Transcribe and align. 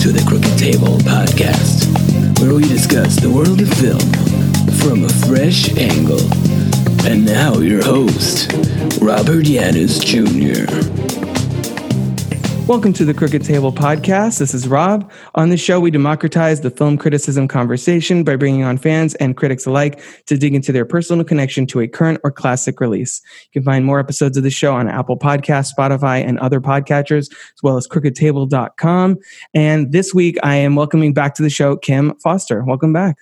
to 0.00 0.12
the 0.12 0.24
Crooked 0.26 0.58
Table 0.58 0.96
podcast, 1.00 1.84
where 2.40 2.54
we 2.54 2.62
discuss 2.62 3.16
the 3.16 3.28
world 3.28 3.60
of 3.60 3.68
film 3.74 4.00
from 4.80 5.04
a 5.04 5.08
fresh 5.26 5.76
angle. 5.76 6.20
And 7.06 7.26
now, 7.26 7.58
your 7.58 7.84
host, 7.84 8.50
Robert 9.02 9.44
Yaniz 9.44 10.00
Jr. 10.00 11.09
Welcome 12.70 12.92
to 12.92 13.04
the 13.04 13.14
Crooked 13.14 13.44
Table 13.44 13.72
podcast. 13.72 14.38
This 14.38 14.54
is 14.54 14.68
Rob. 14.68 15.10
On 15.34 15.48
this 15.48 15.60
show, 15.60 15.80
we 15.80 15.90
democratize 15.90 16.60
the 16.60 16.70
film 16.70 16.96
criticism 16.98 17.48
conversation 17.48 18.22
by 18.22 18.36
bringing 18.36 18.62
on 18.62 18.78
fans 18.78 19.16
and 19.16 19.36
critics 19.36 19.66
alike 19.66 20.00
to 20.26 20.38
dig 20.38 20.54
into 20.54 20.70
their 20.70 20.84
personal 20.84 21.24
connection 21.24 21.66
to 21.66 21.80
a 21.80 21.88
current 21.88 22.20
or 22.22 22.30
classic 22.30 22.80
release. 22.80 23.22
You 23.46 23.60
can 23.60 23.64
find 23.64 23.84
more 23.84 23.98
episodes 23.98 24.36
of 24.36 24.44
the 24.44 24.52
show 24.52 24.72
on 24.72 24.88
Apple 24.88 25.18
Podcasts, 25.18 25.74
Spotify, 25.76 26.24
and 26.24 26.38
other 26.38 26.60
podcatchers, 26.60 27.28
as 27.32 27.62
well 27.64 27.76
as 27.76 27.88
crookedtable.com. 27.88 29.18
And 29.52 29.90
this 29.90 30.14
week, 30.14 30.38
I 30.44 30.54
am 30.54 30.76
welcoming 30.76 31.12
back 31.12 31.34
to 31.34 31.42
the 31.42 31.50
show 31.50 31.76
Kim 31.76 32.14
Foster. 32.20 32.62
Welcome 32.62 32.92
back. 32.92 33.16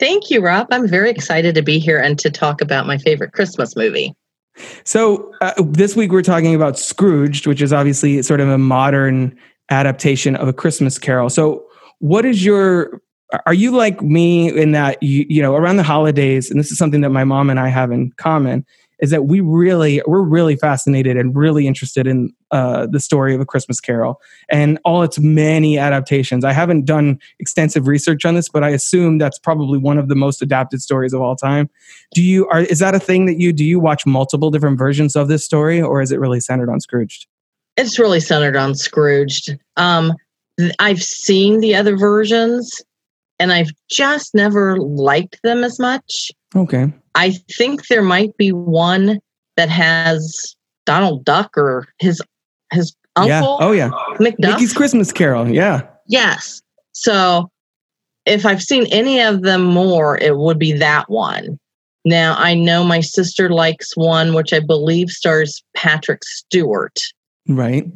Thank 0.00 0.30
you, 0.30 0.40
Rob. 0.40 0.66
I'm 0.72 0.88
very 0.88 1.10
excited 1.10 1.54
to 1.54 1.62
be 1.62 1.78
here 1.78 2.00
and 2.00 2.18
to 2.18 2.28
talk 2.28 2.60
about 2.60 2.88
my 2.88 2.98
favorite 2.98 3.34
Christmas 3.34 3.76
movie. 3.76 4.16
So 4.84 5.32
uh, 5.40 5.52
this 5.58 5.96
week 5.96 6.12
we're 6.12 6.22
talking 6.22 6.54
about 6.54 6.78
Scrooged, 6.78 7.46
which 7.46 7.62
is 7.62 7.72
obviously 7.72 8.22
sort 8.22 8.40
of 8.40 8.48
a 8.48 8.58
modern 8.58 9.36
adaptation 9.70 10.36
of 10.36 10.48
a 10.48 10.52
Christmas 10.52 10.98
Carol. 10.98 11.30
So 11.30 11.64
what 11.98 12.24
is 12.24 12.44
your 12.44 13.00
are 13.46 13.54
you 13.54 13.70
like 13.70 14.02
me 14.02 14.48
in 14.56 14.72
that 14.72 15.00
you 15.02 15.24
you 15.28 15.40
know 15.40 15.54
around 15.54 15.76
the 15.76 15.84
holidays 15.84 16.50
and 16.50 16.58
this 16.58 16.72
is 16.72 16.78
something 16.78 17.00
that 17.02 17.10
my 17.10 17.22
mom 17.24 17.48
and 17.48 17.60
I 17.60 17.68
have 17.68 17.92
in 17.92 18.10
common 18.16 18.64
is 19.00 19.10
that 19.10 19.26
we 19.26 19.40
really 19.40 20.02
we're 20.06 20.22
really 20.22 20.56
fascinated 20.56 21.16
and 21.16 21.36
really 21.36 21.66
interested 21.66 22.06
in 22.06 22.32
uh, 22.50 22.86
the 22.86 23.00
story 23.00 23.34
of 23.34 23.40
a 23.40 23.46
Christmas 23.46 23.80
Carol 23.80 24.20
and 24.48 24.78
all 24.84 25.02
its 25.02 25.18
many 25.18 25.78
adaptations. 25.78 26.44
I 26.44 26.52
haven't 26.52 26.84
done 26.84 27.18
extensive 27.38 27.86
research 27.86 28.24
on 28.24 28.34
this, 28.34 28.48
but 28.48 28.64
I 28.64 28.70
assume 28.70 29.18
that's 29.18 29.38
probably 29.38 29.78
one 29.78 29.98
of 29.98 30.08
the 30.08 30.14
most 30.14 30.42
adapted 30.42 30.82
stories 30.82 31.12
of 31.12 31.20
all 31.20 31.36
time. 31.36 31.70
Do 32.14 32.22
you 32.22 32.46
are 32.48 32.60
is 32.60 32.78
that 32.80 32.94
a 32.94 33.00
thing 33.00 33.26
that 33.26 33.38
you 33.38 33.52
do? 33.52 33.64
You 33.64 33.80
watch 33.80 34.06
multiple 34.06 34.50
different 34.50 34.78
versions 34.78 35.16
of 35.16 35.28
this 35.28 35.44
story, 35.44 35.80
or 35.80 36.02
is 36.02 36.12
it 36.12 36.20
really 36.20 36.40
centered 36.40 36.70
on 36.70 36.80
Scrooged? 36.80 37.26
It's 37.76 37.98
really 37.98 38.20
centered 38.20 38.56
on 38.56 38.74
Scrooged. 38.74 39.56
Um, 39.76 40.14
I've 40.78 41.02
seen 41.02 41.60
the 41.60 41.74
other 41.74 41.96
versions, 41.96 42.82
and 43.38 43.52
I've 43.52 43.70
just 43.90 44.34
never 44.34 44.78
liked 44.78 45.40
them 45.42 45.64
as 45.64 45.78
much. 45.78 46.30
Okay. 46.54 46.92
I 47.14 47.32
think 47.56 47.86
there 47.88 48.02
might 48.02 48.36
be 48.36 48.52
one 48.52 49.20
that 49.56 49.68
has 49.68 50.56
Donald 50.86 51.24
Duck 51.24 51.56
or 51.56 51.86
his 51.98 52.22
his 52.72 52.94
uncle. 53.16 53.58
Yeah. 53.60 53.66
Oh 53.66 53.72
yeah. 53.72 53.90
McDuck. 54.18 54.38
Mickey's 54.38 54.72
Christmas 54.72 55.12
Carol. 55.12 55.48
Yeah. 55.48 55.86
Yes. 56.06 56.60
So 56.92 57.50
if 58.26 58.44
I've 58.44 58.62
seen 58.62 58.86
any 58.90 59.20
of 59.20 59.42
them 59.42 59.64
more, 59.64 60.18
it 60.18 60.36
would 60.36 60.58
be 60.58 60.72
that 60.72 61.08
one. 61.10 61.58
Now 62.04 62.34
I 62.38 62.54
know 62.54 62.84
my 62.84 63.00
sister 63.00 63.50
likes 63.50 63.96
one 63.96 64.34
which 64.34 64.52
I 64.52 64.60
believe 64.60 65.10
stars 65.10 65.62
Patrick 65.76 66.24
Stewart. 66.24 66.98
Right. 67.48 67.86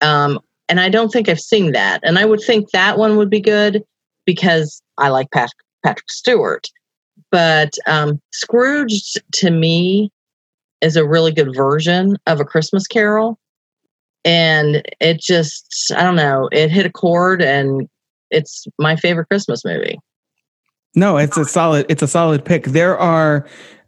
Um, 0.00 0.40
and 0.68 0.80
I 0.80 0.88
don't 0.88 1.10
think 1.10 1.28
I've 1.28 1.40
seen 1.40 1.72
that. 1.72 2.00
And 2.02 2.18
I 2.18 2.24
would 2.24 2.40
think 2.40 2.70
that 2.70 2.98
one 2.98 3.16
would 3.16 3.30
be 3.30 3.40
good 3.40 3.82
because 4.24 4.82
I 4.98 5.08
like 5.08 5.30
Pat- 5.30 5.50
Patrick 5.84 6.10
Stewart. 6.10 6.68
But 7.30 7.74
um, 7.86 8.20
Scrooge 8.32 9.14
to 9.34 9.50
me 9.50 10.10
is 10.80 10.96
a 10.96 11.06
really 11.06 11.32
good 11.32 11.54
version 11.54 12.16
of 12.26 12.40
a 12.40 12.44
Christmas 12.44 12.86
Carol, 12.86 13.38
and 14.24 14.82
it 15.00 15.20
just 15.20 15.92
I 15.96 16.02
don't 16.02 16.16
know 16.16 16.48
it 16.52 16.70
hit 16.70 16.86
a 16.86 16.90
chord, 16.90 17.42
and 17.42 17.88
it's 18.30 18.66
my 18.78 18.96
favorite 18.96 19.28
Christmas 19.28 19.64
movie. 19.64 19.98
No, 20.94 21.16
it's 21.16 21.36
a 21.36 21.44
solid. 21.44 21.86
It's 21.88 22.02
a 22.02 22.08
solid 22.08 22.44
pick. 22.44 22.66
There 22.66 22.96
are 22.98 23.46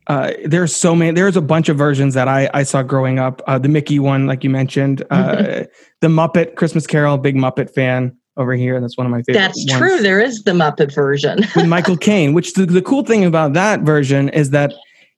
uh, 0.09 0.33
there's 0.45 0.75
so 0.75 0.95
many. 0.95 1.13
There's 1.13 1.37
a 1.37 1.43
bunch 1.43 1.69
of 1.69 1.77
versions 1.77 2.15
that 2.15 2.29
I, 2.29 2.49
I 2.55 2.63
saw 2.63 2.83
growing 2.83 3.19
up. 3.19 3.43
Uh, 3.47 3.59
the 3.59 3.69
Mickey 3.69 3.99
one, 3.99 4.27
like 4.27 4.45
you 4.45 4.51
mentioned, 4.51 5.03
uh, 5.11 5.65
the 6.01 6.09
Muppet 6.09 6.55
Christmas 6.55 6.87
Carol, 6.87 7.19
big 7.19 7.37
Muppet 7.37 7.75
fan 7.75 8.17
over 8.37 8.55
here. 8.55 8.81
That's 8.81 8.97
one 8.97 9.07
of 9.07 9.11
my 9.11 9.23
favorite. 9.23 9.41
That's 9.41 9.67
ones. 9.69 9.79
true. 9.79 10.01
There 10.01 10.21
is 10.21 10.45
the 10.45 10.53
Muppet 10.53 10.95
version 10.95 11.41
with 11.57 11.67
Michael 11.67 11.97
Caine. 11.97 12.35
Which 12.35 12.55
the, 12.55 12.67
the 12.67 12.83
cool 12.83 13.05
thing 13.05 13.25
about 13.25 13.55
that 13.55 13.81
version 13.81 14.29
is 14.29 14.51
that 14.51 14.73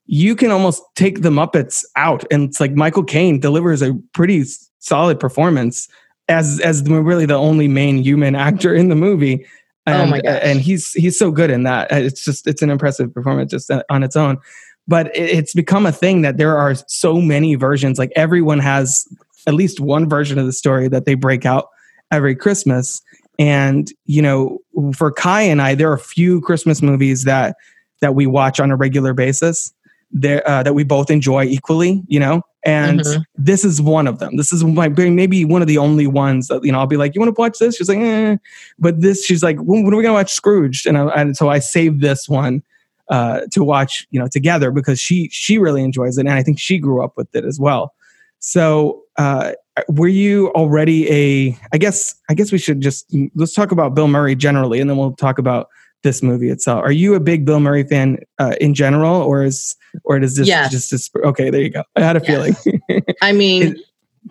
you 0.06 0.34
can 0.34 0.50
almost 0.50 0.82
take 0.94 1.20
the 1.20 1.30
Muppets 1.30 1.84
out, 1.96 2.24
and 2.30 2.44
it's 2.44 2.60
like 2.60 2.72
Michael 2.72 3.04
Caine 3.04 3.40
delivers 3.40 3.82
a 3.82 3.94
pretty 4.14 4.44
solid 4.78 5.18
performance 5.20 5.88
as 6.28 6.60
as 6.60 6.82
really 6.82 7.26
the 7.26 7.34
only 7.34 7.68
main 7.68 7.98
human 7.98 8.34
actor 8.34 8.74
in 8.74 8.88
the 8.88 8.94
movie. 8.94 9.46
And, 9.86 10.02
oh 10.02 10.06
my 10.06 10.18
uh, 10.18 10.22
gosh. 10.22 10.40
and 10.42 10.60
he's 10.60 10.92
he's 10.92 11.18
so 11.18 11.30
good 11.30 11.50
in 11.50 11.62
that. 11.62 11.90
Uh, 11.90 11.96
it's 11.96 12.24
just 12.24 12.46
it's 12.46 12.62
an 12.62 12.70
impressive 12.70 13.12
performance 13.12 13.50
just 13.50 13.70
uh, 13.70 13.82
on 13.90 14.02
its 14.02 14.16
own. 14.16 14.38
But 14.86 15.14
it's 15.14 15.52
become 15.52 15.84
a 15.84 15.92
thing 15.92 16.22
that 16.22 16.38
there 16.38 16.56
are 16.56 16.74
so 16.86 17.20
many 17.20 17.54
versions. 17.54 17.98
Like 17.98 18.12
everyone 18.16 18.58
has 18.60 19.06
at 19.46 19.54
least 19.54 19.80
one 19.80 20.08
version 20.08 20.38
of 20.38 20.46
the 20.46 20.52
story 20.52 20.88
that 20.88 21.04
they 21.04 21.14
break 21.14 21.44
out 21.44 21.68
every 22.10 22.34
Christmas. 22.34 23.02
And 23.38 23.90
you 24.04 24.22
know, 24.22 24.58
for 24.94 25.10
Kai 25.10 25.42
and 25.42 25.62
I, 25.62 25.74
there 25.74 25.90
are 25.90 25.94
a 25.94 25.98
few 25.98 26.40
Christmas 26.40 26.82
movies 26.82 27.24
that 27.24 27.56
that 28.00 28.14
we 28.14 28.26
watch 28.26 28.60
on 28.60 28.70
a 28.70 28.76
regular 28.76 29.12
basis 29.12 29.72
there 30.10 30.48
uh, 30.48 30.62
that 30.62 30.74
we 30.74 30.84
both 30.84 31.10
enjoy 31.10 31.44
equally. 31.44 32.02
You 32.08 32.20
know, 32.20 32.42
and 32.64 33.00
mm-hmm. 33.00 33.22
this 33.36 33.64
is 33.64 33.80
one 33.80 34.06
of 34.06 34.18
them. 34.18 34.36
This 34.36 34.52
is 34.52 34.64
my 34.64 34.88
maybe 34.88 35.44
one 35.44 35.62
of 35.62 35.68
the 35.68 35.78
only 35.78 36.06
ones 36.06 36.48
that 36.48 36.64
you 36.64 36.72
know. 36.72 36.78
I'll 36.78 36.86
be 36.86 36.96
like, 36.96 37.14
"You 37.14 37.20
want 37.20 37.34
to 37.34 37.40
watch 37.40 37.58
this?" 37.58 37.76
She's 37.76 37.88
like, 37.88 37.98
eh. 37.98 38.36
"But 38.78 39.00
this." 39.00 39.24
She's 39.24 39.42
like, 39.42 39.58
"When, 39.58 39.84
when 39.84 39.94
are 39.94 39.96
we 39.96 40.02
gonna 40.02 40.14
watch 40.14 40.32
Scrooge?" 40.32 40.86
And, 40.86 40.98
I, 40.98 41.06
and 41.08 41.36
so 41.36 41.48
I 41.48 41.58
saved 41.58 42.00
this 42.00 42.28
one 42.28 42.62
uh, 43.08 43.42
to 43.52 43.64
watch, 43.64 44.06
you 44.10 44.20
know, 44.20 44.28
together 44.28 44.70
because 44.70 45.00
she 45.00 45.28
she 45.30 45.58
really 45.58 45.82
enjoys 45.82 46.18
it, 46.18 46.22
and 46.22 46.30
I 46.30 46.42
think 46.42 46.58
she 46.58 46.78
grew 46.78 47.02
up 47.02 47.16
with 47.16 47.34
it 47.34 47.44
as 47.44 47.58
well. 47.60 47.94
So 48.40 49.02
uh, 49.16 49.52
were 49.88 50.08
you 50.08 50.48
already 50.50 51.08
a 51.10 51.58
i 51.72 51.78
guess 51.78 52.14
i 52.28 52.34
guess 52.34 52.50
we 52.50 52.58
should 52.58 52.80
just 52.80 53.14
let's 53.34 53.54
talk 53.54 53.70
about 53.70 53.94
bill 53.94 54.08
murray 54.08 54.34
generally 54.34 54.80
and 54.80 54.90
then 54.90 54.96
we'll 54.96 55.12
talk 55.12 55.38
about 55.38 55.68
this 56.02 56.22
movie 56.22 56.48
itself 56.48 56.82
are 56.84 56.92
you 56.92 57.14
a 57.14 57.20
big 57.20 57.44
bill 57.44 57.60
murray 57.60 57.84
fan 57.84 58.18
uh, 58.38 58.54
in 58.60 58.74
general 58.74 59.20
or 59.22 59.42
is 59.42 59.74
or 60.04 60.18
does 60.18 60.36
this 60.36 60.46
yes. 60.46 60.70
just 60.70 60.90
this, 60.90 61.10
okay 61.24 61.50
there 61.50 61.60
you 61.60 61.70
go 61.70 61.82
i 61.96 62.00
had 62.00 62.16
a 62.16 62.22
yes. 62.24 62.62
feeling 62.62 63.02
i 63.22 63.32
mean 63.32 63.76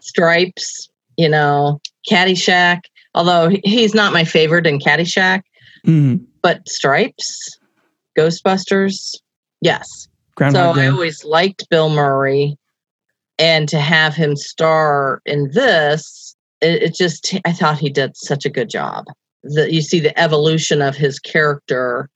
stripes 0.01 0.89
you 1.17 1.27
know 1.27 1.79
caddyshack 2.09 2.81
although 3.15 3.49
he's 3.63 3.93
not 3.93 4.13
my 4.13 4.23
favorite 4.23 4.65
in 4.65 4.79
caddyshack 4.79 5.41
mm-hmm. 5.85 6.23
but 6.41 6.67
stripes 6.69 7.59
ghostbusters 8.17 9.15
yes 9.61 10.07
Groundhog 10.35 10.75
so 10.75 10.81
Day. 10.81 10.87
i 10.87 10.89
always 10.89 11.25
liked 11.25 11.69
bill 11.69 11.89
murray 11.89 12.57
and 13.39 13.67
to 13.69 13.79
have 13.79 14.15
him 14.15 14.35
star 14.35 15.21
in 15.25 15.51
this 15.51 16.35
it, 16.61 16.83
it, 16.83 16.95
just 16.95 17.35
i 17.45 17.51
thought 17.51 17.77
he 17.77 17.89
did 17.89 18.15
such 18.15 18.45
a 18.45 18.49
good 18.49 18.69
job 18.69 19.05
that 19.43 19.71
you 19.71 19.81
see 19.81 19.99
the 19.99 20.17
evolution 20.19 20.81
of 20.81 20.95
his 20.95 21.19
character 21.19 22.09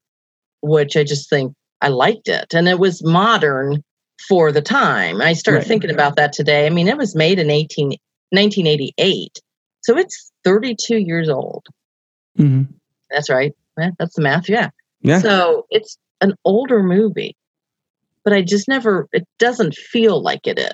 which 0.61 0.95
i 0.97 1.03
just 1.03 1.29
think 1.29 1.53
i 1.81 1.87
liked 1.87 2.27
it. 2.27 2.53
And 2.53 2.67
it 2.67 2.79
was 2.79 3.03
modern 3.03 3.83
for 4.27 4.51
the 4.51 4.61
time. 4.61 5.19
I 5.19 5.33
started 5.33 5.59
right. 5.59 5.67
thinking 5.67 5.89
about 5.89 6.15
that 6.15 6.31
today. 6.31 6.67
I 6.67 6.69
mean 6.69 6.87
it 6.87 6.97
was 6.97 7.15
made 7.15 7.39
in 7.39 7.49
18, 7.49 7.89
1988 8.29 9.39
so 9.81 9.97
it's 9.97 10.31
32 10.43 10.97
years 10.97 11.27
old. 11.27 11.65
Mm-hmm. 12.37 12.71
that's 13.09 13.29
right. 13.29 13.53
That's 13.75 14.15
the 14.15 14.21
math. 14.21 14.47
Yeah. 14.47 14.69
Yeah. 15.01 15.19
So 15.19 15.65
it's 15.71 15.97
an 16.21 16.35
older 16.45 16.83
movie 16.83 17.35
but 18.23 18.33
i 18.33 18.41
just 18.41 18.67
never 18.67 19.07
it 19.11 19.27
doesn't 19.39 19.75
feel 19.75 20.21
like 20.21 20.47
it 20.47 20.59
is 20.59 20.71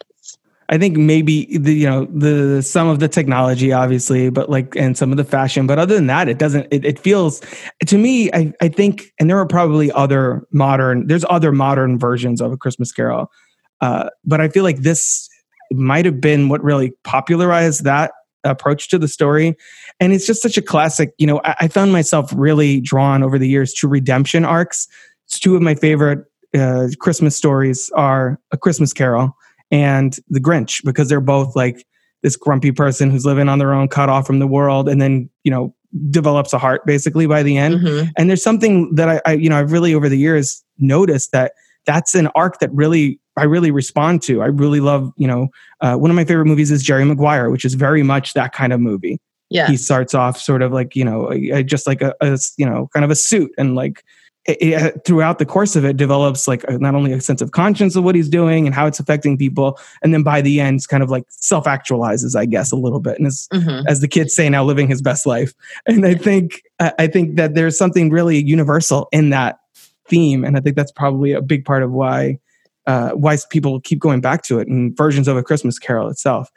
I 0.69 0.77
think 0.77 0.97
maybe 0.97 1.57
the 1.57 1.73
you 1.73 1.89
know 1.89 2.05
the 2.05 2.61
some 2.61 2.87
of 2.87 2.99
the 2.99 3.07
technology 3.07 3.71
obviously, 3.71 4.29
but 4.29 4.49
like 4.49 4.75
and 4.75 4.97
some 4.97 5.11
of 5.11 5.17
the 5.17 5.23
fashion, 5.23 5.65
but 5.65 5.79
other 5.79 5.95
than 5.95 6.07
that, 6.07 6.27
it 6.27 6.37
doesn't. 6.37 6.67
It, 6.71 6.83
it 6.83 6.99
feels 6.99 7.41
to 7.85 7.97
me. 7.97 8.29
I 8.33 8.53
I 8.61 8.67
think, 8.67 9.13
and 9.19 9.29
there 9.29 9.37
are 9.37 9.45
probably 9.45 9.91
other 9.93 10.45
modern. 10.51 11.07
There's 11.07 11.25
other 11.29 11.51
modern 11.51 11.97
versions 11.97 12.41
of 12.41 12.51
a 12.51 12.57
Christmas 12.57 12.91
Carol, 12.91 13.31
uh, 13.79 14.09
but 14.25 14.41
I 14.41 14.49
feel 14.49 14.63
like 14.63 14.79
this 14.79 15.29
might 15.71 16.05
have 16.05 16.19
been 16.19 16.49
what 16.49 16.61
really 16.63 16.91
popularized 17.03 17.83
that 17.85 18.11
approach 18.43 18.89
to 18.89 18.99
the 18.99 19.07
story, 19.07 19.55
and 20.01 20.11
it's 20.11 20.27
just 20.27 20.41
such 20.41 20.57
a 20.57 20.61
classic. 20.61 21.13
You 21.17 21.27
know, 21.27 21.39
I, 21.45 21.55
I 21.61 21.67
found 21.69 21.93
myself 21.93 22.33
really 22.35 22.81
drawn 22.81 23.23
over 23.23 23.39
the 23.39 23.47
years 23.47 23.73
to 23.75 23.87
redemption 23.87 24.43
arcs. 24.43 24.89
It's 25.27 25.39
two 25.39 25.55
of 25.55 25.61
my 25.61 25.75
favorite 25.75 26.25
uh, 26.53 26.87
Christmas 26.99 27.37
stories 27.37 27.89
are 27.95 28.37
A 28.51 28.57
Christmas 28.57 28.91
Carol 28.91 29.33
and 29.71 30.17
the 30.29 30.39
Grinch 30.39 30.83
because 30.83 31.09
they're 31.09 31.21
both 31.21 31.55
like 31.55 31.85
this 32.23 32.35
grumpy 32.35 32.71
person 32.71 33.09
who's 33.09 33.25
living 33.25 33.49
on 33.49 33.59
their 33.59 33.73
own, 33.73 33.87
cut 33.87 34.09
off 34.09 34.25
from 34.25 34.39
the 34.39 34.47
world, 34.47 34.89
and 34.89 35.01
then 35.01 35.29
you 35.43 35.51
know 35.51 35.73
develops 36.09 36.53
a 36.53 36.57
heart 36.57 36.85
basically 36.85 37.27
by 37.27 37.43
the 37.43 37.57
end. 37.57 37.75
Mm-hmm. 37.75 38.09
And 38.17 38.29
there's 38.29 38.43
something 38.43 38.93
that 38.95 39.09
I, 39.09 39.21
I, 39.25 39.33
you 39.33 39.49
know, 39.49 39.57
I've 39.57 39.71
really 39.71 39.93
over 39.93 40.09
the 40.09 40.17
years 40.17 40.63
noticed 40.77 41.31
that 41.31 41.53
that's 41.85 42.15
an 42.15 42.27
arc 42.35 42.59
that 42.59 42.71
really 42.73 43.19
I 43.37 43.43
really 43.43 43.71
respond 43.71 44.21
to. 44.23 44.41
I 44.41 44.47
really 44.47 44.79
love, 44.79 45.11
you 45.15 45.27
know, 45.27 45.47
uh, 45.81 45.95
one 45.95 46.11
of 46.11 46.15
my 46.15 46.25
favorite 46.25 46.45
movies 46.45 46.71
is 46.71 46.83
Jerry 46.83 47.05
Maguire, 47.05 47.49
which 47.49 47.63
is 47.63 47.75
very 47.75 48.03
much 48.03 48.33
that 48.33 48.51
kind 48.51 48.73
of 48.73 48.79
movie. 48.79 49.19
Yeah. 49.49 49.67
He 49.67 49.77
starts 49.77 50.13
off 50.13 50.37
sort 50.37 50.61
of 50.61 50.73
like, 50.73 50.95
you 50.95 51.05
know, 51.05 51.33
just 51.63 51.87
like 51.87 52.01
a, 52.01 52.13
a 52.19 52.37
you 52.57 52.65
know, 52.65 52.89
kind 52.93 53.05
of 53.05 53.11
a 53.11 53.15
suit 53.15 53.51
and 53.57 53.75
like 53.75 54.03
it, 54.47 54.57
it, 54.61 55.05
throughout 55.05 55.39
the 55.39 55.45
course 55.45 55.75
of 55.75 55.83
it 55.83 55.97
develops 55.97 56.47
like 56.47 56.67
not 56.69 56.95
only 56.95 57.11
a 57.11 57.19
sense 57.19 57.41
of 57.41 57.51
conscience 57.51 57.95
of 57.95 58.03
what 58.03 58.15
he's 58.15 58.29
doing 58.29 58.65
and 58.65 58.73
how 58.73 58.87
it's 58.87 58.99
affecting 58.99 59.37
people 59.37 59.77
and 60.01 60.13
then 60.13 60.23
by 60.23 60.41
the 60.41 60.61
end 60.61 60.87
kind 60.87 61.03
of 61.03 61.09
like 61.09 61.25
self-actualizes 61.29 62.35
i 62.35 62.45
guess 62.45 62.71
a 62.71 62.75
little 62.75 62.99
bit 62.99 63.17
and 63.17 63.27
is, 63.27 63.47
mm-hmm. 63.53 63.85
as 63.87 63.99
the 63.99 64.07
kids 64.07 64.33
say 64.33 64.49
now 64.49 64.63
living 64.63 64.87
his 64.87 65.01
best 65.01 65.25
life 65.25 65.53
and 65.85 66.05
i 66.05 66.13
think 66.13 66.63
i 66.79 67.07
think 67.07 67.35
that 67.35 67.55
there's 67.55 67.77
something 67.77 68.09
really 68.09 68.43
universal 68.43 69.09
in 69.11 69.29
that 69.29 69.59
theme 70.07 70.43
and 70.43 70.57
i 70.57 70.61
think 70.61 70.75
that's 70.75 70.91
probably 70.93 71.33
a 71.33 71.41
big 71.41 71.65
part 71.65 71.83
of 71.83 71.91
why 71.91 72.39
uh, 72.85 73.09
why 73.09 73.37
people 73.49 73.81
keep 73.81 73.99
going 73.99 74.21
back 74.21 74.43
to 74.43 74.59
it 74.59 74.67
and 74.69 74.95
versions 74.95 75.27
of 75.27 75.35
a 75.35 75.43
christmas 75.43 75.77
carol 75.77 76.07
itself 76.07 76.49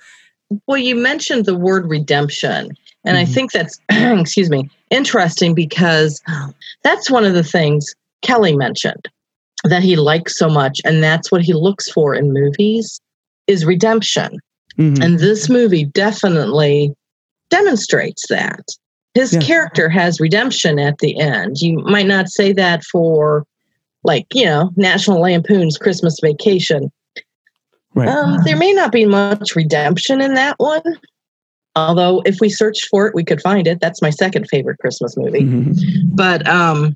well 0.69 0.79
you 0.79 0.95
mentioned 0.95 1.45
the 1.45 1.57
word 1.57 1.91
redemption 1.91 2.71
and 3.05 3.17
mm-hmm. 3.17 3.31
I 3.31 3.35
think 3.35 3.53
that's, 3.53 3.81
excuse 3.91 4.51
me, 4.51 4.69
interesting 4.91 5.55
because 5.55 6.21
that's 6.83 7.11
one 7.11 7.25
of 7.25 7.35
the 7.35 7.45
things 7.45 7.95
Kelly 8.23 8.57
mentioned 8.57 9.09
that 9.65 9.83
he 9.83 9.97
likes 9.97 10.39
so 10.39 10.49
much. 10.49 10.81
And 10.85 11.03
that's 11.03 11.31
what 11.31 11.43
he 11.43 11.53
looks 11.53 11.91
for 11.91 12.15
in 12.15 12.33
movies 12.33 13.01
is 13.47 13.65
redemption. 13.65 14.39
Mm-hmm. 14.79 15.03
And 15.03 15.19
this 15.19 15.49
movie 15.49 15.85
definitely 15.85 16.95
demonstrates 17.51 18.27
that. 18.29 18.63
His 19.15 19.35
yeah. 19.35 19.41
character 19.41 19.89
has 19.89 20.21
redemption 20.21 20.79
at 20.79 20.99
the 20.99 21.19
end. 21.19 21.61
You 21.61 21.79
might 21.81 22.07
not 22.07 22.29
say 22.29 22.53
that 22.53 22.85
for, 22.85 23.45
like, 24.05 24.25
you 24.33 24.45
know, 24.45 24.71
National 24.77 25.21
Lampoon's 25.21 25.77
Christmas 25.77 26.17
Vacation. 26.23 26.93
Right. 27.93 28.09
Um, 28.09 28.39
there 28.45 28.57
may 28.57 28.73
not 28.73 28.93
be 28.93 29.05
much 29.05 29.57
redemption 29.57 30.21
in 30.21 30.35
that 30.35 30.55
one, 30.59 30.83
Although, 31.89 32.23
if 32.27 32.39
we 32.41 32.49
searched 32.49 32.87
for 32.91 33.07
it, 33.07 33.15
we 33.15 33.25
could 33.25 33.41
find 33.41 33.67
it. 33.67 33.81
That's 33.81 34.03
my 34.03 34.11
second 34.11 34.49
favorite 34.49 34.79
Christmas 34.79 35.17
movie. 35.17 35.41
Mm-hmm. 35.41 36.15
But 36.15 36.47
um, 36.47 36.95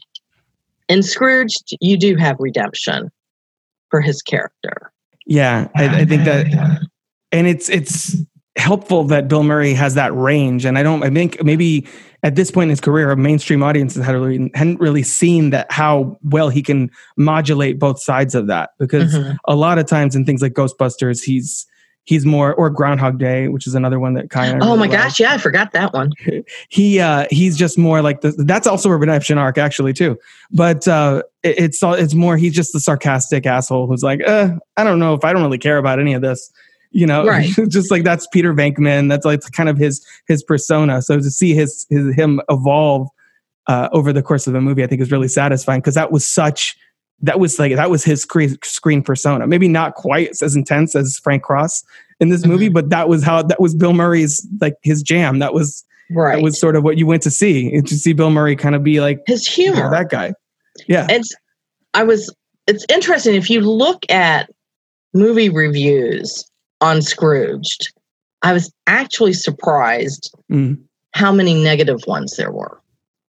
in 0.89 1.03
Scrooge, 1.03 1.55
you 1.81 1.97
do 1.97 2.17
have 2.17 2.37
redemption 2.39 3.11
for 3.91 4.01
his 4.01 4.23
character. 4.23 4.93
Yeah, 5.27 5.69
I, 5.75 6.01
I 6.01 6.05
think 6.05 6.25
that, 6.25 6.87
and 7.33 7.47
it's 7.47 7.71
it's 7.71 8.17
helpful 8.57 9.05
that 9.05 9.27
Bill 9.27 9.43
Murray 9.43 9.75
has 9.75 9.95
that 9.95 10.15
range. 10.15 10.65
And 10.65 10.79
I 10.79 10.83
don't, 10.83 11.03
I 11.03 11.11
think 11.11 11.43
maybe 11.43 11.87
at 12.23 12.37
this 12.37 12.51
point 12.51 12.65
in 12.65 12.71
his 12.71 12.81
career, 12.81 13.11
a 13.11 13.17
mainstream 13.17 13.63
audiences 13.63 14.05
had 14.05 14.15
really, 14.15 14.51
hadn't 14.55 14.81
really 14.81 15.03
seen 15.03 15.51
that 15.51 15.71
how 15.73 16.17
well 16.23 16.51
he 16.51 16.63
can 16.63 16.91
modulate 17.17 17.79
both 17.79 18.01
sides 18.01 18.35
of 18.35 18.47
that. 18.47 18.71
Because 18.79 19.15
mm-hmm. 19.15 19.37
a 19.47 19.57
lot 19.57 19.79
of 19.79 19.87
times 19.87 20.15
in 20.15 20.25
things 20.25 20.41
like 20.41 20.53
Ghostbusters, 20.53 21.23
he's 21.23 21.67
he's 22.05 22.27
more 22.27 22.55
or 22.55 22.71
groundhog 22.71 23.19
day 23.19 23.49
which 23.49 23.67
is 23.67 23.75
another 23.75 23.99
one 23.99 24.15
that 24.15 24.31
kind 24.31 24.63
of 24.63 24.69
oh 24.69 24.77
my 24.77 24.87
gosh 24.87 25.19
yeah 25.19 25.33
i 25.33 25.39
forgot 25.39 25.73
that 25.73 25.93
one. 25.93 26.13
He 26.69 27.01
uh 27.01 27.27
he's 27.31 27.57
just 27.57 27.79
more 27.79 28.03
like 28.03 28.21
the, 28.21 28.33
that's 28.33 28.67
also 28.67 28.91
a 28.91 28.97
redemption 28.97 29.39
arc 29.39 29.59
actually 29.59 29.93
too. 29.93 30.19
But 30.51 30.87
uh 30.87 31.23
it, 31.43 31.59
it's 31.59 31.83
it's 31.83 32.15
more 32.15 32.37
he's 32.37 32.55
just 32.55 32.73
the 32.73 32.81
sarcastic 32.81 33.47
asshole 33.47 33.87
who's 33.87 34.03
like 34.03 34.21
uh 34.27 34.51
i 34.77 34.85
don't 34.85 34.99
know 34.99 35.15
if 35.15 35.25
i 35.25 35.33
don't 35.33 35.43
really 35.43 35.59
care 35.59 35.79
about 35.79 36.01
any 36.01 36.13
of 36.15 36.23
this 36.23 36.51
you 36.91 37.07
know? 37.07 37.27
Right. 37.27 37.51
just 37.69 37.91
like 37.91 38.05
that's 38.05 38.27
peter 38.29 38.55
venkman 38.55 39.09
that's 39.09 39.25
like 39.25 39.41
kind 39.53 39.69
of 39.69 39.77
his 39.77 40.05
his 40.27 40.43
persona. 40.43 41.03
So 41.03 41.19
to 41.19 41.31
see 41.31 41.55
his, 41.55 41.87
his 41.91 42.15
him 42.15 42.41
evolve 42.49 43.09
uh 43.67 43.89
over 43.93 44.13
the 44.13 44.23
course 44.23 44.47
of 44.47 44.53
the 44.53 44.61
movie 44.61 44.85
i 44.85 44.87
think 44.87 45.01
is 45.01 45.11
really 45.11 45.29
satisfying 45.29 45.81
because 45.81 45.95
that 45.95 46.13
was 46.13 46.25
such 46.27 46.77
that 47.23 47.41
was 47.41 47.59
like 47.59 47.75
that 47.75 47.91
was 47.91 48.05
his 48.05 48.23
screen, 48.23 48.57
screen 48.63 49.03
persona. 49.03 49.47
Maybe 49.47 49.69
not 49.69 49.95
quite 49.95 50.31
as 50.43 50.57
intense 50.57 50.95
as 50.95 51.19
Frank 51.19 51.43
Cross 51.43 51.85
in 52.21 52.29
this 52.29 52.47
movie, 52.47 52.67
mm-hmm. 52.67 52.75
but 52.75 52.91
that 52.91 53.09
was 53.09 53.23
how 53.23 53.43
that 53.43 53.61
was 53.61 53.75
Bill 53.75 53.93
Murray's 53.93 54.47
like 54.61 54.77
his 54.83 55.03
jam. 55.03 55.39
That 55.39 55.55
was 55.55 55.85
right. 56.11 56.37
That 56.37 56.43
was 56.43 56.59
sort 56.59 56.77
of 56.77 56.85
what 56.85 56.99
you 56.99 57.07
went 57.07 57.23
to 57.23 57.31
see 57.31 57.81
to 57.81 57.95
see 57.97 58.13
Bill 58.13 58.31
Murray 58.31 58.57
kind 58.57 58.75
of 58.75 58.83
be 58.83 59.01
like 59.01 59.21
his 59.27 59.47
humor. 59.47 59.77
You 59.77 59.83
know, 59.85 59.91
that 59.91 60.11
guy. 60.11 60.35
Yeah, 60.87 61.07
it's. 61.09 61.35
I 61.95 62.03
was. 62.03 62.35
It's 62.67 62.85
interesting 62.89 63.35
if 63.35 63.51
you 63.51 63.61
look 63.61 64.11
at 64.11 64.51
movie 65.13 65.49
reviews 65.49 66.45
on 66.81 67.03
Scrooged. 67.03 67.93
I 68.43 68.53
was 68.53 68.71
actually 68.87 69.33
surprised 69.33 70.35
mm. 70.51 70.79
how 71.13 71.33
many 71.33 71.55
negative 71.63 72.01
ones 72.07 72.37
there 72.37 72.53
were. 72.53 72.81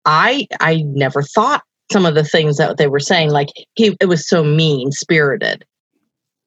I 0.05 0.47
I 0.59 0.83
never 0.87 1.21
thought 1.21 1.63
some 1.91 2.05
of 2.05 2.15
the 2.15 2.23
things 2.23 2.57
that 2.57 2.77
they 2.77 2.87
were 2.87 2.99
saying 2.99 3.31
like 3.31 3.49
he 3.75 3.95
it 3.99 4.07
was 4.07 4.27
so 4.27 4.43
mean 4.43 4.91
spirited. 4.91 5.65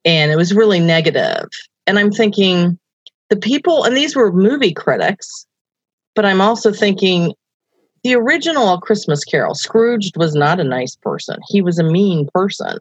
And 0.05 0.33
it 0.33 0.37
was 0.37 0.55
really 0.55 0.81
negative. 0.81 1.49
And 1.87 1.99
i'm 1.99 2.11
thinking 2.11 2.79
the 3.31 3.37
people 3.37 3.85
and 3.85 3.97
these 3.97 4.15
were 4.15 4.33
movie 4.33 4.73
critics 4.73 5.47
but 6.15 6.25
i'm 6.25 6.41
also 6.41 6.73
thinking 6.73 7.33
the 8.05 8.15
original 8.15 8.81
christmas 8.81 9.25
carol 9.25 9.55
scrooged 9.55 10.17
was 10.17 10.35
not 10.35 10.61
a 10.61 10.65
nice 10.65 10.97
person. 10.97 11.39
He 11.49 11.63
was 11.63 11.79
a 11.79 11.85
mean 11.85 12.29
person. 12.33 12.79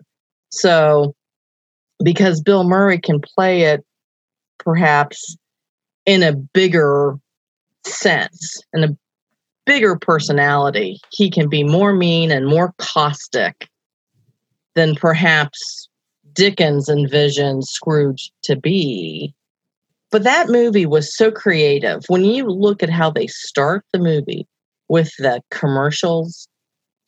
So 0.50 1.14
because 2.04 2.42
bill 2.42 2.64
murray 2.64 3.00
can 3.00 3.20
play 3.20 3.64
it 3.64 3.84
perhaps 4.60 5.38
in 6.06 6.24
a 6.24 6.34
bigger 6.34 7.18
sense 7.86 8.62
in 8.74 8.84
a 8.84 8.98
bigger 9.70 9.96
personality, 9.96 11.00
he 11.12 11.30
can 11.30 11.48
be 11.48 11.64
more 11.64 11.94
mean 11.94 12.32
and 12.32 12.48
more 12.48 12.74
caustic 12.80 13.70
than 14.74 14.96
perhaps 14.96 15.88
Dickens 16.34 16.90
envisioned 16.90 17.68
Scrooge 17.68 18.32
to 18.42 18.56
be. 18.56 19.32
But 20.10 20.24
that 20.24 20.50
movie 20.50 20.88
was 20.88 21.16
so 21.16 21.30
creative. 21.30 22.04
When 22.08 22.26
you 22.26 22.46
look 22.48 22.82
at 22.82 22.90
how 22.90 23.12
they 23.12 23.28
start 23.28 23.86
the 23.94 24.00
movie 24.00 24.48
with 24.88 25.12
the 25.20 25.40
commercials, 25.52 26.48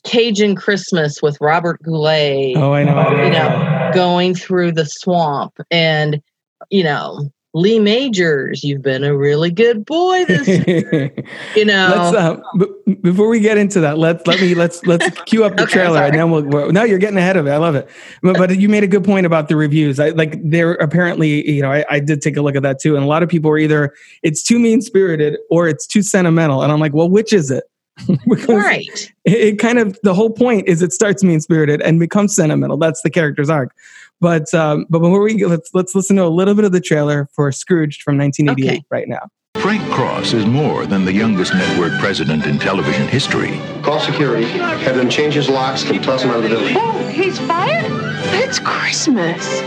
Cajun 0.04 0.56
Christmas 0.56 1.20
with 1.20 1.42
Robert 1.42 1.82
Goulet. 1.82 2.56
Oh, 2.58 2.74
I 2.74 2.84
know. 2.84 3.24
You 3.24 3.32
know, 3.32 3.92
going 3.92 4.36
through 4.36 4.74
the 4.74 4.86
swamp 4.86 5.54
and, 5.72 6.22
you 6.70 6.84
know, 6.84 7.28
Lee 7.54 7.80
Majors, 7.80 8.64
you've 8.64 8.82
been 8.82 9.04
a 9.04 9.16
really 9.16 9.52
good 9.52 9.86
boy 9.86 10.24
this 10.24 10.48
you 11.56 11.66
know. 11.66 12.12
Let's, 12.14 12.16
uh, 12.16 12.42
b- 12.58 12.94
before 13.02 13.28
we 13.28 13.42
get 13.42 13.58
into 13.58 13.82
that, 13.82 13.98
let's 13.98 14.26
let 14.26 14.40
me 14.40 14.56
let's 14.56 14.86
let's 14.86 15.22
cue 15.26 15.44
up 15.44 15.58
the 15.58 15.64
okay, 15.64 15.74
trailer 15.74 16.02
and 16.04 16.16
then 16.16 16.32
we'll, 16.32 16.44
we'll 16.44 16.72
no, 16.72 16.84
you're 16.84 16.98
getting 16.98 17.18
ahead 17.18 17.36
of 17.36 17.48
it. 17.48 17.52
I 17.52 17.58
love 17.58 17.76
it. 17.76 17.90
But, 18.22 18.38
but 18.38 18.58
you 18.58 18.70
made 18.70 18.86
a 18.86 18.88
good 18.88 19.04
point 19.04 19.26
about 19.26 19.50
the 19.50 19.58
reviews. 19.58 20.00
I 20.00 20.10
like 20.10 20.40
they're 20.44 20.76
apparently, 20.76 21.50
you 21.50 21.62
know, 21.62 21.72
I, 21.72 21.84
I 21.90 22.00
did 22.00 22.22
take 22.22 22.38
a 22.38 22.42
look 22.42 22.56
at 22.56 22.64
that 22.64 22.80
too. 22.80 22.96
And 22.96 23.04
a 23.04 23.08
lot 23.08 23.22
of 23.22 23.28
people 23.28 23.52
are 23.52 23.58
either 23.58 23.94
it's 24.24 24.44
too 24.44 24.58
mean 24.58 24.82
spirited 24.82 25.38
or 25.50 25.68
it's 25.68 25.86
too 25.86 26.04
sentimental. 26.04 26.64
And 26.64 26.72
I'm 26.72 26.80
like, 26.80 26.94
well, 26.94 27.10
which 27.10 27.34
is 27.34 27.52
it? 27.52 27.66
right. 28.48 29.12
It, 29.26 29.34
it 29.34 29.60
kind 29.60 29.78
of 29.78 30.00
the 30.04 30.14
whole 30.14 30.30
point 30.30 30.70
is 30.70 30.82
it 30.82 30.94
starts 30.94 31.22
mean 31.22 31.42
spirited 31.42 31.82
and 31.82 32.00
becomes 32.00 32.34
sentimental. 32.34 32.78
That's 32.78 33.02
the 33.02 33.10
character's 33.10 33.50
arc. 33.50 33.76
But 34.22 34.54
um, 34.54 34.86
but 34.90 35.00
before 35.00 35.22
we 35.22 35.44
let's 35.44 35.70
let's 35.74 35.96
listen 35.96 36.16
to 36.16 36.24
a 36.24 36.30
little 36.30 36.54
bit 36.54 36.64
of 36.64 36.72
the 36.72 36.80
trailer 36.80 37.28
for 37.34 37.52
Scrooged 37.52 38.04
from 38.04 38.18
1988 38.18 38.70
okay. 38.70 38.86
right 38.90 39.08
now. 39.08 39.30
Frank 39.62 39.84
Cross 39.92 40.34
is 40.34 40.46
more 40.46 40.86
than 40.86 41.06
the 41.06 41.14
youngest 41.14 41.54
network 41.54 41.92
president 42.00 42.46
in 42.46 42.58
television 42.58 43.08
history. 43.08 43.60
Call 43.84 44.00
security. 44.00 44.46
Have 44.46 44.96
them 44.96 45.10
change 45.10 45.34
his 45.34 45.50
locks 45.50 45.84
and 45.84 46.04
toss 46.04 46.24
him 46.24 46.30
out 46.32 46.38
of 46.38 46.44
the 46.44 46.50
building. 46.50 46.76
Oh, 46.78 47.08
he's 47.10 47.38
fired? 47.40 47.86
It's 48.34 48.60
Christmas. 48.60 49.62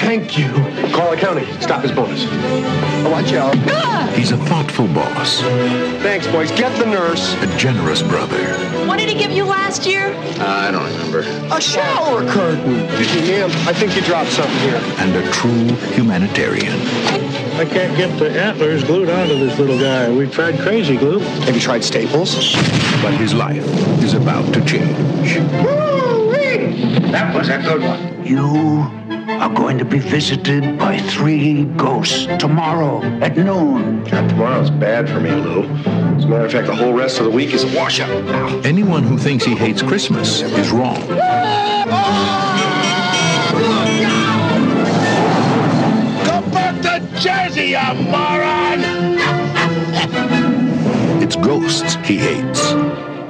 Thank 0.00 0.38
you. 0.38 0.48
Call 0.92 1.10
the 1.10 1.16
county. 1.16 1.44
Stop 1.60 1.82
his 1.82 1.92
bonus. 1.92 2.24
Watch 3.10 3.32
out. 3.32 3.56
Ah! 3.68 4.12
He's 4.16 4.32
a 4.32 4.36
thoughtful 4.36 4.86
boss. 4.88 5.40
Thanks, 6.02 6.26
boys. 6.26 6.50
Get 6.52 6.76
the 6.78 6.86
nurse. 6.86 7.34
A 7.42 7.56
generous 7.56 8.02
brother. 8.02 8.42
What 8.86 8.98
did 8.98 9.08
he 9.08 9.14
give 9.14 9.30
you 9.30 9.44
last 9.44 9.86
year? 9.86 10.12
Uh, 10.38 10.44
I 10.46 10.70
don't 10.70 10.84
remember. 10.84 11.20
A 11.54 11.60
shower 11.60 12.28
curtain. 12.28 12.86
Ma'am, 12.86 13.50
I 13.66 13.72
think 13.72 13.96
you 13.96 14.02
dropped 14.02 14.30
something 14.30 14.58
here. 14.60 14.80
And 14.98 15.14
a 15.16 15.30
true 15.32 15.66
humanitarian. 15.94 16.74
I 17.56 17.64
can't 17.64 17.96
get 17.96 18.18
the 18.18 18.30
antlers 18.30 18.84
glued 18.84 19.08
onto 19.08 19.38
this 19.38 19.58
little 19.58 19.78
guy. 19.78 20.10
We've 20.10 20.32
tried 20.32 20.58
crazy 20.60 20.96
glue. 20.96 21.20
Have 21.20 21.54
you 21.54 21.60
tried 21.60 21.84
staples? 21.84 22.54
But 23.02 23.14
his 23.14 23.34
life 23.34 23.64
is 24.02 24.14
about 24.14 24.52
to 24.54 24.64
change. 24.64 25.38
Woo-wee! 25.64 27.10
That 27.10 27.34
was 27.34 27.48
a 27.48 27.58
good 27.58 27.82
one. 27.82 28.24
You 28.24 29.03
are 29.44 29.52
going 29.52 29.76
to 29.76 29.84
be 29.84 29.98
visited 29.98 30.78
by 30.78 30.96
three 30.96 31.64
ghosts 31.76 32.24
tomorrow 32.38 33.02
at 33.20 33.36
noon. 33.36 34.02
God, 34.04 34.26
tomorrow's 34.30 34.70
bad 34.70 35.06
for 35.06 35.20
me, 35.20 35.32
Lou. 35.32 35.64
As 35.64 36.24
a 36.24 36.28
matter 36.28 36.46
of 36.46 36.52
fact, 36.52 36.66
the 36.66 36.74
whole 36.74 36.94
rest 36.94 37.18
of 37.18 37.26
the 37.26 37.30
week 37.30 37.52
is 37.52 37.62
a 37.62 37.76
washout. 37.76 38.08
Anyone 38.64 39.02
who 39.02 39.18
thinks 39.18 39.44
he 39.44 39.54
hates 39.54 39.82
Christmas 39.82 40.40
is 40.40 40.70
wrong. 40.70 40.98
Go 41.02 41.16
back 46.50 46.80
to 46.80 47.06
Jersey, 47.20 47.66
you 47.72 47.94
moron! 48.10 48.80
it's 51.22 51.36
ghosts 51.36 51.96
he 52.06 52.16
hates. 52.16 52.72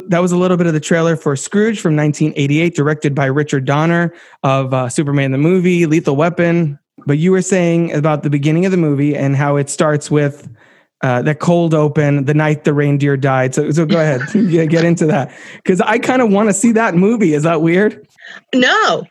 That 0.09 0.19
was 0.19 0.31
a 0.31 0.37
little 0.37 0.57
bit 0.57 0.67
of 0.67 0.73
the 0.73 0.79
trailer 0.79 1.15
for 1.15 1.35
Scrooge 1.35 1.79
from 1.79 1.95
1988, 1.95 2.75
directed 2.75 3.15
by 3.15 3.25
Richard 3.25 3.65
Donner 3.65 4.13
of 4.43 4.73
uh, 4.73 4.89
Superman 4.89 5.31
the 5.31 5.37
movie, 5.37 5.85
Lethal 5.85 6.15
Weapon. 6.15 6.79
But 7.05 7.17
you 7.17 7.31
were 7.31 7.41
saying 7.41 7.93
about 7.93 8.23
the 8.23 8.29
beginning 8.29 8.65
of 8.65 8.71
the 8.71 8.77
movie 8.77 9.15
and 9.15 9.35
how 9.35 9.57
it 9.57 9.69
starts 9.69 10.09
with 10.09 10.49
uh, 11.01 11.33
cold 11.35 11.73
open, 11.73 12.25
the 12.25 12.33
night 12.33 12.63
the 12.63 12.73
reindeer 12.73 13.17
died. 13.17 13.53
So, 13.53 13.69
so 13.71 13.85
go 13.85 13.99
ahead, 13.99 14.21
get 14.69 14.85
into 14.85 15.05
that 15.07 15.31
because 15.57 15.81
I 15.81 15.99
kind 15.99 16.21
of 16.21 16.31
want 16.31 16.49
to 16.49 16.53
see 16.53 16.71
that 16.71 16.95
movie. 16.95 17.33
Is 17.33 17.43
that 17.43 17.61
weird? 17.61 18.07
No, 18.53 19.03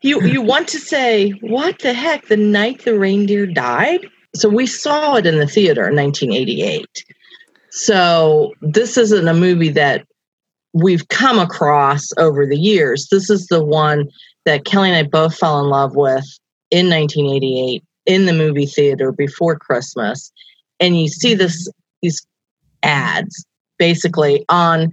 you 0.00 0.22
you 0.22 0.40
want 0.40 0.68
to 0.68 0.78
say 0.78 1.30
what 1.40 1.78
the 1.80 1.92
heck? 1.92 2.26
The 2.26 2.36
night 2.36 2.84
the 2.84 2.98
reindeer 2.98 3.46
died. 3.46 4.06
So 4.34 4.48
we 4.48 4.66
saw 4.66 5.16
it 5.16 5.26
in 5.26 5.38
the 5.38 5.46
theater 5.46 5.88
in 5.88 5.96
1988. 5.96 7.04
So 7.70 8.52
this 8.62 8.96
isn't 8.96 9.28
a 9.28 9.34
movie 9.34 9.70
that 9.70 10.06
we've 10.72 11.08
come 11.08 11.38
across 11.38 12.08
over 12.18 12.46
the 12.46 12.58
years. 12.58 13.08
This 13.10 13.28
is 13.30 13.46
the 13.46 13.64
one 13.64 14.08
that 14.44 14.64
Kelly 14.64 14.90
and 14.90 14.96
I 14.96 15.08
both 15.08 15.36
fell 15.36 15.60
in 15.60 15.68
love 15.68 15.94
with 15.94 16.24
in 16.70 16.88
1988 16.88 17.84
in 18.06 18.26
the 18.26 18.32
movie 18.32 18.66
theater 18.66 19.12
before 19.12 19.56
Christmas 19.58 20.32
and 20.82 21.00
you 21.00 21.08
see 21.08 21.32
this 21.32 21.70
these 22.02 22.26
ads 22.82 23.46
basically 23.78 24.44
on 24.50 24.92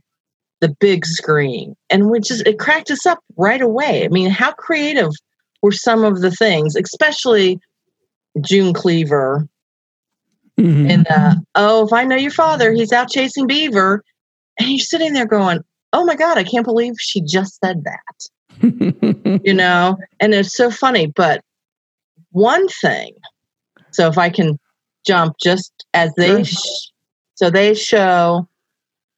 the 0.62 0.74
big 0.80 1.06
screen 1.06 1.76
and 1.90 2.10
which 2.10 2.28
just 2.28 2.46
it 2.46 2.60
cracked 2.60 2.92
us 2.92 3.06
up 3.06 3.20
right 3.36 3.62
away 3.62 4.06
i 4.06 4.08
mean 4.10 4.30
how 4.30 4.52
creative 4.54 5.12
were 5.62 5.72
some 5.72 6.04
of 6.04 6.22
the 6.22 6.32
things 6.32 6.76
especially 6.76 7.60
june 8.42 8.74
cleaver 8.74 9.48
mm-hmm. 10.60 10.90
and 10.90 11.08
uh, 11.10 11.36
oh 11.56 11.86
if 11.86 11.94
i 11.94 12.04
know 12.04 12.16
your 12.16 12.32
father 12.32 12.72
he's 12.72 12.94
out 12.94 13.10
chasing 13.10 13.48
beaver 13.48 14.04
and 14.60 14.70
you're 14.70 14.80
sitting 14.80 15.14
there 15.14 15.26
going 15.26 15.64
oh 15.94 16.06
my 16.06 16.16
god 16.16 16.38
i 16.38 16.44
can't 16.44 16.66
believe 16.66 16.96
she 17.00 17.22
just 17.22 17.60
said 17.64 17.84
that. 17.84 18.30
You 19.46 19.54
know? 19.54 19.98
And 20.20 20.34
it's 20.34 20.56
so 20.56 20.70
funny 20.70 21.08
but 21.08 21.42
one 22.32 22.68
thing 22.68 23.14
so 23.92 24.08
if 24.08 24.18
i 24.18 24.30
can 24.30 24.60
jump 25.06 25.36
just 25.42 25.86
as 25.94 26.14
they 26.16 26.44
sh- 26.44 26.92
so 27.36 27.50
they 27.50 27.74
show 27.74 28.48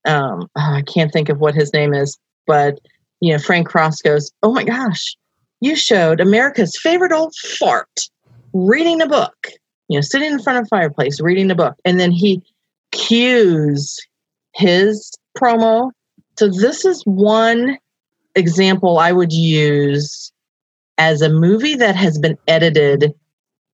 um 0.05 0.48
oh, 0.55 0.74
i 0.74 0.81
can't 0.83 1.12
think 1.12 1.29
of 1.29 1.39
what 1.39 1.55
his 1.55 1.74
name 1.74 1.93
is 1.93 2.17
but 2.48 2.79
you 3.19 3.33
know 3.33 3.39
frank 3.39 3.67
cross 3.67 4.01
goes 4.01 4.31
oh 4.43 4.53
my 4.53 4.63
gosh 4.63 5.17
you 5.60 5.75
showed 5.75 6.21
america's 6.21 6.77
favorite 6.79 7.12
old 7.12 7.36
fart 7.36 8.10
reading 8.53 9.01
a 9.01 9.07
book 9.07 9.50
you 9.88 9.98
know 9.98 10.01
sitting 10.01 10.31
in 10.31 10.41
front 10.41 10.60
of 10.60 10.65
a 10.65 10.67
fireplace 10.67 11.19
reading 11.19 11.51
a 11.51 11.55
book 11.55 11.75
and 11.83 12.00
then 12.00 12.12
he 12.12 12.41
cues 12.91 14.00
his 14.53 15.12
promo. 15.38 15.91
So 16.38 16.47
this 16.47 16.85
is 16.85 17.03
one 17.03 17.77
example 18.35 18.97
i 18.97 19.11
would 19.11 19.33
use 19.33 20.31
as 20.97 21.21
a 21.21 21.29
movie 21.29 21.75
that 21.75 21.95
has 21.95 22.17
been 22.17 22.38
edited 22.47 23.13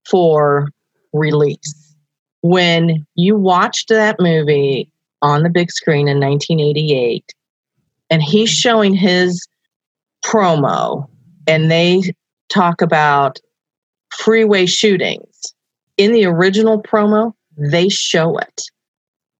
for 0.09 0.69
release. 1.13 1.95
When 2.41 3.05
you 3.15 3.35
watched 3.35 3.89
that 3.89 4.15
movie 4.19 4.89
on 5.21 5.43
the 5.43 5.49
big 5.49 5.71
screen 5.71 6.07
in 6.07 6.19
1988 6.19 7.33
and 8.09 8.21
he's 8.21 8.49
showing 8.49 8.93
his 8.93 9.45
promo 10.23 11.07
and 11.47 11.69
they 11.69 12.13
talk 12.49 12.81
about 12.81 13.39
freeway 14.09 14.65
shootings. 14.65 15.53
In 15.97 16.11
the 16.11 16.25
original 16.25 16.81
promo 16.81 17.33
they 17.57 17.89
show 17.89 18.37
it. 18.37 18.63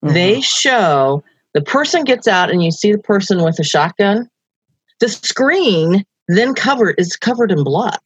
Mm-hmm. 0.04 0.14
they 0.14 0.42
show 0.42 1.24
the 1.58 1.64
person 1.64 2.04
gets 2.04 2.28
out 2.28 2.52
and 2.52 2.64
you 2.64 2.70
see 2.70 2.92
the 2.92 3.00
person 3.00 3.42
with 3.42 3.58
a 3.58 3.64
shotgun. 3.64 4.30
The 5.00 5.10
screen 5.10 6.04
then 6.28 6.54
covered 6.54 6.94
is 7.00 7.18
covered 7.18 7.52
in 7.52 7.64
blood. 7.64 7.98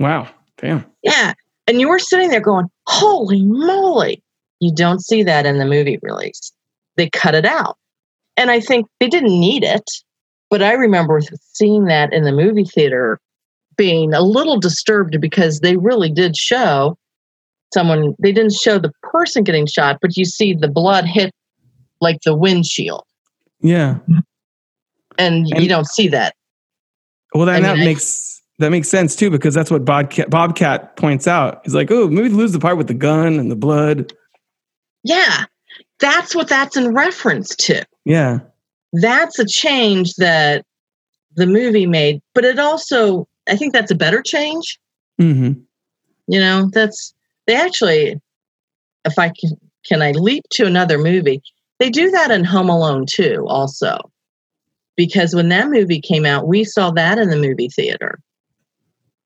Wow. 0.00 0.28
Damn. 0.56 0.84
Yeah. 1.04 1.34
And 1.68 1.80
you 1.80 1.88
were 1.88 2.00
sitting 2.00 2.30
there 2.30 2.40
going 2.40 2.66
holy 2.88 3.44
moly. 3.44 4.20
You 4.58 4.74
don't 4.74 4.98
see 5.00 5.22
that 5.22 5.46
in 5.46 5.58
the 5.58 5.64
movie 5.64 6.00
release. 6.02 6.50
They 6.96 7.08
cut 7.08 7.36
it 7.36 7.44
out. 7.44 7.76
And 8.36 8.50
I 8.50 8.58
think 8.58 8.88
they 8.98 9.06
didn't 9.06 9.38
need 9.38 9.62
it, 9.62 9.88
but 10.50 10.60
I 10.60 10.72
remember 10.72 11.20
seeing 11.52 11.84
that 11.84 12.12
in 12.12 12.24
the 12.24 12.32
movie 12.32 12.64
theater 12.64 13.20
being 13.76 14.12
a 14.12 14.22
little 14.22 14.58
disturbed 14.58 15.20
because 15.20 15.60
they 15.60 15.76
really 15.76 16.10
did 16.10 16.36
show 16.36 16.98
someone, 17.72 18.16
they 18.18 18.32
didn't 18.32 18.54
show 18.54 18.76
the 18.76 18.90
person 19.04 19.44
getting 19.44 19.66
shot, 19.66 19.98
but 20.02 20.16
you 20.16 20.24
see 20.24 20.52
the 20.52 20.66
blood 20.66 21.04
hit 21.04 21.30
like 22.00 22.20
the 22.24 22.34
windshield. 22.34 23.04
Yeah. 23.60 23.98
And, 25.18 25.46
and 25.46 25.62
you 25.62 25.68
don't 25.68 25.88
see 25.88 26.08
that. 26.08 26.34
Well, 27.34 27.46
then 27.46 27.64
I 27.64 27.68
that 27.68 27.76
mean, 27.76 27.84
makes 27.84 28.40
I, 28.60 28.64
that 28.64 28.70
makes 28.70 28.88
sense 28.88 29.16
too 29.16 29.30
because 29.30 29.54
that's 29.54 29.70
what 29.70 29.84
Bobcat, 29.84 30.30
Bobcat 30.30 30.96
points 30.96 31.26
out. 31.26 31.60
He's 31.64 31.74
like, 31.74 31.90
"Oh, 31.90 32.08
maybe 32.08 32.28
lose 32.28 32.52
the 32.52 32.60
part 32.60 32.78
with 32.78 32.86
the 32.86 32.94
gun 32.94 33.38
and 33.38 33.50
the 33.50 33.56
blood." 33.56 34.12
Yeah, 35.04 35.44
that's 36.00 36.34
what 36.34 36.48
that's 36.48 36.76
in 36.76 36.94
reference 36.94 37.54
to. 37.56 37.84
Yeah. 38.04 38.40
That's 38.92 39.38
a 39.38 39.46
change 39.46 40.14
that 40.14 40.64
the 41.36 41.46
movie 41.46 41.86
made, 41.86 42.20
but 42.34 42.44
it 42.44 42.58
also, 42.58 43.28
I 43.48 43.56
think 43.56 43.72
that's 43.72 43.90
a 43.90 43.96
better 43.96 44.22
change. 44.22 44.78
Mm-hmm. 45.20 45.60
You 46.26 46.40
know, 46.40 46.70
that's, 46.72 47.14
they 47.46 47.54
actually, 47.54 48.20
if 49.04 49.18
I 49.18 49.28
can, 49.28 49.50
can 49.84 50.02
I 50.02 50.12
leap 50.12 50.44
to 50.52 50.66
another 50.66 50.98
movie? 50.98 51.42
They 51.78 51.90
do 51.90 52.10
that 52.10 52.30
in 52.30 52.44
Home 52.44 52.68
Alone 52.68 53.06
too, 53.06 53.44
also. 53.48 53.98
Because 54.96 55.34
when 55.34 55.48
that 55.50 55.68
movie 55.68 56.00
came 56.00 56.26
out, 56.26 56.48
we 56.48 56.64
saw 56.64 56.90
that 56.90 57.18
in 57.18 57.30
the 57.30 57.36
movie 57.36 57.68
theater. 57.68 58.18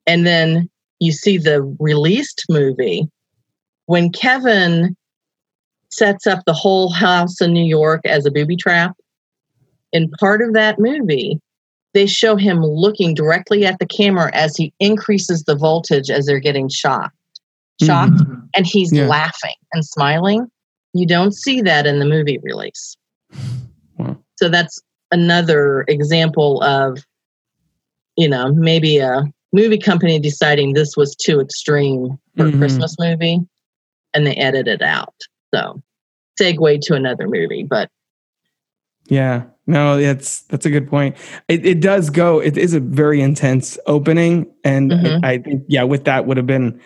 And 0.06 0.26
then 0.26 0.68
you 1.00 1.12
see 1.12 1.38
the 1.38 1.62
released 1.80 2.44
movie 2.50 3.08
when 3.86 4.10
Kevin 4.10 4.96
sets 5.90 6.26
up 6.26 6.44
the 6.46 6.52
whole 6.52 6.90
house 6.90 7.40
in 7.40 7.52
New 7.52 7.64
York 7.64 8.00
as 8.04 8.26
a 8.26 8.30
booby 8.30 8.56
trap. 8.56 8.96
In 9.92 10.10
part 10.20 10.40
of 10.40 10.54
that 10.54 10.78
movie, 10.78 11.38
they 11.94 12.06
show 12.06 12.36
him 12.36 12.62
looking 12.62 13.14
directly 13.14 13.66
at 13.66 13.78
the 13.78 13.86
camera 13.86 14.30
as 14.32 14.56
he 14.56 14.72
increases 14.80 15.44
the 15.44 15.56
voltage 15.56 16.10
as 16.10 16.24
they're 16.24 16.38
getting 16.38 16.68
shocked, 16.68 17.14
shocked, 17.82 18.12
mm-hmm. 18.12 18.44
and 18.56 18.66
he's 18.66 18.92
yeah. 18.92 19.06
laughing 19.06 19.54
and 19.72 19.84
smiling. 19.84 20.50
You 20.92 21.06
don't 21.06 21.32
see 21.32 21.60
that 21.62 21.86
in 21.86 21.98
the 21.98 22.04
movie 22.04 22.38
release. 22.42 22.96
Wow. 23.98 24.18
So 24.36 24.48
that's 24.48 24.80
another 25.10 25.84
example 25.88 26.62
of, 26.62 27.04
you 28.16 28.28
know, 28.28 28.52
maybe 28.52 28.98
a 28.98 29.24
movie 29.52 29.78
company 29.78 30.18
deciding 30.18 30.72
this 30.72 30.96
was 30.96 31.14
too 31.14 31.40
extreme 31.40 32.18
for 32.36 32.44
mm-hmm. 32.44 32.56
a 32.56 32.58
Christmas 32.58 32.96
movie 32.98 33.40
and 34.14 34.26
they 34.26 34.34
edited 34.34 34.80
it 34.80 34.82
out. 34.82 35.14
So 35.54 35.82
segue 36.40 36.80
to 36.82 36.94
another 36.94 37.28
movie, 37.28 37.62
but 37.62 37.90
yeah, 39.08 39.44
no, 39.66 40.00
that's 40.00 40.42
that's 40.42 40.66
a 40.66 40.70
good 40.70 40.88
point. 40.88 41.16
It, 41.48 41.66
it 41.66 41.80
does 41.80 42.10
go. 42.10 42.40
It 42.40 42.56
is 42.56 42.74
a 42.74 42.80
very 42.80 43.20
intense 43.20 43.78
opening, 43.86 44.52
and 44.64 44.90
mm-hmm. 44.90 45.24
I, 45.24 45.32
I, 45.32 45.38
think 45.38 45.64
yeah, 45.68 45.82
with 45.82 46.04
that 46.04 46.26
would 46.26 46.36
have 46.36 46.46
been 46.46 46.80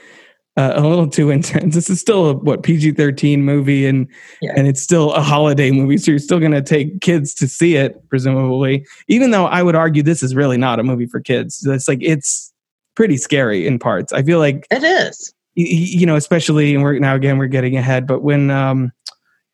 uh, 0.57 0.73
a 0.75 0.87
little 0.87 1.09
too 1.09 1.31
intense. 1.31 1.75
This 1.75 1.91
is 1.91 2.01
still 2.01 2.31
a 2.31 2.35
what 2.35 2.63
PG 2.63 2.93
thirteen 2.93 3.45
movie, 3.45 3.87
and 3.87 4.09
yeah. 4.41 4.53
and 4.57 4.67
it's 4.67 4.81
still 4.81 5.13
a 5.13 5.21
holiday 5.21 5.71
movie, 5.71 5.99
so 5.99 6.11
you're 6.11 6.19
still 6.19 6.41
going 6.41 6.53
to 6.53 6.63
take 6.63 7.01
kids 7.01 7.35
to 7.35 7.49
see 7.49 7.77
it, 7.77 8.09
presumably. 8.09 8.87
Even 9.09 9.31
though 9.31 9.47
I 9.47 9.63
would 9.63 9.75
argue 9.75 10.03
this 10.03 10.23
is 10.23 10.35
really 10.35 10.57
not 10.57 10.81
a 10.81 10.83
movie 10.83 11.07
for 11.07 11.21
kids. 11.21 11.67
It's 11.67 11.89
like 11.89 11.99
it's 12.03 12.53
pretty 12.95 13.17
scary 13.17 13.67
in 13.67 13.79
parts. 13.79 14.13
I 14.13 14.23
feel 14.23 14.39
like 14.39 14.67
it 14.71 14.83
is 14.83 15.35
you 15.57 16.05
know, 16.05 16.17
especially, 16.17 16.75
and 16.75 16.85
we're 16.85 16.99
now 16.99 17.15
again 17.15 17.39
we're 17.39 17.47
getting 17.47 17.77
ahead, 17.77 18.07
but 18.07 18.23
when 18.23 18.51
um, 18.51 18.93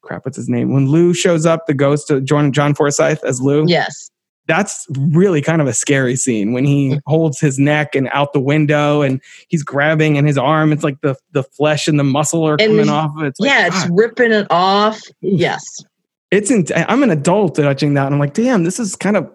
crap, 0.03 0.27
what's 0.27 0.37
his 0.37 0.49
name? 0.49 0.73
When 0.73 0.89
Lou 0.89 1.15
shows 1.15 1.47
up, 1.47 1.67
the 1.67 1.75
ghost 1.75 2.11
of 2.11 2.25
John 2.25 2.53
John 2.53 2.75
Forsythe 2.75 3.23
as 3.25 3.41
Lou. 3.41 3.65
Yes, 3.69 4.11
that's 4.47 4.87
really 4.91 5.41
kind 5.41 5.63
of 5.63 5.69
a 5.69 5.73
scary 5.73 6.17
scene 6.17 6.53
when 6.53 6.65
he 6.65 6.99
holds 7.07 7.39
his 7.39 7.59
neck 7.59 7.95
and 7.95 8.09
out 8.13 8.33
the 8.33 8.41
window 8.41 9.03
and 9.03 9.21
he's 9.49 9.63
grabbing 9.63 10.19
and 10.19 10.27
his 10.27 10.37
arm. 10.37 10.73
It's 10.73 10.85
like 10.85 11.01
the 11.01 11.17
the 11.33 11.43
flesh 11.43 11.89
and 11.89 11.99
the 11.99 12.05
muscle 12.05 12.47
are 12.47 12.57
coming 12.57 12.89
off. 12.89 13.13
It's 13.19 13.39
like, 13.39 13.49
yeah, 13.49 13.67
it's 13.69 13.89
ripping 13.91 14.33
it 14.33 14.47
off. 14.51 15.01
Yes, 15.21 15.63
it's. 16.31 16.51
In, 16.51 16.67
I'm 16.75 17.03
an 17.03 17.11
adult 17.11 17.59
watching 17.59 17.95
that, 17.95 18.07
and 18.07 18.15
I'm 18.15 18.21
like, 18.21 18.35
damn, 18.35 18.65
this 18.65 18.81
is 18.81 18.97
kind 18.97 19.17
of 19.17 19.31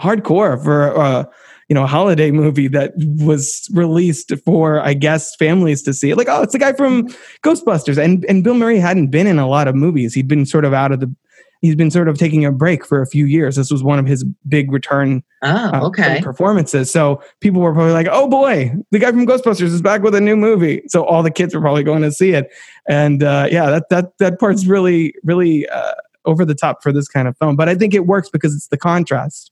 hardcore 0.00 0.62
for. 0.62 0.96
Uh, 0.96 1.24
you 1.68 1.74
know, 1.74 1.84
a 1.84 1.86
holiday 1.86 2.30
movie 2.30 2.66
that 2.66 2.94
was 2.96 3.68
released 3.74 4.32
for, 4.46 4.80
I 4.80 4.94
guess, 4.94 5.36
families 5.36 5.82
to 5.82 5.92
see. 5.92 6.14
Like, 6.14 6.26
oh, 6.30 6.40
it's 6.40 6.54
the 6.54 6.58
guy 6.58 6.72
from 6.72 7.08
Ghostbusters. 7.44 8.02
And 8.02 8.24
and 8.24 8.42
Bill 8.42 8.54
Murray 8.54 8.78
hadn't 8.78 9.08
been 9.08 9.26
in 9.26 9.38
a 9.38 9.46
lot 9.46 9.68
of 9.68 9.74
movies. 9.74 10.14
He'd 10.14 10.28
been 10.28 10.46
sort 10.46 10.64
of 10.64 10.72
out 10.72 10.92
of 10.92 11.00
the 11.00 11.14
he's 11.60 11.74
been 11.74 11.90
sort 11.90 12.08
of 12.08 12.18
taking 12.18 12.44
a 12.44 12.52
break 12.52 12.84
for 12.86 13.02
a 13.02 13.06
few 13.06 13.26
years. 13.26 13.56
This 13.56 13.70
was 13.70 13.82
one 13.82 13.98
of 13.98 14.06
his 14.06 14.24
big 14.48 14.72
return 14.72 15.22
oh, 15.42 15.86
okay. 15.86 16.18
uh, 16.18 16.22
performances. 16.22 16.90
So 16.90 17.22
people 17.40 17.60
were 17.60 17.72
probably 17.72 17.92
like, 17.92 18.08
"Oh 18.10 18.28
boy, 18.28 18.72
the 18.90 18.98
guy 18.98 19.10
from 19.10 19.26
Ghostbusters 19.26 19.62
is 19.62 19.82
back 19.82 20.02
with 20.02 20.14
a 20.14 20.20
new 20.20 20.36
movie." 20.36 20.82
So 20.88 21.04
all 21.04 21.22
the 21.22 21.30
kids 21.30 21.54
were 21.54 21.60
probably 21.60 21.82
going 21.82 22.02
to 22.02 22.12
see 22.12 22.32
it, 22.32 22.48
and 22.88 23.22
uh, 23.22 23.48
yeah, 23.50 23.70
that 23.70 23.88
that 23.90 24.18
that 24.18 24.38
part's 24.38 24.66
really 24.66 25.14
really 25.24 25.68
uh, 25.68 25.94
over 26.24 26.44
the 26.44 26.54
top 26.54 26.82
for 26.82 26.92
this 26.92 27.08
kind 27.08 27.28
of 27.28 27.36
film. 27.38 27.56
But 27.56 27.68
I 27.68 27.74
think 27.74 27.94
it 27.94 28.06
works 28.06 28.28
because 28.28 28.54
it's 28.54 28.68
the 28.68 28.78
contrast 28.78 29.50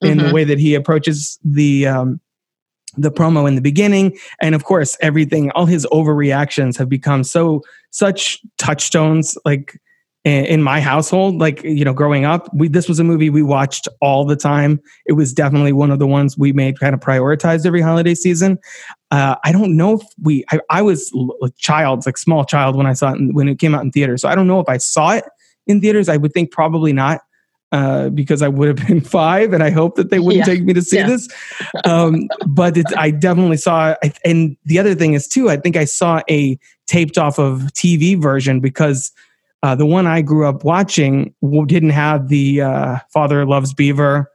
in 0.00 0.18
mm-hmm. 0.18 0.28
the 0.28 0.34
way 0.34 0.44
that 0.44 0.58
he 0.58 0.74
approaches 0.74 1.38
the 1.44 1.86
um, 1.86 2.20
the 2.96 3.10
promo 3.10 3.46
in 3.46 3.54
the 3.54 3.60
beginning 3.60 4.16
and 4.40 4.54
of 4.54 4.64
course 4.64 4.96
everything 5.00 5.50
all 5.50 5.66
his 5.66 5.86
overreactions 5.92 6.76
have 6.78 6.88
become 6.88 7.22
so 7.22 7.62
such 7.90 8.40
touchstones 8.56 9.36
like 9.44 9.78
in, 10.28 10.62
my 10.62 10.80
household. 10.80 11.38
Like 11.38 11.62
you 11.62 11.84
know, 11.84 11.92
growing 11.92 12.24
up, 12.24 12.48
we 12.54 12.68
this 12.68 12.88
was 12.88 12.98
a 12.98 13.04
movie 13.04 13.30
we 13.30 13.42
watched 13.42 13.88
all 14.00 14.24
the 14.24 14.36
time. 14.36 14.80
It 15.06 15.12
was 15.12 15.32
definitely 15.32 15.72
one 15.72 15.90
of 15.90 15.98
the 15.98 16.06
ones 16.06 16.36
we 16.36 16.52
made 16.52 16.78
kind 16.78 16.94
of 16.94 17.00
prioritized 17.00 17.66
every 17.66 17.80
holiday 17.80 18.14
season. 18.14 18.58
Uh, 19.10 19.36
I 19.44 19.52
don't 19.52 19.76
know 19.76 19.94
if 19.94 20.02
we. 20.22 20.44
I, 20.50 20.60
I 20.70 20.82
was 20.82 21.12
a 21.42 21.50
child, 21.58 22.04
like 22.06 22.18
small 22.18 22.44
child, 22.44 22.76
when 22.76 22.86
I 22.86 22.92
saw 22.92 23.12
it 23.12 23.18
in, 23.18 23.34
when 23.34 23.48
it 23.48 23.58
came 23.58 23.74
out 23.74 23.82
in 23.82 23.90
theaters. 23.90 24.22
So 24.22 24.28
I 24.28 24.34
don't 24.34 24.46
know 24.46 24.60
if 24.60 24.68
I 24.68 24.76
saw 24.76 25.10
it 25.10 25.24
in 25.66 25.80
theaters. 25.80 26.08
I 26.08 26.16
would 26.16 26.32
think 26.32 26.50
probably 26.50 26.92
not 26.92 27.20
uh, 27.70 28.08
because 28.10 28.42
I 28.42 28.48
would 28.48 28.68
have 28.68 28.86
been 28.86 29.00
five, 29.02 29.52
and 29.52 29.62
I 29.62 29.70
hope 29.70 29.96
that 29.96 30.10
they 30.10 30.18
wouldn't 30.18 30.46
yeah. 30.46 30.54
take 30.54 30.64
me 30.64 30.72
to 30.74 30.82
see 30.82 30.98
yeah. 30.98 31.06
this. 31.06 31.28
Um, 31.84 32.28
but 32.46 32.76
I 32.96 33.10
definitely 33.10 33.58
saw. 33.58 33.94
And 34.24 34.56
the 34.64 34.78
other 34.78 34.94
thing 34.94 35.14
is 35.14 35.28
too, 35.28 35.50
I 35.50 35.56
think 35.56 35.76
I 35.76 35.84
saw 35.84 36.22
a 36.30 36.58
taped 36.86 37.18
off 37.18 37.38
of 37.38 37.60
TV 37.74 38.20
version 38.20 38.60
because 38.60 39.12
uh, 39.62 39.74
the 39.74 39.86
one 39.86 40.06
I 40.06 40.22
grew 40.22 40.46
up 40.46 40.64
watching 40.64 41.34
didn't 41.66 41.90
have 41.90 42.28
the 42.28 42.62
uh, 42.62 42.98
"Father 43.12 43.44
Loves 43.44 43.74
Beaver" 43.74 44.30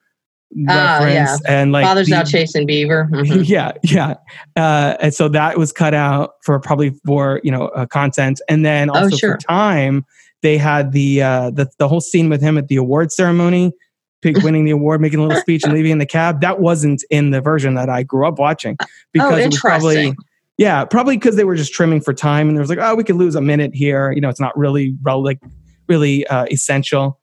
reference, 0.55 1.13
yeah. 1.13 1.37
and 1.47 1.71
like 1.71 1.85
father's 1.85 2.07
the, 2.07 2.15
out 2.15 2.27
chasing 2.27 2.65
beaver. 2.65 3.09
Mm-hmm. 3.23 3.43
Yeah, 3.43 3.73
yeah, 3.83 4.15
uh, 4.55 4.97
and 4.99 5.13
so 5.13 5.29
that 5.29 5.57
was 5.57 5.71
cut 5.71 5.93
out 5.93 6.33
for 6.41 6.59
probably 6.59 6.91
for 7.05 7.39
you 7.43 7.51
know 7.51 7.67
uh, 7.69 7.85
content, 7.85 8.41
and 8.49 8.65
then 8.65 8.89
oh, 8.89 8.93
also 8.93 9.15
oh, 9.15 9.17
sure. 9.17 9.31
for 9.33 9.37
time 9.37 10.05
they 10.41 10.57
had 10.57 10.91
the 10.91 11.21
uh, 11.21 11.51
the 11.51 11.69
the 11.77 11.87
whole 11.87 12.01
scene 12.01 12.29
with 12.29 12.41
him 12.41 12.57
at 12.57 12.67
the 12.67 12.75
award 12.75 13.11
ceremony, 13.11 13.71
winning 14.25 14.65
the 14.65 14.71
award, 14.71 14.99
making 14.99 15.19
a 15.19 15.21
little 15.23 15.39
speech, 15.39 15.63
and 15.63 15.73
leaving 15.73 15.91
in 15.91 15.97
the 15.99 16.05
cab. 16.05 16.41
That 16.41 16.59
wasn't 16.59 17.03
in 17.09 17.31
the 17.31 17.39
version 17.39 17.75
that 17.75 17.89
I 17.89 18.03
grew 18.03 18.27
up 18.27 18.39
watching 18.39 18.75
oh, 18.81 18.85
because 19.13 19.33
oh, 19.33 19.37
it 19.37 19.45
was 19.47 19.59
probably 19.59 20.15
yeah, 20.63 20.85
probably 20.85 21.17
because 21.17 21.35
they 21.35 21.43
were 21.43 21.57
just 21.57 21.73
trimming 21.73 21.99
for 21.99 22.13
time, 22.13 22.47
and 22.47 22.55
there 22.55 22.61
was 22.61 22.69
like, 22.69 22.79
oh, 22.79 22.95
we 22.95 23.03
could 23.03 23.17
lose 23.17 23.35
a 23.35 23.41
minute 23.41 23.75
here. 23.75 24.13
You 24.13 24.21
know, 24.21 24.29
it's 24.29 24.39
not 24.39 24.57
really 24.57 24.95
like 25.05 25.41
really 25.89 26.25
uh, 26.27 26.45
essential. 26.49 27.19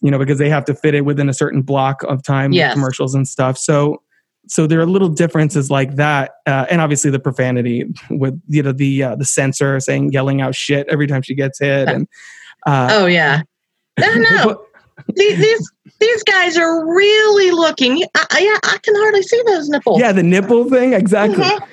You 0.00 0.10
know, 0.10 0.18
because 0.18 0.38
they 0.38 0.48
have 0.48 0.64
to 0.66 0.74
fit 0.74 0.94
it 0.94 1.02
within 1.02 1.28
a 1.28 1.34
certain 1.34 1.60
block 1.60 2.02
of 2.04 2.22
time, 2.22 2.52
yes. 2.52 2.72
commercials 2.72 3.14
and 3.14 3.28
stuff. 3.28 3.58
So 3.58 4.02
so 4.46 4.66
there 4.66 4.80
are 4.80 4.86
little 4.86 5.10
differences 5.10 5.70
like 5.70 5.96
that, 5.96 6.32
uh, 6.46 6.64
and 6.70 6.80
obviously 6.80 7.10
the 7.10 7.18
profanity 7.18 7.84
with 8.08 8.40
you 8.48 8.62
know 8.62 8.72
the 8.72 9.02
uh, 9.02 9.16
the 9.16 9.26
censor 9.26 9.78
saying 9.78 10.12
yelling 10.12 10.40
out 10.40 10.54
shit 10.54 10.86
every 10.88 11.06
time 11.06 11.20
she 11.20 11.34
gets 11.34 11.58
hit, 11.58 11.88
and 11.88 12.08
uh, 12.66 12.88
oh 12.92 13.04
yeah, 13.04 13.42
no, 13.98 14.14
no, 14.14 14.64
these, 15.16 15.38
these 15.38 15.72
these 16.00 16.22
guys 16.22 16.56
are 16.56 16.86
really 16.86 17.50
looking. 17.50 18.02
I, 18.14 18.40
yeah, 18.40 18.70
I 18.70 18.78
can 18.82 18.94
hardly 18.96 19.22
see 19.22 19.42
those 19.46 19.68
nipples. 19.68 20.00
Yeah, 20.00 20.12
the 20.12 20.22
nipple 20.22 20.70
thing, 20.70 20.94
exactly. 20.94 21.44
Mm-hmm. 21.44 21.64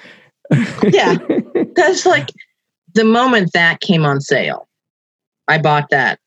Yeah, 0.83 1.17
because 1.53 2.05
like 2.05 2.29
the 2.93 3.05
moment 3.05 3.51
that 3.53 3.79
came 3.81 4.05
on 4.05 4.21
sale, 4.21 4.67
I 5.47 5.57
bought 5.57 5.89
that. 5.89 6.19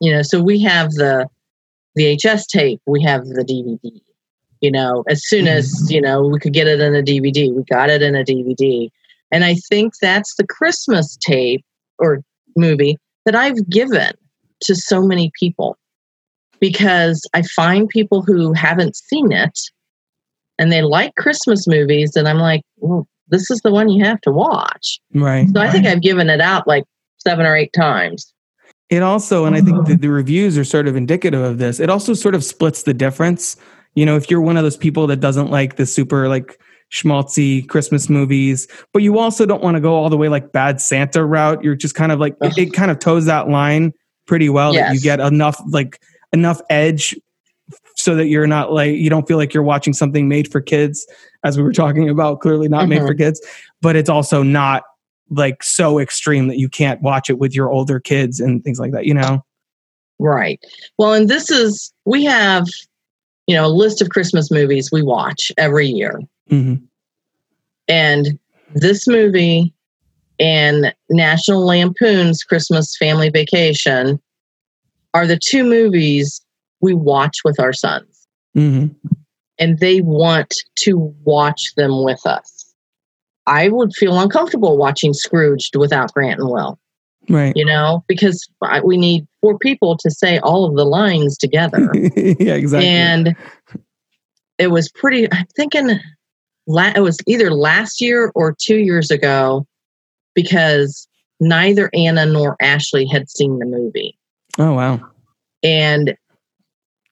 You 0.00 0.12
know, 0.12 0.22
so 0.22 0.42
we 0.42 0.60
have 0.62 0.92
the 0.92 1.28
VHS 1.98 2.46
tape, 2.46 2.80
we 2.86 3.02
have 3.02 3.26
the 3.26 3.44
DVD 3.44 4.00
you 4.60 4.70
know 4.70 5.04
as 5.08 5.26
soon 5.26 5.48
as 5.48 5.74
mm-hmm. 5.74 5.94
you 5.94 6.00
know 6.00 6.26
we 6.26 6.38
could 6.38 6.52
get 6.52 6.66
it 6.66 6.80
in 6.80 6.94
a 6.94 7.02
dvd 7.02 7.54
we 7.54 7.62
got 7.64 7.90
it 7.90 8.02
in 8.02 8.14
a 8.14 8.24
dvd 8.24 8.90
and 9.32 9.44
i 9.44 9.54
think 9.54 9.94
that's 10.00 10.34
the 10.36 10.46
christmas 10.46 11.16
tape 11.16 11.64
or 11.98 12.22
movie 12.56 12.96
that 13.26 13.34
i've 13.34 13.68
given 13.68 14.12
to 14.60 14.74
so 14.74 15.02
many 15.02 15.30
people 15.38 15.76
because 16.60 17.26
i 17.34 17.42
find 17.42 17.88
people 17.88 18.22
who 18.22 18.52
haven't 18.52 18.96
seen 18.96 19.32
it 19.32 19.58
and 20.58 20.70
they 20.70 20.82
like 20.82 21.14
christmas 21.16 21.66
movies 21.66 22.14
and 22.16 22.28
i'm 22.28 22.38
like 22.38 22.62
well, 22.78 23.06
this 23.30 23.50
is 23.50 23.60
the 23.60 23.70
one 23.70 23.88
you 23.88 24.04
have 24.04 24.20
to 24.22 24.30
watch. 24.30 25.00
Right. 25.14 25.48
So 25.48 25.60
i 25.60 25.64
right. 25.64 25.72
think 25.72 25.86
i've 25.86 26.02
given 26.02 26.28
it 26.28 26.40
out 26.40 26.66
like 26.66 26.84
seven 27.18 27.46
or 27.46 27.56
eight 27.56 27.72
times. 27.72 28.32
It 28.88 29.02
also 29.02 29.44
and 29.44 29.54
i 29.54 29.60
think 29.60 29.76
mm-hmm. 29.78 29.92
the, 29.92 29.98
the 29.98 30.10
reviews 30.10 30.58
are 30.58 30.64
sort 30.64 30.88
of 30.88 30.96
indicative 30.96 31.40
of 31.40 31.58
this 31.58 31.78
it 31.78 31.88
also 31.88 32.14
sort 32.14 32.34
of 32.34 32.44
splits 32.44 32.82
the 32.82 32.94
difference. 32.94 33.56
You 33.94 34.06
know, 34.06 34.16
if 34.16 34.30
you're 34.30 34.40
one 34.40 34.56
of 34.56 34.62
those 34.62 34.76
people 34.76 35.06
that 35.08 35.18
doesn't 35.18 35.50
like 35.50 35.76
the 35.76 35.86
super 35.86 36.28
like 36.28 36.60
schmaltzy 36.92 37.68
Christmas 37.68 38.08
movies, 38.08 38.66
but 38.92 39.02
you 39.02 39.18
also 39.18 39.46
don't 39.46 39.62
want 39.62 39.76
to 39.76 39.80
go 39.80 39.94
all 39.94 40.10
the 40.10 40.16
way 40.16 40.28
like 40.28 40.52
bad 40.52 40.80
Santa 40.80 41.24
route, 41.24 41.62
you're 41.62 41.76
just 41.76 41.94
kind 41.94 42.12
of 42.12 42.18
like 42.20 42.36
it, 42.40 42.56
it, 42.58 42.72
kind 42.72 42.90
of 42.90 42.98
toes 42.98 43.26
that 43.26 43.48
line 43.48 43.92
pretty 44.26 44.48
well 44.48 44.72
yes. 44.74 44.88
that 44.88 44.94
you 44.94 45.00
get 45.00 45.20
enough 45.20 45.60
like 45.68 46.00
enough 46.32 46.60
edge 46.70 47.16
so 47.96 48.14
that 48.14 48.26
you're 48.26 48.46
not 48.46 48.72
like 48.72 48.94
you 48.94 49.10
don't 49.10 49.26
feel 49.26 49.36
like 49.36 49.52
you're 49.52 49.62
watching 49.62 49.92
something 49.92 50.28
made 50.28 50.50
for 50.50 50.60
kids 50.60 51.06
as 51.44 51.56
we 51.56 51.62
were 51.62 51.72
talking 51.72 52.08
about 52.08 52.40
clearly 52.40 52.68
not 52.68 52.82
mm-hmm. 52.82 52.90
made 52.90 52.98
for 53.00 53.08
mm-hmm. 53.08 53.18
kids 53.18 53.40
but 53.80 53.96
it's 53.96 54.10
also 54.10 54.42
not 54.42 54.84
like 55.30 55.62
so 55.62 55.98
extreme 55.98 56.48
that 56.48 56.58
you 56.58 56.68
can't 56.68 57.00
watch 57.02 57.30
it 57.30 57.38
with 57.38 57.54
your 57.54 57.70
older 57.70 58.00
kids 58.00 58.40
and 58.40 58.64
things 58.64 58.80
like 58.80 58.92
that 58.92 59.06
you 59.06 59.14
know 59.14 59.44
right 60.18 60.60
well 60.98 61.12
and 61.12 61.28
this 61.28 61.50
is 61.50 61.92
we 62.04 62.24
have 62.24 62.66
you 63.50 63.56
know, 63.56 63.66
a 63.66 63.68
list 63.68 64.00
of 64.00 64.10
Christmas 64.10 64.48
movies 64.48 64.92
we 64.92 65.02
watch 65.02 65.50
every 65.58 65.88
year. 65.88 66.20
Mm-hmm. 66.52 66.84
And 67.88 68.38
this 68.76 69.08
movie 69.08 69.74
and 70.38 70.94
National 71.08 71.66
Lampoon's 71.66 72.44
Christmas 72.44 72.96
Family 72.96 73.28
Vacation 73.28 74.20
are 75.14 75.26
the 75.26 75.36
two 75.36 75.64
movies 75.64 76.40
we 76.80 76.94
watch 76.94 77.38
with 77.44 77.60
our 77.60 77.72
sons. 77.72 78.26
Mm-hmm. 78.56 78.94
And 79.58 79.78
they 79.78 80.00
want 80.00 80.54
to 80.80 81.14
watch 81.24 81.74
them 81.76 82.02
with 82.02 82.24
us. 82.24 82.74
I 83.46 83.68
would 83.68 83.92
feel 83.94 84.18
uncomfortable 84.18 84.78
watching 84.78 85.12
Scrooged 85.12 85.76
without 85.76 86.12
Grant 86.14 86.40
and 86.40 86.50
Will. 86.50 86.78
Right. 87.28 87.52
You 87.54 87.64
know, 87.64 88.04
because 88.08 88.48
we 88.82 88.96
need 88.96 89.26
four 89.40 89.58
people 89.58 89.96
to 89.98 90.10
say 90.10 90.38
all 90.38 90.64
of 90.64 90.76
the 90.76 90.84
lines 90.84 91.36
together. 91.36 91.90
yeah, 91.94 92.54
exactly. 92.54 92.88
And 92.88 93.36
it 94.58 94.68
was 94.68 94.90
pretty, 94.90 95.30
I'm 95.30 95.46
thinking 95.54 96.00
la- 96.66 96.92
it 96.94 97.00
was 97.00 97.18
either 97.26 97.52
last 97.52 98.00
year 98.00 98.32
or 98.34 98.56
two 98.58 98.78
years 98.78 99.10
ago 99.10 99.66
because 100.34 101.08
neither 101.40 101.90
Anna 101.94 102.26
nor 102.26 102.56
Ashley 102.60 103.06
had 103.06 103.28
seen 103.28 103.58
the 103.58 103.66
movie. 103.66 104.16
Oh, 104.58 104.74
wow. 104.74 105.00
And 105.62 106.16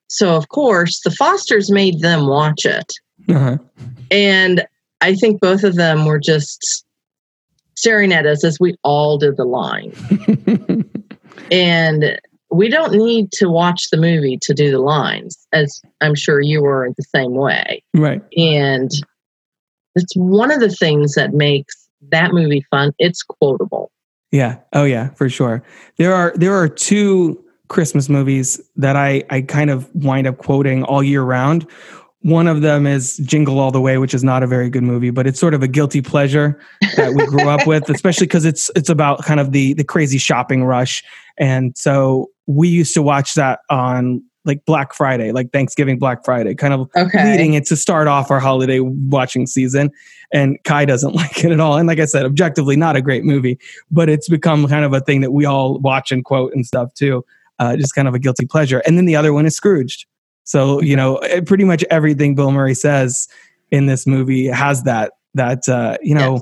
so, 0.08 0.36
of 0.36 0.48
course, 0.48 1.00
the 1.04 1.10
Fosters 1.10 1.70
made 1.70 2.00
them 2.00 2.26
watch 2.26 2.64
it. 2.64 2.92
Uh-huh. 3.28 3.58
And 4.10 4.66
I 5.00 5.14
think 5.14 5.40
both 5.40 5.64
of 5.64 5.76
them 5.76 6.06
were 6.06 6.18
just 6.18 6.84
staring 7.74 8.12
at 8.12 8.26
us 8.26 8.42
as 8.42 8.58
we 8.58 8.74
all 8.82 9.18
did 9.18 9.36
the 9.36 9.44
line. 9.44 9.92
and 11.50 12.18
we 12.50 12.68
don't 12.68 12.92
need 12.92 13.30
to 13.32 13.48
watch 13.48 13.90
the 13.90 13.98
movie 13.98 14.38
to 14.42 14.54
do 14.54 14.70
the 14.70 14.80
lines, 14.80 15.46
as 15.52 15.80
I'm 16.00 16.14
sure 16.14 16.40
you 16.40 16.62
were 16.62 16.88
the 16.96 17.04
same 17.14 17.34
way. 17.34 17.82
Right. 17.94 18.22
And 18.36 18.90
it's 19.94 20.16
one 20.16 20.50
of 20.50 20.60
the 20.60 20.70
things 20.70 21.14
that 21.14 21.34
makes 21.34 21.74
that 22.10 22.32
movie 22.32 22.64
fun. 22.70 22.92
It's 22.98 23.22
quotable. 23.22 23.90
Yeah. 24.30 24.56
Oh 24.72 24.84
yeah, 24.84 25.10
for 25.10 25.28
sure. 25.28 25.62
There 25.96 26.14
are 26.14 26.32
there 26.36 26.54
are 26.54 26.68
two 26.68 27.42
Christmas 27.68 28.08
movies 28.08 28.60
that 28.76 28.96
I 28.96 29.24
I 29.30 29.42
kind 29.42 29.70
of 29.70 29.88
wind 29.94 30.26
up 30.26 30.38
quoting 30.38 30.84
all 30.84 31.02
year 31.02 31.22
round. 31.22 31.66
One 32.22 32.48
of 32.48 32.62
them 32.62 32.86
is 32.86 33.18
Jingle 33.18 33.60
All 33.60 33.70
the 33.70 33.80
Way, 33.80 33.98
which 33.98 34.12
is 34.12 34.24
not 34.24 34.42
a 34.42 34.46
very 34.46 34.68
good 34.70 34.82
movie, 34.82 35.10
but 35.10 35.26
it's 35.26 35.38
sort 35.38 35.54
of 35.54 35.62
a 35.62 35.68
guilty 35.68 36.02
pleasure 36.02 36.60
that 36.96 37.14
we 37.14 37.24
grew 37.26 37.48
up 37.48 37.66
with, 37.66 37.88
especially 37.94 38.26
because 38.26 38.44
it's 38.44 38.70
it's 38.74 38.88
about 38.88 39.24
kind 39.24 39.38
of 39.38 39.52
the 39.52 39.74
the 39.74 39.84
crazy 39.84 40.18
shopping 40.18 40.64
rush. 40.64 41.04
And 41.38 41.76
so 41.76 42.30
we 42.46 42.68
used 42.68 42.94
to 42.94 43.02
watch 43.02 43.34
that 43.34 43.60
on 43.70 44.22
like 44.48 44.64
Black 44.64 44.94
Friday, 44.94 45.30
like 45.30 45.52
Thanksgiving 45.52 45.98
Black 45.98 46.24
Friday, 46.24 46.54
kind 46.54 46.74
of 46.74 46.90
okay. 46.96 47.30
leading 47.30 47.54
it 47.54 47.66
to 47.66 47.76
start 47.76 48.08
off 48.08 48.30
our 48.30 48.40
holiday 48.40 48.80
watching 48.80 49.46
season. 49.46 49.90
And 50.32 50.58
Kai 50.64 50.86
doesn't 50.86 51.12
like 51.14 51.44
it 51.44 51.52
at 51.52 51.60
all. 51.60 51.76
And 51.76 51.86
like 51.86 52.00
I 52.00 52.06
said, 52.06 52.24
objectively, 52.24 52.74
not 52.74 52.96
a 52.96 53.02
great 53.02 53.24
movie, 53.24 53.58
but 53.90 54.08
it's 54.08 54.28
become 54.28 54.66
kind 54.66 54.84
of 54.84 54.92
a 54.92 55.00
thing 55.00 55.20
that 55.20 55.30
we 55.30 55.44
all 55.44 55.78
watch 55.78 56.10
and 56.10 56.24
quote 56.24 56.52
and 56.54 56.66
stuff 56.66 56.92
too. 56.94 57.24
Uh, 57.58 57.76
just 57.76 57.94
kind 57.94 58.06
of 58.06 58.14
a 58.14 58.18
guilty 58.18 58.46
pleasure. 58.46 58.82
And 58.86 58.96
then 58.96 59.04
the 59.04 59.16
other 59.16 59.32
one 59.32 59.44
is 59.44 59.56
Scrooged 59.56 60.06
so 60.48 60.80
you 60.80 60.96
know, 60.96 61.16
eh, 61.16 61.42
pretty 61.42 61.64
much 61.64 61.84
everything 61.90 62.34
Bill 62.34 62.50
Murray 62.50 62.74
says 62.74 63.28
in 63.70 63.84
this 63.84 64.06
movie 64.06 64.46
has 64.46 64.82
that 64.84 65.12
that 65.34 65.68
uh, 65.68 65.98
you 66.02 66.14
know, 66.14 66.40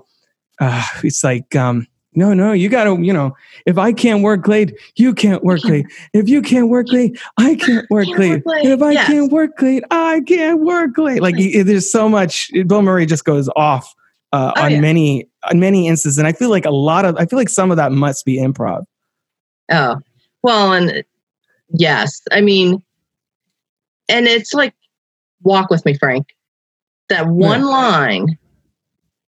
yes. 0.61 0.95
uh, 0.95 1.01
it's 1.03 1.25
like 1.25 1.57
um, 1.57 1.89
no, 2.15 2.33
no, 2.33 2.53
you 2.53 2.69
got 2.69 2.85
to, 2.85 3.03
you 3.03 3.13
know, 3.13 3.37
if 3.67 3.79
I 3.79 3.93
can't 3.93 4.23
work 4.23 4.47
late, 4.47 4.75
you 4.95 5.13
can't 5.13 5.43
work 5.43 5.65
late. 5.65 5.87
If 6.15 6.29
you 6.29 6.41
can't 6.41 6.69
work 6.69 6.87
late, 6.91 7.21
I 7.37 7.57
can't 7.57 7.85
work, 7.91 8.07
can't 8.07 8.19
late. 8.21 8.47
work 8.47 8.47
late. 8.47 8.67
If 8.67 8.81
I 8.81 8.91
yes. 8.93 9.07
can't 9.09 9.33
work 9.33 9.61
late, 9.61 9.83
I 9.91 10.23
can't 10.25 10.61
work 10.61 10.97
late. 10.97 11.21
Like 11.21 11.35
there's 11.37 11.91
so 11.91 12.09
much. 12.09 12.49
Bill 12.69 12.83
Murray 12.83 13.07
just 13.07 13.25
goes 13.25 13.49
off 13.57 13.93
uh, 14.33 14.53
oh, 14.57 14.63
on 14.63 14.71
yeah. 14.71 14.81
many 14.81 15.29
on 15.51 15.59
many 15.59 15.89
instances, 15.89 16.17
and 16.17 16.29
I 16.29 16.33
feel 16.33 16.51
like 16.51 16.65
a 16.65 16.71
lot 16.71 17.05
of 17.05 17.17
I 17.17 17.27
feel 17.27 17.41
like 17.41 17.49
some 17.49 17.73
of 17.73 17.77
that 17.77 17.91
must 17.91 18.25
be 18.25 18.39
improv. 18.39 18.85
Oh 19.69 19.97
well, 20.47 20.73
and 20.73 21.05
yes, 21.71 22.23
I 22.31 22.41
mean 22.41 22.83
and 24.09 24.27
it's 24.27 24.55
like 24.55 24.75
walk 25.43 25.69
with 25.69 25.85
me 25.85 25.95
frank 25.95 26.27
that 27.09 27.27
one 27.27 27.61
yeah. 27.61 27.67
line 27.67 28.39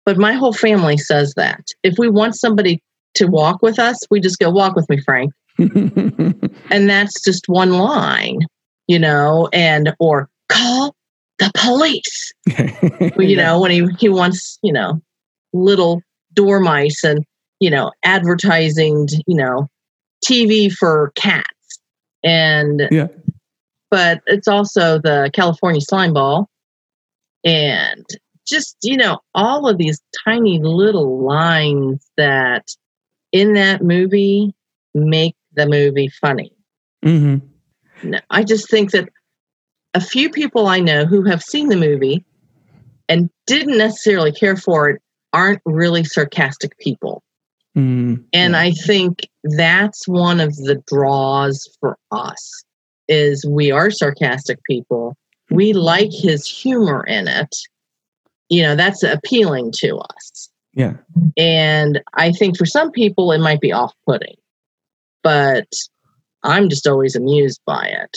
but 0.05 0.19
my 0.19 0.33
whole 0.33 0.53
family 0.53 0.97
says 0.99 1.33
that 1.35 1.65
if 1.83 1.99
we 1.99 2.09
want 2.09 2.37
somebody 2.37 2.83
to 3.15 3.27
walk 3.27 3.63
with 3.63 3.79
us 3.79 3.99
we 4.11 4.21
just 4.21 4.39
go 4.39 4.51
walk 4.51 4.77
with 4.77 4.89
me 4.91 5.01
frank 5.01 5.33
and 5.59 6.91
that's 6.91 7.23
just 7.25 7.49
one 7.49 7.73
line, 7.73 8.41
you 8.89 8.99
know, 8.99 9.49
and 9.53 9.95
or 9.99 10.29
call 10.49 10.95
the 11.39 11.51
police. 11.55 12.33
you 13.19 13.37
know, 13.37 13.61
when 13.61 13.71
he 13.71 13.87
he 13.99 14.09
wants, 14.09 14.59
you 14.63 14.73
know, 14.73 15.01
little 15.55 16.03
dormice 16.35 17.03
and 17.05 17.25
you 17.61 17.71
know, 17.71 17.91
advertising, 18.03 19.09
you 19.27 19.37
know, 19.37 19.67
TV 20.27 20.73
for 20.73 21.13
cats. 21.15 21.47
And 22.25 22.89
yeah. 22.91 23.09
but 23.91 24.23
it's 24.27 24.49
also 24.49 24.99
the 24.99 25.31
California 25.33 25.81
slime 25.81 26.13
ball 26.13 26.49
and 27.45 28.05
just, 28.47 28.77
you 28.83 28.97
know, 28.97 29.21
all 29.35 29.69
of 29.69 29.79
these 29.79 30.01
tiny 30.25 30.59
little 30.61 31.23
lines 31.23 32.05
that 32.17 32.67
in 33.33 33.55
that 33.55 33.83
movie 33.83 34.55
make 34.95 35.37
the 35.55 35.67
movie 35.67 36.09
funny. 36.09 36.53
Mm-hmm. 37.05 38.15
I 38.31 38.43
just 38.43 38.71
think 38.71 38.93
that 38.93 39.09
a 39.95 40.01
few 40.01 40.31
people 40.31 40.67
I 40.67 40.81
know 40.81 41.05
who 41.05 41.25
have 41.25 41.43
seen 41.43 41.69
the 41.69 41.77
movie 41.77 42.25
and 43.09 43.31
didn't 43.47 43.79
necessarily 43.79 44.33
care 44.33 44.57
for 44.57 44.91
it 44.91 45.03
aren't 45.33 45.63
really 45.65 46.05
sarcastic 46.05 46.77
people. 46.79 47.23
Mm, 47.77 48.25
and 48.33 48.53
yeah. 48.55 48.59
I 48.59 48.71
think 48.71 49.29
that's 49.45 50.09
one 50.09 50.41
of 50.41 50.57
the 50.57 50.83
draws 50.87 51.69
for 51.81 51.99
us 52.11 52.65
is 53.09 53.45
we 53.47 53.71
are 53.71 53.91
sarcastic 53.91 54.59
people. 54.65 55.15
We 55.51 55.73
like 55.75 56.11
his 56.11 56.47
humor 56.47 57.05
in 57.05 57.29
it. 57.29 57.55
You 58.49 58.63
know, 58.63 58.77
that's 58.77 59.03
appealing 59.03 59.73
to 59.79 59.99
us. 59.99 60.51
Yeah. 60.73 60.95
And 61.37 62.01
I 62.15 62.33
think 62.33 62.57
for 62.57 62.67
some 62.67 62.91
people 62.91 63.33
it 63.33 63.39
might 63.39 63.61
be 63.61 63.73
off-putting. 63.73 64.37
But 65.23 65.69
I'm 66.43 66.69
just 66.69 66.87
always 66.87 67.17
amused 67.17 67.61
by 67.67 67.87
it. 67.87 68.17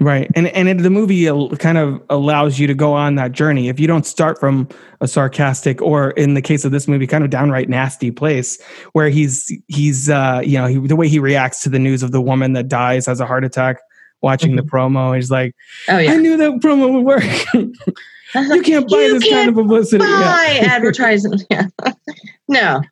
Right. 0.00 0.30
And 0.36 0.46
and 0.48 0.68
it, 0.68 0.78
the 0.78 0.90
movie 0.90 1.26
kind 1.56 1.76
of 1.76 2.00
allows 2.08 2.58
you 2.58 2.66
to 2.68 2.74
go 2.74 2.92
on 2.92 3.16
that 3.16 3.32
journey. 3.32 3.68
If 3.68 3.80
you 3.80 3.88
don't 3.88 4.06
start 4.06 4.38
from 4.38 4.68
a 5.00 5.08
sarcastic 5.08 5.82
or 5.82 6.12
in 6.12 6.34
the 6.34 6.42
case 6.42 6.64
of 6.64 6.70
this 6.70 6.86
movie 6.86 7.06
kind 7.06 7.24
of 7.24 7.30
downright 7.30 7.68
nasty 7.68 8.12
place 8.12 8.60
where 8.92 9.08
he's 9.08 9.52
he's 9.66 10.08
uh 10.08 10.40
you 10.44 10.56
know, 10.56 10.66
he, 10.66 10.78
the 10.78 10.94
way 10.94 11.08
he 11.08 11.18
reacts 11.18 11.62
to 11.64 11.68
the 11.68 11.80
news 11.80 12.04
of 12.04 12.12
the 12.12 12.20
woman 12.20 12.52
that 12.52 12.68
dies 12.68 13.06
has 13.06 13.18
a 13.18 13.26
heart 13.26 13.44
attack 13.44 13.78
watching 14.22 14.50
mm-hmm. 14.50 14.66
the 14.66 14.70
promo, 14.70 15.14
he's 15.14 15.30
like, 15.30 15.54
"Oh 15.88 15.98
yeah. 15.98 16.12
I 16.12 16.16
knew 16.16 16.36
that 16.36 16.52
promo 16.60 16.92
would 16.92 17.04
work." 17.04 17.24
you 17.54 18.62
can't 18.62 18.88
buy 18.88 18.98
you 18.98 19.14
this 19.14 19.22
can't 19.24 19.34
kind 19.34 19.48
of 19.48 19.54
publicity. 19.54 20.04
Buy 20.04 20.58
yeah. 20.60 20.68
advertising. 20.72 21.32
Yeah. 21.50 21.66
no, 22.48 22.82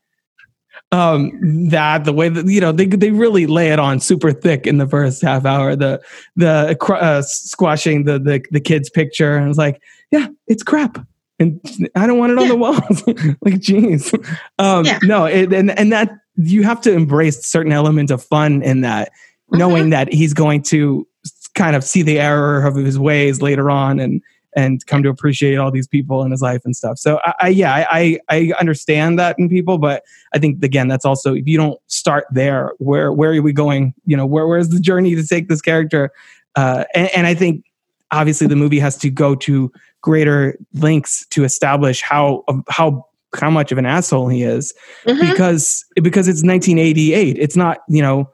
um 0.97 1.69
that 1.69 2.05
the 2.05 2.13
way 2.13 2.29
that 2.29 2.47
you 2.47 2.61
know 2.61 2.73
they 2.73 2.87
they 2.87 3.11
really 3.11 3.47
lay 3.47 3.69
it 3.73 3.79
on 3.79 4.01
super 4.01 4.33
thick 4.33 4.67
in 4.67 4.79
the 4.79 4.87
first 4.87 5.21
half 5.23 5.45
hour 5.45 5.77
the 5.77 6.01
the 6.37 6.77
uh, 7.01 7.23
squashing 7.23 8.05
the, 8.05 8.19
the 8.19 8.43
the 8.51 8.61
kids 8.61 8.89
picture 8.91 9.37
and 9.37 9.49
it's 9.49 9.59
like 9.59 9.81
yeah 10.11 10.27
it's 10.47 10.63
crap 10.63 10.99
and 11.39 11.61
i 11.95 12.07
don't 12.07 12.19
want 12.19 12.33
it 12.33 12.39
on 12.39 12.45
Yeah. 12.45 12.49
the 12.55 12.57
walls 12.57 13.07
like 13.43 13.61
jeez 13.61 14.13
um 14.59 14.85
Yeah. 14.87 14.99
no 15.03 15.25
it, 15.27 15.53
and 15.53 15.71
and 15.79 15.93
that 15.93 16.11
you 16.37 16.63
have 16.63 16.81
to 16.83 16.93
embrace 16.93 17.45
certain 17.47 17.73
element 17.73 18.11
of 18.11 18.23
fun 18.23 18.63
in 18.63 18.81
that 18.83 19.11
Mm-hmm. 19.47 19.59
knowing 19.61 19.91
that 19.91 20.13
he's 20.13 20.35
going 20.35 20.61
to 20.75 21.07
kind 21.55 21.77
of 21.77 21.85
see 21.85 22.03
the 22.03 22.19
error 22.19 22.67
of 22.67 22.75
his 22.75 22.99
ways 22.99 23.41
later 23.41 23.71
on 23.71 24.01
and 24.01 24.21
and 24.57 24.85
come 24.87 25.03
to 25.03 25.09
appreciate 25.11 25.57
all 25.57 25.71
these 25.71 25.87
people 25.87 26.23
in 26.23 26.31
his 26.31 26.40
life 26.40 26.62
and 26.64 26.75
stuff. 26.75 26.99
So 26.99 27.21
I, 27.25 27.35
I 27.40 27.49
yeah, 27.49 27.87
I, 27.90 28.19
I 28.31 28.53
understand 28.59 29.19
that 29.19 29.38
in 29.38 29.49
people, 29.49 29.77
but 29.79 30.03
I 30.35 30.38
think 30.38 30.64
again, 30.64 30.88
that's 30.88 31.05
also 31.05 31.35
if 31.35 31.47
you 31.47 31.59
don't 31.59 31.79
start 31.87 32.27
there, 32.33 32.73
where 32.79 33.12
where 33.12 33.33
are 33.35 33.42
we 33.42 33.53
going? 33.53 33.95
You 34.07 34.16
know, 34.16 34.27
where 34.27 34.47
where's 34.47 34.71
the 34.71 34.81
journey 34.81 35.14
to 35.14 35.25
take 35.27 35.49
this 35.49 35.61
character? 35.61 36.11
Uh, 36.57 36.85
and, 36.95 37.11
and 37.14 37.27
I 37.27 37.35
think 37.35 37.64
obviously 38.11 38.47
the 38.47 38.57
movie 38.57 38.79
has 38.79 38.97
to 38.99 39.11
go 39.11 39.35
to 39.35 39.71
greater 40.01 40.57
lengths 40.75 41.27
to 41.27 41.45
establish 41.45 42.01
how 42.01 42.42
how 42.69 43.07
how 43.38 43.51
much 43.51 43.71
of 43.73 43.77
an 43.77 43.85
asshole 43.85 44.29
he 44.29 44.42
is 44.42 44.73
Mhm. 45.05 45.31
because 45.31 45.85
because 46.03 46.29
it's 46.29 46.42
1988. 46.42 47.37
It's 47.38 47.57
not 47.57 47.79
you 47.88 48.01
know. 48.03 48.31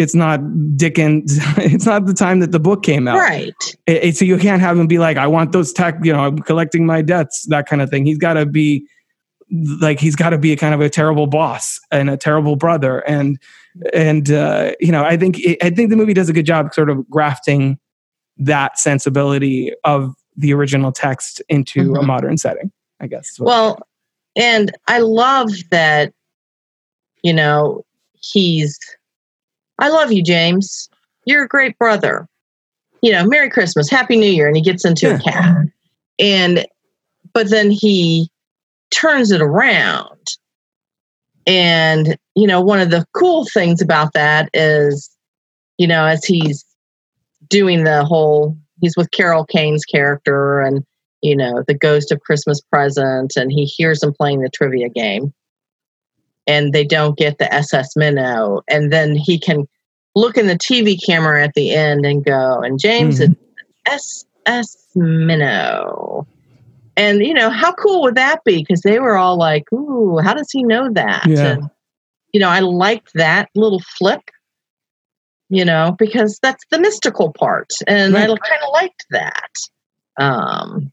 It's 0.00 0.14
not 0.14 0.40
Dickens. 0.76 1.38
It's 1.58 1.84
not 1.84 2.06
the 2.06 2.14
time 2.14 2.40
that 2.40 2.52
the 2.52 2.58
book 2.58 2.82
came 2.82 3.06
out 3.06 3.18
right. 3.18 3.52
it, 3.86 4.04
it- 4.04 4.16
so 4.16 4.24
you 4.24 4.38
can't 4.38 4.62
have 4.62 4.78
him 4.78 4.86
be 4.86 4.98
like, 4.98 5.16
I 5.18 5.26
want 5.26 5.52
those 5.52 5.72
tech, 5.72 5.96
you 6.02 6.12
know, 6.12 6.20
I'm 6.26 6.38
collecting 6.38 6.86
my 6.86 7.02
debts, 7.02 7.44
that 7.48 7.66
kind 7.66 7.82
of 7.82 7.90
thing. 7.90 8.06
He's 8.06 8.18
got 8.18 8.34
to 8.34 8.46
be 8.46 8.86
like, 9.80 10.00
he's 10.00 10.16
got 10.16 10.30
to 10.30 10.38
be 10.38 10.52
a 10.52 10.56
kind 10.56 10.72
of 10.74 10.80
a 10.80 10.88
terrible 10.88 11.26
boss 11.26 11.78
and 11.90 12.08
a 12.08 12.16
terrible 12.16 12.56
brother. 12.56 13.00
And, 13.00 13.38
and, 13.92 14.30
uh, 14.30 14.72
you 14.80 14.90
know, 14.92 15.04
I 15.04 15.16
think, 15.18 15.36
I 15.62 15.68
think 15.70 15.90
the 15.90 15.96
movie 15.96 16.14
does 16.14 16.28
a 16.28 16.32
good 16.32 16.46
job 16.46 16.72
sort 16.72 16.88
of 16.88 17.08
grafting 17.10 17.78
that 18.38 18.78
sensibility 18.78 19.72
of 19.84 20.14
the 20.36 20.54
original 20.54 20.92
text 20.92 21.42
into 21.50 21.92
a 21.94 21.98
Mhm. 21.98 22.06
modern 22.06 22.38
setting, 22.38 22.70
I 23.00 23.06
guess. 23.06 23.38
Well, 23.38 23.78
and 24.36 24.70
I 24.88 25.00
love 25.00 25.50
that, 25.70 26.14
you 27.22 27.34
know, 27.34 27.84
he's, 28.20 28.78
I 29.80 29.88
love 29.88 30.12
you, 30.12 30.22
James. 30.22 30.88
You're 31.24 31.44
a 31.44 31.48
great 31.48 31.78
brother. 31.78 32.26
You 33.02 33.12
know, 33.12 33.24
Merry 33.26 33.50
Christmas, 33.50 33.90
Happy 33.90 34.16
New 34.16 34.30
Year. 34.30 34.46
And 34.46 34.56
he 34.56 34.62
gets 34.62 34.84
into 34.84 35.08
Yeah. 35.08 35.16
a 35.16 35.20
cab. 35.20 35.70
And, 36.18 36.66
but 37.32 37.50
then 37.50 37.70
he 37.70 38.28
turns 38.90 39.30
it 39.30 39.40
around. 39.40 40.36
And, 41.46 42.16
you 42.34 42.46
know, 42.46 42.60
one 42.60 42.80
of 42.80 42.90
the 42.90 43.06
cool 43.14 43.46
things 43.46 43.80
about 43.80 44.12
that 44.12 44.50
is, 44.52 45.10
you 45.78 45.86
know, 45.86 46.04
as 46.04 46.24
he's 46.24 46.64
doing 47.48 47.84
the 47.84 48.04
whole, 48.04 48.56
he's 48.80 48.96
with 48.96 49.10
Carol 49.10 49.46
Kane's 49.46 49.84
character 49.84 50.60
and, 50.60 50.84
you 51.22 51.34
know, 51.34 51.64
the 51.66 51.74
ghost 51.74 52.12
of 52.12 52.20
Christmas 52.20 52.60
present, 52.60 53.32
and 53.36 53.50
he 53.50 53.64
hears 53.64 54.02
him 54.02 54.12
playing 54.12 54.40
the 54.40 54.50
trivia 54.50 54.88
game. 54.88 55.32
And 56.46 56.72
they 56.72 56.84
don't 56.84 57.16
get 57.16 57.38
the 57.38 57.52
SS 57.52 57.96
minnow. 57.96 58.62
And 58.68 58.92
then 58.92 59.14
he 59.14 59.38
can 59.38 59.66
look 60.14 60.36
in 60.36 60.46
the 60.46 60.58
TV 60.58 60.96
camera 61.04 61.44
at 61.44 61.54
the 61.54 61.72
end 61.74 62.04
and 62.04 62.24
go, 62.24 62.60
and 62.60 62.78
James 62.78 63.20
Mhm. 63.20 63.30
is 63.30 63.34
SS 63.86 64.76
minnow. 64.94 66.26
And, 66.96 67.24
you 67.24 67.32
know, 67.32 67.50
how 67.50 67.72
cool 67.72 68.02
would 68.02 68.16
that 68.16 68.42
be? 68.44 68.58
Because 68.58 68.82
they 68.82 68.98
were 68.98 69.16
all 69.16 69.36
like, 69.36 69.64
ooh, 69.72 70.18
how 70.18 70.34
does 70.34 70.50
he 70.50 70.62
know 70.62 70.90
that? 70.92 71.26
Yeah. 71.26 71.52
And, 71.52 71.70
you 72.32 72.40
know, 72.40 72.48
I 72.48 72.60
liked 72.60 73.12
that 73.14 73.48
little 73.54 73.80
flip, 73.96 74.22
you 75.48 75.64
know, 75.64 75.94
because 75.98 76.38
that's 76.42 76.64
the 76.70 76.78
mystical 76.78 77.32
part. 77.32 77.72
And 77.86 78.16
I 78.16 78.26
kind 78.26 78.62
of 78.62 78.72
liked 78.72 79.06
that. 79.10 79.50
Um, 80.18 80.90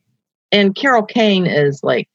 and 0.51 0.75
Carol 0.75 1.03
Kane 1.03 1.45
is 1.45 1.81
like 1.83 2.07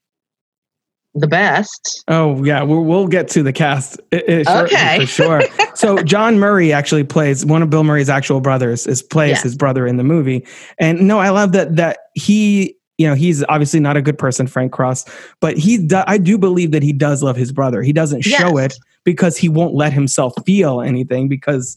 the 1.15 1.27
best. 1.27 2.03
Oh 2.07 2.43
yeah, 2.43 2.63
we'll, 2.63 2.83
we'll 2.83 3.07
get 3.07 3.27
to 3.29 3.43
the 3.43 3.53
cast. 3.53 3.99
i- 4.11 4.23
i- 4.47 4.63
Okay. 4.63 4.99
for 5.01 5.05
sure. 5.05 5.41
so 5.75 6.01
John 6.03 6.39
Murray 6.39 6.73
actually 6.73 7.03
plays 7.03 7.45
one 7.45 7.61
of 7.61 7.69
Bill 7.69 7.83
Murray's 7.83 8.09
actual 8.09 8.41
brothers. 8.41 8.87
Is 8.87 9.01
plays 9.03 9.31
Yes. 9.31 9.43
his 9.43 9.55
brother 9.55 9.85
in 9.87 9.97
the 9.97 10.03
movie, 10.03 10.45
and 10.79 11.07
no, 11.07 11.19
I 11.19 11.29
love 11.29 11.51
that 11.53 11.75
that 11.75 11.97
he. 12.15 12.75
You 12.99 13.07
know, 13.07 13.15
he's 13.15 13.43
obviously 13.45 13.79
not 13.79 13.97
a 13.97 14.03
good 14.03 14.19
person, 14.19 14.45
Frank 14.45 14.71
Cross, 14.71 15.05
but 15.39 15.57
he. 15.57 15.79
Do, 15.79 16.03
I 16.05 16.19
do 16.19 16.37
believe 16.37 16.71
that 16.71 16.83
he 16.83 16.93
does 16.93 17.23
love 17.23 17.35
his 17.35 17.51
brother. 17.51 17.81
He 17.81 17.91
doesn't 17.91 18.21
show 18.21 18.57
Yes. 18.59 18.75
it 18.75 18.79
because 19.03 19.35
he 19.35 19.49
won't 19.49 19.73
let 19.73 19.91
himself 19.93 20.33
feel 20.45 20.79
anything 20.79 21.27
because 21.27 21.75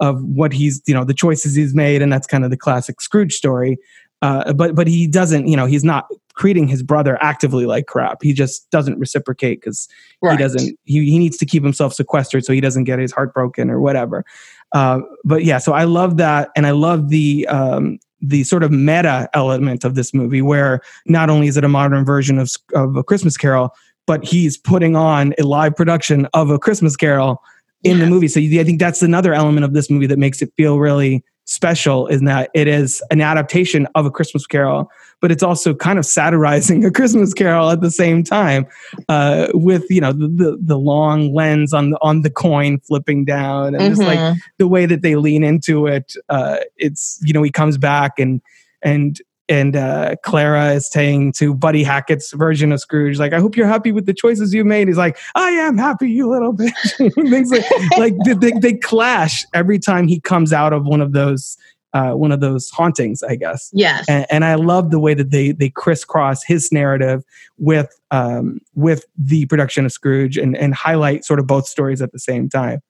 of 0.00 0.22
what 0.22 0.52
he's, 0.52 0.80
you 0.86 0.92
know, 0.94 1.04
the 1.04 1.14
choices 1.14 1.54
he's 1.54 1.74
made, 1.74 2.02
and 2.02 2.12
that's 2.12 2.26
kind 2.26 2.44
of 2.44 2.50
the 2.50 2.56
classic 2.56 3.00
Scrooge 3.00 3.32
story. 3.34 3.78
Uh, 4.20 4.52
but 4.52 4.74
but 4.74 4.86
he 4.86 5.06
doesn't, 5.06 5.48
you 5.48 5.56
know, 5.56 5.64
he's 5.64 5.84
not 5.84 6.06
treating 6.38 6.68
his 6.68 6.82
brother 6.82 7.18
actively 7.20 7.66
like 7.66 7.86
crap. 7.86 8.22
He 8.22 8.32
just 8.32 8.70
doesn't 8.70 8.98
reciprocate 8.98 9.60
because 9.60 9.88
he 10.22 10.36
doesn't 10.36 10.78
he, 10.84 11.04
he 11.04 11.18
needs 11.18 11.36
to 11.38 11.46
keep 11.46 11.62
himself 11.62 11.92
sequestered 11.92 12.44
so 12.44 12.52
he 12.52 12.60
doesn't 12.60 12.84
get 12.84 12.98
his 12.98 13.12
heart 13.12 13.34
broken 13.34 13.68
or 13.70 13.80
whatever. 13.80 14.24
Uh, 14.72 15.00
but 15.24 15.44
yeah 15.44 15.56
so 15.56 15.72
i 15.72 15.84
love 15.84 16.18
that 16.18 16.50
and 16.54 16.66
i 16.66 16.72
love 16.72 17.08
the 17.08 17.46
um, 17.48 17.98
the 18.20 18.44
sort 18.44 18.62
of 18.62 18.70
meta 18.70 19.26
element 19.32 19.82
of 19.82 19.94
this 19.94 20.12
movie 20.12 20.42
where 20.42 20.82
not 21.06 21.30
only 21.30 21.46
is 21.46 21.56
it 21.56 21.64
a 21.64 21.68
modern 21.68 22.04
version 22.04 22.38
of, 22.38 22.50
of 22.74 22.94
a 22.94 23.02
christmas 23.02 23.38
carol 23.38 23.74
but 24.06 24.22
he's 24.22 24.58
putting 24.58 24.94
on 24.94 25.32
a 25.38 25.42
live 25.42 25.74
production 25.74 26.26
of 26.34 26.50
a 26.50 26.58
christmas 26.58 26.96
carol 26.96 27.42
in 27.82 27.98
the 27.98 28.06
movie. 28.06 28.28
So 28.28 28.40
i 28.40 28.64
think 28.64 28.78
that's 28.78 29.00
another 29.00 29.32
element 29.32 29.64
of 29.64 29.72
this 29.72 29.88
movie 29.88 30.06
that 30.06 30.18
makes 30.18 30.42
it 30.42 30.52
feel 30.54 30.78
really 30.78 31.24
special 31.46 32.06
is 32.08 32.20
that 32.20 32.50
it 32.52 32.68
is 32.68 33.02
an 33.10 33.22
adaptation 33.22 33.88
of 33.94 34.04
a 34.04 34.10
christmas 34.10 34.46
carol 34.46 34.90
but 35.20 35.30
it's 35.32 35.42
also 35.42 35.74
kind 35.74 35.98
of 35.98 36.06
satirizing 36.06 36.84
a 36.86 36.90
christmas 36.90 37.34
carol 37.34 37.70
at 37.70 37.80
the 37.80 37.90
same 37.90 38.22
time 38.22 38.66
uh, 39.08 39.48
with 39.54 39.84
you 39.90 40.00
know 40.00 40.12
the, 40.12 40.28
the 40.28 40.58
the 40.60 40.78
long 40.78 41.34
lens 41.34 41.72
on 41.72 41.90
the 41.90 41.98
on 42.00 42.22
the 42.22 42.30
coin 42.30 42.78
flipping 42.80 43.24
down 43.24 43.74
and 43.74 43.84
just 43.96 44.02
like 44.02 44.18
Mhm. 44.18 44.36
the 44.58 44.68
way 44.68 44.86
that 44.86 45.02
they 45.02 45.16
lean 45.16 45.42
into 45.44 45.86
it 45.86 46.14
uh, 46.28 46.58
it's 46.76 47.18
you 47.22 47.32
know 47.32 47.42
he 47.42 47.50
comes 47.50 47.78
back 47.78 48.18
and 48.18 48.40
and 48.82 49.20
and 49.50 49.76
uh, 49.76 50.14
Clara 50.24 50.72
is 50.74 50.90
saying 50.90 51.32
to 51.38 51.54
Buddy 51.54 51.82
Hackett's 51.82 52.32
version 52.34 52.70
of 52.70 52.80
Scrooge, 52.80 53.18
like, 53.18 53.32
"I 53.32 53.40
hope 53.40 53.56
you're 53.56 53.66
happy 53.66 53.92
with 53.92 54.04
the 54.04 54.12
choices 54.12 54.52
you 54.52 54.62
made." 54.62 54.88
He's 54.88 54.98
like, 54.98 55.16
"I 55.34 55.48
am 55.52 55.78
happy, 55.78 56.10
you 56.10 56.28
little 56.28 56.52
bitch." 56.54 57.14
Things 57.30 57.50
like, 57.50 57.64
like 57.98 58.40
they, 58.40 58.50
they 58.60 58.74
clash 58.74 59.46
every 59.54 59.78
time 59.78 60.06
he 60.06 60.20
comes 60.20 60.52
out 60.52 60.74
of 60.74 60.84
one 60.84 61.00
of 61.00 61.12
those 61.12 61.56
uh, 61.98 62.12
one 62.14 62.30
of 62.30 62.38
those 62.38 62.70
hauntings, 62.70 63.24
I 63.24 63.34
guess. 63.34 63.70
Yes. 63.72 64.04
And, 64.08 64.24
and, 64.30 64.44
I 64.44 64.54
love 64.54 64.92
the 64.92 65.00
way 65.00 65.14
that 65.14 65.30
they 65.30 65.50
they 65.50 65.68
crisscross 65.68 66.44
his 66.44 66.70
narrative 66.70 67.24
with 67.58 67.98
um, 68.12 68.60
with 68.74 69.04
the 69.16 69.46
production 69.46 69.84
of 69.84 69.90
Scrooge 69.90 70.36
and 70.36 70.56
and 70.56 70.74
highlight 70.74 71.24
sort 71.24 71.40
of 71.40 71.48
both 71.48 71.66
stories 71.66 72.00
at 72.00 72.12
the 72.12 72.20
same 72.20 72.48
time. 72.48 72.80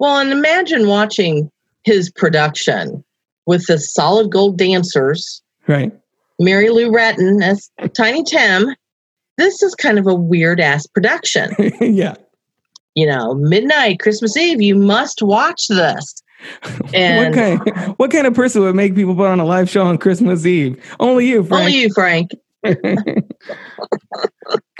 Well, 0.00 0.18
and 0.18 0.32
imagine 0.32 0.88
watching 0.88 1.50
his 1.84 2.10
production 2.10 3.04
with 3.46 3.66
the 3.68 3.78
solid 3.78 4.32
gold 4.32 4.58
dancers, 4.58 5.42
right? 5.68 5.92
Mary 6.40 6.70
Lou 6.70 6.90
Retton 6.90 7.44
as 7.44 7.70
Tiny 7.96 8.24
Tim. 8.24 8.74
This 9.38 9.62
is 9.62 9.76
kind 9.76 9.98
of 9.98 10.08
a 10.08 10.14
weird 10.14 10.60
ass 10.60 10.86
production. 10.88 11.54
yeah. 11.80 12.16
You 12.96 13.06
know, 13.06 13.34
midnight, 13.34 14.00
Christmas 14.00 14.36
Eve, 14.36 14.60
you 14.60 14.74
must 14.74 15.22
watch 15.22 15.68
this. 15.68 16.20
And 16.94 17.34
what 17.34 17.34
kind, 17.34 17.94
what 17.98 18.10
kind 18.10 18.26
of 18.26 18.34
person 18.34 18.62
would 18.62 18.74
make 18.74 18.94
people 18.94 19.14
put 19.14 19.28
on 19.28 19.40
a 19.40 19.44
live 19.44 19.68
show 19.70 19.84
on 19.84 19.98
Christmas 19.98 20.46
Eve? 20.46 20.82
Only 20.98 21.28
you, 21.28 21.44
Frank. 21.44 21.66
Only 21.66 21.80
you, 21.80 21.90
Frank. 21.94 22.32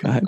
God. 0.03 0.25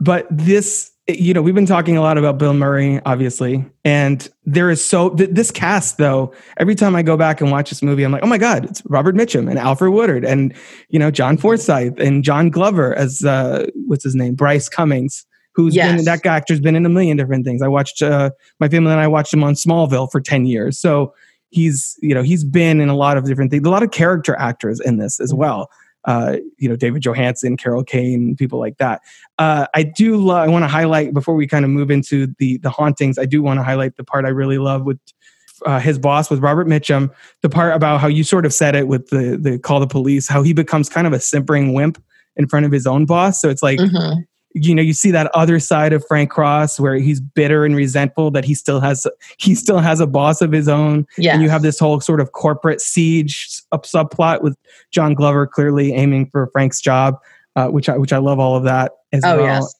But 0.00 0.26
this, 0.30 0.90
you 1.06 1.32
know, 1.34 1.42
we've 1.42 1.54
been 1.54 1.66
talking 1.66 1.96
a 1.96 2.00
lot 2.00 2.18
about 2.18 2.38
Bill 2.38 2.54
Murray, 2.54 3.00
obviously, 3.06 3.64
and 3.84 4.28
there 4.44 4.70
is 4.70 4.84
so 4.84 5.10
th- 5.10 5.30
this 5.30 5.50
cast 5.50 5.98
though. 5.98 6.32
Every 6.56 6.74
time 6.74 6.96
I 6.96 7.02
go 7.02 7.16
back 7.16 7.40
and 7.40 7.50
watch 7.50 7.70
this 7.70 7.82
movie, 7.82 8.02
I'm 8.02 8.12
like, 8.12 8.22
oh 8.22 8.26
my 8.26 8.38
god, 8.38 8.64
it's 8.64 8.82
Robert 8.86 9.14
Mitchum 9.14 9.48
and 9.48 9.58
Alfre 9.58 9.92
Woodard 9.92 10.24
and 10.24 10.54
you 10.88 10.98
know 10.98 11.10
John 11.10 11.36
Forsythe 11.36 12.00
and 12.00 12.24
John 12.24 12.50
Glover 12.50 12.94
as 12.94 13.24
uh, 13.24 13.66
what's 13.86 14.04
his 14.04 14.14
name, 14.14 14.34
Bryce 14.34 14.68
Cummings 14.68 15.26
who's 15.54 15.74
yes. 15.74 15.96
been 15.96 16.04
that 16.04 16.26
actor's 16.26 16.60
been 16.60 16.76
in 16.76 16.84
a 16.84 16.88
million 16.88 17.16
different 17.16 17.44
things. 17.44 17.62
I 17.62 17.68
watched 17.68 18.02
uh, 18.02 18.30
my 18.60 18.68
family 18.68 18.92
and 18.92 19.00
I 19.00 19.08
watched 19.08 19.32
him 19.32 19.44
on 19.44 19.54
Smallville 19.54 20.10
for 20.10 20.20
ten 20.20 20.46
years, 20.46 20.78
so 20.78 21.14
he's 21.50 21.96
you 22.02 22.14
know 22.14 22.22
he's 22.22 22.44
been 22.44 22.80
in 22.80 22.88
a 22.88 22.96
lot 22.96 23.16
of 23.16 23.24
different 23.24 23.50
things. 23.50 23.66
A 23.66 23.70
lot 23.70 23.82
of 23.82 23.90
character 23.90 24.36
actors 24.36 24.80
in 24.80 24.98
this 24.98 25.20
as 25.20 25.32
well. 25.32 25.70
Uh, 26.04 26.36
you 26.58 26.68
know 26.68 26.76
David 26.76 27.02
Johansen, 27.02 27.56
Carol 27.56 27.84
Kane, 27.84 28.36
people 28.36 28.58
like 28.58 28.76
that. 28.78 29.00
Uh, 29.38 29.66
I 29.74 29.84
do. 29.84 30.30
I 30.30 30.48
want 30.48 30.64
to 30.64 30.68
highlight 30.68 31.14
before 31.14 31.34
we 31.34 31.46
kind 31.46 31.64
of 31.64 31.70
move 31.70 31.90
into 31.90 32.26
the 32.38 32.58
the 32.58 32.70
hauntings. 32.70 33.18
I 33.18 33.24
do 33.24 33.42
want 33.42 33.58
to 33.58 33.64
highlight 33.64 33.96
the 33.96 34.04
part 34.04 34.24
I 34.24 34.30
really 34.30 34.58
love 34.58 34.84
with 34.84 34.98
uh, 35.64 35.78
his 35.78 35.98
boss 35.98 36.28
with 36.28 36.40
Robert 36.40 36.66
Mitchum, 36.66 37.10
the 37.40 37.48
part 37.48 37.74
about 37.74 38.00
how 38.00 38.08
you 38.08 38.24
sort 38.24 38.44
of 38.44 38.52
said 38.52 38.74
it 38.74 38.88
with 38.88 39.08
the 39.08 39.38
the 39.40 39.58
call 39.58 39.80
the 39.80 39.86
police, 39.86 40.28
how 40.28 40.42
he 40.42 40.52
becomes 40.52 40.88
kind 40.90 41.06
of 41.06 41.12
a 41.12 41.20
simpering 41.20 41.72
wimp 41.72 42.02
in 42.36 42.48
front 42.48 42.66
of 42.66 42.72
his 42.72 42.86
own 42.86 43.06
boss. 43.06 43.40
So 43.40 43.48
it's 43.48 43.62
like 43.62 43.78
mm-hmm 43.78 44.20
you 44.54 44.74
know 44.74 44.82
you 44.82 44.92
see 44.92 45.10
that 45.10 45.30
other 45.34 45.58
side 45.58 45.92
of 45.92 46.04
frank 46.06 46.30
cross 46.30 46.78
where 46.78 46.94
he's 46.94 47.20
bitter 47.20 47.64
and 47.64 47.76
resentful 47.76 48.30
that 48.30 48.44
he 48.44 48.54
still 48.54 48.80
has 48.80 49.06
he 49.38 49.54
still 49.54 49.80
has 49.80 50.00
a 50.00 50.06
boss 50.06 50.40
of 50.40 50.52
his 50.52 50.68
own 50.68 51.06
yeah 51.18 51.34
and 51.34 51.42
you 51.42 51.50
have 51.50 51.62
this 51.62 51.78
whole 51.78 52.00
sort 52.00 52.20
of 52.20 52.32
corporate 52.32 52.80
siege 52.80 53.60
up 53.72 53.84
subplot 53.84 54.42
with 54.42 54.56
john 54.90 55.12
glover 55.12 55.46
clearly 55.46 55.92
aiming 55.92 56.26
for 56.30 56.46
frank's 56.52 56.80
job 56.80 57.18
uh, 57.56 57.68
which 57.68 57.88
i 57.88 57.98
which 57.98 58.12
i 58.12 58.18
love 58.18 58.38
all 58.38 58.56
of 58.56 58.62
that 58.62 58.92
as 59.12 59.22
oh, 59.24 59.36
well 59.36 59.46
yes. 59.46 59.74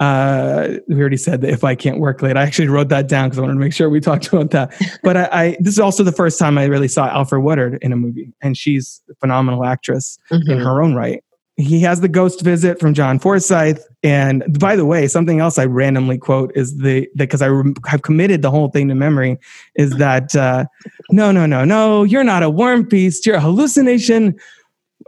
Uh, 0.00 0.78
we 0.86 0.94
already 1.00 1.16
said 1.16 1.40
that 1.40 1.50
if 1.50 1.64
I 1.64 1.74
can't 1.74 1.98
work 1.98 2.22
late, 2.22 2.36
I 2.36 2.44
actually 2.44 2.68
wrote 2.68 2.88
that 2.90 3.08
down 3.08 3.28
because 3.28 3.38
I 3.40 3.42
wanted 3.42 3.54
to 3.54 3.58
make 3.58 3.72
sure 3.72 3.90
we 3.90 3.98
talked 3.98 4.28
about 4.28 4.52
that. 4.52 4.72
But 5.02 5.16
I, 5.16 5.28
I, 5.32 5.56
this 5.58 5.74
is 5.74 5.80
also 5.80 6.04
the 6.04 6.12
first 6.12 6.38
time 6.38 6.56
I 6.56 6.66
really 6.66 6.86
saw 6.86 7.08
Alfre 7.08 7.42
Woodard 7.42 7.80
in 7.82 7.92
a 7.92 7.96
movie, 7.96 8.32
and 8.40 8.56
she's 8.56 9.02
a 9.10 9.16
phenomenal 9.16 9.64
actress 9.64 10.16
mm-hmm. 10.30 10.52
in 10.52 10.58
her 10.58 10.80
own 10.80 10.94
right 10.94 11.24
he 11.58 11.80
has 11.80 12.00
the 12.00 12.08
ghost 12.08 12.40
visit 12.42 12.78
from 12.78 12.94
John 12.94 13.18
Forsythe. 13.18 13.80
And 14.04 14.58
by 14.60 14.76
the 14.76 14.86
way, 14.86 15.08
something 15.08 15.40
else 15.40 15.58
I 15.58 15.64
randomly 15.64 16.16
quote 16.16 16.52
is 16.54 16.78
the 16.78 17.08
because 17.16 17.42
I 17.42 17.50
have 17.86 18.02
committed 18.02 18.42
the 18.42 18.50
whole 18.50 18.68
thing 18.68 18.88
to 18.88 18.94
memory 18.94 19.38
is 19.74 19.90
that 19.96 20.36
uh, 20.36 20.66
no, 21.10 21.32
no, 21.32 21.46
no, 21.46 21.64
no, 21.64 22.04
you're 22.04 22.22
not 22.22 22.44
a 22.44 22.48
worm 22.48 22.84
beast. 22.84 23.26
You're 23.26 23.36
a 23.36 23.40
hallucination. 23.40 24.38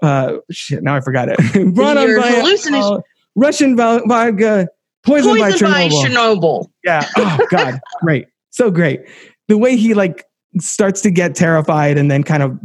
Uh, 0.02 0.38
shit, 0.50 0.82
now 0.82 0.96
I 0.96 1.00
forgot 1.00 1.28
it. 1.28 1.38
Brought 1.74 1.96
on 1.96 2.20
by 2.20 2.30
hallucination. 2.30 2.94
Uh, 2.94 3.00
Russian 3.36 3.76
vodka, 3.76 4.66
poisoned, 5.04 5.38
poisoned 5.38 5.38
by, 5.38 5.52
Chernobyl. 5.52 5.70
by 5.70 5.88
Chernobyl. 5.88 6.70
Yeah. 6.82 7.08
Oh 7.16 7.46
God, 7.50 7.80
great, 8.00 8.26
so 8.50 8.72
great. 8.72 9.02
The 9.46 9.56
way 9.56 9.76
he 9.76 9.94
like 9.94 10.24
starts 10.58 11.00
to 11.02 11.12
get 11.12 11.36
terrified 11.36 11.96
and 11.96 12.10
then 12.10 12.24
kind 12.24 12.42
of 12.42 12.58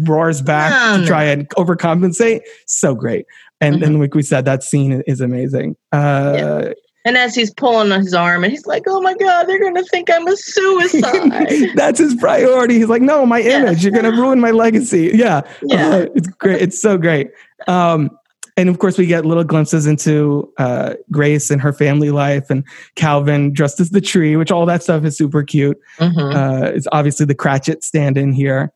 roars 0.00 0.42
back 0.42 1.00
to 1.00 1.06
try 1.06 1.24
and 1.24 1.48
overcompensate. 1.50 2.40
So 2.66 2.94
great. 2.94 3.26
And 3.60 3.76
mm-hmm. 3.76 3.84
and 3.84 4.00
like 4.00 4.14
we 4.14 4.22
said, 4.22 4.44
that 4.46 4.62
scene 4.62 5.02
is 5.06 5.20
amazing. 5.20 5.76
Uh, 5.92 6.34
yeah. 6.36 6.72
And 7.06 7.16
as 7.16 7.34
he's 7.34 7.52
pulling 7.52 7.92
on 7.92 8.00
his 8.00 8.12
arm, 8.12 8.44
and 8.44 8.52
he's 8.52 8.66
like, 8.66 8.82
"Oh 8.86 9.00
my 9.00 9.14
God, 9.14 9.44
they're 9.44 9.58
going 9.58 9.74
to 9.74 9.84
think 9.84 10.10
I'm 10.10 10.26
a 10.26 10.36
suicide." 10.36 11.70
That's 11.74 11.98
his 11.98 12.14
priority. 12.14 12.74
He's 12.74 12.90
like, 12.90 13.00
"No, 13.00 13.24
my 13.24 13.40
image. 13.40 13.82
You're 13.82 13.92
going 13.92 14.04
to 14.04 14.20
ruin 14.20 14.38
my 14.38 14.50
legacy." 14.50 15.10
Yeah, 15.14 15.40
yeah, 15.62 15.88
uh, 15.88 16.06
it's 16.14 16.28
great. 16.28 16.60
It's 16.60 16.80
so 16.80 16.98
great. 16.98 17.30
Um, 17.66 18.10
and 18.58 18.68
of 18.68 18.78
course, 18.78 18.98
we 18.98 19.06
get 19.06 19.24
little 19.24 19.44
glimpses 19.44 19.86
into 19.86 20.52
uh, 20.58 20.94
Grace 21.10 21.50
and 21.50 21.58
her 21.62 21.72
family 21.72 22.10
life, 22.10 22.50
and 22.50 22.64
Calvin 22.96 23.54
dressed 23.54 23.80
as 23.80 23.90
the 23.90 24.02
tree, 24.02 24.36
which 24.36 24.50
all 24.50 24.66
that 24.66 24.82
stuff 24.82 25.02
is 25.04 25.16
super 25.16 25.42
cute. 25.42 25.78
Mm-hmm. 25.98 26.36
Uh, 26.36 26.68
it's 26.68 26.86
obviously 26.92 27.24
the 27.24 27.34
Cratchit 27.34 27.82
stand-in 27.82 28.32
here, 28.34 28.72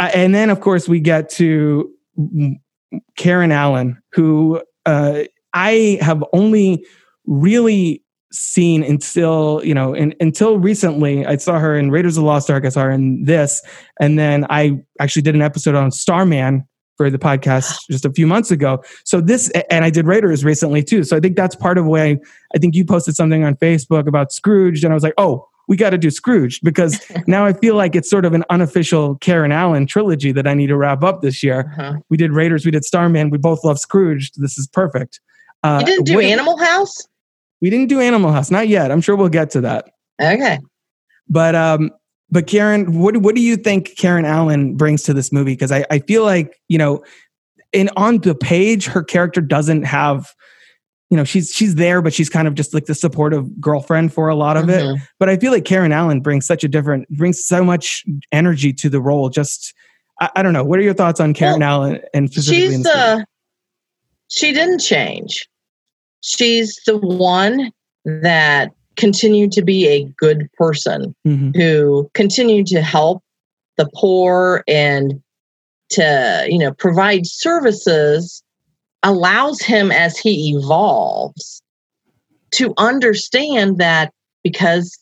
and 0.00 0.34
then 0.34 0.50
of 0.50 0.60
course 0.60 0.88
we 0.88 1.00
get 1.00 1.28
to 1.30 1.90
Karen 3.16 3.52
Allen, 3.52 4.00
who 4.12 4.62
uh, 4.86 5.24
I 5.52 5.98
have 6.00 6.24
only 6.32 6.84
really 7.26 8.02
seen 8.32 8.82
until 8.82 9.60
you 9.64 9.74
know 9.74 9.92
in, 9.92 10.14
until 10.20 10.56
recently 10.56 11.26
i 11.26 11.36
saw 11.36 11.58
her 11.58 11.76
in 11.76 11.90
raiders 11.90 12.16
of 12.16 12.22
the 12.22 12.26
lost 12.26 12.48
ark 12.48 12.64
i 12.64 12.68
saw 12.68 12.82
her 12.82 12.90
in 12.92 13.24
this 13.24 13.60
and 14.00 14.20
then 14.20 14.46
i 14.50 14.80
actually 15.00 15.20
did 15.20 15.34
an 15.34 15.42
episode 15.42 15.74
on 15.74 15.90
starman 15.90 16.64
for 17.00 17.08
the 17.08 17.16
podcast 17.18 17.78
just 17.90 18.04
a 18.04 18.12
few 18.12 18.26
months 18.26 18.50
ago. 18.50 18.84
So 19.04 19.22
this, 19.22 19.48
and 19.70 19.86
I 19.86 19.88
did 19.88 20.06
Raiders 20.06 20.44
recently 20.44 20.82
too. 20.82 21.02
So 21.02 21.16
I 21.16 21.20
think 21.20 21.34
that's 21.34 21.56
part 21.56 21.78
of 21.78 21.86
why 21.86 22.18
I 22.54 22.58
think 22.58 22.74
you 22.74 22.84
posted 22.84 23.16
something 23.16 23.42
on 23.42 23.54
Facebook 23.54 24.06
about 24.06 24.32
Scrooge, 24.32 24.84
and 24.84 24.92
I 24.92 24.94
was 24.94 25.02
like, 25.02 25.14
oh, 25.16 25.48
we 25.70 25.76
got 25.76 25.90
to 25.90 25.98
do 25.98 26.10
Scrooge 26.10 26.60
because 26.62 27.00
now 27.28 27.46
I 27.46 27.52
feel 27.52 27.76
like 27.76 27.94
it's 27.94 28.10
sort 28.10 28.24
of 28.24 28.34
an 28.34 28.44
unofficial 28.50 29.14
Karen 29.18 29.52
Allen 29.52 29.86
trilogy 29.86 30.32
that 30.32 30.46
I 30.46 30.52
need 30.52 30.66
to 30.66 30.76
wrap 30.76 31.04
up 31.04 31.22
this 31.22 31.44
year. 31.44 31.72
Uh-huh. 31.78 32.00
We 32.10 32.16
did 32.16 32.32
Raiders, 32.32 32.66
we 32.66 32.72
did 32.72 32.84
Starman, 32.84 33.30
we 33.30 33.38
both 33.38 33.64
love 33.64 33.78
Scrooge. 33.78 34.32
This 34.32 34.58
is 34.58 34.66
perfect. 34.66 35.20
Uh, 35.62 35.78
you 35.80 35.86
didn't 35.86 36.06
do 36.06 36.18
Animal 36.18 36.58
House? 36.58 37.06
We 37.60 37.70
didn't 37.70 37.88
do 37.88 38.00
Animal 38.00 38.32
House, 38.32 38.50
not 38.50 38.66
yet. 38.66 38.90
I'm 38.90 39.00
sure 39.00 39.14
we'll 39.14 39.28
get 39.28 39.50
to 39.50 39.60
that. 39.60 39.90
Okay. 40.20 40.58
But 41.28 41.54
um, 41.54 41.92
but 42.30 42.48
Karen, 42.48 42.98
what 42.98 43.18
what 43.18 43.36
do 43.36 43.40
you 43.40 43.56
think 43.56 43.96
Karen 43.96 44.24
Allen 44.24 44.74
brings 44.74 45.04
to 45.04 45.14
this 45.14 45.32
movie? 45.32 45.52
Because 45.52 45.70
I, 45.70 45.84
I 45.88 46.00
feel 46.00 46.24
like 46.24 46.60
you 46.68 46.78
know, 46.78 47.04
in 47.72 47.90
on 47.96 48.18
the 48.18 48.34
page, 48.34 48.86
her 48.86 49.04
character 49.04 49.40
doesn't 49.40 49.84
have, 49.84 50.34
you 51.10 51.16
know, 51.16 51.24
she's 51.24 51.50
she's 51.50 51.74
there, 51.74 52.00
but 52.00 52.14
she's 52.14 52.28
kind 52.28 52.46
of 52.46 52.54
just 52.54 52.72
like 52.72 52.86
the 52.86 52.94
supportive 52.94 53.60
girlfriend 53.60 54.14
for 54.14 54.28
a 54.28 54.36
lot 54.36 54.56
of 54.56 54.66
mm-hmm. 54.66 54.96
it. 54.96 55.02
But 55.18 55.28
I 55.28 55.36
feel 55.36 55.50
like 55.50 55.64
Karen 55.64 55.92
Allen 55.92 56.20
brings 56.20 56.46
such 56.46 56.62
a 56.62 56.68
different, 56.68 57.08
brings 57.10 57.44
so 57.44 57.64
much 57.64 58.04
energy 58.30 58.72
to 58.74 58.88
the 58.88 59.00
role. 59.00 59.28
Just 59.28 59.74
I, 60.20 60.30
I 60.36 60.42
don't 60.42 60.52
know. 60.52 60.64
What 60.64 60.78
are 60.78 60.82
your 60.82 60.94
thoughts 60.94 61.18
on 61.18 61.34
Karen 61.34 61.60
well, 61.60 61.84
Allen 61.84 62.00
and 62.14 62.30
specifically? 62.30 62.76
She's 62.76 62.82
the. 62.84 63.26
She 64.28 64.52
didn't 64.52 64.78
change. 64.78 65.48
She's 66.20 66.80
the 66.86 66.98
one 66.98 67.72
that 68.04 68.70
continued 68.96 69.50
to 69.52 69.62
be 69.62 69.88
a 69.88 70.04
good 70.16 70.48
person 70.52 71.14
mm-hmm. 71.26 71.50
who 71.58 72.08
continued 72.14 72.68
to 72.68 72.82
help 72.82 73.24
the 73.76 73.90
poor 73.94 74.62
and 74.68 75.20
to 75.88 76.46
you 76.48 76.58
know 76.58 76.72
provide 76.74 77.26
services 77.26 78.44
allows 79.02 79.60
him 79.60 79.90
as 79.90 80.18
he 80.18 80.54
evolves 80.54 81.62
to 82.52 82.74
understand 82.76 83.78
that 83.78 84.12
because 84.42 84.98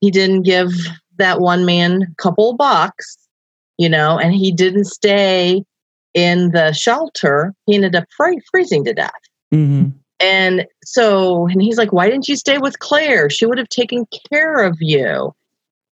he 0.00 0.10
didn't 0.10 0.42
give 0.42 0.72
that 1.18 1.40
one 1.40 1.64
man 1.64 2.02
a 2.02 2.14
couple 2.16 2.54
bucks 2.54 3.18
you 3.78 3.88
know 3.88 4.18
and 4.18 4.34
he 4.34 4.50
didn't 4.50 4.86
stay 4.86 5.62
in 6.14 6.50
the 6.50 6.72
shelter 6.72 7.54
he 7.66 7.74
ended 7.74 7.94
up 7.94 8.04
free- 8.16 8.40
freezing 8.50 8.84
to 8.84 8.94
death 8.94 9.10
mm-hmm. 9.52 9.90
And 10.20 10.66
so, 10.84 11.46
and 11.46 11.62
he's 11.62 11.78
like, 11.78 11.92
why 11.92 12.08
didn't 12.08 12.28
you 12.28 12.36
stay 12.36 12.58
with 12.58 12.78
Claire? 12.78 13.30
She 13.30 13.46
would 13.46 13.58
have 13.58 13.70
taken 13.70 14.06
care 14.30 14.62
of 14.62 14.76
you. 14.80 15.34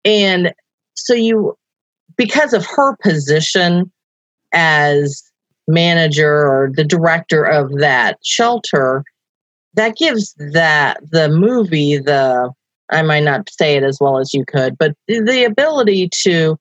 And 0.03 0.53
so, 0.95 1.13
you, 1.13 1.57
because 2.17 2.53
of 2.53 2.65
her 2.65 2.97
position 2.97 3.91
as 4.53 5.23
manager 5.67 6.47
or 6.47 6.71
the 6.73 6.83
director 6.83 7.43
of 7.43 7.77
that 7.79 8.17
shelter, 8.23 9.03
that 9.73 9.95
gives 9.95 10.33
that 10.37 10.99
the 11.11 11.29
movie 11.29 11.97
the, 11.97 12.51
I 12.91 13.01
might 13.01 13.23
not 13.23 13.49
say 13.49 13.75
it 13.75 13.83
as 13.83 13.99
well 13.99 14.17
as 14.17 14.33
you 14.33 14.45
could, 14.45 14.77
but 14.77 14.93
the 15.07 15.43
ability 15.43 16.09
to 16.23 16.57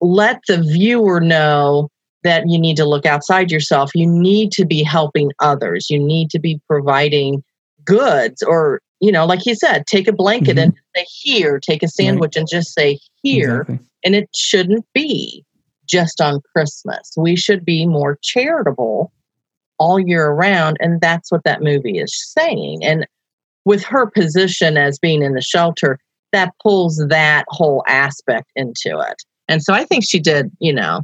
let 0.00 0.40
the 0.48 0.60
viewer 0.60 1.20
know 1.20 1.88
that 2.24 2.48
you 2.48 2.58
need 2.58 2.76
to 2.76 2.84
look 2.84 3.06
outside 3.06 3.50
yourself. 3.50 3.92
You 3.94 4.06
need 4.06 4.52
to 4.52 4.64
be 4.64 4.82
helping 4.82 5.30
others. 5.40 5.90
You 5.90 5.98
need 5.98 6.30
to 6.30 6.38
be 6.38 6.60
providing 6.68 7.42
goods 7.84 8.42
or, 8.42 8.80
you 9.00 9.10
know, 9.12 9.26
like 9.26 9.40
he 9.42 9.54
said, 9.54 9.86
take 9.86 10.08
a 10.08 10.12
blanket 10.12 10.56
mm-hmm. 10.56 10.70
and 10.70 10.74
say 10.96 11.04
here, 11.08 11.58
take 11.58 11.82
a 11.82 11.88
sandwich 11.88 12.36
right. 12.36 12.40
and 12.40 12.48
just 12.48 12.74
say 12.74 12.98
here. 13.22 13.62
Exactly. 13.62 13.86
And 14.04 14.14
it 14.14 14.28
shouldn't 14.34 14.86
be 14.94 15.44
just 15.92 16.20
on 16.20 16.40
Christmas. 16.54 17.12
We 17.16 17.36
should 17.36 17.64
be 17.64 17.86
more 17.86 18.18
charitable 18.22 19.12
all 19.78 20.00
year 20.00 20.28
around. 20.28 20.78
And 20.80 21.00
that's 21.00 21.30
what 21.30 21.44
that 21.44 21.62
movie 21.62 21.98
is 21.98 22.32
saying. 22.32 22.82
And 22.82 23.06
with 23.64 23.84
her 23.84 24.06
position 24.06 24.78
as 24.78 24.98
being 24.98 25.22
in 25.22 25.34
the 25.34 25.42
shelter, 25.42 25.98
that 26.32 26.52
pulls 26.62 26.96
that 27.08 27.44
whole 27.48 27.84
aspect 27.86 28.50
into 28.56 28.98
it. 29.00 29.22
And 29.48 29.62
so 29.62 29.74
I 29.74 29.84
think 29.84 30.04
she 30.08 30.18
did, 30.18 30.50
you 30.60 30.72
know, 30.72 31.02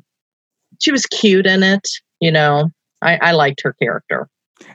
she 0.80 0.90
was 0.90 1.04
cute 1.06 1.46
in 1.46 1.62
it. 1.62 1.86
You 2.20 2.32
know, 2.32 2.70
I, 3.02 3.18
I 3.20 3.32
liked 3.32 3.60
her 3.62 3.74
character. 3.74 4.28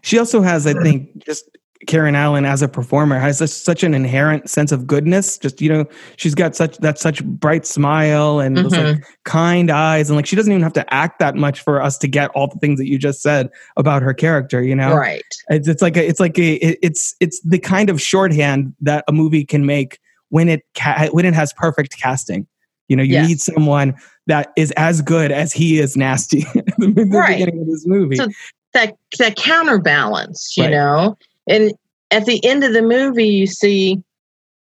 She 0.04 0.20
also 0.20 0.42
has, 0.42 0.68
I 0.68 0.74
think, 0.74 1.26
just 1.26 1.50
Karen 1.88 2.16
Allen 2.16 2.46
as 2.46 2.62
a 2.62 2.68
performer 2.68 3.20
has 3.20 3.42
a, 3.42 3.48
such 3.48 3.84
an 3.84 3.94
inherent 3.94 4.50
sense 4.50 4.72
of 4.72 4.88
goodness. 4.88 5.38
Just 5.38 5.62
you 5.62 5.70
know, 5.70 5.86
she's 6.18 6.36
got 6.36 6.56
such 6.56 6.78
that 6.78 7.00
such 7.00 7.24
bright 7.24 7.66
smile 7.66 8.40
and 8.40 8.58
mm-hmm. 8.58 8.70
like 8.70 9.04
kind 9.26 9.70
eyes, 9.70 10.10
and 10.10 10.16
like 10.16 10.26
she 10.26 10.36
doesn't 10.36 10.52
even 10.52 10.64
have 10.64 10.74
to 10.74 10.94
act 10.94 11.20
that 11.20 11.36
much 11.36 11.62
for 11.62 11.82
us 11.82 11.98
to 12.00 12.08
get 12.08 12.30
all 12.32 12.48
the 12.48 12.60
things 12.60 12.80
that 12.80 12.88
you 12.88 12.98
just 12.98 13.22
said 13.22 13.50
about 13.78 14.02
her 14.02 14.14
character. 14.14 14.64
You 14.64 14.76
know, 14.76 14.96
right? 14.96 15.24
It's, 15.50 15.68
it's 15.68 15.82
like 15.82 15.98
a, 15.98 16.06
it's 16.06 16.20
like 16.20 16.38
a 16.38 16.54
it's 16.86 17.16
it's 17.20 17.40
the 17.42 17.60
kind 17.60 17.90
of 17.90 18.02
shorthand 18.02 18.74
that 18.82 19.04
a 19.08 19.12
movie 19.12 19.46
can 19.46 19.66
make 19.66 20.00
when 20.30 20.50
it 20.50 20.66
ca- 20.76 21.10
when 21.12 21.26
it 21.26 21.34
has 21.34 21.54
perfect 21.54 21.98
casting. 21.98 22.48
You 22.88 22.98
know, 22.98 23.04
you 23.04 23.14
yes. 23.14 23.28
need 23.28 23.40
someone 23.40 23.96
that 24.28 24.52
is 24.56 24.72
as 24.72 25.02
good 25.02 25.32
as 25.32 25.54
he 25.54 25.80
is 25.80 25.96
nasty 25.98 26.42
the, 26.54 26.94
the 26.96 27.06
right. 27.06 27.40
beginning 27.40 27.62
of 27.62 27.68
this 27.68 27.86
movie. 27.88 28.16
So 28.18 28.28
that 28.74 28.96
that 29.20 29.36
counterbalance, 29.36 30.56
you 30.58 30.64
right. 30.64 30.72
know. 30.72 31.18
And 31.48 31.74
at 32.12 32.26
the 32.26 32.44
end 32.46 32.64
of 32.64 32.74
the 32.74 32.82
movie, 32.82 33.28
you 33.28 33.48
see 33.48 34.02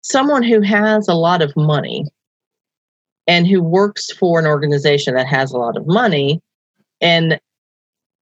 someone 0.02 0.44
who 0.44 0.62
has 0.62 1.08
a 1.08 1.13
lot 1.13 1.42
of 1.42 1.56
money 1.56 2.06
and 3.28 3.48
who 3.48 3.62
works 3.62 4.12
for 4.12 4.39
an 4.39 4.48
organization 4.48 5.13
that 5.15 5.28
has 5.28 5.52
a 5.52 5.58
lot 5.58 5.78
of 5.78 5.86
money, 5.86 6.42
and 7.02 7.39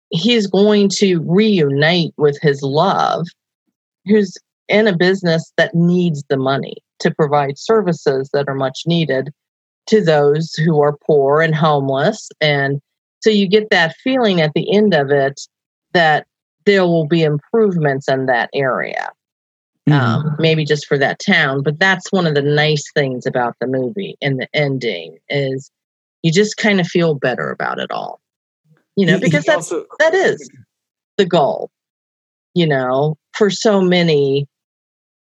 he's 0.10 0.48
going 0.48 0.90
to 0.90 1.24
reunite 1.26 2.14
with 2.18 2.38
his 2.42 2.62
love, 2.62 3.28
who's 4.06 4.38
in 4.68 4.88
a 4.88 4.96
business 4.96 5.54
that 5.58 5.74
needs 5.74 6.24
the 6.30 6.38
money 6.38 6.78
to 7.00 7.12
provide 7.12 7.58
services 7.58 8.30
that 8.34 8.48
are 8.48 8.56
much 8.56 8.82
needed 8.86 9.32
to 9.88 10.04
those 10.04 10.54
who 10.56 10.82
are 10.82 10.98
poor 11.06 11.42
and 11.42 11.56
homeless. 11.56 12.30
And 12.42 12.82
so 13.22 13.30
you 13.30 13.48
get 13.48 13.70
that 13.72 13.96
feeling 14.04 14.42
at 14.42 14.52
the 14.54 14.72
end 14.72 14.94
of 14.94 15.12
it 15.12 15.40
that 15.94 16.28
there 16.70 16.86
will 16.86 17.08
be 17.08 17.24
improvements 17.24 18.08
in 18.08 18.28
that 18.28 18.52
area. 18.54 19.10
Mm-hmm. 19.90 20.00
Um, 20.00 20.36
maybe 20.38 20.66
just 20.66 20.86
for 20.86 21.00
that 21.00 21.20
town, 21.20 21.64
but 21.64 21.80
that's 21.80 22.12
one 22.12 22.28
of 22.28 22.36
the 22.36 22.44
nice 22.44 22.84
things 22.94 23.26
about 23.26 23.56
the 23.60 23.66
movie 23.66 24.18
and 24.22 24.40
the 24.40 24.48
ending 24.54 25.18
is 25.30 25.72
you 26.22 26.32
just 26.32 26.58
kind 26.58 26.80
of 26.80 26.86
feel 26.86 27.16
better 27.16 27.50
about 27.50 27.80
it 27.80 27.90
all. 27.90 28.22
You 28.96 29.08
know, 29.08 29.20
because 29.20 29.46
that's 29.46 29.72
also, 29.72 29.86
that 29.98 30.14
is 30.14 30.48
the 31.18 31.26
goal. 31.26 31.72
You 32.54 32.68
know, 32.68 33.18
for 33.34 33.50
so 33.50 33.82
many 33.82 34.48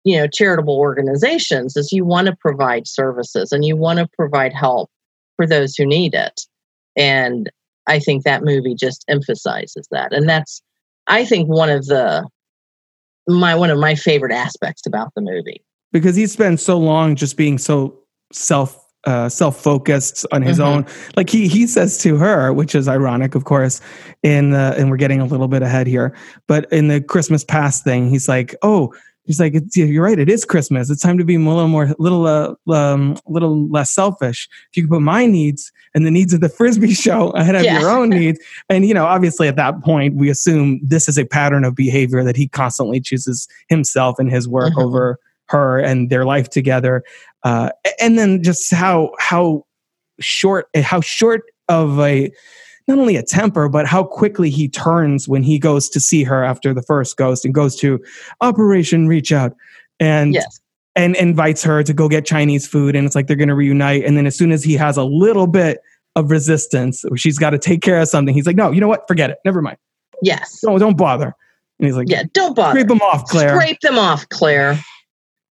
you 0.06 0.18
know 0.18 0.28
charitable 0.28 0.78
organizations 0.78 1.76
is 1.76 1.92
you 1.92 2.06
want 2.06 2.28
to 2.28 2.36
provide 2.40 2.88
services 2.88 3.52
and 3.52 3.66
you 3.66 3.76
want 3.76 4.00
to 4.00 4.08
provide 4.18 4.54
help 4.54 4.90
for 5.36 5.48
those 5.48 5.76
who 5.76 5.86
need 5.86 6.14
it 6.14 6.42
and 6.98 7.50
i 7.88 8.00
think 8.00 8.24
that 8.24 8.44
movie 8.44 8.76
just 8.76 9.06
emphasizes 9.08 9.88
that 9.92 10.12
and 10.12 10.28
that's 10.28 10.62
i 11.08 11.26
think 11.26 11.48
one 11.48 11.70
of 11.70 11.86
the 11.86 12.28
my 13.28 13.56
one 13.56 13.70
of 13.70 13.80
my 13.80 13.96
favorite 13.96 14.34
aspects 14.34 14.86
about 14.86 15.13
the 15.16 15.22
movie 15.22 15.63
because 15.92 16.16
he 16.16 16.28
spends 16.28 16.62
so 16.62 16.78
long 16.78 17.16
just 17.16 17.38
being 17.38 17.58
so 17.58 17.98
self 18.32 18.80
uh, 19.06 19.28
self-focused 19.28 20.26
on 20.32 20.42
his 20.42 20.60
mm-hmm. 20.60 20.78
own 20.78 20.86
like 21.18 21.30
he 21.30 21.50
he 21.50 21.68
says 21.68 21.98
to 21.98 22.16
her 22.16 22.54
which 22.54 22.74
is 22.74 22.88
ironic 22.88 23.36
of 23.36 23.44
course 23.44 23.82
in 24.24 24.52
the 24.52 24.74
and 24.78 24.89
we're 24.89 24.96
getting 24.96 25.20
a 25.20 25.26
little 25.26 25.50
bit 25.50 25.62
ahead 25.62 25.88
here 25.88 26.16
but 26.48 26.72
in 26.72 26.88
the 26.88 27.02
christmas 27.02 27.44
past 27.44 27.84
thing 27.84 28.10
he's 28.10 28.30
like 28.30 28.56
oh 28.62 28.94
he's 29.24 29.39
like, 29.39 29.54
"You're 29.76 30.04
right. 30.04 30.20
It 30.20 30.30
is 30.30 30.46
Christmas. 30.46 30.89
It's 30.89 31.02
time 31.02 31.18
to 31.18 31.26
be 31.26 31.36
a 31.36 31.39
little 31.39 31.68
more, 31.68 31.94
little, 31.98 32.28
uh, 32.28 32.56
um, 32.72 33.18
little 33.28 33.68
less 33.70 33.92
selfish. 33.92 34.48
If 34.72 34.78
you 34.78 34.84
can 34.84 34.89
put 34.89 35.02
my 35.02 35.26
needs 35.26 35.72
and 35.96 36.06
the 36.06 36.12
needs 36.12 36.34
of 36.34 36.42
the 36.42 36.50
frisbee 36.50 36.94
show 36.94 37.30
ahead 37.36 37.56
of 37.56 37.64
yeah. 37.64 37.80
your 37.80 37.90
own 37.90 38.10
needs, 38.10 38.40
and 38.70 38.86
you 38.86 38.94
know, 38.94 39.06
obviously 39.06 39.48
at 39.48 39.56
that 39.56 39.82
point, 39.82 40.16
we 40.16 40.30
assume 40.30 40.80
this 40.84 41.08
is 41.08 41.18
a 41.18 41.26
pattern 41.26 41.64
of 41.64 41.76
behavior 41.76 42.24
that 42.24 42.36
he 42.36 42.48
constantly 42.48 43.00
chooses 43.00 43.48
himself 43.70 44.20
and 44.20 44.32
his 44.32 44.48
work 44.48 44.72
mm-hmm. 44.72 44.82
over 44.82 45.20
her 45.50 45.80
and 45.80 46.10
their 46.10 46.26
life 46.26 46.50
together, 46.50 47.04
uh, 47.44 47.70
and 48.00 48.18
then 48.18 48.42
just 48.42 48.74
how 48.74 49.12
how 49.20 49.66
short 50.20 50.68
how 50.76 51.02
short 51.02 51.44
of 51.70 52.00
a 52.00 52.32
not 52.88 53.00
only 53.00 53.16
a 53.16 53.24
temper, 53.24 53.70
but 53.70 53.86
how 53.86 54.04
quickly 54.04 54.50
he 54.50 54.68
turns 54.68 55.28
when 55.28 55.42
he 55.42 55.58
goes 55.58 55.88
to 55.90 56.00
see 56.00 56.24
her 56.24 56.44
after 56.44 56.74
the 56.74 56.82
first 56.82 57.16
ghost 57.16 57.46
and 57.46 57.54
goes 57.54 57.76
to 57.78 58.04
Operation 58.42 59.08
Reach 59.08 59.32
Out 59.32 59.56
and 60.00 60.34
yes. 60.34 60.60
And 60.96 61.16
invites 61.16 61.64
her 61.64 61.84
to 61.84 61.94
go 61.94 62.08
get 62.08 62.26
Chinese 62.26 62.68
food. 62.68 62.96
And 62.96 63.06
it's 63.06 63.16
like 63.16 63.28
they're 63.28 63.36
going 63.36 63.50
to 63.50 63.56
reunite. 63.56 64.04
And 64.06 64.16
then 64.16 64.28
as 64.28 64.36
soon 64.38 64.52
as 64.52 64.64
he 64.64 64.74
has 64.74 64.98
a 64.98 65.04
little 65.04 65.48
bit 65.48 65.80
of 66.16 66.30
resistance, 66.30 67.04
she's 67.16 67.40
got 67.40 67.52
to 67.52 67.58
take 67.58 67.82
care 67.82 68.00
of 68.00 68.08
something. 68.08 68.34
He's 68.34 68.46
like, 68.46 68.56
no, 68.56 68.72
you 68.72 68.80
know 68.80 68.88
what? 68.88 69.08
Forget 69.08 69.32
it. 69.32 69.38
Never 69.44 69.62
mind. 69.62 69.78
Yes. 70.22 70.60
Don't 70.62 70.80
don't 70.80 70.98
bother. 70.98 71.36
And 71.80 71.88
he's 71.88 71.96
like, 71.96 72.10
yeah, 72.10 72.24
don't 72.34 72.56
bother. 72.56 72.80
Scrape 72.80 72.88
them 72.88 73.02
off, 73.02 73.26
Claire. 73.26 73.60
Scrape 73.60 73.80
them 73.82 73.98
off, 73.98 74.30
Claire. 74.30 74.80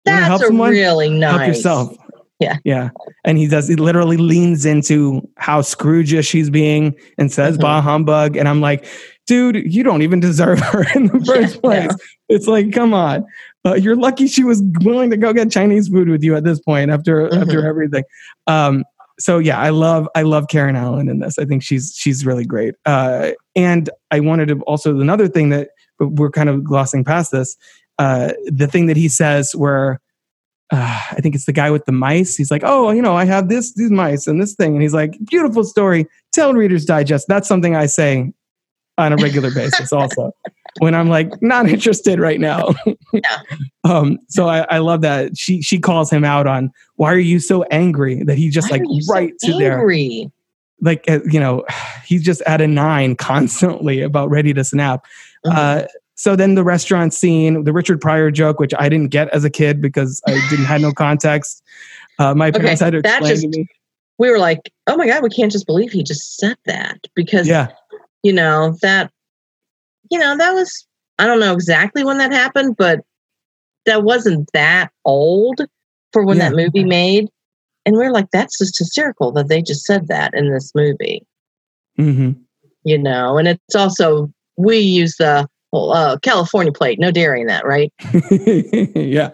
That's 0.05 0.43
a 0.43 0.51
really 0.51 1.11
nice. 1.11 1.37
Help 1.37 1.49
yourself. 1.49 1.97
Yeah. 2.39 2.59
Yeah. 2.65 2.91
And 3.25 3.39
he 3.39 3.47
does, 3.47 3.69
he 3.69 3.77
literally 3.77 4.17
leans 4.17 4.65
into 4.65 5.29
how 5.37 5.61
Scroogish 5.61 6.29
she's 6.29 6.51
being 6.51 6.95
and 7.19 7.31
says, 7.31 7.55
mm-hmm. 7.55 7.63
bah 7.63 7.81
humbug. 7.81 8.37
And 8.37 8.49
I'm 8.49 8.61
like, 8.61 8.87
dude, 9.27 9.57
you 9.73 9.83
don't 9.83 10.03
even 10.03 10.19
deserve 10.19 10.59
her 10.59 10.85
in 10.95 11.07
the 11.07 11.25
first 11.25 11.55
yeah, 11.57 11.61
place. 11.61 11.91
Yeah. 11.91 11.97
It's 12.37 12.47
like, 12.49 12.73
come 12.73 12.95
on. 12.95 13.25
Uh, 13.65 13.75
you're 13.75 13.97
lucky 13.97 14.27
she 14.27 14.43
was 14.43 14.63
willing 14.81 15.11
to 15.11 15.17
go 15.17 15.33
get 15.33 15.51
Chinese 15.51 15.89
food 15.89 16.09
with 16.09 16.23
you 16.23 16.35
at 16.35 16.45
this 16.45 16.61
point 16.61 16.91
after 16.91 17.29
mm-hmm. 17.29 17.43
after 17.43 17.67
everything. 17.67 18.05
Um, 18.47 18.85
so 19.21 19.39
yeah, 19.39 19.59
I 19.59 19.71
love 19.71 20.09
I 20.15 20.23
love 20.23 20.49
Karen 20.49 20.77
Allen 20.77 21.09
in 21.09 21.21
this. 21.21 21.39
I 21.39 21.45
think 21.45 21.63
she's 21.63 21.95
she's 21.97 22.27
really 22.27 22.45
great. 22.45 22.75
Uh, 22.85 23.33
and 23.55 23.89
I 24.11 24.21
wanted 24.21 24.49
to 24.49 24.61
also 24.63 24.99
another 24.99 25.29
thing 25.29 25.51
that 25.51 25.71
we're 26.01 26.31
kind 26.31 26.49
of 26.49 26.65
glossing 26.65 27.05
past 27.05 27.31
this. 27.31 27.57
Uh, 27.99 28.33
the 28.47 28.67
thing 28.67 28.87
that 28.87 28.97
he 28.97 29.09
says 29.09 29.55
where 29.55 30.01
uh, 30.73 31.01
I 31.11 31.21
think 31.21 31.35
it's 31.35 31.45
the 31.45 31.53
guy 31.53 31.71
with 31.71 31.85
the 31.85 31.93
mice. 31.93 32.35
He's 32.35 32.51
like, 32.51 32.63
oh, 32.65 32.91
you 32.91 33.03
know, 33.03 33.15
I 33.15 33.27
have 33.27 33.51
this, 33.51 33.75
these 33.75 33.91
mice 33.91 34.27
and 34.27 34.41
this 34.41 34.55
thing. 34.55 34.73
And 34.73 34.81
he's 34.81 34.95
like, 34.95 35.19
beautiful 35.27 35.65
story. 35.65 36.07
Tell 36.33 36.55
Reader's 36.55 36.87
Digest. 36.87 37.29
That's 37.29 37.47
something 37.47 37.77
I 37.77 37.85
say 37.87 38.33
on 38.97 39.13
a 39.13 39.17
regular 39.17 39.51
basis 39.51 39.93
also 39.93 40.33
when 40.79 40.95
I'm 40.95 41.09
like 41.09 41.31
not 41.43 41.69
interested 41.69 42.21
right 42.21 42.41
now. 42.41 42.71
yeah. 43.13 43.41
um, 43.85 44.19
so 44.29 44.49
I, 44.49 44.61
I, 44.71 44.79
love 44.79 45.03
that 45.03 45.37
she 45.37 45.63
she 45.63 45.79
calls 45.79 46.11
him 46.11 46.25
out 46.25 46.47
on 46.47 46.71
why 46.97 47.13
are 47.13 47.19
you 47.19 47.39
so 47.39 47.63
angry 47.65 48.23
that 48.25 48.39
he 48.39 48.49
just 48.49 48.71
why 48.71 48.79
like 48.79 48.87
right 49.11 49.33
so 49.39 49.59
to 49.59 49.65
angry? 49.65 50.23
there. 50.23 50.33
Like 50.81 51.05
uh, 51.09 51.21
you 51.31 51.39
know, 51.39 51.65
he's 52.05 52.23
just 52.23 52.43
at 52.43 52.61
a 52.61 52.67
nine 52.67 53.17
constantly 53.17 54.01
about 54.01 54.31
ready 54.31 54.53
to 54.55 54.65
snap. 54.65 55.05
Mm-hmm. 55.47 55.57
Uh, 55.57 55.87
so 56.15 56.37
then 56.37 56.55
the 56.55 56.63
restaurant 56.63 57.13
scene, 57.13 57.65
the 57.65 57.73
Richard 57.73 58.01
Pryor 58.01 58.31
joke, 58.31 58.61
which 58.61 58.73
I 58.79 58.89
didn't 58.89 59.09
get 59.09 59.29
as 59.31 59.45
a 59.45 59.51
kid 59.51 59.81
because 59.81 60.23
I 60.27 60.33
didn't 60.51 60.67
have 60.67 60.81
no 60.81 60.93
context. 60.97 61.63
Uh, 62.19 62.35
my 62.35 62.51
parents 62.51 62.81
okay, 62.81 62.87
had 62.87 62.91
to 62.93 62.99
explain 62.99 63.31
just, 63.31 63.43
to 63.43 63.49
me. 63.49 63.67
We 64.19 64.31
were 64.31 64.39
like, 64.39 64.73
"Oh 64.87 64.97
my 64.97 65.07
god, 65.07 65.23
we 65.23 65.31
can't 65.31 65.51
just 65.51 65.67
believe 65.67 65.91
he 65.91 66.03
just 66.03 66.37
said 66.37 66.57
that," 66.67 67.07
because 67.15 67.49
yeah, 67.49 67.73
you 68.23 68.33
know 68.33 68.77
that, 68.83 69.11
you 70.13 70.19
know 70.19 70.37
that 70.37 70.53
was 70.53 70.87
I 71.19 71.27
don't 71.27 71.41
know 71.41 71.55
exactly 71.55 72.05
when 72.05 72.19
that 72.19 72.33
happened, 72.33 72.77
but 72.77 73.01
that 73.87 74.05
wasn't 74.05 74.49
that 74.53 74.91
old 75.05 75.63
for 76.13 76.25
when 76.25 76.37
yeah. 76.37 76.51
that 76.51 76.57
movie 76.57 76.85
made, 76.85 77.31
and 77.87 77.97
we 77.97 78.05
are 78.05 78.13
like, 78.13 78.31
"That's 78.31 78.59
just 78.59 78.79
hysterical 78.79 79.33
that 79.33 79.49
they 79.49 79.63
just 79.63 79.87
said 79.87 80.09
that 80.09 80.35
in 80.35 80.51
this 80.51 80.73
movie." 80.75 81.27
Mm-hmm. 81.99 82.33
You 82.85 82.99
know, 82.99 83.39
and 83.39 83.49
it's 83.49 83.75
also 83.75 84.31
we 84.57 84.79
use 84.79 85.17
the 85.17 85.49
well, 85.73 85.93
uh, 85.93 86.19
California 86.19 86.73
plate, 86.73 86.99
no 86.99 87.11
dairy 87.11 87.41
in 87.41 87.47
that, 87.47 87.65
right? 87.65 87.91
yeah. 88.95 89.31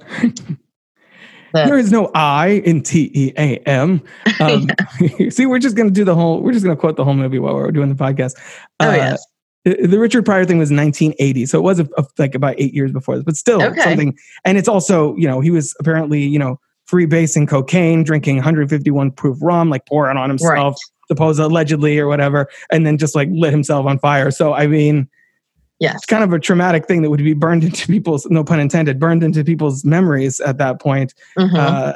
there 1.53 1.79
is 1.79 1.91
no 1.91 2.13
I 2.15 2.63
in 2.65 2.83
T 2.83 3.11
E 3.13 3.33
A 3.37 3.57
M. 3.67 4.01
Um, 4.41 4.69
see, 5.31 5.47
we're 5.47 5.59
just 5.59 5.75
going 5.75 5.89
to 5.89 5.93
do 5.95 6.05
the 6.05 6.15
whole, 6.15 6.41
we're 6.41 6.53
just 6.53 6.65
going 6.65 6.77
to 6.77 6.81
quote 6.81 6.95
the 6.95 7.03
whole 7.03 7.15
movie 7.15 7.41
while 7.41 7.55
we're 7.55 7.73
doing 7.73 7.89
the 7.89 7.97
podcast. 7.97 8.35
Oh, 8.79 8.89
uh, 8.89 8.95
yes. 8.95 9.27
The 9.65 9.99
Richard 9.99 10.25
Pryor 10.25 10.45
thing 10.45 10.59
was 10.59 10.71
1980, 10.71 11.47
so 11.47 11.59
it 11.59 11.63
was 11.63 11.81
a, 11.81 11.89
a, 11.99 12.05
like 12.17 12.35
about 12.35 12.55
eight 12.59 12.73
years 12.73 12.93
before 12.93 13.17
this, 13.17 13.25
but 13.25 13.37
still 13.37 13.63
okay. 13.63 13.81
something. 13.81 14.17
And 14.45 14.57
it's 14.57 14.69
also, 14.69 15.15
you 15.17 15.27
know, 15.27 15.41
he 15.41 15.51
was 15.51 15.75
apparently, 15.81 16.23
you 16.23 16.39
know, 16.39 16.59
free 16.87 17.07
basing 17.07 17.47
cocaine, 17.47 18.03
drinking 18.03 18.37
151 18.37 19.11
proof 19.11 19.37
rum, 19.43 19.69
like 19.69 19.85
pouring 19.87 20.17
on 20.17 20.31
himself. 20.31 20.75
Right 20.75 20.95
suppose 21.09 21.39
allegedly 21.39 21.99
or 21.99 22.07
whatever, 22.07 22.49
and 22.71 22.87
then 22.87 22.99
just 22.99 23.15
like 23.15 23.29
lit 23.33 23.51
himself 23.51 23.87
on 23.87 23.99
fire. 23.99 24.31
So 24.31 24.53
I 24.53 24.67
mean, 24.67 25.09
yes, 25.81 25.97
it's 25.97 26.07
kind 26.07 26.23
of 26.23 26.33
a 26.33 26.39
traumatic 26.39 26.87
thing 26.87 27.03
that 27.03 27.11
would 27.11 27.19
be 27.19 27.33
burned 27.33 27.65
into 27.65 27.87
people's 27.87 28.27
no 28.27 28.45
pun 28.45 28.61
intended, 28.61 29.01
burned 29.01 29.25
into 29.25 29.43
people's 29.43 29.85
memories 29.85 30.39
at 30.41 30.59
that 30.59 30.81
point. 30.81 31.15
Mhm. 31.37 31.55
Uh, 31.55 31.95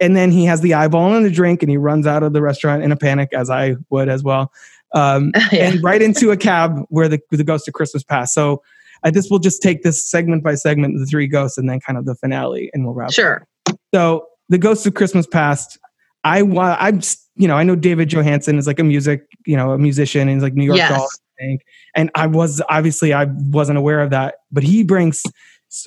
and 0.00 0.16
then 0.16 0.30
he 0.30 0.44
has 0.44 0.60
the 0.60 0.74
eyeball 0.74 1.14
and 1.14 1.24
the 1.24 1.30
drink, 1.30 1.62
and 1.62 1.70
he 1.70 1.76
runs 1.76 2.06
out 2.06 2.22
of 2.22 2.32
the 2.32 2.42
restaurant 2.42 2.82
in 2.82 2.92
a 2.92 2.96
panic, 2.96 3.30
as 3.32 3.50
I 3.50 3.76
would 3.90 4.08
as 4.08 4.22
well, 4.22 4.52
um, 4.94 5.32
Yeah. 5.52 5.70
and 5.70 5.82
right 5.82 6.00
into 6.02 6.30
a 6.30 6.36
cab 6.36 6.80
where 6.88 7.08
the 7.08 7.18
the 7.30 7.44
ghost 7.44 7.68
of 7.68 7.74
Christmas 7.74 8.02
past. 8.02 8.34
So. 8.34 8.62
I 9.04 9.12
just 9.12 9.30
will 9.30 9.38
just 9.38 9.62
take 9.62 9.84
this 9.84 10.04
segment 10.04 10.42
by 10.42 10.56
segment, 10.56 10.98
the 10.98 11.06
three 11.06 11.28
ghosts, 11.28 11.56
and 11.56 11.70
then 11.70 11.78
kind 11.78 11.96
of 11.96 12.04
the 12.04 12.16
finale, 12.16 12.68
and 12.74 12.84
we'll 12.84 12.94
wrap. 12.94 13.10
up. 13.10 13.14
sure. 13.14 13.46
So 13.94 14.26
the 14.48 14.58
Ghost 14.58 14.84
of 14.88 14.94
Christmas 14.94 15.24
Past. 15.24 15.78
I 16.24 16.40
I'm 16.40 17.00
you 17.36 17.46
know 17.46 17.54
I 17.54 17.62
know 17.62 17.76
David 17.76 18.08
Johansen 18.08 18.58
is 18.58 18.66
like 18.66 18.80
a 18.80 18.82
music 18.82 19.22
you 19.46 19.56
know 19.56 19.70
a 19.70 19.78
musician 19.78 20.22
and 20.22 20.30
he's 20.32 20.42
like 20.42 20.54
New 20.54 20.64
York 20.64 20.78
Yes. 20.78 20.90
Dolls 20.90 21.20
I 21.38 21.44
think 21.44 21.60
and 21.94 22.10
I 22.16 22.26
was 22.26 22.60
obviously 22.68 23.12
I 23.12 23.26
wasn't 23.52 23.78
aware 23.78 24.00
of 24.00 24.10
that 24.10 24.34
but 24.50 24.64
he 24.64 24.82
brings 24.82 25.22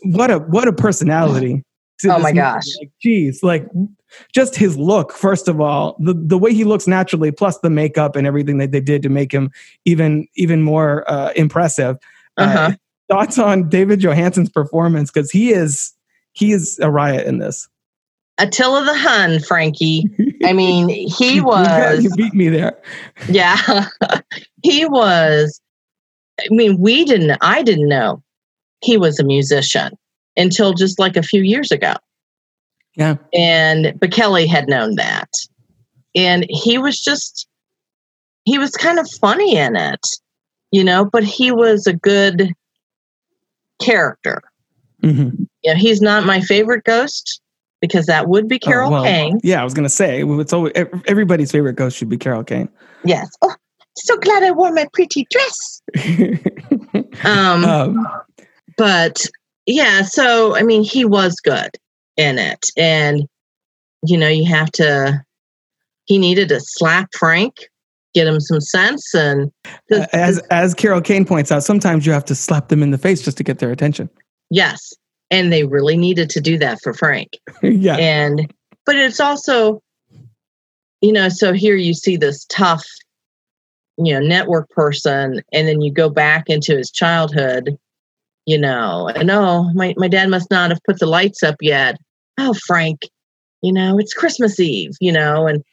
what 0.03 0.31
a 0.31 0.37
what 0.39 0.69
a 0.69 0.73
personality. 0.73 1.63
to 1.99 2.15
Oh 2.15 2.19
my 2.19 2.29
movie. 2.29 2.35
gosh. 2.37 2.63
Like, 2.79 2.91
geez, 3.01 3.43
like 3.43 3.67
just 4.33 4.55
his 4.55 4.77
look 4.77 5.11
first 5.13 5.47
of 5.47 5.59
all 5.61 5.95
the 5.99 6.13
the 6.13 6.37
way 6.37 6.53
he 6.53 6.63
looks 6.63 6.87
naturally 6.87 7.31
plus 7.31 7.59
the 7.59 7.69
makeup 7.69 8.15
and 8.15 8.27
everything 8.27 8.57
that 8.57 8.71
they 8.71 8.81
did 8.81 9.01
to 9.03 9.09
make 9.09 9.31
him 9.31 9.49
even 9.85 10.27
even 10.35 10.61
more 10.61 11.09
uh, 11.09 11.31
impressive. 11.35 11.97
Uh, 12.37 12.41
Uh-huh. 12.41 12.71
thoughts 13.09 13.37
on 13.37 13.67
David 13.69 13.99
Johansen's 13.99 14.49
performance 14.49 15.11
because 15.11 15.29
he 15.31 15.51
is 15.51 15.93
he 16.33 16.51
is 16.53 16.79
a 16.81 16.89
riot 16.89 17.27
in 17.27 17.39
this. 17.39 17.67
Attila 18.37 18.85
the 18.85 18.95
Hun, 18.97 19.39
Frankie. 19.41 20.05
I 20.43 20.53
mean, 20.53 20.89
he 21.17 21.41
was 21.41 22.03
you 22.03 22.09
beat 22.15 22.33
me 22.33 22.49
there. 22.49 22.79
Yeah. 23.29 23.87
he 24.63 24.85
was 24.85 25.61
I 26.39 26.45
mean, 26.49 26.79
we 26.79 27.03
didn't 27.05 27.37
I 27.41 27.61
didn't 27.63 27.89
know 27.89 28.23
he 28.81 28.97
was 28.97 29.19
a 29.19 29.23
musician 29.23 29.93
until 30.37 30.73
just 30.73 30.97
like 30.97 31.17
a 31.17 31.23
few 31.23 31.41
years 31.43 31.71
ago. 31.71 31.93
Yeah. 32.95 33.15
And 33.33 33.93
but 33.99 34.11
Kelly 34.11 34.47
had 34.47 34.67
known 34.67 34.95
that. 34.95 35.29
And 36.15 36.45
he 36.49 36.77
was 36.77 36.99
just 36.99 37.47
he 38.43 38.57
was 38.57 38.71
kind 38.71 38.99
of 38.99 39.09
funny 39.19 39.55
in 39.55 39.75
it, 39.75 40.05
you 40.71 40.83
know, 40.83 41.05
but 41.05 41.23
he 41.23 41.51
was 41.51 41.87
a 41.87 41.93
good 41.93 42.53
character. 43.81 44.41
Mhm. 45.01 45.47
You 45.63 45.73
know, 45.73 45.79
he's 45.79 46.01
not 46.01 46.25
my 46.25 46.41
favorite 46.41 46.83
ghost 46.83 47.41
because 47.79 48.05
that 48.07 48.27
would 48.27 48.47
be 48.47 48.59
Carol 48.59 48.89
Oh, 48.89 48.91
well, 48.91 49.03
Kane. 49.03 49.39
Yeah, 49.43 49.61
I 49.61 49.63
was 49.63 49.73
gonna 49.73 49.89
say 49.89 50.23
it's 50.23 50.53
always, 50.53 50.73
everybody's 51.05 51.51
favorite 51.51 51.75
ghost 51.75 51.97
should 51.97 52.09
be 52.09 52.17
Carol 52.17 52.43
Kane. 52.43 52.69
Yes. 53.05 53.29
Oh, 53.41 53.55
so 53.95 54.17
glad 54.17 54.43
I 54.43 54.51
wore 54.51 54.71
my 54.73 54.87
pretty 54.93 55.27
dress. 55.31 55.81
Um, 57.23 57.65
um, 57.65 58.07
but 58.77 59.25
yeah, 59.67 60.01
so 60.01 60.55
I 60.55 60.63
mean, 60.63 60.83
he 60.83 61.05
was 61.05 61.35
good 61.35 61.69
in 62.21 62.37
it, 62.39 62.67
and 62.77 63.27
you 64.05 64.17
know, 64.17 64.27
you 64.29 64.45
have 64.45 64.71
to. 64.73 65.23
He 66.05 66.17
needed 66.17 66.49
to 66.49 66.59
slap 66.59 67.09
Frank, 67.13 67.55
get 68.13 68.27
him 68.27 68.39
some 68.39 68.61
sense, 68.61 69.13
and 69.13 69.51
as 70.13 70.39
as 70.49 70.73
Carol 70.73 71.01
Kane 71.01 71.25
points 71.25 71.51
out, 71.51 71.63
sometimes 71.63 72.05
you 72.05 72.11
have 72.11 72.25
to 72.25 72.35
slap 72.35 72.69
them 72.69 72.83
in 72.83 72.91
the 72.91 72.97
face 72.97 73.21
just 73.21 73.37
to 73.37 73.43
get 73.43 73.59
their 73.59 73.71
attention. 73.71 74.09
yes, 74.49 74.93
and 75.29 75.51
they 75.51 75.63
really 75.63 75.97
needed 75.97 76.29
to 76.31 76.41
do 76.41 76.57
that 76.57 76.81
for 76.81 76.93
Frank. 76.93 77.37
yeah, 77.63 77.95
and 77.97 78.53
but 78.85 78.95
it's 78.95 79.19
also 79.19 79.81
you 81.01 81.11
know 81.11 81.29
so 81.29 81.53
here 81.53 81.75
you 81.75 81.93
see 81.93 82.15
this 82.15 82.45
tough 82.45 82.85
you 83.97 84.13
know 84.13 84.19
network 84.19 84.69
person 84.69 85.41
and 85.51 85.67
then 85.67 85.81
you 85.81 85.91
go 85.91 86.09
back 86.09 86.45
into 86.47 86.75
his 86.77 86.91
childhood 86.91 87.77
you 88.45 88.57
know 88.57 89.07
and 89.15 89.29
oh 89.29 89.71
my, 89.73 89.93
my 89.97 90.07
dad 90.07 90.29
must 90.29 90.49
not 90.49 90.69
have 90.71 90.79
put 90.85 90.99
the 90.99 91.05
lights 91.05 91.43
up 91.43 91.55
yet 91.61 91.97
oh 92.41 92.53
frank 92.65 93.01
you 93.61 93.71
know 93.71 93.97
it's 93.99 94.13
christmas 94.13 94.59
eve 94.59 94.91
you 94.99 95.11
know 95.11 95.47
and 95.47 95.63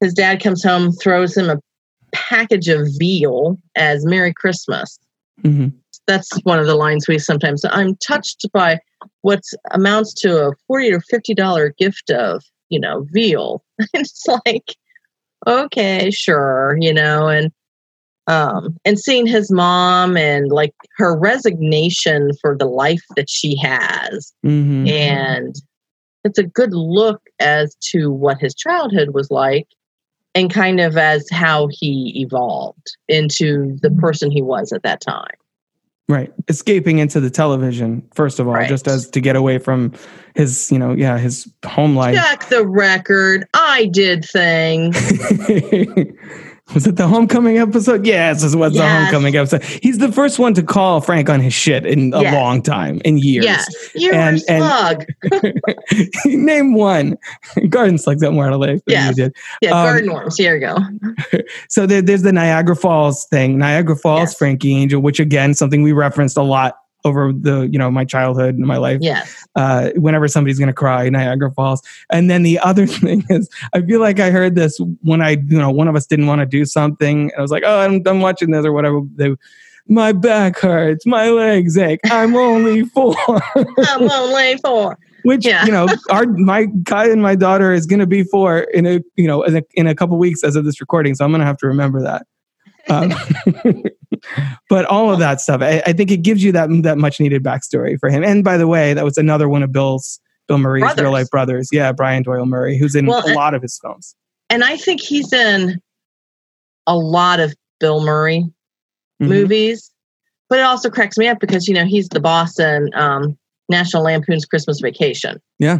his 0.00 0.12
dad 0.12 0.42
comes 0.42 0.62
home 0.62 0.92
throws 0.92 1.36
him 1.36 1.48
a 1.48 1.60
package 2.12 2.68
of 2.68 2.86
veal 2.98 3.56
as 3.76 4.04
merry 4.04 4.32
christmas 4.32 4.98
Mhm. 5.42 5.72
that's 6.06 6.30
one 6.44 6.58
of 6.60 6.66
the 6.66 6.74
lines 6.76 7.06
we 7.08 7.18
sometimes 7.18 7.64
i'm 7.70 7.96
touched 7.96 8.46
by 8.52 8.78
what 9.22 9.40
amounts 9.72 10.14
to 10.14 10.46
a 10.46 10.52
40 10.66 10.92
or 10.92 11.00
50 11.00 11.34
dollar 11.34 11.74
gift 11.76 12.10
of 12.10 12.42
you 12.70 12.78
know 12.80 13.06
veal 13.12 13.62
it's 13.94 14.24
like 14.46 14.74
okay 15.46 16.10
sure 16.10 16.76
you 16.80 16.92
know 16.94 17.28
and 17.28 17.50
um 18.26 18.76
and 18.84 18.98
seeing 18.98 19.26
his 19.26 19.50
mom 19.50 20.16
and 20.16 20.50
like 20.50 20.72
her 20.96 21.18
resignation 21.18 22.30
for 22.40 22.56
the 22.56 22.64
life 22.64 23.02
that 23.16 23.28
she 23.28 23.56
has 23.56 24.32
Mhm. 24.46 24.88
and 24.88 25.56
it's 26.24 26.38
a 26.38 26.44
good 26.44 26.72
look 26.72 27.22
as 27.38 27.74
to 27.76 28.10
what 28.10 28.38
his 28.38 28.54
childhood 28.54 29.10
was 29.10 29.30
like 29.30 29.68
and 30.34 30.52
kind 30.52 30.80
of 30.80 30.96
as 30.96 31.28
how 31.30 31.68
he 31.70 32.12
evolved 32.16 32.96
into 33.08 33.76
the 33.82 33.88
mm-hmm. 33.88 34.00
person 34.00 34.30
he 34.30 34.42
was 34.42 34.72
at 34.72 34.82
that 34.82 35.00
time 35.00 35.34
right. 36.08 36.32
Escaping 36.48 36.98
into 36.98 37.18
the 37.20 37.30
television 37.30 38.06
first 38.14 38.38
of 38.38 38.46
all, 38.46 38.54
Right. 38.54 38.68
just 38.68 38.86
as 38.88 39.08
to 39.10 39.20
get 39.20 39.36
away 39.36 39.58
from 39.58 39.92
his, 40.34 40.70
you 40.70 40.78
know, 40.78 40.92
yeah, 40.92 41.16
his 41.18 41.48
home 41.64 41.96
life. 41.96 42.14
check 42.14 42.48
the 42.48 42.66
record 42.66 43.46
i 43.54 43.86
did 43.86 44.24
things 44.24 44.96
was 46.74 46.86
it 46.86 46.96
the 46.96 47.06
homecoming 47.06 47.58
episode? 47.58 48.06
Yes, 48.06 48.42
this 48.42 48.54
was 48.56 48.72
the 48.74 48.88
homecoming 48.88 49.36
episode. 49.36 49.62
He's 49.62 49.98
the 49.98 50.10
first 50.10 50.38
one 50.38 50.54
to 50.54 50.62
call 50.62 51.00
Frank 51.02 51.28
on 51.28 51.38
his 51.40 51.52
shit 51.52 51.84
in 51.84 52.14
a 52.14 52.22
Yes. 52.22 52.34
long 52.34 52.62
time, 52.62 53.02
in 53.04 53.18
years. 53.18 53.44
yes 53.44 53.66
you're 53.94 54.14
And- 54.14 54.40
a 54.48 54.50
and- 54.50 55.06
slug 55.30 55.52
Name 56.24 56.74
one. 56.74 57.16
Garden 57.68 57.98
slugs 57.98 58.22
got 58.22 58.32
more 58.32 58.46
out 58.46 58.52
of 58.54 58.60
life 58.60 58.80
than 58.86 58.92
Yes. 58.94 59.08
you 59.18 59.24
did. 59.24 59.36
yeah 59.60 59.70
um, 59.78 59.86
garden 59.86 60.12
worms 60.12 60.36
here 60.38 60.54
you 60.54 60.60
go 60.60 60.76
So 61.68 61.86
there, 61.86 62.00
there's 62.02 62.22
the 62.22 62.32
Niagara 62.32 62.76
Falls 62.76 63.26
thing. 63.26 63.58
Niagara 63.58 63.96
Falls, 63.96 64.30
Yes. 64.30 64.38
Frankie 64.38 64.74
Angel, 64.74 65.00
which 65.00 65.20
again, 65.20 65.54
something 65.54 65.82
we 65.82 65.92
referenced 65.92 66.36
a 66.36 66.42
lot 66.42 66.76
over 67.04 67.32
the, 67.32 67.68
you 67.70 67.78
know, 67.78 67.90
my 67.90 68.04
childhood 68.04 68.56
and 68.56 68.66
my 68.66 68.76
life. 68.78 68.98
yes 69.02 69.46
Uh, 69.56 69.90
whenever 69.96 70.26
somebody's 70.26 70.58
going 70.58 70.68
to 70.68 70.72
cry, 70.72 71.08
Niagara 71.08 71.50
Falls. 71.52 71.82
And 72.10 72.30
then 72.30 72.42
the 72.42 72.58
other 72.70 72.86
thing 72.86 73.24
is, 73.28 73.48
I 73.72 73.82
feel 73.82 74.00
like 74.00 74.20
I 74.20 74.30
heard 74.30 74.54
this 74.54 74.80
when 75.02 75.20
I, 75.22 75.30
you 75.30 75.58
know, 75.58 75.70
one 75.70 75.88
of 75.88 75.96
us 75.96 76.06
didn't 76.06 76.26
want 76.26 76.40
to 76.40 76.46
do 76.46 76.64
something. 76.64 77.30
I 77.36 77.40
was 77.40 77.50
like, 77.50 77.62
oh, 77.66 77.80
I'm, 77.80 78.02
I'm 78.06 78.20
watching 78.20 78.50
this 78.50 78.64
or 78.64 78.72
whatever. 78.72 79.00
They, 79.16 79.34
my 79.86 80.12
back 80.12 80.58
hurts, 80.58 81.04
my 81.04 81.28
legs 81.28 81.76
ache. 81.76 82.00
I'm 82.10 82.34
only 82.34 82.84
four. 82.84 83.14
i'm 83.56 84.10
only 84.10 84.56
four 84.58 84.98
Which 85.24 85.44
Yeah. 85.44 85.66
you 85.66 85.72
know, 85.72 85.88
our 86.10 86.24
my 86.26 86.68
Kai 86.86 87.10
and 87.10 87.22
my 87.22 87.34
daughter 87.34 87.72
is 87.72 87.84
going 87.84 88.00
to 88.00 88.06
be 88.06 88.24
four 88.24 88.60
in 88.60 88.86
a 88.86 89.00
you 89.16 89.26
know 89.26 89.42
in 89.42 89.56
a, 89.58 89.62
in 89.74 89.86
a 89.86 89.94
couple 89.94 90.16
weeks 90.16 90.42
as 90.42 90.56
of 90.56 90.64
this 90.64 90.80
recording, 90.80 91.14
so 91.14 91.24
I'm 91.24 91.30
going 91.30 91.40
to 91.40 91.46
have 91.46 91.58
to 91.58 91.66
remember 91.66 92.00
that. 92.02 92.26
Um, 92.90 93.12
but 94.68 94.84
all 94.86 95.12
of 95.12 95.18
that 95.18 95.40
stuff, 95.40 95.62
I, 95.62 95.82
I 95.86 95.92
think 95.92 96.10
it 96.10 96.18
gives 96.18 96.42
you 96.44 96.52
that 96.52 96.68
that 96.82 96.98
much 96.98 97.20
needed 97.20 97.42
backstory 97.42 97.98
for 97.98 98.08
him. 98.10 98.22
And 98.24 98.44
by 98.44 98.56
the 98.56 98.66
way, 98.66 98.94
that 98.94 99.04
was 99.04 99.16
another 99.18 99.48
one 99.48 99.62
of 99.62 99.72
Bill's 99.72 100.20
Bill 100.48 100.58
Murray's 100.58 100.82
Brothers. 100.82 101.02
real 101.02 101.12
life 101.12 101.30
brothers. 101.30 101.68
Yeah, 101.72 101.92
Brian 101.92 102.22
Doyle 102.22 102.46
Murray, 102.46 102.76
who's 102.76 102.94
in 102.94 103.06
Well, 103.06 103.22
a 103.22 103.26
and- 103.26 103.34
lot 103.34 103.54
of 103.54 103.62
his 103.62 103.78
films. 103.82 104.14
and 104.50 104.62
i 104.62 104.76
think 104.76 105.00
he's 105.00 105.32
in 105.32 105.80
a 106.86 106.94
lot 106.96 107.40
of 107.40 107.54
bill 107.80 108.04
murray 108.04 108.44
Mhm. 109.22 109.28
movies 109.28 109.90
but 110.50 110.58
it 110.58 110.62
also 110.62 110.90
cracks 110.90 111.16
me 111.16 111.26
up 111.28 111.40
because 111.40 111.66
you 111.66 111.72
know 111.74 111.86
he's 111.86 112.08
the 112.10 112.20
boss 112.20 112.58
in 112.58 112.90
um, 112.94 113.38
national 113.70 114.02
lampoon's 114.02 114.44
christmas 114.44 114.80
vacation 114.80 115.40
Yeah, 115.58 115.78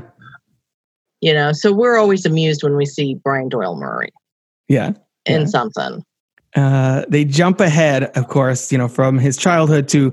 you 1.21 1.35
know 1.35 1.53
so 1.53 1.73
we're 1.73 1.99
always 1.99 2.25
amused 2.25 2.63
when 2.63 2.75
we 2.77 2.87
see 2.87 3.17
brian 3.23 3.49
doyle 3.51 3.77
murray 3.77 4.11
yeah. 4.69 4.93
in 5.27 5.43
Yeah. 5.43 5.47
something 5.47 6.03
Uh, 6.55 7.05
they 7.09 7.25
jump 7.25 7.61
ahead, 7.61 8.05
of 8.17 8.29
course, 8.29 8.71
you 8.71 8.79
know, 8.79 8.89
from 8.89 9.19
his 9.19 9.37
childhood 9.37 9.89
to 9.89 10.13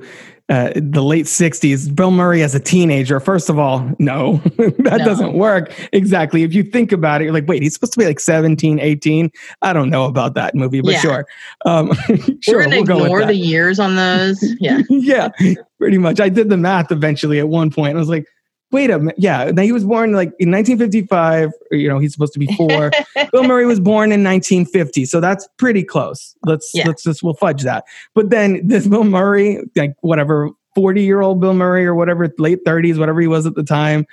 uh, 0.49 0.71
the 0.75 1.01
late 1.03 1.27
60s. 1.27 1.93
Bill 1.95 2.11
Murray 2.11 2.41
as 2.43 2.53
a 2.55 2.59
teenager, 2.59 3.19
first 3.21 3.47
of 3.49 3.57
all, 3.57 3.89
no, 3.99 4.37
that 4.57 4.97
No. 4.97 4.97
doesn't 4.97 5.33
work 5.33 5.71
exactly. 5.93 6.43
If 6.43 6.53
you 6.53 6.63
think 6.63 6.91
about 6.91 7.21
it, 7.21 7.25
you're 7.25 7.33
like, 7.33 7.47
wait, 7.47 7.61
he's 7.63 7.73
supposed 7.73 7.93
to 7.93 7.99
be 7.99 8.05
like 8.05 8.19
17, 8.19 8.79
18. 8.79 9.31
I 9.61 9.71
don't 9.71 9.89
know 9.89 10.05
about 10.05 10.33
that 10.33 10.53
movie, 10.55 10.81
but 10.81 10.93
Yeah. 10.93 10.99
sure. 10.99 11.27
Um, 11.65 11.93
sure, 12.41 12.57
we're 12.57 12.63
gonna 12.63 12.81
we'll 12.81 13.03
ignore 13.05 13.25
the 13.25 13.35
years 13.35 13.79
on 13.79 13.95
those 13.95 14.43
yeah 14.59 14.81
yeah, 14.89 15.29
pretty 15.77 15.97
much. 15.99 16.19
I 16.19 16.27
did 16.27 16.49
the 16.49 16.57
math 16.57 16.91
eventually 16.91 17.39
at 17.39 17.47
one 17.47 17.71
point. 17.71 17.95
I 17.95 17.99
was 17.99 18.09
like, 18.09 18.25
wait 18.71 18.89
a 18.89 18.99
minute. 18.99 19.15
Yeah, 19.17 19.51
now 19.51 19.63
he 19.63 19.71
was 19.71 19.83
born 19.83 20.13
like 20.13 20.29
in 20.39 20.51
1955. 20.51 21.51
or, 21.71 21.77
You 21.77 21.89
know, 21.89 21.99
he's 21.99 22.13
supposed 22.13 22.33
to 22.33 22.39
be 22.39 22.47
four. 22.55 22.91
Bill 23.31 23.43
Murray 23.43 23.65
was 23.65 23.79
born 23.79 24.11
in 24.11 24.23
1950, 24.23 25.05
so 25.05 25.19
that's 25.19 25.47
pretty 25.57 25.83
close. 25.83 26.35
Let's 26.45 26.71
Yeah. 26.73 26.87
let's 26.87 27.03
just 27.03 27.23
we'll 27.23 27.33
fudge 27.33 27.63
that. 27.63 27.85
But 28.15 28.29
then 28.29 28.65
this 28.67 28.87
Bill 28.87 29.03
Murray, 29.03 29.59
like 29.75 29.93
whatever, 30.01 30.49
40 30.75 31.03
year 31.03 31.21
old 31.21 31.41
Bill 31.41 31.53
Murray 31.53 31.85
or 31.85 31.95
whatever, 31.95 32.29
late 32.37 32.63
30s, 32.65 32.97
whatever 32.97 33.19
he 33.19 33.27
was 33.27 33.45
at 33.45 33.55
the 33.55 33.63
time, 33.63 34.05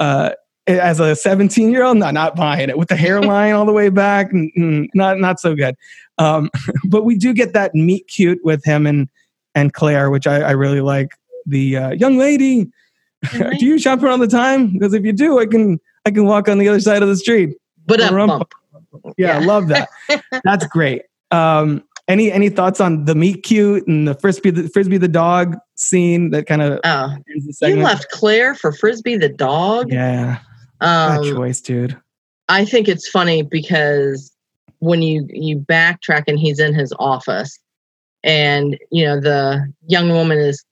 uh, 0.00 0.30
as 0.66 1.00
a 1.00 1.16
17 1.16 1.70
year 1.70 1.84
old, 1.84 1.96
not 1.96 2.14
not 2.14 2.36
buying 2.36 2.68
it 2.68 2.78
with 2.78 2.88
the 2.88 2.96
hairline 2.96 3.54
all 3.54 3.66
the 3.66 3.72
way 3.72 3.88
back. 3.88 4.28
Not 4.32 5.18
not 5.18 5.40
so 5.40 5.54
good. 5.54 5.74
Um, 6.18 6.50
but 6.88 7.04
we 7.04 7.16
do 7.16 7.32
get 7.32 7.52
that 7.54 7.74
meet 7.74 8.06
cute 8.08 8.40
with 8.44 8.64
him 8.64 8.86
and 8.86 9.08
and 9.54 9.72
Claire, 9.72 10.10
which 10.10 10.26
I, 10.26 10.40
I 10.40 10.50
really 10.52 10.80
like. 10.80 11.10
The 11.46 11.76
uh, 11.76 11.90
young 11.92 12.18
lady, 12.18 12.70
do 13.58 13.66
you 13.66 13.78
shop 13.78 14.02
around 14.02 14.20
the 14.20 14.28
time? 14.28 14.72
Because 14.72 14.94
if 14.94 15.04
you 15.04 15.12
do, 15.12 15.38
I 15.38 15.46
can 15.46 15.78
I 16.06 16.10
can 16.10 16.24
walk 16.24 16.48
on 16.48 16.58
the 16.58 16.68
other 16.68 16.80
side 16.80 17.02
of 17.02 17.08
the 17.08 17.16
street. 17.16 17.56
But 17.86 18.00
up 18.00 18.14
bump. 18.14 18.52
Yeah, 19.16 19.38
I 19.38 19.40
love 19.40 19.68
that. 19.68 19.88
That's 20.44 20.66
great. 20.66 21.02
Um, 21.30 21.84
any 22.08 22.32
any 22.32 22.48
thoughts 22.48 22.80
on 22.80 23.04
the 23.04 23.14
meet 23.14 23.42
cute 23.42 23.86
and 23.86 24.08
the 24.08 24.14
frisbee 24.14 24.50
the 24.50 24.68
frisbee 24.68 24.98
the 24.98 25.08
dog 25.08 25.56
scene 25.76 26.30
that 26.30 26.46
kind 26.46 26.60
of 26.60 26.80
oh 26.82 27.16
you 27.62 27.76
left 27.76 28.10
Claire 28.10 28.54
for 28.54 28.72
frisbee 28.72 29.16
the 29.16 29.28
dog 29.28 29.92
yeah 29.92 30.40
um, 30.80 31.22
choice 31.22 31.60
dude 31.60 31.96
I 32.48 32.64
think 32.64 32.88
it's 32.88 33.08
funny 33.08 33.42
because 33.42 34.32
when 34.80 35.02
you 35.02 35.26
you 35.30 35.58
backtrack 35.58 36.24
and 36.26 36.38
he's 36.38 36.58
in 36.58 36.74
his 36.74 36.92
office 36.98 37.56
and 38.24 38.76
you 38.90 39.04
know 39.04 39.20
the 39.20 39.72
young 39.86 40.10
woman 40.10 40.38
is 40.38 40.64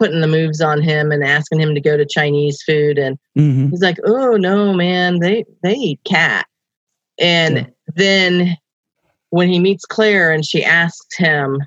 putting 0.00 0.22
the 0.22 0.26
moves 0.26 0.60
on 0.60 0.80
him 0.80 1.12
and 1.12 1.22
asking 1.22 1.60
him 1.60 1.74
to 1.74 1.80
go 1.80 1.96
to 1.96 2.06
Chinese 2.06 2.60
food 2.62 2.98
and 2.98 3.18
mm-hmm. 3.38 3.68
he's 3.68 3.82
like 3.82 3.98
oh 4.06 4.36
no 4.36 4.72
man 4.72 5.20
they 5.20 5.44
they 5.62 5.74
eat 5.74 6.00
cat 6.04 6.46
and 7.20 7.58
yeah. 7.58 7.66
then 7.94 8.56
when 9.28 9.48
he 9.48 9.60
meets 9.60 9.84
Claire 9.84 10.32
and 10.32 10.44
she 10.44 10.64
asks 10.64 11.16
him 11.16 11.62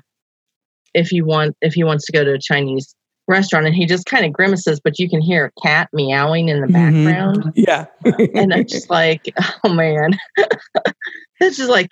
if 0.94 1.08
he 1.08 1.22
want 1.22 1.56
if 1.60 1.74
he 1.74 1.84
wants 1.84 2.04
to 2.06 2.12
go 2.12 2.24
to 2.24 2.34
a 2.34 2.38
Chinese 2.38 2.94
restaurant 3.26 3.66
and 3.66 3.74
he 3.74 3.86
just 3.86 4.04
kind 4.04 4.26
of 4.26 4.32
grimaces, 4.34 4.80
but 4.80 4.98
you 4.98 5.08
can 5.08 5.20
hear 5.20 5.46
a 5.46 5.60
cat 5.62 5.88
meowing 5.94 6.50
in 6.50 6.60
the 6.60 6.66
mm-hmm. 6.66 7.04
background. 7.06 7.52
Yeah. 7.54 7.86
and 8.34 8.52
I'm 8.52 8.66
just 8.66 8.90
like, 8.90 9.32
oh 9.64 9.72
man. 9.72 10.18
it's 11.40 11.56
just 11.56 11.70
like 11.70 11.88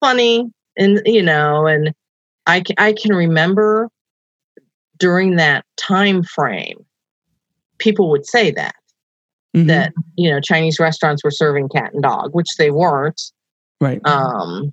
funny 0.00 0.50
and 0.76 1.00
you 1.04 1.22
know, 1.22 1.66
and 1.66 1.92
I 2.46 2.62
I 2.78 2.94
can 2.94 3.14
remember 3.14 3.88
during 5.02 5.34
that 5.34 5.64
time 5.76 6.22
frame, 6.22 6.86
people 7.78 8.08
would 8.08 8.24
say 8.24 8.52
that. 8.52 8.76
Mm-hmm. 9.54 9.66
That, 9.66 9.92
you 10.16 10.30
know, 10.30 10.40
Chinese 10.40 10.78
restaurants 10.78 11.24
were 11.24 11.32
serving 11.32 11.68
cat 11.70 11.92
and 11.92 12.04
dog, 12.04 12.34
which 12.34 12.54
they 12.56 12.70
weren't. 12.70 13.20
Right. 13.80 14.00
Um, 14.06 14.72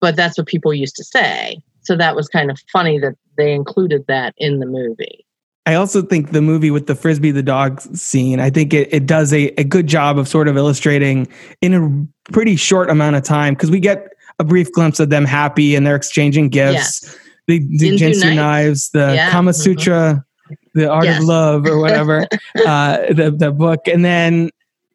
but 0.00 0.16
that's 0.16 0.36
what 0.36 0.48
people 0.48 0.74
used 0.74 0.96
to 0.96 1.04
say. 1.04 1.62
So 1.82 1.96
that 1.96 2.16
was 2.16 2.26
kind 2.26 2.50
of 2.50 2.58
funny 2.72 2.98
that 2.98 3.14
they 3.38 3.52
included 3.52 4.04
that 4.08 4.34
in 4.36 4.58
the 4.58 4.66
movie. 4.66 5.24
I 5.64 5.74
also 5.74 6.02
think 6.02 6.32
the 6.32 6.42
movie 6.42 6.72
with 6.72 6.88
the 6.88 6.96
frisbee 6.96 7.30
the 7.30 7.42
dog 7.42 7.80
scene, 7.96 8.40
I 8.40 8.50
think 8.50 8.74
it, 8.74 8.92
it 8.92 9.06
does 9.06 9.32
a, 9.32 9.48
a 9.60 9.64
good 9.64 9.86
job 9.86 10.18
of 10.18 10.26
sort 10.26 10.48
of 10.48 10.56
illustrating 10.56 11.28
in 11.60 11.72
a 11.72 12.32
pretty 12.32 12.56
short 12.56 12.90
amount 12.90 13.14
of 13.14 13.22
time 13.22 13.54
because 13.54 13.70
we 13.70 13.78
get 13.78 14.08
a 14.40 14.44
brief 14.44 14.72
glimpse 14.72 14.98
of 14.98 15.10
them 15.10 15.24
happy 15.24 15.76
and 15.76 15.86
they're 15.86 15.94
exchanging 15.94 16.48
gifts. 16.48 17.02
Yes. 17.04 17.18
The, 17.48 17.58
the 17.58 17.96
Ginsu 17.96 18.34
knives, 18.34 18.90
the 18.90 19.14
yeah. 19.14 19.30
Kama 19.30 19.50
mm-hmm. 19.50 19.60
Sutra, 19.60 20.24
mm-hmm. 20.46 20.78
the 20.78 20.88
Art 20.88 21.04
yes. 21.04 21.20
of 21.20 21.28
Love, 21.28 21.66
or 21.66 21.78
whatever, 21.78 22.26
uh, 22.66 22.98
the 23.12 23.34
the 23.36 23.50
book, 23.50 23.88
and 23.88 24.04
then 24.04 24.50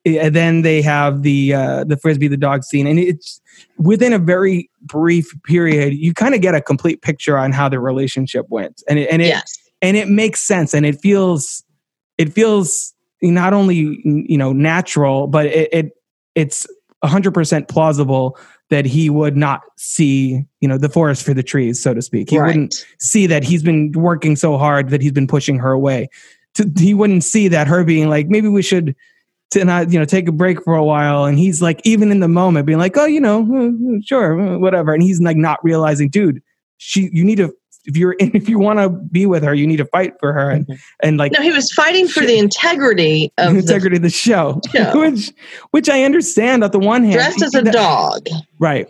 and 0.05 0.35
then 0.35 0.61
they 0.61 0.81
have 0.81 1.23
the 1.23 1.53
uh, 1.53 1.83
the 1.83 1.97
frisbee 1.97 2.27
the 2.27 2.37
dog 2.37 2.63
scene, 2.63 2.87
and 2.87 2.99
it's 2.99 3.41
within 3.77 4.13
a 4.13 4.19
very 4.19 4.69
brief 4.81 5.31
period, 5.43 5.93
you 5.93 6.13
kind 6.13 6.33
of 6.33 6.41
get 6.41 6.55
a 6.55 6.61
complete 6.61 7.01
picture 7.01 7.37
on 7.37 7.51
how 7.51 7.67
the 7.67 7.79
relationship 7.79 8.45
went, 8.49 8.81
and 8.87 8.99
it, 8.99 9.09
and 9.11 9.21
it 9.21 9.27
yes. 9.27 9.57
and 9.81 9.97
it 9.97 10.07
makes 10.07 10.41
sense, 10.41 10.73
and 10.73 10.85
it 10.85 10.99
feels 11.01 11.63
it 12.17 12.33
feels 12.33 12.93
not 13.21 13.53
only 13.53 13.75
you 13.75 14.37
know 14.37 14.53
natural, 14.53 15.27
but 15.27 15.47
it, 15.47 15.69
it 15.71 15.91
it's 16.35 16.67
hundred 17.03 17.33
percent 17.33 17.67
plausible 17.67 18.37
that 18.69 18.85
he 18.85 19.09
would 19.09 19.37
not 19.37 19.61
see 19.77 20.43
you 20.59 20.67
know 20.67 20.77
the 20.77 20.89
forest 20.89 21.23
for 21.25 21.33
the 21.33 21.43
trees, 21.43 21.81
so 21.81 21.93
to 21.93 22.01
speak. 22.01 22.29
He 22.29 22.37
right. 22.37 22.47
wouldn't 22.47 22.85
see 22.99 23.27
that 23.27 23.43
he's 23.43 23.63
been 23.63 23.91
working 23.93 24.35
so 24.35 24.57
hard 24.57 24.89
that 24.89 25.01
he's 25.01 25.11
been 25.11 25.27
pushing 25.27 25.57
her 25.59 25.71
away. 25.71 26.09
To, 26.55 26.69
he 26.77 26.93
wouldn't 26.93 27.23
see 27.23 27.47
that 27.49 27.67
her 27.67 27.83
being 27.83 28.09
like 28.09 28.27
maybe 28.27 28.47
we 28.47 28.61
should 28.61 28.95
to 29.51 29.63
not 29.63 29.91
you 29.91 29.99
know 29.99 30.05
take 30.05 30.27
a 30.27 30.31
break 30.31 30.63
for 30.63 30.75
a 30.75 30.83
while 30.83 31.25
and 31.25 31.37
he's 31.37 31.61
like 31.61 31.79
even 31.85 32.11
in 32.11 32.19
the 32.19 32.27
moment 32.27 32.65
being 32.65 32.79
like 32.79 32.97
oh 32.97 33.05
you 33.05 33.21
know 33.21 33.47
uh, 33.49 33.95
uh, 33.95 33.99
sure 34.03 34.39
uh, 34.39 34.57
whatever 34.57 34.93
and 34.93 35.03
he's 35.03 35.21
like 35.21 35.37
not 35.37 35.63
realizing 35.63 36.09
dude 36.09 36.41
she 36.77 37.09
you 37.13 37.23
need 37.23 37.37
to 37.37 37.53
if 37.87 37.97
you're 37.97 38.15
if 38.19 38.47
you 38.47 38.59
want 38.59 38.79
to 38.79 38.89
be 38.89 39.25
with 39.25 39.43
her 39.43 39.53
you 39.53 39.65
need 39.65 39.77
to 39.77 39.85
fight 39.85 40.13
for 40.19 40.33
her 40.33 40.51
and 40.51 40.67
mm-hmm. 40.67 40.75
and 41.01 41.17
like 41.17 41.31
no 41.31 41.41
he 41.41 41.51
was 41.51 41.71
fighting 41.71 42.07
for 42.07 42.21
the 42.21 42.37
integrity 42.37 43.33
of 43.37 43.53
the 43.53 43.59
integrity 43.59 43.95
of 43.95 44.03
the 44.03 44.09
show, 44.09 44.61
show. 44.71 44.99
which 44.99 45.33
which 45.71 45.89
i 45.89 46.03
understand 46.03 46.63
on 46.63 46.71
the 46.71 46.79
one 46.79 47.03
hand 47.03 47.15
dressed 47.15 47.41
as 47.41 47.55
a 47.55 47.61
that, 47.61 47.73
dog 47.73 48.27
right 48.59 48.87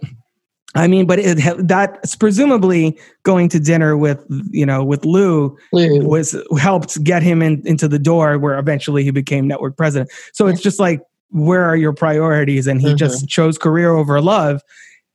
I 0.76 0.86
mean, 0.86 1.08
but 1.08 1.18
it, 1.18 1.68
that's 1.68 2.16
presumably 2.16 3.00
going 3.24 3.50
to 3.50 3.60
dinner 3.60 3.98
with 3.98 4.24
you 4.52 4.66
know 4.66 4.84
with 4.84 5.06
Lou, 5.06 5.58
Lou. 5.72 6.06
was 6.06 6.36
helped 6.60 7.04
get 7.04 7.24
him 7.24 7.42
in, 7.42 7.66
into 7.66 7.88
the 7.88 7.98
door 7.98 8.38
where 8.38 8.60
eventually 8.60 9.04
he 9.04 9.10
became 9.10 9.48
network 9.48 9.76
president. 9.76 10.12
So 10.34 10.46
it's 10.46 10.62
just 10.62 10.80
like 10.80 11.02
where 11.32 11.64
are 11.64 11.76
your 11.76 11.94
priorities? 11.94 12.68
And 12.68 12.80
he 12.80 12.90
mm-hmm. 12.90 12.98
just 12.98 13.28
chose 13.28 13.58
career 13.58 13.92
over 13.92 14.22
love, 14.22 14.62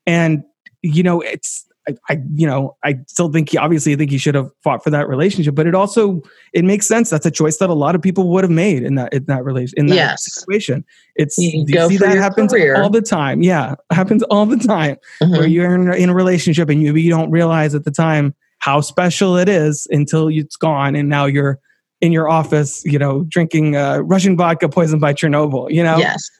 and 0.04 0.42
you 0.80 1.04
know 1.04 1.20
it's 1.20 1.64
I, 1.88 1.94
I, 2.08 2.22
you 2.34 2.46
know, 2.46 2.76
I 2.84 2.98
still 3.06 3.30
think 3.30 3.50
he 3.50 3.58
obviously 3.58 3.92
I 3.92 3.96
think 3.96 4.10
he 4.10 4.18
should 4.18 4.34
have 4.34 4.50
fought 4.62 4.84
for 4.84 4.90
that 4.90 5.08
relationship, 5.08 5.54
but 5.54 5.66
it 5.66 5.74
also 5.74 6.22
it 6.52 6.64
makes 6.64 6.86
sense. 6.86 7.10
That's 7.10 7.26
a 7.26 7.30
choice 7.30 7.56
that 7.58 7.70
a 7.70 7.74
lot 7.74 7.94
of 7.94 8.02
people 8.02 8.28
would 8.30 8.44
have 8.44 8.50
made 8.50 8.82
in 8.82 8.94
that 8.96 9.12
in 9.12 9.24
that 9.24 9.44
relation 9.44 9.74
in 9.78 9.86
that 9.86 9.94
yes. 9.94 10.32
situation. 10.32 10.84
It's 11.16 11.36
you, 11.38 11.64
you 11.66 11.88
see 11.88 11.96
that 11.98 12.16
happens 12.16 12.52
career. 12.52 12.80
all 12.80 12.90
the 12.90 13.02
time. 13.02 13.42
Yeah, 13.42 13.74
happens 13.90 14.22
all 14.24 14.46
the 14.46 14.56
time 14.56 14.96
mm-hmm. 15.20 15.32
where 15.32 15.46
you're 15.46 15.74
in, 15.74 15.92
in, 15.94 16.08
a 16.08 16.14
relationship 16.14 16.68
and 16.68 16.82
you 16.82 16.94
you 16.94 17.10
don't 17.10 17.30
realize 17.30 17.74
at 17.74 17.84
the 17.84 17.90
time 17.90 18.34
how 18.58 18.80
special 18.80 19.36
it 19.36 19.48
is 19.48 19.88
until 19.90 20.28
it's 20.28 20.56
gone, 20.56 20.94
and 20.94 21.08
now 21.08 21.26
you're 21.26 21.58
in 22.00 22.12
your 22.12 22.28
office, 22.28 22.84
you 22.84 22.98
know, 22.98 23.24
drinking 23.28 23.76
uh, 23.76 23.98
Russian 23.98 24.36
vodka 24.36 24.68
poisoned 24.68 25.00
by 25.00 25.14
Chernobyl. 25.14 25.70
You 25.70 25.82
know, 25.82 25.98
yes 25.98 26.30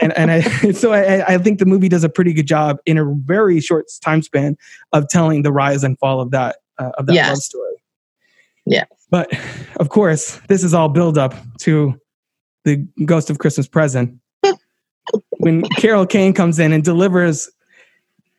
and 0.00 0.16
and 0.16 0.30
I, 0.30 0.40
so 0.72 0.92
I, 0.92 1.34
I 1.34 1.38
think 1.38 1.58
the 1.58 1.66
movie 1.66 1.88
does 1.88 2.04
a 2.04 2.08
pretty 2.08 2.32
good 2.32 2.46
job 2.46 2.78
in 2.86 2.98
a 2.98 3.04
very 3.04 3.60
short 3.60 3.86
time 4.02 4.22
span 4.22 4.56
of 4.92 5.08
telling 5.08 5.42
the 5.42 5.52
rise 5.52 5.84
and 5.84 5.98
fall 5.98 6.20
of 6.20 6.30
that 6.30 6.56
uh, 6.78 6.90
of 6.98 7.06
that 7.06 7.14
yes. 7.14 7.28
love 7.28 7.38
story. 7.38 7.74
Yeah. 8.66 8.84
But 9.10 9.32
of 9.76 9.88
course, 9.88 10.40
this 10.48 10.64
is 10.64 10.74
all 10.74 10.88
build 10.88 11.16
up 11.16 11.34
to 11.60 11.94
the 12.64 12.86
Ghost 13.04 13.30
of 13.30 13.38
Christmas 13.38 13.68
Present. 13.68 14.18
when 15.38 15.62
Carol 15.78 16.06
Kane 16.06 16.32
comes 16.32 16.58
in 16.58 16.72
and 16.72 16.82
delivers 16.82 17.48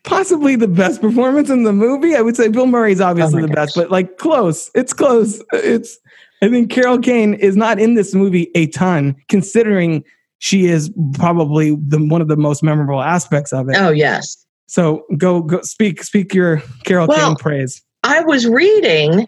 possibly 0.04 0.56
the 0.56 0.68
best 0.68 1.02
performance 1.02 1.50
in 1.50 1.64
the 1.64 1.74
movie. 1.74 2.16
I 2.16 2.22
would 2.22 2.36
say 2.36 2.48
Bill 2.48 2.66
Murray's 2.66 3.02
obviously 3.02 3.44
oh 3.44 3.48
the 3.48 3.54
gosh. 3.54 3.66
best, 3.68 3.76
but 3.76 3.92
like 3.92 4.18
close. 4.18 4.72
It's 4.74 4.94
close. 4.94 5.42
It's 5.54 5.98
I 6.42 6.50
think 6.50 6.72
Carol 6.72 7.00
Kane 7.00 7.34
is 7.34 7.56
not 7.56 7.80
in 7.80 7.96
this 7.96 8.14
movie 8.14 8.50
a 8.56 8.68
ton, 8.68 9.16
considering 9.28 10.04
she 10.40 10.66
is 10.66 10.92
probably 11.14 11.76
the 11.88 11.98
one 11.98 12.22
of 12.22 12.28
the 12.28 12.38
most 12.38 12.64
memorable 12.64 13.02
aspects 13.02 13.54
of 13.54 13.70
it. 13.70 13.76
Oh 13.78 13.90
yes. 13.90 14.46
So 14.68 15.06
go 15.18 15.42
go 15.42 15.62
speak 15.62 16.04
speak 16.04 16.34
your 16.34 16.62
Carol 16.84 17.08
well, 17.08 17.30
Kane 17.30 17.36
praise. 17.36 17.82
I 18.04 18.22
was 18.22 18.48
reading 18.48 19.28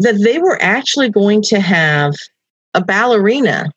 that 0.00 0.20
they 0.22 0.38
were 0.38 0.60
actually 0.60 1.08
going 1.08 1.42
to 1.42 1.60
have 1.60 2.14
a 2.74 2.84
ballerina 2.84 3.70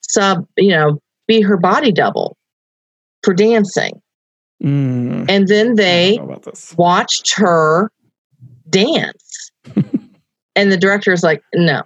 sub, 0.00 0.46
you 0.56 0.70
know, 0.70 1.00
be 1.26 1.40
her 1.40 1.56
body 1.56 1.92
double 1.92 2.36
for 3.22 3.34
dancing. 3.34 4.00
Mm, 4.62 5.28
and 5.28 5.48
then 5.48 5.74
they 5.74 6.18
watched 6.76 7.34
her 7.34 7.90
dance. 8.70 9.50
and 10.56 10.72
the 10.72 10.76
director 10.76 11.12
is 11.12 11.22
like, 11.22 11.42
no, 11.54 11.82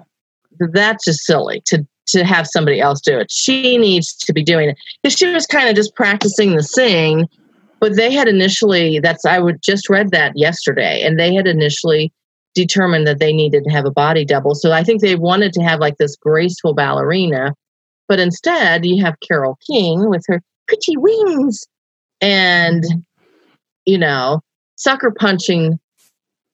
that's 0.72 1.04
just 1.04 1.24
silly 1.24 1.62
to 1.66 1.86
to 2.08 2.24
have 2.24 2.46
somebody 2.46 2.80
else 2.80 3.00
do 3.00 3.18
it. 3.18 3.30
She 3.30 3.78
needs 3.78 4.14
to 4.16 4.32
be 4.32 4.42
doing 4.42 4.70
it 4.70 4.78
because 5.02 5.16
she 5.16 5.32
was 5.32 5.46
kind 5.46 5.68
of 5.68 5.76
just 5.76 5.94
practicing 5.94 6.56
the 6.56 6.62
sing. 6.62 7.28
But 7.80 7.96
they 7.96 8.12
had 8.12 8.28
initially, 8.28 9.00
that's, 9.00 9.24
I 9.24 9.38
would 9.38 9.62
just 9.62 9.88
read 9.88 10.10
that 10.10 10.32
yesterday, 10.36 11.02
and 11.02 11.18
they 11.18 11.34
had 11.34 11.46
initially 11.46 12.12
determined 12.54 13.06
that 13.06 13.20
they 13.20 13.32
needed 13.32 13.64
to 13.64 13.70
have 13.70 13.86
a 13.86 13.90
body 13.90 14.24
double. 14.24 14.54
So 14.54 14.72
I 14.72 14.82
think 14.82 15.00
they 15.00 15.14
wanted 15.14 15.52
to 15.54 15.62
have 15.62 15.80
like 15.80 15.96
this 15.96 16.16
graceful 16.16 16.74
ballerina, 16.74 17.54
but 18.06 18.20
instead 18.20 18.84
you 18.84 19.02
have 19.02 19.14
Carol 19.26 19.56
Kane 19.66 20.10
with 20.10 20.24
her 20.26 20.42
pretty 20.66 20.96
wings 20.96 21.64
and, 22.20 22.84
you 23.86 23.96
know, 23.96 24.42
sucker 24.76 25.12
punching 25.12 25.78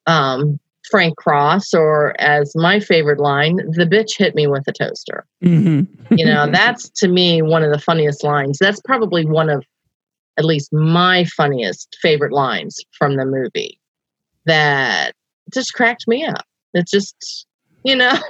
um, 0.06 0.60
Frank 0.90 1.16
Cross, 1.16 1.74
or 1.74 2.18
as 2.20 2.52
my 2.54 2.80
favorite 2.80 3.18
line, 3.18 3.56
the 3.56 3.86
bitch 3.86 4.16
hit 4.16 4.34
me 4.34 4.46
with 4.46 4.64
a 4.68 4.72
toaster. 4.72 5.26
Mm-hmm. 5.44 6.14
you 6.14 6.24
know, 6.24 6.46
that's 6.50 6.88
to 6.90 7.08
me 7.08 7.42
one 7.42 7.62
of 7.62 7.72
the 7.72 7.78
funniest 7.78 8.22
lines. 8.24 8.58
That's 8.58 8.80
probably 8.80 9.24
one 9.24 9.50
of 9.50 9.64
at 10.38 10.44
least 10.44 10.72
my 10.72 11.24
funniest 11.24 11.96
favorite 12.02 12.32
lines 12.32 12.78
from 12.92 13.16
the 13.16 13.24
movie 13.24 13.80
that 14.44 15.12
just 15.52 15.72
cracked 15.72 16.06
me 16.06 16.24
up. 16.24 16.44
It 16.74 16.86
just, 16.86 17.46
you 17.84 17.96
know, 17.96 18.12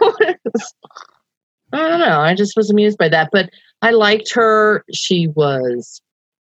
I 1.72 1.88
don't 1.88 2.00
know. 2.00 2.20
I 2.20 2.34
just 2.34 2.56
was 2.56 2.70
amused 2.70 2.98
by 2.98 3.08
that. 3.08 3.30
But 3.32 3.50
I 3.82 3.90
liked 3.90 4.32
her. 4.34 4.84
She 4.92 5.28
was 5.28 6.00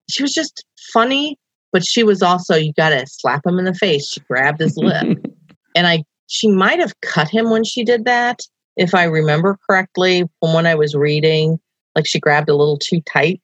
she 0.10 0.24
was 0.24 0.34
just 0.34 0.66
funny, 0.94 1.38
but 1.72 1.86
she 1.86 2.04
was 2.04 2.22
also 2.22 2.56
you 2.56 2.74
got 2.74 2.90
to 2.90 3.06
slap 3.08 3.46
him 3.46 3.60
in 3.60 3.66
the 3.66 3.74
face. 3.74 4.10
She 4.10 4.20
grabbed 4.22 4.62
his 4.62 4.78
lip, 4.78 5.18
and 5.78 5.88
I 5.88 6.04
she 6.28 6.50
might 6.50 6.80
have 6.80 7.00
cut 7.02 7.30
him 7.30 7.50
when 7.50 7.64
she 7.64 7.84
did 7.84 8.04
that, 8.06 8.42
if 8.76 8.94
I 8.94 9.06
remember 9.06 9.58
correctly 9.68 10.26
from 10.40 10.54
when 10.54 10.66
I 10.66 10.76
was 10.76 10.94
reading. 10.94 11.60
Like 11.96 12.06
she 12.06 12.20
grabbed 12.20 12.50
a 12.50 12.56
little 12.56 12.78
too 12.78 13.02
tight. 13.02 13.42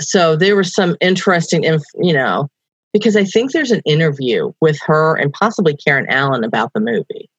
So 0.00 0.36
there 0.36 0.56
was 0.56 0.74
some 0.74 0.96
interesting, 1.00 1.64
inf- 1.64 1.82
you 2.00 2.12
know, 2.12 2.48
because 2.92 3.16
I 3.16 3.24
think 3.24 3.52
there's 3.52 3.70
an 3.70 3.82
interview 3.86 4.52
with 4.60 4.78
her 4.86 5.16
and 5.16 5.32
possibly 5.32 5.76
Karen 5.76 6.06
Allen 6.08 6.44
about 6.44 6.72
the 6.74 6.80
movie. 6.80 7.30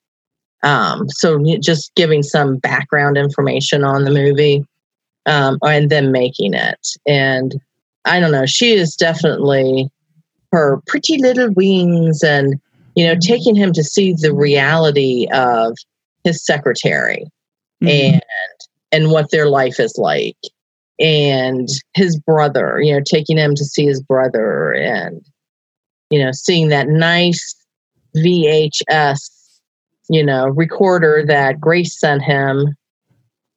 Um, 0.64 1.08
so 1.10 1.44
just 1.60 1.94
giving 1.96 2.24
some 2.24 2.58
background 2.58 3.18
information 3.18 3.84
on 3.84 4.04
the 4.04 4.12
movie 4.12 4.66
um, 5.26 5.60
and 5.64 5.90
then 5.90 6.12
making 6.12 6.54
it. 6.54 6.88
And 7.06 7.56
I 8.06 8.20
don't 8.20 8.32
know, 8.32 8.46
she 8.46 8.74
is 8.74 8.96
definitely 8.96 9.90
her 10.52 10.82
pretty 10.88 11.18
little 11.22 11.52
wings 11.54 12.24
and, 12.24 12.60
you 12.96 13.06
know, 13.06 13.16
taking 13.20 13.56
him 13.56 13.74
to 13.74 13.84
see 13.84 14.14
the 14.14 14.34
reality 14.34 15.28
of 15.34 15.76
his 16.24 16.44
secretary 16.44 17.26
mm-hmm. 17.82 17.88
and 17.88 18.22
and 18.92 19.12
what 19.12 19.32
their 19.32 19.48
life 19.48 19.80
is 19.80 19.98
like 19.98 20.38
and 21.00 21.68
his 21.94 22.18
brother 22.20 22.80
you 22.82 22.94
know 22.94 23.02
taking 23.06 23.38
him 23.38 23.54
to 23.56 23.66
see 23.66 23.86
his 23.86 24.02
brother 24.02 24.74
and 24.74 25.22
you 26.10 26.20
know 26.24 26.32
seeing 26.32 26.70
that 26.70 26.88
nice 26.88 27.56
vhs 28.16 29.30
you 30.10 30.24
know 30.24 30.48
recorder 30.48 31.24
that 31.26 31.60
grace 31.60 32.00
sent 32.00 32.22
him 32.22 32.76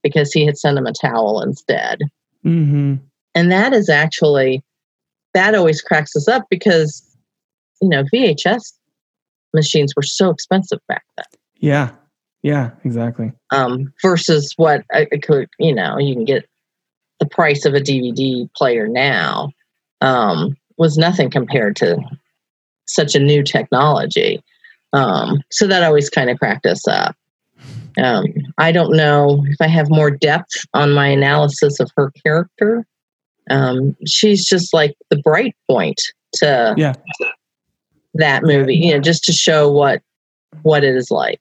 because 0.03 0.33
he 0.33 0.45
had 0.45 0.59
sent 0.59 0.79
him 0.79 0.87
a 0.87 0.93
towel 0.93 1.41
instead 1.41 2.01
mm-hmm. 2.45 2.95
and 3.35 3.53
that 3.53 3.73
is 3.73 3.89
actually 3.89 4.63
that 5.33 5.55
always 5.55 5.81
cracks 5.81 6.17
us 6.17 6.27
up 6.27 6.45
because 6.51 7.17
you 7.81 7.89
know 7.89 8.03
vhs 8.13 8.73
machines 9.55 9.95
were 9.97 10.03
so 10.03 10.31
expensive 10.31 10.79
back 10.89 11.05
then 11.17 11.27
yeah 11.57 11.91
yeah, 12.43 12.71
exactly. 12.85 13.33
Um, 13.51 13.93
versus 14.01 14.53
what 14.57 14.85
I 14.93 15.07
could, 15.23 15.49
you 15.59 15.75
know, 15.75 15.99
you 15.99 16.15
can 16.15 16.25
get 16.25 16.49
the 17.21 17.27
price 17.27 17.65
of 17.65 17.75
a 17.75 17.81
DVD 17.81 18.49
player 18.55 18.87
now 18.87 19.51
um, 20.01 20.57
was 20.77 20.97
nothing 20.97 21.31
compared 21.31 21.77
to 21.77 21.99
such 22.87 23.15
a 23.15 23.21
new 23.21 23.43
technology. 23.43 24.43
Um, 24.93 25.43
so 25.51 25.67
that 25.67 25.83
always 25.83 26.09
kind 26.09 26.31
of 26.31 26.39
cracked 26.39 26.65
us 26.65 26.87
up. 26.87 27.17
Um, 28.03 28.27
I 28.59 28.71
don't 28.71 28.97
know 28.97 29.45
if 29.49 29.57
I 29.61 29.67
have 29.67 29.91
more 29.91 30.11
depth 30.11 30.65
on 30.75 30.93
my 30.93 31.09
analysis 31.09 31.81
of 31.81 31.91
her 31.97 32.13
character. 32.25 32.87
Um, 33.51 33.97
she's 34.07 34.47
just 34.47 34.73
like 34.73 34.95
the 35.11 35.21
bright 35.23 35.57
point 35.69 36.01
to 36.35 36.75
yeah. 36.77 36.95
That 38.15 38.43
movie, 38.43 38.75
you 38.75 38.93
know, 38.93 39.01
just 39.01 39.25
to 39.25 39.33
show 39.33 39.71
what 39.71 40.03
what 40.63 40.83
it 40.83 40.97
is 40.97 41.11
like 41.11 41.41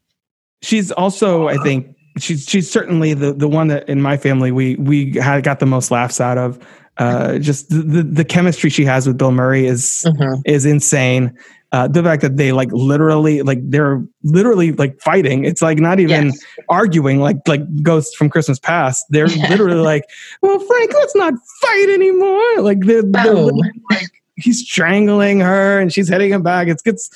she's 0.61 0.91
also, 0.91 1.47
I 1.47 1.57
think, 1.57 1.95
she's 2.17 2.45
she's 2.45 2.69
certainly 2.69 3.13
the 3.13 3.33
the 3.33 3.47
one 3.47 3.67
that 3.67 3.87
in 3.87 4.01
my 4.01 4.17
family 4.17 4.51
we 4.51 4.75
we 4.75 5.13
had 5.13 5.43
got 5.43 5.59
the 5.59 5.65
most 5.65 5.91
laughs 5.91 6.19
out 6.19 6.37
of. 6.37 6.59
Uh, 6.97 7.37
just 7.37 7.69
the, 7.69 8.01
the, 8.01 8.25
chemistry 8.25 8.71
she 8.71 8.83
has 8.83 9.05
with 9.05 9.19
Bill 9.19 9.31
Murray 9.31 9.67
is 9.67 10.03
mm-hmm. 10.03 10.41
is 10.45 10.65
insane. 10.65 11.37
Uh, 11.71 11.87
the 11.87 12.01
fact 12.01 12.23
that 12.23 12.37
they 12.37 12.51
like 12.51 12.69
literally 12.71 13.43
like 13.43 13.59
they're 13.69 14.03
literally 14.23 14.71
like 14.71 14.99
fighting. 14.99 15.45
It's 15.45 15.61
like 15.61 15.77
not 15.77 15.99
even 15.99 16.27
yes. 16.27 16.43
arguing 16.69 17.19
like 17.19 17.37
like 17.47 17.61
Ghosts 17.83 18.15
from 18.15 18.31
Christmas 18.31 18.57
Past. 18.57 19.05
They're 19.09 19.27
literally 19.49 19.79
like, 19.79 20.05
well, 20.41 20.57
Frank, 20.57 20.93
let's 20.95 21.15
not 21.15 21.35
fight 21.61 21.89
anymore. 21.89 22.61
Like 22.61 22.79
they're, 22.79 23.03
they're 23.03 23.35
like 23.35 24.11
he's 24.37 24.61
strangling 24.61 25.39
her 25.39 25.79
and 25.79 25.91
she's 25.91 26.07
hitting 26.07 26.31
him 26.31 26.43
back. 26.43 26.67
It's 26.67 26.81
gets 26.81 27.09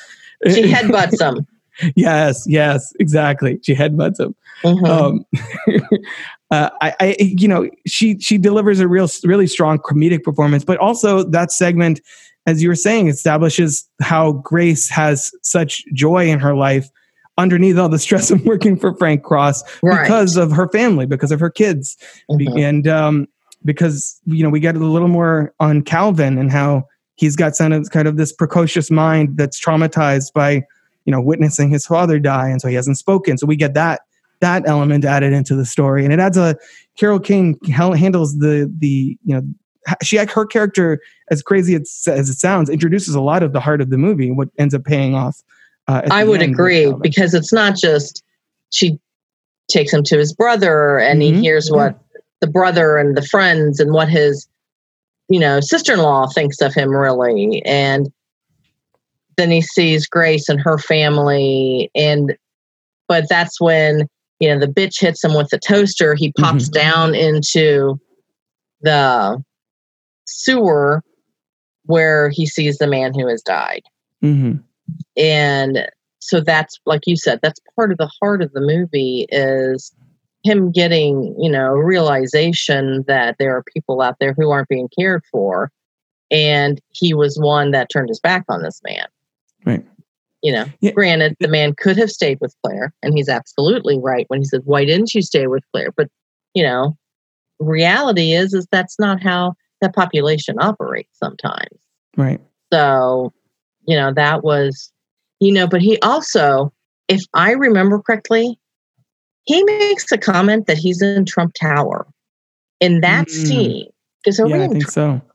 she 0.45 0.63
headbutts 0.71 1.21
him 1.21 1.47
yes, 1.95 2.45
yes, 2.47 2.93
exactly. 2.99 3.59
She 3.63 3.75
headbutts 3.75 4.19
him. 4.19 4.35
Mm-hmm. 4.63 4.85
Um, 4.85 5.25
uh, 6.51 6.69
I, 6.81 6.95
I, 6.99 7.15
you 7.19 7.47
know, 7.47 7.69
she 7.87 8.19
she 8.19 8.37
delivers 8.37 8.79
a 8.79 8.87
real, 8.87 9.07
really 9.23 9.47
strong 9.47 9.79
comedic 9.79 10.23
performance, 10.23 10.63
but 10.63 10.77
also 10.77 11.23
that 11.23 11.51
segment, 11.51 12.01
as 12.45 12.61
you 12.61 12.69
were 12.69 12.75
saying, 12.75 13.07
establishes 13.07 13.87
how 14.01 14.33
Grace 14.33 14.89
has 14.89 15.31
such 15.41 15.83
joy 15.93 16.27
in 16.27 16.39
her 16.39 16.55
life 16.55 16.89
underneath 17.37 17.77
all 17.77 17.89
the 17.89 17.99
stress 17.99 18.29
of 18.29 18.45
working 18.45 18.77
for 18.77 18.93
Frank 18.95 19.23
Cross 19.23 19.63
right. 19.81 20.03
because 20.03 20.37
of 20.37 20.51
her 20.51 20.67
family, 20.69 21.05
because 21.05 21.31
of 21.31 21.39
her 21.39 21.49
kids, 21.49 21.97
mm-hmm. 22.29 22.57
and 22.57 22.87
um, 22.87 23.27
because 23.65 24.19
you 24.25 24.43
know 24.43 24.49
we 24.49 24.59
get 24.59 24.75
a 24.75 24.79
little 24.79 25.07
more 25.07 25.53
on 25.59 25.81
Calvin 25.81 26.37
and 26.37 26.51
how 26.51 26.87
he's 27.21 27.35
got 27.35 27.55
kind 27.55 27.73
of 27.73 27.89
kind 27.91 28.07
of 28.07 28.17
this 28.17 28.33
precocious 28.33 28.89
mind 28.89 29.37
that's 29.37 29.63
traumatized 29.63 30.33
by 30.33 30.63
you 31.05 31.11
know 31.11 31.21
witnessing 31.21 31.69
his 31.69 31.85
father 31.85 32.19
die 32.19 32.49
and 32.49 32.61
so 32.61 32.67
he 32.67 32.75
hasn't 32.75 32.97
spoken. 32.97 33.37
So 33.37 33.45
we 33.45 33.55
get 33.55 33.75
that 33.75 34.01
that 34.41 34.63
element 34.65 35.05
added 35.05 35.31
into 35.31 35.55
the 35.55 35.65
story. 35.65 36.03
And 36.03 36.11
it 36.11 36.19
adds 36.19 36.35
a 36.35 36.57
carol 36.97 37.19
kane 37.19 37.57
handles 37.63 38.39
the 38.39 38.71
the 38.79 39.17
you 39.23 39.35
know 39.35 39.41
she 40.03 40.17
her 40.17 40.45
character 40.45 40.99
as 41.29 41.41
crazy 41.41 41.75
as, 41.75 42.03
as 42.07 42.29
it 42.29 42.35
sounds 42.35 42.69
introduces 42.69 43.15
a 43.15 43.21
lot 43.21 43.43
of 43.43 43.53
the 43.53 43.59
heart 43.59 43.81
of 43.81 43.89
the 43.89 43.97
movie 43.97 44.29
what 44.29 44.49
ends 44.59 44.75
up 44.75 44.83
paying 44.83 45.15
off 45.15 45.41
uh, 45.87 46.03
i 46.11 46.23
would 46.23 46.41
agree 46.41 46.93
because 47.01 47.33
it's 47.33 47.51
not 47.51 47.75
just 47.75 48.23
she 48.69 48.99
takes 49.67 49.91
him 49.91 50.03
to 50.03 50.17
his 50.17 50.33
brother 50.33 50.99
and 50.99 51.21
mm-hmm. 51.21 51.35
he 51.37 51.41
hears 51.41 51.71
what 51.71 51.97
the 52.41 52.47
brother 52.47 52.97
and 52.97 53.17
the 53.17 53.25
friends 53.25 53.79
and 53.79 53.91
what 53.91 54.09
his 54.09 54.47
you 55.31 55.39
know 55.39 55.59
sister-in-law 55.59 56.27
thinks 56.27 56.61
of 56.61 56.73
him 56.73 56.89
really 56.89 57.61
and 57.65 58.11
then 59.37 59.49
he 59.49 59.61
sees 59.61 60.05
Grace 60.05 60.49
and 60.49 60.59
her 60.59 60.77
family 60.77 61.89
and 61.95 62.35
but 63.07 63.27
that's 63.29 63.59
when 63.59 64.07
you 64.39 64.49
know 64.49 64.59
the 64.59 64.67
bitch 64.67 64.99
hits 64.99 65.23
him 65.23 65.33
with 65.35 65.49
the 65.49 65.59
toaster 65.59 66.15
he 66.15 66.31
pops 66.33 66.69
mm-hmm. 66.69 66.79
down 66.79 67.15
into 67.15 67.99
the 68.81 69.41
sewer 70.25 71.01
where 71.85 72.29
he 72.29 72.45
sees 72.45 72.77
the 72.77 72.87
man 72.87 73.13
who 73.13 73.27
has 73.27 73.41
died 73.41 73.83
mm-hmm. 74.23 74.57
and 75.17 75.87
so 76.19 76.41
that's 76.41 76.79
like 76.85 77.01
you 77.05 77.15
said 77.15 77.39
that's 77.41 77.59
part 77.75 77.91
of 77.91 77.97
the 77.97 78.11
heart 78.21 78.41
of 78.41 78.51
the 78.53 78.61
movie 78.61 79.25
is 79.31 79.93
him 80.43 80.71
getting 80.71 81.35
you 81.39 81.49
know 81.49 81.71
realization 81.71 83.03
that 83.07 83.35
there 83.39 83.55
are 83.55 83.63
people 83.63 84.01
out 84.01 84.15
there 84.19 84.33
who 84.37 84.49
aren't 84.49 84.69
being 84.69 84.89
cared 84.97 85.23
for 85.31 85.71
and 86.29 86.79
he 86.89 87.13
was 87.13 87.37
one 87.39 87.71
that 87.71 87.89
turned 87.89 88.09
his 88.09 88.19
back 88.19 88.43
on 88.49 88.63
this 88.63 88.81
man 88.83 89.05
Right. 89.65 89.85
You 90.41 90.53
know, 90.53 90.65
yeah. 90.79 90.91
granted, 90.91 91.35
the 91.39 91.47
man 91.47 91.75
could 91.75 91.97
have 91.97 92.09
stayed 92.09 92.39
with 92.41 92.55
Claire, 92.63 92.93
and 93.03 93.13
he's 93.13 93.29
absolutely 93.29 93.99
right 93.99 94.25
when 94.27 94.39
he 94.39 94.45
says, 94.45 94.61
"Why 94.65 94.85
didn't 94.85 95.13
you 95.13 95.21
stay 95.21 95.45
with 95.45 95.63
Claire?" 95.71 95.91
But 95.95 96.09
you 96.55 96.63
know, 96.63 96.97
reality 97.59 98.33
is 98.33 98.53
is 98.53 98.67
that's 98.71 98.97
not 98.97 99.21
how 99.21 99.53
that 99.81 99.93
population 99.93 100.55
operates 100.59 101.17
sometimes. 101.17 101.77
Right. 102.17 102.41
So, 102.73 103.33
you 103.87 103.95
know, 103.95 104.13
that 104.13 104.43
was, 104.43 104.91
you 105.39 105.53
know, 105.53 105.67
but 105.67 105.81
he 105.81 105.99
also, 105.99 106.73
if 107.07 107.21
I 107.33 107.51
remember 107.51 107.99
correctly, 107.99 108.57
he 109.45 109.63
makes 109.63 110.11
a 110.11 110.17
comment 110.17 110.67
that 110.67 110.77
he's 110.77 111.01
in 111.01 111.25
Trump 111.25 111.53
Tower 111.53 112.07
in 112.79 113.01
that 113.01 113.27
mm. 113.27 113.47
scene. 113.47 113.87
Is 114.25 114.39
yeah, 114.39 114.45
I 114.45 114.67
think 114.67 114.87
Trump? 114.87 115.23
so 115.23 115.31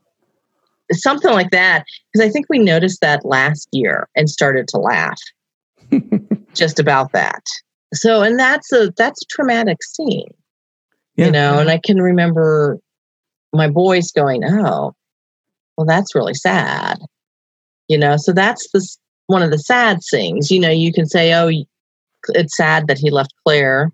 something 0.91 1.31
like 1.31 1.51
that. 1.51 1.85
Because 2.11 2.27
I 2.27 2.31
think 2.31 2.47
we 2.49 2.59
noticed 2.59 3.01
that 3.01 3.25
last 3.25 3.67
year 3.71 4.07
and 4.15 4.29
started 4.29 4.67
to 4.69 4.77
laugh 4.77 5.19
just 6.53 6.79
about 6.79 7.11
that. 7.11 7.43
So, 7.93 8.21
and 8.21 8.37
that's 8.37 8.71
a 8.73 8.91
that's 8.97 9.21
a 9.21 9.25
traumatic 9.27 9.77
scene, 9.81 10.33
yeah. 11.15 11.25
you 11.25 11.31
know. 11.31 11.59
And 11.59 11.69
I 11.69 11.79
can 11.83 12.01
remember 12.01 12.77
my 13.53 13.69
boys 13.69 14.11
going, 14.11 14.43
"Oh, 14.43 14.93
well, 15.77 15.87
that's 15.87 16.13
really 16.13 16.33
sad," 16.33 16.99
you 17.87 17.97
know. 17.97 18.17
So 18.17 18.33
that's 18.33 18.69
the 18.71 18.85
one 19.27 19.41
of 19.41 19.51
the 19.51 19.57
sad 19.57 19.99
things. 20.11 20.51
You 20.51 20.59
know, 20.59 20.69
you 20.69 20.91
can 20.91 21.05
say, 21.05 21.33
"Oh, 21.33 21.49
it's 22.29 22.57
sad 22.57 22.87
that 22.87 22.97
he 22.97 23.09
left 23.09 23.33
Claire." 23.45 23.91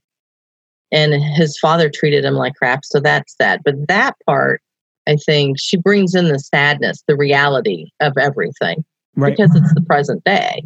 And 0.94 1.14
his 1.14 1.58
father 1.60 1.90
treated 1.90 2.24
him 2.24 2.36
like 2.36 2.56
crap, 2.56 2.86
so 2.86 3.00
that's 3.00 3.36
sad. 3.36 3.62
But 3.66 3.88
that 3.88 4.16
part 4.26 4.62
I 5.08 5.18
think 5.18 5.60
she 5.60 5.78
brings 5.78 6.16
in 6.16 6.30
the 6.30 6.40
sadness, 6.40 7.04
the 7.08 7.18
reality 7.18 7.90
of 8.00 8.14
everything, 8.18 8.84
right. 9.16 9.36
because 9.36 9.54
it's 9.56 9.74
the 9.74 9.80
mm-hmm. 9.82 9.88
present 9.88 10.24
day. 10.24 10.64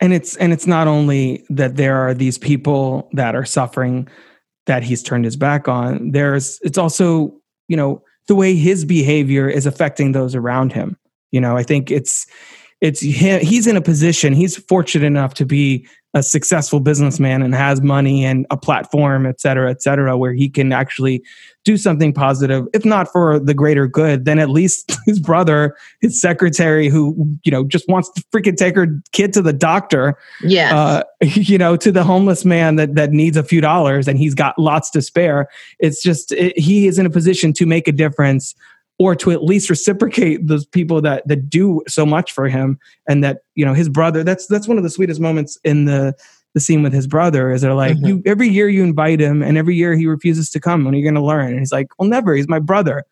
And 0.00 0.12
it's 0.12 0.36
and 0.36 0.52
it's 0.52 0.66
not 0.66 0.88
only 0.88 1.44
that 1.50 1.76
there 1.76 1.96
are 1.96 2.14
these 2.14 2.38
people 2.38 3.08
that 3.12 3.36
are 3.36 3.44
suffering 3.44 4.08
that 4.66 4.82
he's 4.82 5.02
turned 5.02 5.24
his 5.24 5.36
back 5.36 5.68
on. 5.68 6.10
There's 6.10 6.58
it's 6.62 6.78
also 6.78 7.34
you 7.68 7.76
know 7.76 8.02
the 8.26 8.34
way 8.34 8.54
his 8.54 8.84
behavior 8.84 9.48
is 9.48 9.66
affecting 9.66 10.12
those 10.12 10.34
around 10.34 10.72
him. 10.72 10.96
You 11.30 11.40
know, 11.40 11.56
I 11.56 11.62
think 11.62 11.90
it's 11.90 12.26
it's 12.80 13.00
him, 13.00 13.40
he's 13.40 13.66
in 13.66 13.76
a 13.76 13.80
position, 13.80 14.32
he's 14.32 14.56
fortunate 14.56 15.06
enough 15.06 15.34
to 15.34 15.46
be 15.46 15.86
a 16.14 16.22
successful 16.22 16.80
businessman 16.80 17.42
and 17.42 17.54
has 17.54 17.82
money 17.82 18.24
and 18.24 18.46
a 18.50 18.56
platform, 18.56 19.26
et 19.26 19.40
cetera, 19.40 19.70
et 19.70 19.82
cetera, 19.82 20.16
where 20.16 20.32
he 20.32 20.48
can 20.48 20.72
actually 20.72 21.22
do 21.64 21.76
something 21.76 22.14
positive, 22.14 22.66
if 22.72 22.84
not 22.84 23.12
for 23.12 23.38
the 23.38 23.52
greater 23.52 23.86
good, 23.86 24.24
then 24.24 24.38
at 24.38 24.48
least 24.48 24.96
his 25.06 25.20
brother, 25.20 25.76
his 26.00 26.18
secretary, 26.18 26.88
who, 26.88 27.14
you 27.44 27.52
know, 27.52 27.62
just 27.62 27.86
wants 27.88 28.10
to 28.10 28.22
freaking 28.32 28.56
take 28.56 28.74
her 28.74 28.86
kid 29.12 29.34
to 29.34 29.42
the 29.42 29.52
doctor. 29.52 30.16
Yeah. 30.42 30.74
Uh, 30.74 31.02
you 31.22 31.58
know, 31.58 31.76
to 31.76 31.92
the 31.92 32.04
homeless 32.04 32.44
man 32.44 32.76
that, 32.76 32.94
that 32.94 33.10
needs 33.10 33.36
a 33.36 33.42
few 33.42 33.60
dollars 33.60 34.08
and 34.08 34.18
he's 34.18 34.34
got 34.34 34.58
lots 34.58 34.88
to 34.90 35.02
spare. 35.02 35.48
It's 35.78 36.02
just, 36.02 36.32
it, 36.32 36.58
he 36.58 36.86
is 36.86 36.98
in 36.98 37.04
a 37.04 37.10
position 37.10 37.52
to 37.54 37.66
make 37.66 37.86
a 37.86 37.92
difference 37.92 38.54
or 38.98 39.14
to 39.14 39.30
at 39.30 39.44
least 39.44 39.70
reciprocate 39.70 40.46
those 40.46 40.66
people 40.66 41.00
that 41.00 41.26
that 41.28 41.48
do 41.48 41.82
so 41.88 42.04
much 42.04 42.32
for 42.32 42.48
him 42.48 42.78
and 43.08 43.22
that 43.22 43.38
you 43.54 43.64
know 43.64 43.74
his 43.74 43.88
brother 43.88 44.24
that's 44.24 44.46
that's 44.46 44.68
one 44.68 44.76
of 44.76 44.82
the 44.82 44.90
sweetest 44.90 45.20
moments 45.20 45.58
in 45.64 45.84
the 45.84 46.14
the 46.54 46.60
scene 46.60 46.82
with 46.82 46.92
his 46.92 47.06
brother 47.06 47.50
is 47.50 47.62
they're 47.62 47.74
like 47.74 47.96
mm-hmm. 47.96 48.06
you 48.06 48.22
every 48.26 48.48
year 48.48 48.68
you 48.68 48.82
invite 48.82 49.20
him 49.20 49.42
and 49.42 49.58
every 49.58 49.76
year 49.76 49.94
he 49.94 50.06
refuses 50.06 50.50
to 50.50 50.60
come 50.60 50.84
when 50.84 50.94
are 50.94 50.96
you 50.96 51.04
going 51.04 51.14
to 51.14 51.24
learn. 51.24 51.50
And 51.50 51.58
he's 51.58 51.72
like 51.72 51.88
well 51.98 52.08
never. 52.08 52.34
He's 52.34 52.48
my 52.48 52.58
brother. 52.58 53.04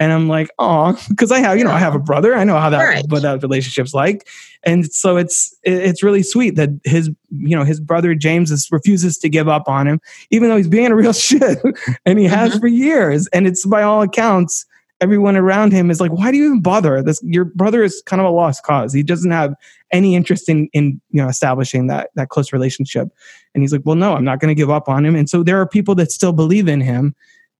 And 0.00 0.12
i'm 0.12 0.28
like 0.28 0.50
oh 0.58 1.00
because 1.08 1.30
i 1.30 1.38
have 1.38 1.56
you 1.56 1.64
know 1.64 1.70
i 1.70 1.78
have 1.78 1.94
a 1.94 2.00
brother. 2.00 2.34
I 2.34 2.44
know 2.44 2.58
how 2.58 2.68
that 2.70 2.82
right. 2.82 3.04
what 3.08 3.22
that 3.22 3.42
relationship's 3.42 3.94
like. 3.94 4.28
And 4.64 4.92
so 4.92 5.16
it's 5.16 5.56
it's 5.62 6.02
really 6.02 6.22
sweet 6.22 6.56
that 6.56 6.70
his 6.84 7.08
you 7.30 7.56
know 7.56 7.64
his 7.64 7.80
brother 7.80 8.14
james 8.14 8.50
is, 8.50 8.68
refuses 8.72 9.18
to 9.18 9.28
give 9.28 9.48
up 9.48 9.68
on 9.68 9.86
him 9.86 10.00
even 10.30 10.48
though 10.48 10.56
he's 10.56 10.68
being 10.68 10.90
a 10.90 10.96
real 10.96 11.12
shit 11.28 11.58
and 12.04 12.18
he 12.18 12.26
has 12.26 12.50
mm-hmm. 12.50 12.60
for 12.60 12.66
years. 12.66 13.28
And 13.28 13.46
it's 13.46 13.64
by 13.64 13.82
all 13.82 14.02
accounts 14.02 14.66
everyone 15.04 15.36
around 15.36 15.70
him 15.70 15.90
is 15.90 16.00
like, 16.00 16.12
why 16.12 16.30
do 16.30 16.38
you 16.38 16.46
even 16.46 16.62
bother? 16.62 17.02
This 17.02 17.22
your 17.22 17.44
brother 17.44 17.84
is 17.84 18.02
kind 18.06 18.20
of 18.20 18.26
a 18.26 18.30
lost 18.30 18.62
cause. 18.62 18.94
He 18.94 19.02
doesn't 19.02 19.30
have 19.30 19.54
any 19.92 20.14
interest 20.14 20.48
in 20.48 20.68
in 20.72 20.98
you 21.10 21.22
know 21.22 21.28
establishing 21.28 21.88
that 21.88 22.08
that 22.14 22.30
close 22.30 22.54
relationship. 22.54 23.08
And 23.54 23.62
he's 23.62 23.70
like, 23.70 23.82
well, 23.84 23.96
no, 23.96 24.14
I'm 24.14 24.24
not 24.24 24.40
going 24.40 24.48
to 24.48 24.54
give 24.54 24.70
up 24.70 24.88
on 24.88 25.04
him. 25.04 25.14
And 25.14 25.28
so 25.28 25.42
there 25.42 25.60
are 25.60 25.68
people 25.68 25.94
that 25.96 26.10
still 26.10 26.32
believe 26.32 26.68
in 26.68 26.80
him, 26.80 27.14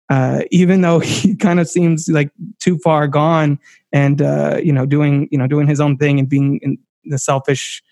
uh, 0.08 0.40
even 0.50 0.80
though 0.80 0.98
he 1.18 1.36
kind 1.36 1.60
of 1.60 1.68
seems 1.68 2.08
like 2.08 2.30
too 2.60 2.78
far 2.78 3.06
gone 3.06 3.58
and 3.92 4.22
uh, 4.22 4.58
you 4.62 4.72
know 4.72 4.86
doing 4.86 5.28
you 5.30 5.36
know 5.36 5.46
doing 5.46 5.66
his 5.66 5.80
own 5.80 5.98
thing 5.98 6.18
and 6.18 6.28
being 6.30 6.58
in 6.62 6.78
the 7.04 7.18
selfish 7.18 7.82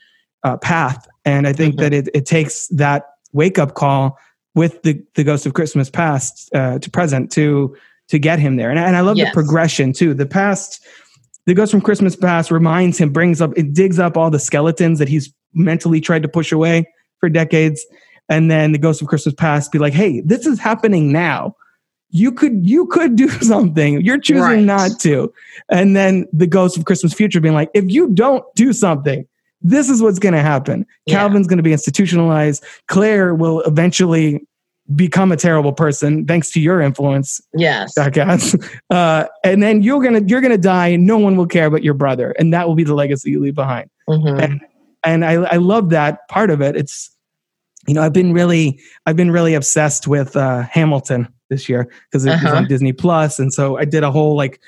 uh, 0.44 0.56
path. 0.56 1.06
And 1.26 1.46
I 1.46 1.52
think 1.52 1.74
mm-hmm. 1.74 1.82
that 1.82 1.92
it, 1.92 2.08
it 2.14 2.24
takes 2.24 2.68
that 2.68 3.04
wake 3.32 3.58
up 3.58 3.74
call 3.74 4.18
with 4.54 4.82
the 4.82 5.04
the 5.14 5.24
Ghost 5.24 5.44
of 5.44 5.52
Christmas 5.52 5.90
Past 5.90 6.48
uh, 6.54 6.78
to 6.78 6.90
present 6.90 7.30
to 7.32 7.76
to 8.12 8.18
get 8.18 8.38
him 8.38 8.56
there. 8.56 8.68
And, 8.68 8.78
and 8.78 8.94
I 8.94 9.00
love 9.00 9.16
yes. 9.16 9.30
the 9.30 9.32
progression 9.32 9.94
too. 9.94 10.12
The 10.12 10.26
past, 10.26 10.84
the 11.46 11.54
Ghost 11.54 11.72
from 11.72 11.80
Christmas 11.80 12.14
Past 12.14 12.50
reminds 12.50 12.98
him, 12.98 13.10
brings 13.10 13.40
up, 13.40 13.56
it 13.56 13.72
digs 13.72 13.98
up 13.98 14.18
all 14.18 14.30
the 14.30 14.38
skeletons 14.38 14.98
that 14.98 15.08
he's 15.08 15.32
mentally 15.54 15.98
tried 15.98 16.22
to 16.22 16.28
push 16.28 16.52
away 16.52 16.86
for 17.20 17.30
decades. 17.30 17.86
And 18.28 18.50
then 18.50 18.72
the 18.72 18.78
Ghost 18.78 19.00
of 19.00 19.08
Christmas 19.08 19.34
Past 19.34 19.72
be 19.72 19.78
like, 19.78 19.94
hey, 19.94 20.20
this 20.20 20.46
is 20.46 20.58
happening 20.58 21.10
now. 21.10 21.56
You 22.10 22.32
could 22.32 22.66
you 22.66 22.86
could 22.88 23.16
do 23.16 23.28
something. 23.40 24.02
You're 24.02 24.20
choosing 24.20 24.42
right. 24.42 24.62
not 24.62 25.00
to. 25.00 25.32
And 25.70 25.96
then 25.96 26.26
the 26.34 26.46
Ghost 26.46 26.76
of 26.76 26.84
Christmas 26.84 27.14
Future 27.14 27.40
being 27.40 27.54
like, 27.54 27.70
if 27.72 27.86
you 27.88 28.10
don't 28.10 28.44
do 28.54 28.74
something, 28.74 29.26
this 29.62 29.88
is 29.88 30.02
what's 30.02 30.18
going 30.18 30.34
to 30.34 30.42
happen. 30.42 30.84
Yeah. 31.06 31.14
Calvin's 31.14 31.46
going 31.46 31.56
to 31.56 31.62
be 31.62 31.72
institutionalized. 31.72 32.62
Claire 32.88 33.34
will 33.34 33.62
eventually 33.62 34.46
become 34.94 35.32
a 35.32 35.36
terrible 35.36 35.72
person 35.72 36.26
thanks 36.26 36.50
to 36.52 36.60
your 36.60 36.80
influence. 36.80 37.40
Yes. 37.54 37.94
Uh, 38.90 39.26
and 39.42 39.62
then 39.62 39.82
you're 39.82 40.02
gonna 40.02 40.20
you're 40.26 40.40
gonna 40.40 40.58
die 40.58 40.88
and 40.88 41.06
no 41.06 41.16
one 41.16 41.36
will 41.36 41.46
care 41.46 41.70
but 41.70 41.82
your 41.82 41.94
brother. 41.94 42.32
And 42.38 42.52
that 42.52 42.68
will 42.68 42.74
be 42.74 42.84
the 42.84 42.94
legacy 42.94 43.30
you 43.30 43.40
leave 43.40 43.54
behind. 43.54 43.88
Mm-hmm. 44.08 44.40
And 44.40 44.60
and 45.04 45.24
I, 45.24 45.32
I 45.32 45.56
love 45.56 45.90
that 45.90 46.28
part 46.28 46.50
of 46.50 46.60
it. 46.60 46.76
It's 46.76 47.10
you 47.86 47.94
know, 47.94 48.02
I've 48.02 48.12
been 48.12 48.32
really 48.32 48.80
I've 49.06 49.16
been 49.16 49.30
really 49.30 49.54
obsessed 49.54 50.06
with 50.06 50.36
uh, 50.36 50.62
Hamilton 50.62 51.28
this 51.48 51.68
year 51.68 51.88
because 52.10 52.24
it 52.24 52.30
uh-huh. 52.30 52.48
was 52.48 52.54
on 52.54 52.68
Disney 52.68 52.92
Plus. 52.92 53.38
And 53.38 53.52
so 53.52 53.78
I 53.78 53.84
did 53.84 54.02
a 54.02 54.10
whole 54.10 54.36
like 54.36 54.60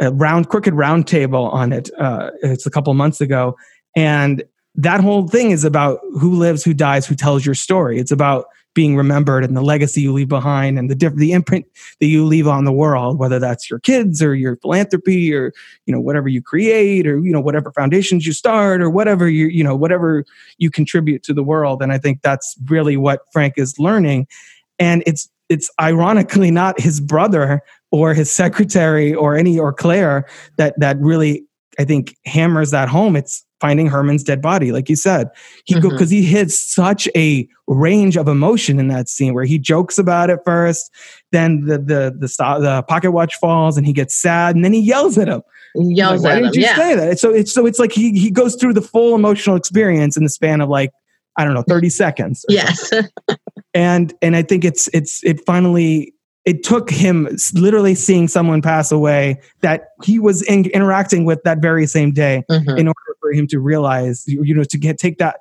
a 0.00 0.12
round 0.12 0.48
crooked 0.48 0.74
round 0.74 1.06
table 1.06 1.48
on 1.50 1.72
it. 1.72 1.90
Uh, 1.98 2.30
it's 2.42 2.66
a 2.66 2.70
couple 2.70 2.92
months 2.94 3.20
ago. 3.20 3.56
And 3.96 4.42
that 4.76 5.00
whole 5.00 5.26
thing 5.26 5.50
is 5.50 5.64
about 5.64 5.98
who 6.20 6.36
lives, 6.36 6.62
who 6.62 6.72
dies, 6.72 7.06
who 7.06 7.14
tells 7.14 7.44
your 7.44 7.54
story. 7.54 7.98
It's 7.98 8.12
about 8.12 8.46
being 8.74 8.96
remembered 8.96 9.44
and 9.44 9.56
the 9.56 9.62
legacy 9.62 10.00
you 10.00 10.12
leave 10.12 10.28
behind 10.28 10.78
and 10.78 10.88
the 10.90 10.94
diff- 10.94 11.16
the 11.16 11.32
imprint 11.32 11.66
that 12.00 12.06
you 12.06 12.24
leave 12.24 12.46
on 12.46 12.64
the 12.64 12.72
world 12.72 13.18
whether 13.18 13.38
that's 13.38 13.68
your 13.68 13.80
kids 13.80 14.22
or 14.22 14.34
your 14.34 14.56
philanthropy 14.56 15.34
or 15.34 15.52
you 15.86 15.92
know 15.92 16.00
whatever 16.00 16.28
you 16.28 16.40
create 16.40 17.06
or 17.06 17.18
you 17.18 17.32
know 17.32 17.40
whatever 17.40 17.72
foundations 17.72 18.26
you 18.26 18.32
start 18.32 18.80
or 18.80 18.88
whatever 18.88 19.28
you 19.28 19.46
you 19.46 19.64
know 19.64 19.74
whatever 19.74 20.24
you 20.58 20.70
contribute 20.70 21.22
to 21.22 21.34
the 21.34 21.42
world. 21.42 21.82
And 21.82 21.92
i 21.92 21.98
think 21.98 22.22
that's 22.22 22.56
really 22.66 22.96
what 22.96 23.22
frank 23.32 23.54
is 23.56 23.78
learning. 23.78 24.26
And 24.78 25.02
it's 25.06 25.28
it's 25.48 25.70
ironically 25.80 26.50
not 26.50 26.78
his 26.78 27.00
brother 27.00 27.62
or 27.90 28.14
his 28.14 28.30
secretary 28.30 29.14
or 29.14 29.36
any 29.36 29.58
or 29.58 29.72
claire 29.72 30.26
that 30.56 30.78
that 30.78 30.98
really 30.98 31.44
i 31.78 31.84
think 31.84 32.16
hammers 32.24 32.70
that 32.70 32.88
home. 32.88 33.16
It's 33.16 33.44
finding 33.60 33.86
Herman's 33.86 34.22
dead 34.22 34.40
body, 34.40 34.72
like 34.72 34.88
you 34.88 34.96
said. 34.96 35.28
He 35.64 35.74
mm-hmm. 35.74 35.82
go 35.82 35.90
because 35.90 36.10
he 36.10 36.22
hits 36.22 36.58
such 36.58 37.08
a 37.16 37.48
range 37.66 38.16
of 38.16 38.28
emotion 38.28 38.78
in 38.78 38.88
that 38.88 39.08
scene 39.08 39.34
where 39.34 39.44
he 39.44 39.58
jokes 39.58 39.98
about 39.98 40.30
it 40.30 40.40
first, 40.44 40.90
then 41.32 41.66
the 41.66 41.78
the 41.78 42.16
the, 42.18 42.58
the 42.60 42.84
pocket 42.88 43.12
watch 43.12 43.34
falls 43.36 43.76
and 43.76 43.86
he 43.86 43.92
gets 43.92 44.14
sad, 44.14 44.54
and 44.54 44.64
then 44.64 44.72
he 44.72 44.80
yells 44.80 45.18
at 45.18 45.28
him. 45.28 45.42
He 45.74 45.94
yells 45.94 46.22
like, 46.22 46.30
Why 46.30 46.30
at 46.30 46.34
didn't 46.42 46.56
him. 46.56 46.60
you 46.60 46.66
yeah. 46.66 46.76
say 46.76 46.94
that? 46.94 47.18
So 47.18 47.32
it's 47.32 47.52
so 47.52 47.66
it's 47.66 47.78
like 47.78 47.92
he 47.92 48.12
he 48.18 48.30
goes 48.30 48.56
through 48.56 48.74
the 48.74 48.82
full 48.82 49.14
emotional 49.14 49.56
experience 49.56 50.16
in 50.16 50.22
the 50.22 50.30
span 50.30 50.60
of 50.60 50.68
like 50.68 50.90
I 51.36 51.44
don't 51.44 51.54
know 51.54 51.64
thirty 51.68 51.90
seconds. 51.90 52.44
Yes. 52.48 52.92
and 53.74 54.14
and 54.22 54.36
I 54.36 54.42
think 54.42 54.64
it's 54.64 54.88
it's 54.92 55.22
it 55.24 55.44
finally 55.46 56.14
it 56.48 56.62
took 56.62 56.88
him 56.88 57.28
literally 57.52 57.94
seeing 57.94 58.26
someone 58.26 58.62
pass 58.62 58.90
away 58.90 59.38
that 59.60 59.90
he 60.02 60.18
was 60.18 60.40
in, 60.44 60.64
interacting 60.70 61.26
with 61.26 61.42
that 61.42 61.58
very 61.58 61.86
same 61.86 62.10
day 62.10 62.42
mm-hmm. 62.50 62.70
in 62.70 62.88
order 62.88 63.16
for 63.20 63.32
him 63.32 63.46
to 63.46 63.60
realize 63.60 64.26
you 64.26 64.54
know 64.54 64.64
to 64.64 64.78
get 64.78 64.98
take 64.98 65.18
that 65.18 65.40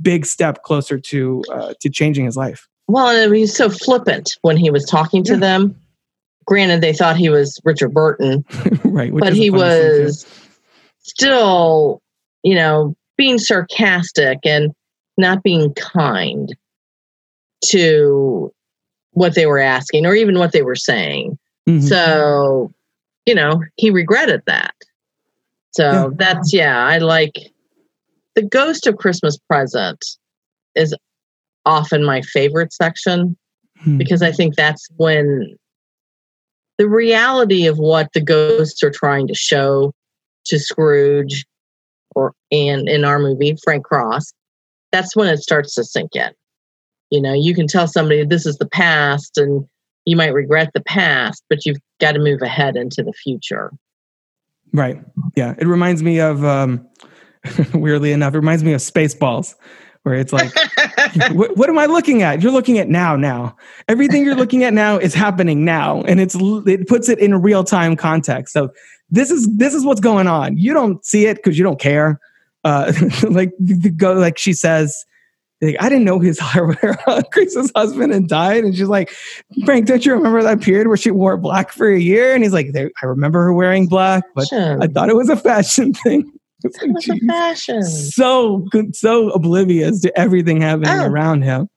big 0.00 0.24
step 0.24 0.62
closer 0.62 1.00
to 1.00 1.42
uh, 1.52 1.74
to 1.80 1.90
changing 1.90 2.24
his 2.24 2.36
life 2.36 2.68
well 2.86 3.08
and 3.08 3.34
he 3.34 3.40
was 3.40 3.56
so 3.56 3.68
flippant 3.68 4.38
when 4.42 4.56
he 4.56 4.70
was 4.70 4.84
talking 4.84 5.24
to 5.24 5.32
yeah. 5.32 5.40
them 5.40 5.76
granted 6.44 6.80
they 6.80 6.92
thought 6.92 7.16
he 7.16 7.28
was 7.28 7.60
richard 7.64 7.92
burton 7.92 8.44
right 8.84 9.12
but 9.12 9.32
he 9.32 9.50
was 9.50 10.24
still 11.00 12.00
you 12.44 12.54
know 12.54 12.94
being 13.16 13.38
sarcastic 13.38 14.38
and 14.44 14.72
not 15.18 15.42
being 15.42 15.74
kind 15.74 16.54
to 17.64 18.52
what 19.16 19.34
they 19.34 19.46
were 19.46 19.58
asking 19.58 20.04
or 20.04 20.14
even 20.14 20.38
what 20.38 20.52
they 20.52 20.60
were 20.60 20.76
saying. 20.76 21.38
Mm-hmm. 21.66 21.86
So, 21.86 22.70
you 23.24 23.34
know, 23.34 23.62
he 23.76 23.90
regretted 23.90 24.42
that. 24.46 24.74
So 25.70 25.90
yeah. 25.90 26.08
that's, 26.16 26.52
yeah, 26.52 26.84
I 26.84 26.98
like 26.98 27.50
the 28.34 28.42
Ghost 28.42 28.86
of 28.86 28.98
Christmas 28.98 29.38
Present 29.48 30.04
is 30.74 30.94
often 31.64 32.04
my 32.04 32.20
favorite 32.20 32.74
section 32.74 33.38
hmm. 33.78 33.96
because 33.96 34.20
I 34.20 34.32
think 34.32 34.54
that's 34.54 34.86
when 34.98 35.56
the 36.76 36.86
reality 36.86 37.66
of 37.66 37.78
what 37.78 38.12
the 38.12 38.20
ghosts 38.20 38.82
are 38.82 38.90
trying 38.90 39.28
to 39.28 39.34
show 39.34 39.94
to 40.44 40.58
Scrooge 40.58 41.46
or 42.14 42.34
and 42.52 42.86
in 42.86 43.06
our 43.06 43.18
movie, 43.18 43.56
Frank 43.64 43.86
Cross, 43.86 44.34
that's 44.92 45.16
when 45.16 45.28
it 45.28 45.38
starts 45.38 45.74
to 45.76 45.84
sink 45.84 46.14
in. 46.14 46.32
You 47.10 47.20
know, 47.20 47.32
you 47.32 47.54
can 47.54 47.66
tell 47.66 47.86
somebody 47.86 48.24
this 48.24 48.46
is 48.46 48.58
the 48.58 48.68
past 48.68 49.38
and 49.38 49.66
you 50.04 50.16
might 50.16 50.32
regret 50.32 50.70
the 50.72 50.82
past, 50.82 51.44
but 51.48 51.66
you've 51.66 51.78
got 52.00 52.12
to 52.12 52.18
move 52.18 52.40
ahead 52.42 52.76
into 52.76 53.02
the 53.02 53.12
future. 53.12 53.72
Right. 54.72 55.02
Yeah. 55.36 55.54
It 55.58 55.66
reminds 55.66 56.02
me 56.02 56.20
of, 56.20 56.44
um, 56.44 56.86
weirdly 57.74 58.12
enough, 58.12 58.34
it 58.34 58.38
reminds 58.38 58.64
me 58.64 58.72
of 58.72 58.80
Spaceballs, 58.80 59.54
where 60.02 60.14
it's 60.14 60.32
like, 60.32 60.52
what, 61.32 61.56
what, 61.56 61.68
am 61.68 61.78
I 61.78 61.86
looking 61.86 62.22
at? 62.22 62.42
You're 62.42 62.52
looking 62.52 62.78
at 62.78 62.88
now, 62.88 63.16
now. 63.16 63.56
Everything 63.88 64.24
you're 64.24 64.36
looking 64.36 64.64
at 64.64 64.72
now 64.72 64.96
is 64.98 65.14
happening 65.14 65.64
now. 65.64 66.02
And 66.02 66.20
it's, 66.20 66.36
it 66.38 66.86
puts 66.88 67.08
it 67.08 67.18
in 67.18 67.40
real 67.42 67.64
time 67.64 67.96
context. 67.96 68.52
So 68.52 68.70
this 69.10 69.30
is, 69.30 69.48
this 69.56 69.74
is 69.74 69.84
what's 69.84 70.00
going 70.00 70.28
on. 70.28 70.56
You 70.56 70.72
don't 70.72 71.04
see 71.04 71.26
it 71.26 71.36
because 71.36 71.58
you 71.58 71.64
don't 71.64 71.80
care. 71.80 72.20
Uh, 72.64 72.92
like, 73.28 73.52
go, 73.96 74.12
like 74.12 74.38
she 74.38 74.52
says, 74.52 75.04
like, 75.62 75.76
I 75.80 75.88
didn't 75.88 76.04
know 76.04 76.18
his 76.18 76.38
Chris's 77.32 77.72
husband 77.74 78.12
had 78.12 78.28
died. 78.28 78.64
And 78.64 78.76
she's 78.76 78.88
like, 78.88 79.10
Frank, 79.64 79.86
don't 79.86 80.04
you 80.04 80.12
remember 80.12 80.42
that 80.42 80.60
period 80.60 80.88
where 80.88 80.96
she 80.96 81.10
wore 81.10 81.36
black 81.36 81.72
for 81.72 81.88
a 81.88 81.98
year? 81.98 82.34
And 82.34 82.44
he's 82.44 82.52
like, 82.52 82.68
I 82.76 83.06
remember 83.06 83.42
her 83.42 83.52
wearing 83.52 83.86
black, 83.86 84.24
but 84.34 84.52
I 84.52 84.86
thought 84.86 85.08
it 85.08 85.16
was 85.16 85.30
a 85.30 85.36
fashion 85.36 85.94
thing. 86.04 86.30
It's 86.64 86.80
like, 86.82 86.98
geez, 87.00 87.24
fashion. 87.26 87.82
So 87.82 88.66
so 88.92 89.30
oblivious 89.30 90.00
to 90.02 90.18
everything 90.18 90.60
happening 90.60 90.90
oh. 90.90 91.06
around 91.06 91.42
him. 91.42 91.68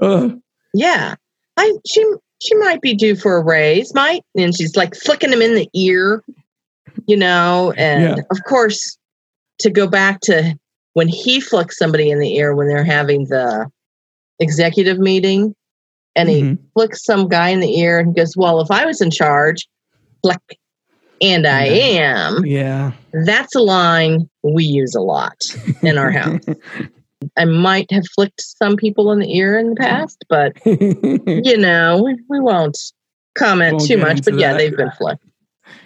Ugh. 0.00 0.38
Yeah. 0.74 1.16
I 1.56 1.76
she 1.90 2.04
she 2.40 2.54
might 2.56 2.80
be 2.80 2.94
due 2.94 3.16
for 3.16 3.36
a 3.36 3.44
raise, 3.44 3.92
might, 3.94 4.22
and 4.36 4.56
she's 4.56 4.76
like 4.76 4.94
flicking 4.94 5.32
him 5.32 5.42
in 5.42 5.54
the 5.54 5.68
ear, 5.74 6.22
you 7.06 7.16
know, 7.16 7.72
and 7.76 8.16
yeah. 8.16 8.22
of 8.30 8.44
course 8.44 8.96
to 9.60 9.70
go 9.70 9.88
back 9.88 10.20
to 10.20 10.56
when 10.98 11.06
he 11.06 11.40
flicks 11.40 11.78
somebody 11.78 12.10
in 12.10 12.18
the 12.18 12.36
ear 12.38 12.56
when 12.56 12.66
they're 12.66 12.82
having 12.82 13.26
the 13.26 13.70
executive 14.40 14.98
meeting 14.98 15.54
and 16.16 16.28
he 16.28 16.42
mm-hmm. 16.42 16.64
flicks 16.74 17.04
some 17.04 17.28
guy 17.28 17.50
in 17.50 17.60
the 17.60 17.78
ear 17.78 18.00
and 18.00 18.16
goes, 18.16 18.36
Well, 18.36 18.60
if 18.60 18.68
I 18.72 18.84
was 18.84 19.00
in 19.00 19.12
charge, 19.12 19.68
flick, 20.22 20.58
and 21.20 21.46
I 21.46 21.66
am. 21.66 22.44
Yeah. 22.44 22.90
That's 23.12 23.54
a 23.54 23.60
line 23.60 24.28
we 24.42 24.64
use 24.64 24.96
a 24.96 25.00
lot 25.00 25.40
in 25.82 25.98
our 25.98 26.10
house. 26.10 26.42
I 27.36 27.44
might 27.44 27.92
have 27.92 28.04
flicked 28.16 28.40
some 28.40 28.76
people 28.76 29.12
in 29.12 29.20
the 29.20 29.36
ear 29.36 29.56
in 29.56 29.70
the 29.70 29.76
past, 29.76 30.24
but 30.28 30.52
you 30.66 31.58
know, 31.58 32.02
we, 32.02 32.40
won't 32.40 32.76
comment 33.36 33.74
won't 33.74 33.86
too 33.86 33.98
much. 33.98 34.24
But 34.24 34.36
yeah, 34.36 34.50
that. 34.50 34.58
they've 34.58 34.76
been 34.76 34.90
flicked. 34.98 35.22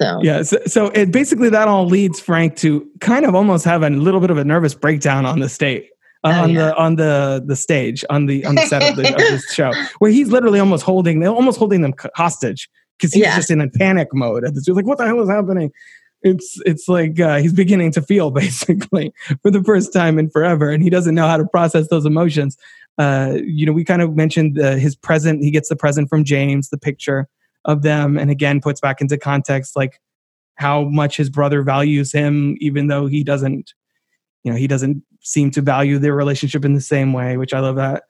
So 0.01 0.20
yeah, 0.22 0.43
so, 0.43 0.59
so 0.66 0.87
it 0.87 1.12
basically 1.12 1.49
that 1.51 1.68
all 1.68 1.87
leads 1.87 2.20
Frank 2.20 2.57
to 2.57 2.89
kind 3.01 3.24
of 3.24 3.35
almost 3.35 3.64
have 3.64 3.83
a 3.83 3.91
little 3.91 4.20
bit 4.20 4.30
of 4.30 4.39
a 4.39 4.45
nervous 4.45 4.74
breakdown 4.74 5.26
on 5.26 5.41
the 5.41 5.49
state. 5.49 5.89
Uh, 6.24 6.35
oh, 6.37 6.43
on 6.43 6.51
yeah. 6.51 6.66
the 6.66 6.76
on 6.76 6.95
the 6.97 7.43
the 7.45 7.57
stage 7.57 8.05
on 8.09 8.26
the 8.26 8.45
on 8.45 8.55
the 8.55 8.64
set 8.66 8.80
of, 8.89 8.95
the, 8.95 9.09
of 9.09 9.18
this 9.18 9.45
show 9.53 9.72
where 9.99 10.12
he's 10.12 10.28
literally 10.28 10.61
almost 10.61 10.85
holding 10.85 11.26
almost 11.26 11.59
holding 11.59 11.80
them 11.80 11.93
hostage 12.14 12.68
because 13.03 13.12
he's 13.12 13.24
yeah. 13.24 13.35
just 13.35 13.51
in 13.51 13.61
a 13.61 13.68
panic 13.68 14.09
mode. 14.12 14.45
And 14.45 14.57
like, 14.68 14.87
what 14.87 14.99
the 14.99 15.07
hell 15.07 15.20
is 15.20 15.28
happening? 15.28 15.72
It's 16.22 16.61
it's 16.64 16.89
like 16.89 17.18
uh, 17.18 17.39
he's 17.39 17.53
beginning 17.53 17.91
to 17.93 18.03
feel 18.03 18.30
basically 18.43 19.12
for 19.43 19.51
the 19.51 19.62
first 19.64 19.93
time 19.93 20.18
in 20.18 20.30
forever, 20.30 20.70
and 20.70 20.83
he 20.83 20.91
doesn't 20.91 21.14
know 21.14 21.26
how 21.26 21.37
to 21.37 21.45
process 21.45 21.89
those 21.89 22.07
emotions. 22.07 22.57
Uh, 22.99 23.39
you 23.45 23.66
know, 23.66 23.72
we 23.72 23.85
kind 23.85 24.03
of 24.03 24.14
mentioned 24.14 24.61
uh, 24.61 24.76
his 24.76 24.95
present. 24.95 25.43
He 25.43 25.51
gets 25.51 25.68
the 25.68 25.76
present 25.76 26.09
from 26.09 26.22
James, 26.22 26.68
the 26.68 26.78
picture 26.78 27.28
of 27.65 27.83
them, 27.83 28.19
and 28.19 28.31
again 28.31 28.61
puts 28.61 28.81
back 28.81 29.01
into 29.01 29.17
context 29.19 29.77
like 29.77 30.01
how 30.57 30.85
much 30.85 31.17
his 31.17 31.31
brother 31.31 31.63
values 31.63 32.13
him, 32.13 32.57
even 32.61 32.87
though 32.89 33.07
he 33.07 33.25
doesn't. 33.25 33.73
You 34.45 34.51
know, 34.51 34.59
he 34.59 34.67
doesn't 34.67 35.05
seem 35.21 35.53
to 35.53 35.61
value 35.61 35.99
their 35.99 36.17
relationship 36.17 36.65
in 36.65 36.75
the 36.75 36.81
same 36.81 37.13
way, 37.13 37.37
which 37.37 37.55
I 37.55 37.61
love 37.61 37.77
that. 37.77 38.03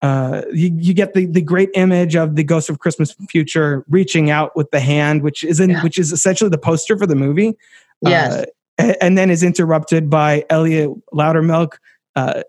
Uh, 0.00 0.42
you, 0.52 0.72
you, 0.76 0.94
get 0.94 1.14
the, 1.14 1.26
the 1.26 1.40
great 1.40 1.70
image 1.74 2.16
of 2.16 2.34
the 2.34 2.42
ghost 2.42 2.68
of 2.68 2.80
Christmas 2.80 3.14
future 3.30 3.84
reaching 3.88 4.30
out 4.30 4.56
with 4.56 4.70
the 4.72 4.80
hand, 4.80 5.22
which 5.22 5.44
is 5.44 5.60
in, 5.60 5.70
yeah. 5.70 5.82
which 5.82 5.96
is 5.96 6.12
essentially 6.12 6.50
the 6.50 6.58
poster 6.58 6.98
for 6.98 7.06
the 7.06 7.14
movie. 7.14 7.54
Yes. 8.00 8.32
Uh, 8.32 8.44
and, 8.78 8.96
and, 9.00 9.18
then 9.18 9.30
is 9.30 9.44
interrupted 9.44 10.10
by 10.10 10.44
Elliot 10.50 10.90
Loudermilk, 11.14 11.74
uh, 12.16 12.42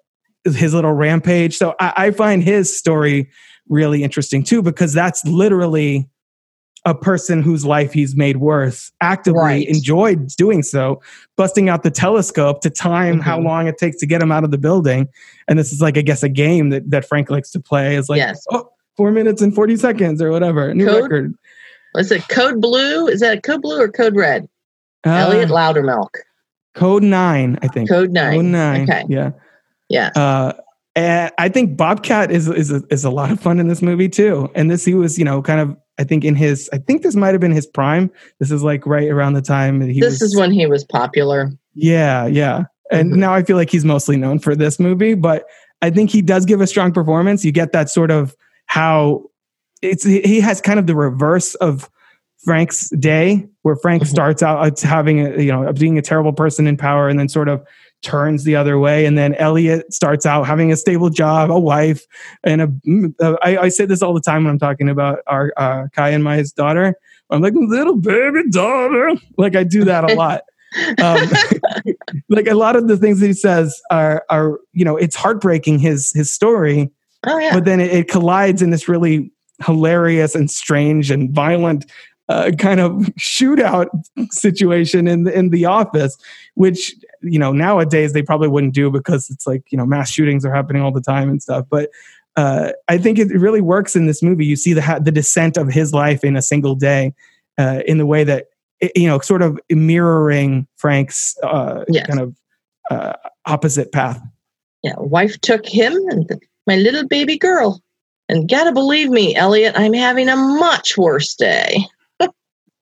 his 0.45 0.73
little 0.73 0.93
rampage. 0.93 1.55
So 1.55 1.75
I, 1.79 1.93
I 1.95 2.11
find 2.11 2.43
his 2.43 2.75
story 2.75 3.29
really 3.69 4.03
interesting 4.03 4.43
too, 4.43 4.63
because 4.63 4.93
that's 4.93 5.23
literally 5.25 6.09
a 6.85 6.93
person 6.93 7.41
whose 7.41 7.65
life 7.65 7.93
he's 7.93 8.15
made 8.15 8.37
worse 8.37 8.91
actively 8.99 9.39
right. 9.39 9.67
enjoyed 9.67 10.27
doing 10.29 10.61
so, 10.61 11.01
busting 11.37 11.69
out 11.69 11.83
the 11.83 11.91
telescope 11.91 12.61
to 12.61 12.69
time 12.69 13.15
mm-hmm. 13.15 13.21
how 13.21 13.39
long 13.39 13.67
it 13.67 13.77
takes 13.77 13.97
to 13.97 14.05
get 14.05 14.21
him 14.21 14.31
out 14.31 14.43
of 14.43 14.51
the 14.51 14.57
building. 14.57 15.07
And 15.47 15.57
this 15.57 15.71
is 15.71 15.81
like, 15.81 15.97
I 15.97 16.01
guess, 16.01 16.23
a 16.23 16.29
game 16.29 16.69
that, 16.69 16.89
that 16.89 17.05
Frank 17.05 17.29
likes 17.29 17.51
to 17.51 17.59
play 17.59 17.95
is 17.95 18.09
like, 18.09 18.17
yes. 18.17 18.45
oh, 18.51 18.69
four 18.97 19.11
minutes 19.11 19.41
and 19.41 19.55
40 19.55 19.77
seconds 19.77 20.21
or 20.21 20.29
whatever. 20.29 20.73
New 20.73 20.85
code, 20.85 21.03
record. 21.03 21.35
Was 21.93 22.11
it 22.11 22.27
code 22.27 22.59
blue? 22.59 23.07
Is 23.07 23.21
that 23.21 23.43
code 23.43 23.61
blue 23.61 23.79
or 23.79 23.87
code 23.87 24.15
red? 24.15 24.49
Uh, 25.05 25.11
Elliot 25.11 25.49
Loudermilk. 25.49 26.09
Code 26.75 27.03
nine, 27.03 27.57
I 27.61 27.67
think. 27.67 27.87
Code 27.87 28.11
nine. 28.11 28.35
Code 28.35 28.45
nine. 28.45 28.83
Okay. 28.83 29.03
Yeah. 29.07 29.31
Yeah. 29.89 30.09
Uh, 30.15 30.53
and 30.95 31.31
I 31.37 31.49
think 31.49 31.77
Bobcat 31.77 32.31
is 32.31 32.47
is 32.47 32.71
a, 32.71 32.83
is 32.89 33.03
a 33.03 33.09
lot 33.09 33.31
of 33.31 33.39
fun 33.39 33.59
in 33.59 33.67
this 33.67 33.81
movie 33.81 34.09
too. 34.09 34.49
And 34.53 34.69
this 34.69 34.85
he 34.85 34.93
was, 34.93 35.17
you 35.17 35.25
know, 35.25 35.41
kind 35.41 35.59
of 35.59 35.77
I 35.99 36.03
think 36.03 36.25
in 36.25 36.35
his 36.35 36.69
I 36.73 36.77
think 36.77 37.03
this 37.03 37.15
might 37.15 37.33
have 37.33 37.41
been 37.41 37.51
his 37.51 37.67
prime. 37.67 38.11
This 38.39 38.51
is 38.51 38.63
like 38.63 38.85
right 38.85 39.09
around 39.09 39.33
the 39.33 39.41
time 39.41 39.81
he 39.81 39.99
This 39.99 40.13
was, 40.13 40.21
is 40.21 40.35
when 40.35 40.51
he 40.51 40.65
was 40.65 40.83
popular. 40.83 41.51
Yeah, 41.75 42.25
yeah. 42.25 42.63
And 42.91 43.11
mm-hmm. 43.11 43.19
now 43.19 43.33
I 43.33 43.43
feel 43.43 43.57
like 43.57 43.69
he's 43.69 43.85
mostly 43.85 44.17
known 44.17 44.39
for 44.39 44.55
this 44.55 44.79
movie, 44.79 45.13
but 45.13 45.45
I 45.81 45.89
think 45.89 46.09
he 46.09 46.21
does 46.21 46.45
give 46.45 46.61
a 46.61 46.67
strong 46.67 46.91
performance. 46.91 47.43
You 47.43 47.51
get 47.51 47.71
that 47.73 47.89
sort 47.89 48.11
of 48.11 48.35
how 48.67 49.29
it's 49.81 50.03
he 50.03 50.39
has 50.39 50.61
kind 50.61 50.79
of 50.79 50.87
the 50.87 50.95
reverse 50.95 51.55
of 51.55 51.89
Frank's 52.43 52.89
day, 52.91 53.47
where 53.61 53.75
Frank 53.75 54.03
mm-hmm. 54.03 54.11
starts 54.11 54.43
out 54.43 54.79
having 54.79 55.19
a, 55.19 55.41
you 55.41 55.51
know 55.51 55.71
being 55.73 55.97
a 55.97 56.01
terrible 56.01 56.33
person 56.33 56.67
in 56.67 56.77
power, 56.77 57.07
and 57.07 57.19
then 57.19 57.29
sort 57.29 57.49
of 57.49 57.65
turns 58.03 58.43
the 58.43 58.55
other 58.55 58.77
way. 58.77 59.05
And 59.05 59.17
then 59.17 59.33
Elliot 59.35 59.93
starts 59.93 60.25
out 60.25 60.43
having 60.43 60.71
a 60.71 60.75
stable 60.75 61.09
job, 61.09 61.49
a 61.49 61.59
wife, 61.59 62.05
and 62.43 62.61
a. 62.61 63.35
I, 63.41 63.57
I 63.57 63.69
say 63.69 63.85
this 63.85 64.01
all 64.01 64.13
the 64.13 64.21
time 64.21 64.43
when 64.43 64.51
I'm 64.51 64.59
talking 64.59 64.89
about 64.89 65.19
our 65.27 65.53
uh, 65.57 65.87
Kai 65.93 66.09
and 66.09 66.23
my 66.23 66.43
daughter. 66.55 66.95
I'm 67.29 67.41
like 67.41 67.53
little 67.55 67.97
baby 67.97 68.49
daughter. 68.49 69.13
Like 69.37 69.55
I 69.55 69.63
do 69.63 69.83
that 69.85 70.09
a 70.09 70.13
lot. 70.15 70.43
um, 71.01 71.27
like 72.29 72.47
a 72.47 72.55
lot 72.55 72.75
of 72.75 72.87
the 72.87 72.97
things 72.97 73.19
that 73.19 73.27
he 73.27 73.33
says 73.33 73.79
are 73.89 74.23
are 74.29 74.59
you 74.73 74.85
know 74.85 74.97
it's 74.97 75.15
heartbreaking 75.15 75.79
his 75.79 76.11
his 76.13 76.31
story, 76.31 76.91
oh, 77.25 77.37
yeah. 77.37 77.53
but 77.53 77.65
then 77.65 77.79
it, 77.79 77.91
it 77.91 78.07
collides 78.07 78.61
in 78.61 78.69
this 78.69 78.87
really 78.87 79.31
hilarious 79.65 80.35
and 80.35 80.49
strange 80.49 81.11
and 81.11 81.31
violent 81.31 81.85
uh, 82.29 82.51
kind 82.57 82.79
of 82.79 82.91
shootout 83.19 83.87
situation 84.31 85.07
in 85.07 85.23
the, 85.23 85.37
in 85.37 85.49
the 85.49 85.65
office, 85.65 86.17
which 86.55 86.95
you 87.23 87.39
know 87.39 87.51
nowadays 87.51 88.13
they 88.13 88.21
probably 88.21 88.47
wouldn't 88.47 88.73
do 88.73 88.91
because 88.91 89.29
it's 89.29 89.47
like 89.47 89.63
you 89.71 89.77
know 89.77 89.85
mass 89.85 90.11
shootings 90.11 90.45
are 90.45 90.53
happening 90.53 90.81
all 90.81 90.91
the 90.91 91.01
time 91.01 91.29
and 91.29 91.41
stuff. 91.41 91.65
But 91.69 91.89
uh, 92.35 92.71
I 92.87 92.97
think 92.97 93.19
it 93.19 93.27
really 93.29 93.61
works 93.61 93.95
in 93.95 94.07
this 94.07 94.21
movie. 94.23 94.45
You 94.45 94.55
see 94.55 94.73
the 94.73 95.01
the 95.03 95.11
descent 95.11 95.57
of 95.57 95.69
his 95.69 95.93
life 95.93 96.23
in 96.23 96.35
a 96.35 96.41
single 96.41 96.75
day, 96.75 97.13
uh, 97.57 97.81
in 97.85 97.97
the 97.97 98.05
way 98.05 98.23
that 98.23 98.47
you 98.95 99.07
know, 99.07 99.19
sort 99.19 99.41
of 99.41 99.59
mirroring 99.69 100.67
Frank's 100.77 101.37
uh, 101.43 101.85
yes. 101.87 102.07
kind 102.07 102.19
of 102.19 102.35
uh, 102.91 103.13
opposite 103.45 103.91
path. 103.91 104.21
Yeah, 104.83 104.95
wife 104.97 105.39
took 105.41 105.65
him 105.65 105.93
and 106.09 106.29
my 106.67 106.75
little 106.75 107.07
baby 107.07 107.37
girl. 107.37 107.81
And 108.29 108.49
gotta 108.49 108.71
believe 108.71 109.09
me, 109.09 109.35
Elliot, 109.35 109.73
I'm 109.77 109.93
having 109.93 110.29
a 110.29 110.35
much 110.35 110.97
worse 110.97 111.35
day. 111.35 111.85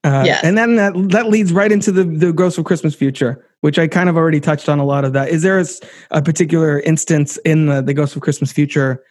Uh, 0.04 0.24
yes. 0.26 0.42
And 0.42 0.58
then 0.58 0.76
that 0.76 0.94
that 1.10 1.28
leads 1.28 1.52
right 1.52 1.70
into 1.70 1.92
the 1.92 2.04
the 2.04 2.32
Ghost 2.32 2.58
of 2.58 2.64
Christmas 2.64 2.94
Future, 2.94 3.46
which 3.60 3.78
I 3.78 3.86
kind 3.86 4.08
of 4.08 4.16
already 4.16 4.40
touched 4.40 4.68
on 4.68 4.78
a 4.78 4.84
lot 4.84 5.04
of 5.04 5.12
that. 5.12 5.28
Is 5.28 5.42
there 5.42 5.60
a, 5.60 5.64
a 6.10 6.22
particular 6.22 6.80
instance 6.80 7.36
in 7.44 7.66
the, 7.66 7.82
the 7.82 7.94
Ghost 7.94 8.16
of 8.16 8.22
Christmas 8.22 8.50
Future? 8.50 9.04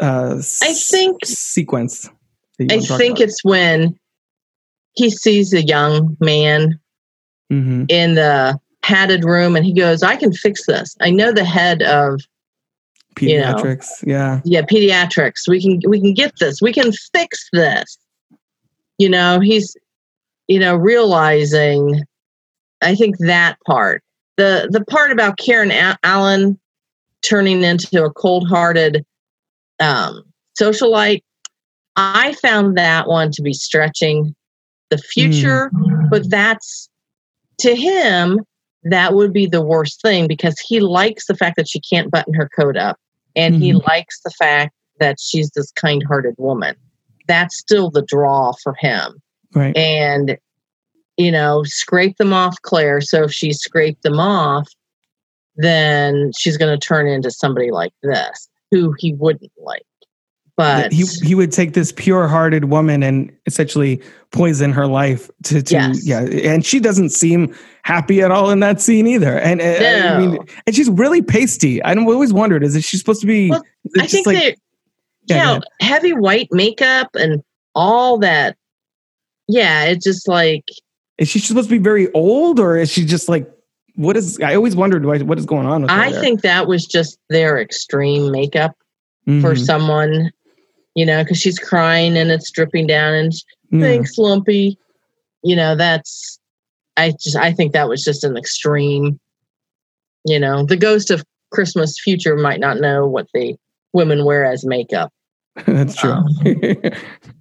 Uh, 0.00 0.42
I 0.62 0.74
think 0.74 1.24
sequence. 1.24 2.08
I 2.60 2.80
think 2.80 3.18
about? 3.18 3.20
it's 3.20 3.44
when 3.44 3.96
he 4.94 5.10
sees 5.10 5.52
a 5.52 5.62
young 5.62 6.16
man 6.18 6.80
mm-hmm. 7.52 7.84
in 7.88 8.14
the 8.14 8.58
padded 8.82 9.24
room, 9.24 9.54
and 9.54 9.64
he 9.64 9.72
goes, 9.72 10.02
"I 10.02 10.16
can 10.16 10.32
fix 10.32 10.66
this. 10.66 10.96
I 11.00 11.10
know 11.10 11.32
the 11.32 11.44
head 11.44 11.82
of." 11.82 12.20
Pediatrics, 13.14 13.86
you 14.02 14.12
know, 14.12 14.18
yeah, 14.18 14.40
yeah, 14.44 14.62
pediatrics. 14.62 15.48
We 15.48 15.60
can 15.60 15.80
we 15.90 16.00
can 16.00 16.14
get 16.14 16.38
this. 16.38 16.62
We 16.62 16.72
can 16.72 16.92
fix 17.12 17.48
this. 17.52 17.98
You 18.98 19.08
know, 19.08 19.40
he's 19.40 19.76
you 20.48 20.58
know, 20.58 20.76
realizing, 20.76 22.02
I 22.82 22.94
think 22.94 23.18
that 23.18 23.58
part, 23.66 24.02
the 24.36 24.68
the 24.70 24.84
part 24.84 25.12
about 25.12 25.38
Karen 25.38 25.72
Allen 26.02 26.58
turning 27.22 27.62
into 27.62 28.04
a 28.04 28.12
cold-hearted 28.12 29.04
um, 29.80 30.22
socialite, 30.60 31.22
I 31.96 32.34
found 32.34 32.76
that 32.78 33.08
one 33.08 33.30
to 33.32 33.42
be 33.42 33.52
stretching 33.52 34.34
the 34.90 34.98
future, 34.98 35.70
mm. 35.74 36.10
but 36.10 36.30
that's 36.30 36.88
to 37.58 37.74
him 37.74 38.40
that 38.84 39.14
would 39.14 39.32
be 39.32 39.46
the 39.46 39.62
worst 39.62 40.00
thing 40.00 40.26
because 40.26 40.58
he 40.60 40.80
likes 40.80 41.26
the 41.26 41.34
fact 41.34 41.56
that 41.56 41.68
she 41.68 41.80
can't 41.80 42.10
button 42.10 42.32
her 42.34 42.48
coat 42.48 42.76
up 42.76 42.96
and 43.36 43.56
mm. 43.56 43.58
he 43.58 43.72
mm-hmm. 43.72 43.86
likes 43.86 44.20
the 44.22 44.30
fact 44.30 44.72
that 45.00 45.18
she's 45.20 45.50
this 45.50 45.70
kind-hearted 45.72 46.34
woman 46.38 46.76
that's 47.26 47.58
still 47.58 47.90
the 47.90 48.02
draw 48.02 48.52
for 48.62 48.74
him 48.74 49.20
Right. 49.58 49.76
And, 49.76 50.38
you 51.16 51.32
know, 51.32 51.64
scrape 51.64 52.16
them 52.16 52.32
off 52.32 52.56
Claire. 52.62 53.00
So 53.00 53.24
if 53.24 53.32
she 53.32 53.52
scraped 53.52 54.02
them 54.02 54.20
off, 54.20 54.68
then 55.56 56.30
she's 56.38 56.56
going 56.56 56.78
to 56.78 56.86
turn 56.86 57.06
into 57.08 57.30
somebody 57.30 57.70
like 57.70 57.92
this 58.02 58.48
who 58.70 58.94
he 58.98 59.14
wouldn't 59.14 59.52
like. 59.58 59.82
But 60.56 60.92
he 60.92 61.04
he 61.22 61.36
would 61.36 61.52
take 61.52 61.74
this 61.74 61.92
pure-hearted 61.92 62.64
woman 62.64 63.04
and 63.04 63.32
essentially 63.46 64.02
poison 64.32 64.72
her 64.72 64.88
life 64.88 65.30
to, 65.44 65.62
to 65.62 65.72
yes. 65.72 66.04
yeah, 66.04 66.20
and 66.20 66.66
she 66.66 66.80
doesn't 66.80 67.10
seem 67.10 67.54
happy 67.84 68.22
at 68.22 68.32
all 68.32 68.50
in 68.50 68.58
that 68.58 68.80
scene 68.80 69.06
either. 69.06 69.38
And 69.38 69.60
no. 69.60 69.66
I 69.66 70.18
mean, 70.18 70.38
and 70.66 70.74
she's 70.74 70.90
really 70.90 71.22
pasty. 71.22 71.80
I 71.84 71.94
always 71.94 72.32
wondered 72.32 72.64
is 72.64 72.84
she 72.84 72.96
supposed 72.96 73.20
to 73.20 73.26
be? 73.28 73.50
Well, 73.50 73.62
I 74.00 74.08
think 74.08 74.26
like, 74.26 74.36
that 74.36 74.56
yeah, 75.26 75.52
you 75.52 75.58
know, 75.60 75.64
heavy 75.80 76.12
white 76.12 76.48
makeup 76.50 77.10
and 77.14 77.40
all 77.76 78.18
that 78.18 78.56
yeah, 79.48 79.84
it's 79.84 80.04
just 80.04 80.28
like. 80.28 80.64
Is 81.16 81.28
she 81.28 81.40
supposed 81.40 81.68
to 81.68 81.74
be 81.74 81.82
very 81.82 82.12
old, 82.12 82.60
or 82.60 82.76
is 82.76 82.90
she 82.90 83.04
just 83.04 83.28
like? 83.28 83.50
What 83.96 84.16
is? 84.16 84.38
I 84.40 84.54
always 84.54 84.76
wondered 84.76 85.04
what 85.04 85.38
is 85.38 85.46
going 85.46 85.66
on. 85.66 85.82
with 85.82 85.90
I 85.90 86.12
think 86.12 86.42
that 86.42 86.68
was 86.68 86.86
just 86.86 87.18
their 87.30 87.58
extreme 87.58 88.30
makeup 88.30 88.76
mm-hmm. 89.26 89.40
for 89.40 89.56
someone, 89.56 90.30
you 90.94 91.04
know, 91.04 91.24
because 91.24 91.38
she's 91.38 91.58
crying 91.58 92.16
and 92.16 92.30
it's 92.30 92.50
dripping 92.50 92.86
down, 92.86 93.14
and 93.14 93.32
mm. 93.72 93.80
thanks, 93.80 94.16
Lumpy. 94.18 94.78
You 95.42 95.56
know, 95.56 95.74
that's. 95.74 96.38
I 96.96 97.12
just 97.12 97.36
I 97.36 97.52
think 97.52 97.72
that 97.72 97.88
was 97.88 98.04
just 98.04 98.22
an 98.24 98.36
extreme 98.36 99.18
You 100.24 100.38
know, 100.38 100.64
the 100.64 100.76
ghost 100.76 101.10
of 101.10 101.24
Christmas 101.50 101.98
future 101.98 102.36
might 102.36 102.60
not 102.60 102.80
know 102.80 103.06
what 103.06 103.26
the 103.34 103.56
women 103.92 104.24
wear 104.24 104.44
as 104.44 104.64
makeup. 104.64 105.12
That's 105.66 105.96
true. 105.96 106.12
Um, 106.12 106.26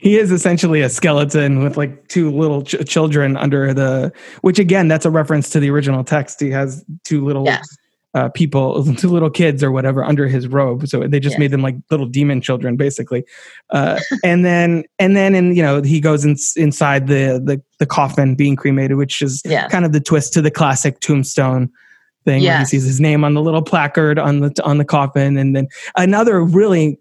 he 0.00 0.18
is 0.18 0.32
essentially 0.32 0.80
a 0.80 0.88
skeleton 0.88 1.62
with 1.62 1.76
like 1.76 2.08
two 2.08 2.30
little 2.30 2.62
ch- 2.62 2.84
children 2.86 3.36
under 3.36 3.72
the 3.72 4.12
which 4.40 4.58
again 4.58 4.88
that's 4.88 5.04
a 5.04 5.10
reference 5.10 5.50
to 5.50 5.60
the 5.60 5.70
original 5.70 6.02
text 6.02 6.40
he 6.40 6.50
has 6.50 6.84
two 7.04 7.24
little 7.24 7.44
yes. 7.44 7.68
uh, 8.14 8.28
people 8.30 8.84
two 8.96 9.08
little 9.08 9.30
kids 9.30 9.62
or 9.62 9.70
whatever 9.70 10.02
under 10.02 10.26
his 10.26 10.48
robe 10.48 10.88
so 10.88 11.06
they 11.06 11.20
just 11.20 11.34
yes. 11.34 11.38
made 11.38 11.50
them 11.50 11.62
like 11.62 11.76
little 11.90 12.06
demon 12.06 12.40
children 12.40 12.76
basically 12.76 13.24
uh, 13.70 14.00
and 14.24 14.44
then 14.44 14.82
and 14.98 15.16
then 15.16 15.34
and 15.34 15.56
you 15.56 15.62
know 15.62 15.82
he 15.82 16.00
goes 16.00 16.24
in, 16.24 16.36
inside 16.56 17.06
the, 17.06 17.40
the 17.44 17.62
the 17.78 17.86
coffin 17.86 18.34
being 18.34 18.56
cremated 18.56 18.96
which 18.96 19.22
is 19.22 19.42
yes. 19.44 19.70
kind 19.70 19.84
of 19.84 19.92
the 19.92 20.00
twist 20.00 20.32
to 20.32 20.42
the 20.42 20.50
classic 20.50 20.98
tombstone 21.00 21.70
thing 22.24 22.42
where 22.42 22.58
he 22.58 22.64
sees 22.66 22.84
his 22.84 23.00
name 23.00 23.24
on 23.24 23.32
the 23.32 23.40
little 23.40 23.62
placard 23.62 24.18
on 24.18 24.40
the 24.40 24.54
on 24.62 24.78
the 24.78 24.84
coffin 24.84 25.38
and 25.38 25.56
then 25.56 25.66
another 25.96 26.42
really 26.44 26.98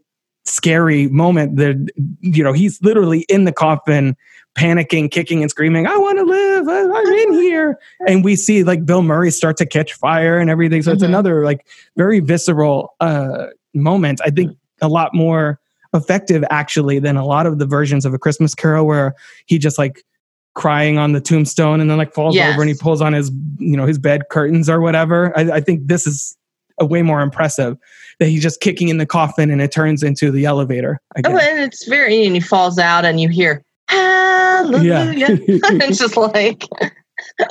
scary 0.49 1.07
moment 1.07 1.57
that 1.57 1.89
you 2.21 2.43
know 2.43 2.53
he's 2.53 2.81
literally 2.81 3.21
in 3.29 3.45
the 3.45 3.51
coffin 3.51 4.15
panicking 4.57 5.09
kicking 5.09 5.41
and 5.41 5.51
screaming 5.51 5.85
i 5.85 5.95
want 5.95 6.17
to 6.17 6.23
live 6.23 6.67
i'm 6.67 7.13
in 7.13 7.33
here 7.33 7.77
and 8.07 8.23
we 8.23 8.35
see 8.35 8.63
like 8.63 8.85
bill 8.85 9.01
murray 9.01 9.31
start 9.31 9.57
to 9.57 9.65
catch 9.65 9.93
fire 9.93 10.37
and 10.37 10.49
everything 10.49 10.81
so 10.81 10.89
mm-hmm. 10.89 10.95
it's 10.95 11.03
another 11.03 11.45
like 11.45 11.67
very 11.97 12.19
visceral 12.19 12.95
uh 12.99 13.47
moment 13.73 14.19
i 14.25 14.29
think 14.29 14.57
a 14.81 14.87
lot 14.87 15.13
more 15.13 15.59
effective 15.93 16.43
actually 16.49 16.99
than 16.99 17.15
a 17.15 17.25
lot 17.25 17.45
of 17.45 17.59
the 17.59 17.65
versions 17.65 18.05
of 18.05 18.13
a 18.13 18.19
christmas 18.19 18.55
carol 18.55 18.85
where 18.85 19.13
he 19.45 19.59
just 19.59 19.77
like 19.77 20.03
crying 20.55 20.97
on 20.97 21.13
the 21.13 21.21
tombstone 21.21 21.79
and 21.79 21.89
then 21.89 21.97
like 21.97 22.13
falls 22.13 22.35
yes. 22.35 22.51
over 22.51 22.61
and 22.61 22.69
he 22.69 22.75
pulls 22.75 23.01
on 23.01 23.13
his 23.13 23.31
you 23.59 23.77
know 23.77 23.85
his 23.85 23.97
bed 23.99 24.23
curtains 24.29 24.69
or 24.69 24.81
whatever 24.81 25.31
I, 25.37 25.51
I 25.57 25.61
think 25.61 25.87
this 25.87 26.07
is 26.07 26.35
way 26.85 27.01
more 27.01 27.21
impressive 27.21 27.77
that 28.19 28.27
he's 28.27 28.43
just 28.43 28.59
kicking 28.59 28.89
in 28.89 28.97
the 28.97 29.05
coffin 29.05 29.49
and 29.49 29.61
it 29.61 29.71
turns 29.71 30.03
into 30.03 30.31
the 30.31 30.45
elevator. 30.45 30.99
Oh, 31.25 31.37
and 31.37 31.59
it's 31.59 31.87
very, 31.87 32.25
and 32.25 32.35
he 32.35 32.41
falls 32.41 32.77
out 32.77 33.05
and 33.05 33.19
you 33.19 33.29
hear, 33.29 33.63
hallelujah. 33.87 35.13
Yeah. 35.15 35.27
it's 35.47 35.97
just 35.97 36.17
like, 36.17 36.63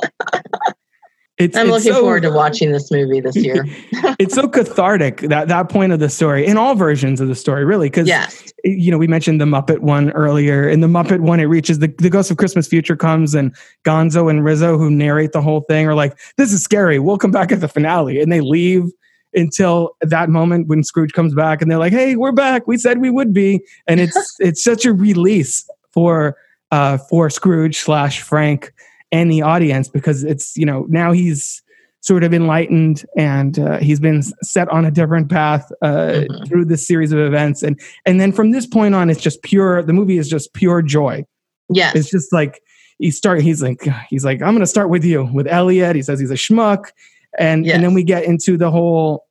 it's, 1.39 1.55
I'm 1.55 1.67
it's 1.67 1.71
looking 1.71 1.93
so, 1.93 2.01
forward 2.01 2.23
to 2.23 2.31
watching 2.31 2.71
this 2.71 2.91
movie 2.91 3.21
this 3.21 3.35
year. 3.35 3.65
it's 4.19 4.35
so 4.35 4.47
cathartic 4.47 5.21
that 5.21 5.47
that 5.47 5.69
point 5.69 5.93
of 5.93 5.99
the 5.99 6.09
story 6.09 6.45
in 6.45 6.57
all 6.57 6.75
versions 6.75 7.21
of 7.21 7.29
the 7.29 7.35
story, 7.35 7.63
really, 7.63 7.87
because 7.87 8.07
yes. 8.07 8.51
you 8.65 8.91
know 8.91 8.97
we 8.97 9.07
mentioned 9.07 9.39
the 9.39 9.45
Muppet 9.45 9.79
one 9.79 10.11
earlier. 10.11 10.67
In 10.67 10.81
the 10.81 10.87
Muppet 10.87 11.21
one, 11.21 11.39
it 11.39 11.45
reaches 11.45 11.79
the 11.79 11.87
the 11.97 12.09
Ghost 12.09 12.29
of 12.29 12.37
Christmas 12.37 12.67
Future 12.67 12.97
comes 12.97 13.33
and 13.33 13.55
Gonzo 13.85 14.29
and 14.29 14.43
Rizzo, 14.43 14.77
who 14.77 14.91
narrate 14.91 15.31
the 15.31 15.41
whole 15.41 15.61
thing, 15.61 15.87
are 15.87 15.95
like, 15.95 16.17
"This 16.37 16.51
is 16.51 16.61
scary. 16.61 16.99
We'll 16.99 17.17
come 17.17 17.31
back 17.31 17.53
at 17.53 17.61
the 17.61 17.69
finale," 17.69 18.19
and 18.19 18.31
they 18.31 18.41
leave 18.41 18.91
until 19.33 19.95
that 20.01 20.29
moment 20.29 20.67
when 20.67 20.83
Scrooge 20.83 21.13
comes 21.13 21.33
back 21.33 21.61
and 21.61 21.69
they're 21.69 21.79
like, 21.79 21.93
"Hey, 21.93 22.15
we're 22.15 22.31
back. 22.31 22.67
We 22.67 22.77
said 22.77 22.99
we 22.99 23.09
would 23.09 23.33
be," 23.33 23.61
and 23.87 23.99
it's 23.99 24.35
it's 24.39 24.63
such 24.63 24.85
a 24.85 24.93
release 24.93 25.69
for 25.91 26.37
uh, 26.71 26.97
for 26.97 27.29
Scrooge 27.29 27.79
slash 27.79 28.21
Frank 28.21 28.73
and 29.11 29.31
the 29.31 29.41
audience 29.41 29.87
because 29.87 30.23
it's 30.23 30.55
you 30.55 30.65
know 30.65 30.85
now 30.89 31.11
he's 31.11 31.61
sort 32.01 32.23
of 32.23 32.33
enlightened 32.33 33.05
and 33.17 33.59
uh, 33.59 33.77
he's 33.79 33.99
been 33.99 34.23
set 34.41 34.69
on 34.69 34.85
a 34.85 34.91
different 34.91 35.29
path 35.29 35.69
uh, 35.81 35.87
mm-hmm. 35.87 36.45
through 36.45 36.65
this 36.65 36.87
series 36.87 37.11
of 37.11 37.19
events. 37.19 37.61
And 37.61 37.79
and 38.05 38.21
then 38.21 38.31
from 38.31 38.51
this 38.51 38.65
point 38.65 38.95
on 38.95 39.09
it's 39.09 39.21
just 39.21 39.41
pure 39.43 39.83
the 39.83 39.93
movie 39.93 40.17
is 40.17 40.29
just 40.29 40.53
pure 40.53 40.81
joy. 40.81 41.25
Yeah 41.69 41.91
it's 41.93 42.09
just 42.09 42.31
like 42.33 42.61
he 42.97 43.11
start 43.11 43.41
he's 43.41 43.61
like 43.61 43.87
he's 44.09 44.25
like 44.25 44.41
i'm 44.41 44.53
gonna 44.53 44.65
start 44.65 44.89
with 44.89 45.03
you 45.03 45.25
with 45.33 45.47
elliot. 45.47 45.95
He 45.95 46.01
says 46.01 46.19
he's 46.19 46.31
a 46.31 46.35
schmuck 46.35 46.91
and 47.39 47.65
yes. 47.65 47.75
and 47.75 47.83
then 47.83 47.93
we 47.93 48.03
get 48.03 48.25
into 48.25 48.57
the 48.57 48.69
whole 48.69 49.25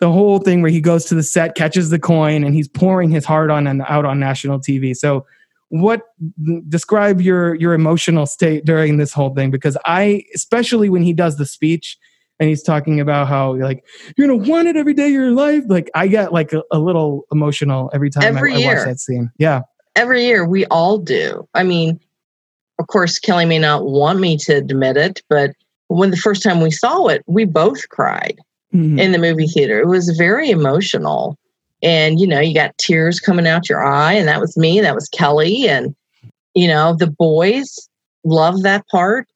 the 0.00 0.12
whole 0.12 0.38
thing 0.38 0.62
where 0.62 0.70
he 0.70 0.80
goes 0.80 1.06
to 1.06 1.14
the 1.14 1.22
set, 1.22 1.56
catches 1.56 1.90
the 1.90 1.98
coin, 1.98 2.44
and 2.44 2.54
he's 2.54 2.68
pouring 2.68 3.10
his 3.10 3.24
heart 3.24 3.50
on 3.50 3.66
and 3.66 3.82
out 3.88 4.04
on 4.04 4.20
national 4.20 4.60
TV. 4.60 4.96
So, 4.96 5.26
what 5.70 6.02
describe 6.68 7.20
your 7.20 7.54
your 7.54 7.74
emotional 7.74 8.26
state 8.26 8.64
during 8.64 8.98
this 8.98 9.12
whole 9.12 9.34
thing? 9.34 9.50
Because 9.50 9.76
I, 9.84 10.24
especially 10.34 10.88
when 10.88 11.02
he 11.02 11.12
does 11.12 11.36
the 11.36 11.46
speech 11.46 11.98
and 12.38 12.48
he's 12.48 12.62
talking 12.62 13.00
about 13.00 13.26
how 13.26 13.56
like 13.56 13.84
you're 14.16 14.28
gonna 14.28 14.48
want 14.48 14.68
it 14.68 14.76
every 14.76 14.94
day 14.94 15.06
of 15.06 15.12
your 15.12 15.32
life, 15.32 15.64
like 15.68 15.90
I 15.94 16.06
get 16.06 16.32
like 16.32 16.52
a, 16.52 16.62
a 16.70 16.78
little 16.78 17.24
emotional 17.32 17.90
every 17.92 18.10
time 18.10 18.22
every 18.22 18.52
I, 18.52 18.70
I 18.70 18.74
watch 18.74 18.84
that 18.84 19.00
scene. 19.00 19.30
Yeah, 19.38 19.62
every 19.96 20.24
year 20.24 20.46
we 20.46 20.64
all 20.66 20.98
do. 20.98 21.48
I 21.54 21.64
mean, 21.64 21.98
of 22.78 22.86
course, 22.86 23.18
Kelly 23.18 23.46
may 23.46 23.58
not 23.58 23.84
want 23.84 24.20
me 24.20 24.36
to 24.38 24.54
admit 24.54 24.96
it, 24.96 25.22
but 25.28 25.50
when 25.88 26.10
the 26.10 26.16
first 26.16 26.42
time 26.42 26.60
we 26.60 26.70
saw 26.70 27.06
it, 27.06 27.22
we 27.26 27.44
both 27.44 27.88
cried 27.88 28.38
mm-hmm. 28.74 28.98
in 28.98 29.12
the 29.12 29.18
movie 29.18 29.46
theater. 29.46 29.80
It 29.80 29.88
was 29.88 30.10
very 30.10 30.50
emotional. 30.50 31.36
And, 31.82 32.20
you 32.20 32.26
know, 32.26 32.40
you 32.40 32.54
got 32.54 32.76
tears 32.78 33.20
coming 33.20 33.46
out 33.46 33.68
your 33.68 33.84
eye, 33.84 34.12
and 34.12 34.26
that 34.28 34.40
was 34.40 34.56
me, 34.56 34.80
that 34.80 34.94
was 34.94 35.08
Kelly. 35.08 35.68
And, 35.68 35.94
you 36.54 36.66
know, 36.66 36.94
the 36.94 37.06
boys 37.06 37.88
love 38.24 38.62
that 38.62 38.86
part. 38.88 39.28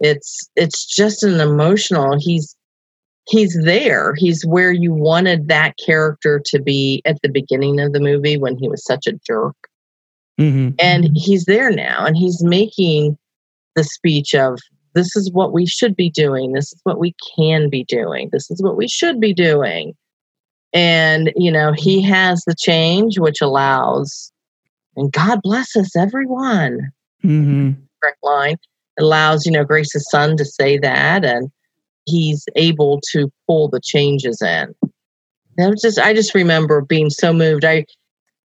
It's 0.00 0.48
it's 0.54 0.86
just 0.86 1.24
an 1.24 1.40
emotional. 1.40 2.16
He's 2.18 2.56
he's 3.26 3.58
there. 3.64 4.14
He's 4.14 4.46
where 4.46 4.72
you 4.72 4.92
wanted 4.92 5.48
that 5.48 5.74
character 5.84 6.40
to 6.46 6.60
be 6.60 7.02
at 7.04 7.20
the 7.22 7.28
beginning 7.28 7.80
of 7.80 7.92
the 7.92 8.00
movie 8.00 8.38
when 8.38 8.56
he 8.56 8.68
was 8.68 8.84
such 8.84 9.06
a 9.06 9.18
jerk. 9.26 9.56
Mm-hmm. 10.40 10.76
And 10.78 11.10
he's 11.14 11.46
there 11.46 11.70
now 11.70 12.06
and 12.06 12.16
he's 12.16 12.44
making 12.44 13.18
the 13.74 13.82
speech 13.82 14.34
of 14.36 14.60
this 14.98 15.14
is 15.14 15.30
what 15.32 15.52
we 15.52 15.64
should 15.64 15.94
be 15.94 16.10
doing. 16.10 16.52
This 16.52 16.72
is 16.72 16.80
what 16.82 16.98
we 16.98 17.14
can 17.36 17.70
be 17.70 17.84
doing. 17.84 18.30
This 18.32 18.50
is 18.50 18.60
what 18.60 18.76
we 18.76 18.88
should 18.88 19.20
be 19.20 19.32
doing. 19.32 19.94
And, 20.72 21.32
you 21.36 21.52
know, 21.52 21.72
he 21.72 22.02
has 22.02 22.42
the 22.46 22.54
change, 22.54 23.18
which 23.18 23.40
allows, 23.40 24.32
and 24.96 25.12
God 25.12 25.40
bless 25.42 25.76
us, 25.76 25.96
everyone. 25.96 26.90
Mm-hmm. 27.24 27.70
Correct 28.02 28.18
line 28.22 28.56
allows, 28.98 29.46
you 29.46 29.52
know, 29.52 29.64
Grace's 29.64 30.10
son 30.10 30.36
to 30.36 30.44
say 30.44 30.78
that. 30.78 31.24
And 31.24 31.50
he's 32.04 32.44
able 32.56 33.00
to 33.12 33.30
pull 33.46 33.68
the 33.68 33.80
changes 33.80 34.42
in. 34.42 34.74
That 35.56 35.70
was 35.70 35.80
just, 35.80 35.98
I 35.98 36.12
just 36.12 36.34
remember 36.34 36.80
being 36.80 37.10
so 37.10 37.32
moved. 37.32 37.64
I, 37.64 37.86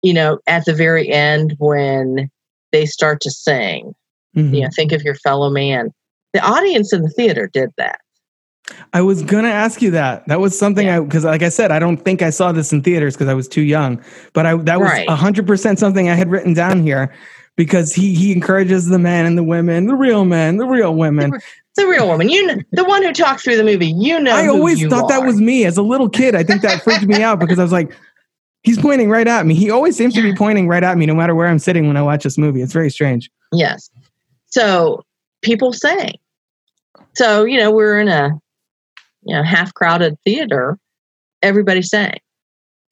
you 0.02 0.14
know, 0.14 0.40
at 0.48 0.66
the 0.66 0.74
very 0.74 1.10
end 1.10 1.56
when 1.60 2.30
they 2.74 2.86
start 2.86 3.22
to 3.22 3.32
sing, 3.32 3.94
mm-hmm. 4.36 4.54
you 4.54 4.62
know, 4.62 4.70
think 4.76 4.92
of 4.92 5.04
your 5.04 5.16
fellow 5.16 5.50
man 5.50 5.92
the 6.34 6.42
audience 6.42 6.94
in 6.94 7.02
the 7.02 7.10
theater 7.10 7.50
did 7.52 7.72
that. 7.78 8.00
I 8.94 9.02
was 9.02 9.24
gonna 9.24 9.50
ask 9.50 9.82
you 9.82 9.92
that. 9.92 10.28
That 10.28 10.40
was 10.40 10.58
something 10.58 10.88
yeah. 10.88 10.98
I 10.98 11.00
because, 11.02 11.26
like 11.26 11.44
I 11.44 11.50
said, 11.50 11.72
I 11.72 11.80
don't 11.80 11.98
think 11.98 12.22
I 12.22 12.30
saw 12.30 12.52
this 12.52 12.72
in 12.72 12.82
theaters 12.82 13.16
because 13.16 13.28
I 13.28 13.34
was 13.34 13.48
too 13.48 13.62
young. 13.62 14.02
But 14.34 14.46
I 14.46 14.56
that 14.56 14.80
was 14.80 14.92
hundred 15.10 15.48
percent 15.48 15.80
something 15.80 16.10
I 16.10 16.16
had 16.16 16.30
written 16.30 16.54
down 16.54 16.82
here 16.82 17.14
because 17.56 17.94
he 17.94 18.16
he 18.16 18.32
encourages 18.32 18.88
the 18.88 19.00
men 19.00 19.26
and 19.26 19.38
the 19.38 19.44
women, 19.44 19.88
the 19.88 19.96
real 19.96 20.26
men, 20.26 20.58
the 20.58 20.66
real 20.66 20.96
women. 20.96 21.34
The 21.78 21.88
real 21.88 22.06
woman, 22.06 22.28
you 22.28 22.46
know, 22.46 22.58
the 22.74 22.84
one 22.84 23.02
who 23.02 23.14
talked 23.14 23.42
through 23.44 23.56
the 23.56 23.64
movie. 23.64 23.94
You 23.98 24.20
know, 24.20 24.36
I 24.36 24.48
always 24.48 24.86
thought 24.88 25.04
are. 25.04 25.08
that 25.08 25.26
was 25.26 25.40
me 25.40 25.64
as 25.64 25.78
a 25.78 25.82
little 25.82 26.10
kid. 26.10 26.36
I 26.36 26.44
think 26.44 26.62
that 26.64 26.84
freaked 26.84 27.06
me 27.06 27.24
out 27.24 27.40
because 27.40 27.60
I 27.60 27.64
was 27.64 27.72
like, 27.72 27.96
he's 28.64 28.78
pointing 28.78 29.10
right 29.10 29.26
at 29.26 29.46
me. 29.46 29.54
He 29.56 29.72
always 29.72 29.96
seems 29.96 30.14
to 30.16 30.22
be 30.22 30.36
pointing 30.36 30.68
right 30.68 30.84
at 30.84 30.98
me, 30.98 31.06
no 31.06 31.16
matter 31.16 31.34
where 31.34 31.48
I'm 31.48 31.60
sitting 31.60 31.88
when 31.88 31.96
I 31.96 32.02
watch 32.02 32.26
this 32.26 32.38
movie. 32.38 32.62
It's 32.62 32.74
very 32.74 32.90
strange. 32.90 33.32
Yes. 33.54 33.90
So 34.48 35.06
people 35.42 35.72
sang. 35.72 36.16
So, 37.16 37.44
you 37.46 37.58
know, 37.58 37.72
we're 37.72 38.00
in 38.00 38.08
a 38.08 38.32
you 39.24 39.36
know 39.36 39.44
half 39.44 39.74
crowded 39.74 40.18
theater. 40.24 40.78
Everybody 41.42 41.82
sang. 41.82 42.20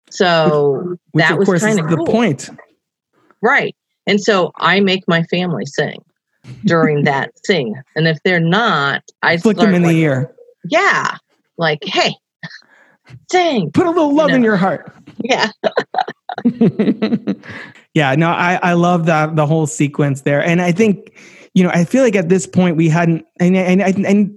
So 0.10 0.98
Which, 1.12 1.24
that 1.26 1.38
was 1.38 1.62
kind 1.62 1.80
of 1.80 1.88
cool. 1.88 2.06
the 2.06 2.12
point. 2.12 2.50
Right. 3.42 3.76
And 4.08 4.20
so 4.20 4.52
I 4.58 4.80
make 4.80 5.04
my 5.08 5.24
family 5.24 5.66
sing 5.66 6.04
during 6.66 7.04
that 7.04 7.32
sing. 7.46 7.76
And 7.96 8.08
if 8.08 8.18
they're 8.24 8.40
not, 8.40 9.04
I 9.22 9.38
flick 9.38 9.58
them 9.58 9.76
in 9.76 9.84
like, 9.84 9.92
the 9.92 10.02
ear. 10.02 10.36
Yeah. 10.66 11.16
Like, 11.58 11.84
hey, 11.84 12.16
sing. 13.32 13.72
Put 13.72 13.86
a 13.86 13.92
little 13.92 14.16
love 14.16 14.30
you 14.30 14.34
know? 14.34 14.38
in 14.38 14.44
your 14.44 14.58
heart. 14.58 14.92
Yeah. 15.20 15.52
yeah, 17.94 18.16
no, 18.16 18.30
I, 18.30 18.60
I 18.64 18.74
love 18.74 19.06
that 19.06 19.36
the 19.36 19.46
whole 19.46 19.68
sequence 19.68 20.22
there. 20.22 20.44
And 20.44 20.62
I 20.62 20.72
think 20.72 21.14
you 21.54 21.64
know, 21.64 21.70
I 21.70 21.84
feel 21.84 22.04
like 22.04 22.16
at 22.16 22.30
this 22.30 22.46
point 22.46 22.76
we 22.76 22.90
hadn't, 22.90 23.26
and, 23.40 23.56
and, 23.56 23.82
I, 23.82 23.92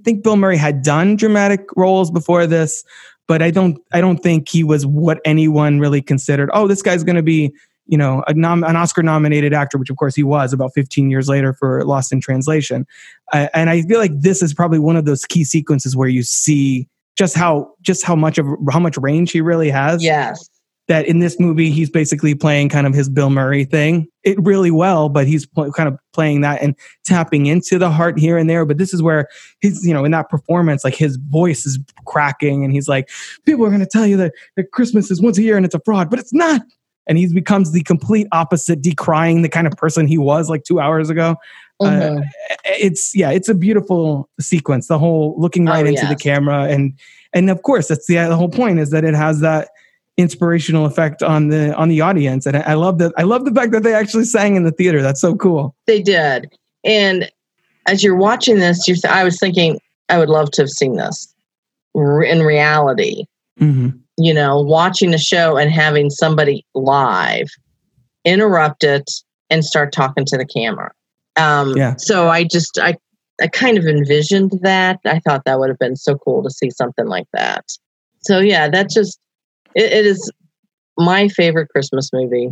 think 0.04 0.22
Bill 0.22 0.36
Murray 0.36 0.56
had 0.56 0.82
done 0.82 1.16
dramatic 1.16 1.66
roles 1.76 2.10
before 2.10 2.46
this, 2.46 2.84
but 3.28 3.42
I 3.42 3.50
don't, 3.50 3.78
I 3.92 4.00
don't 4.00 4.18
think 4.18 4.48
he 4.48 4.64
was 4.64 4.86
what 4.86 5.20
anyone 5.24 5.78
really 5.78 6.02
considered. 6.02 6.50
Oh, 6.52 6.66
this 6.66 6.82
guy's 6.82 7.04
going 7.04 7.16
to 7.16 7.22
be, 7.22 7.52
you 7.86 7.98
know, 7.98 8.22
nom- 8.30 8.64
an 8.64 8.76
Oscar-nominated 8.76 9.52
actor, 9.52 9.78
which 9.78 9.90
of 9.90 9.96
course 9.96 10.14
he 10.14 10.22
was 10.22 10.52
about 10.52 10.72
15 10.74 11.10
years 11.10 11.28
later 11.28 11.52
for 11.52 11.84
Lost 11.84 12.12
in 12.12 12.20
Translation. 12.20 12.86
Uh, 13.32 13.48
and 13.54 13.68
I 13.70 13.82
feel 13.82 13.98
like 13.98 14.12
this 14.20 14.42
is 14.42 14.54
probably 14.54 14.78
one 14.78 14.96
of 14.96 15.04
those 15.04 15.24
key 15.24 15.44
sequences 15.44 15.96
where 15.96 16.08
you 16.08 16.22
see 16.22 16.88
just 17.16 17.34
how 17.34 17.74
just 17.82 18.04
how 18.04 18.16
much 18.16 18.38
of 18.38 18.46
how 18.70 18.78
much 18.78 18.96
range 18.96 19.32
he 19.32 19.40
really 19.40 19.70
has. 19.70 20.02
Yes. 20.02 20.48
That 20.88 21.06
in 21.06 21.20
this 21.20 21.38
movie 21.38 21.70
he's 21.70 21.90
basically 21.90 22.34
playing 22.34 22.68
kind 22.68 22.86
of 22.86 22.94
his 22.94 23.08
Bill 23.08 23.30
Murray 23.30 23.64
thing 23.64 24.08
it 24.24 24.40
really 24.40 24.70
well, 24.70 25.08
but 25.08 25.26
he's 25.26 25.46
pl- 25.46 25.72
kind 25.72 25.88
of 25.88 25.98
playing 26.12 26.42
that 26.42 26.62
and 26.62 26.76
tapping 27.04 27.46
into 27.46 27.78
the 27.78 27.90
heart 27.90 28.18
here 28.18 28.38
and 28.38 28.48
there. 28.48 28.64
But 28.64 28.78
this 28.78 28.94
is 28.94 29.02
where 29.02 29.28
he's 29.60 29.84
you 29.86 29.92
know 29.92 30.04
in 30.04 30.12
that 30.12 30.28
performance, 30.28 30.84
like 30.84 30.94
his 30.94 31.16
voice 31.16 31.66
is 31.66 31.78
cracking, 32.06 32.64
and 32.64 32.72
he's 32.72 32.88
like, 32.88 33.08
people 33.44 33.64
are 33.64 33.70
going 33.70 33.80
to 33.80 33.86
tell 33.86 34.06
you 34.06 34.16
that, 34.18 34.32
that 34.56 34.70
Christmas 34.72 35.10
is 35.10 35.20
once 35.20 35.38
a 35.38 35.42
year 35.42 35.56
and 35.56 35.66
it's 35.66 35.74
a 35.74 35.80
fraud, 35.84 36.10
but 36.10 36.18
it's 36.18 36.32
not. 36.32 36.62
And 37.08 37.18
he 37.18 37.32
becomes 37.32 37.72
the 37.72 37.82
complete 37.82 38.28
opposite, 38.30 38.80
decrying 38.80 39.42
the 39.42 39.48
kind 39.48 39.66
of 39.66 39.72
person 39.72 40.06
he 40.06 40.18
was 40.18 40.48
like 40.48 40.62
two 40.62 40.78
hours 40.78 41.10
ago. 41.10 41.34
Mm-hmm. 41.80 42.18
Uh, 42.18 42.22
it's 42.64 43.14
yeah, 43.14 43.30
it's 43.30 43.48
a 43.48 43.54
beautiful 43.54 44.28
sequence. 44.40 44.86
The 44.86 44.98
whole 44.98 45.34
looking 45.36 45.66
right 45.66 45.84
oh, 45.84 45.88
into 45.88 46.02
yes. 46.02 46.08
the 46.08 46.16
camera 46.16 46.64
and 46.64 46.96
and 47.32 47.50
of 47.50 47.62
course 47.62 47.88
that's 47.88 48.06
the, 48.06 48.14
the 48.14 48.36
whole 48.36 48.48
point 48.48 48.78
is 48.78 48.90
that 48.90 49.04
it 49.04 49.14
has 49.14 49.40
that 49.40 49.70
inspirational 50.16 50.84
effect 50.84 51.22
on 51.22 51.48
the 51.48 51.74
on 51.74 51.88
the 51.88 52.00
audience. 52.00 52.46
And 52.46 52.56
i 52.56 52.74
love 52.74 52.98
that 52.98 53.12
i 53.16 53.22
love 53.22 53.44
the 53.44 53.52
fact 53.52 53.72
that 53.72 53.82
they 53.82 53.94
actually 53.94 54.24
sang 54.24 54.56
in 54.56 54.64
the 54.64 54.72
theater. 54.72 55.02
That's 55.02 55.20
so 55.20 55.34
cool. 55.34 55.74
They 55.86 56.02
did. 56.02 56.52
And 56.84 57.30
as 57.86 58.02
you're 58.02 58.16
watching 58.16 58.58
this 58.58 58.86
you 58.86 58.94
i 59.08 59.24
was 59.24 59.38
thinking 59.38 59.78
i 60.08 60.18
would 60.18 60.28
love 60.28 60.50
to 60.52 60.62
have 60.62 60.70
seen 60.70 60.96
this 60.96 61.32
in 61.94 62.42
reality. 62.42 63.24
Mm-hmm. 63.60 63.90
you 64.16 64.32
know 64.32 64.60
watching 64.60 65.10
the 65.10 65.18
show 65.18 65.58
and 65.58 65.70
having 65.70 66.08
somebody 66.08 66.64
live 66.74 67.48
interrupt 68.24 68.82
it 68.82 69.08
and 69.50 69.62
start 69.62 69.92
talking 69.92 70.24
to 70.24 70.38
the 70.38 70.46
camera. 70.46 70.90
Um 71.36 71.76
yeah. 71.76 71.94
so 71.96 72.28
i 72.28 72.44
just 72.44 72.78
i 72.78 72.96
i 73.40 73.46
kind 73.48 73.78
of 73.78 73.86
envisioned 73.86 74.52
that. 74.62 75.00
I 75.06 75.20
thought 75.20 75.44
that 75.46 75.58
would 75.58 75.70
have 75.70 75.78
been 75.78 75.96
so 75.96 76.16
cool 76.16 76.42
to 76.42 76.50
see 76.50 76.70
something 76.70 77.06
like 77.06 77.26
that. 77.32 77.64
So 78.22 78.40
yeah 78.40 78.68
that 78.68 78.90
just 78.90 79.18
it, 79.74 79.92
it 79.92 80.06
is 80.06 80.30
my 80.98 81.28
favorite 81.28 81.68
Christmas 81.68 82.10
movie. 82.12 82.50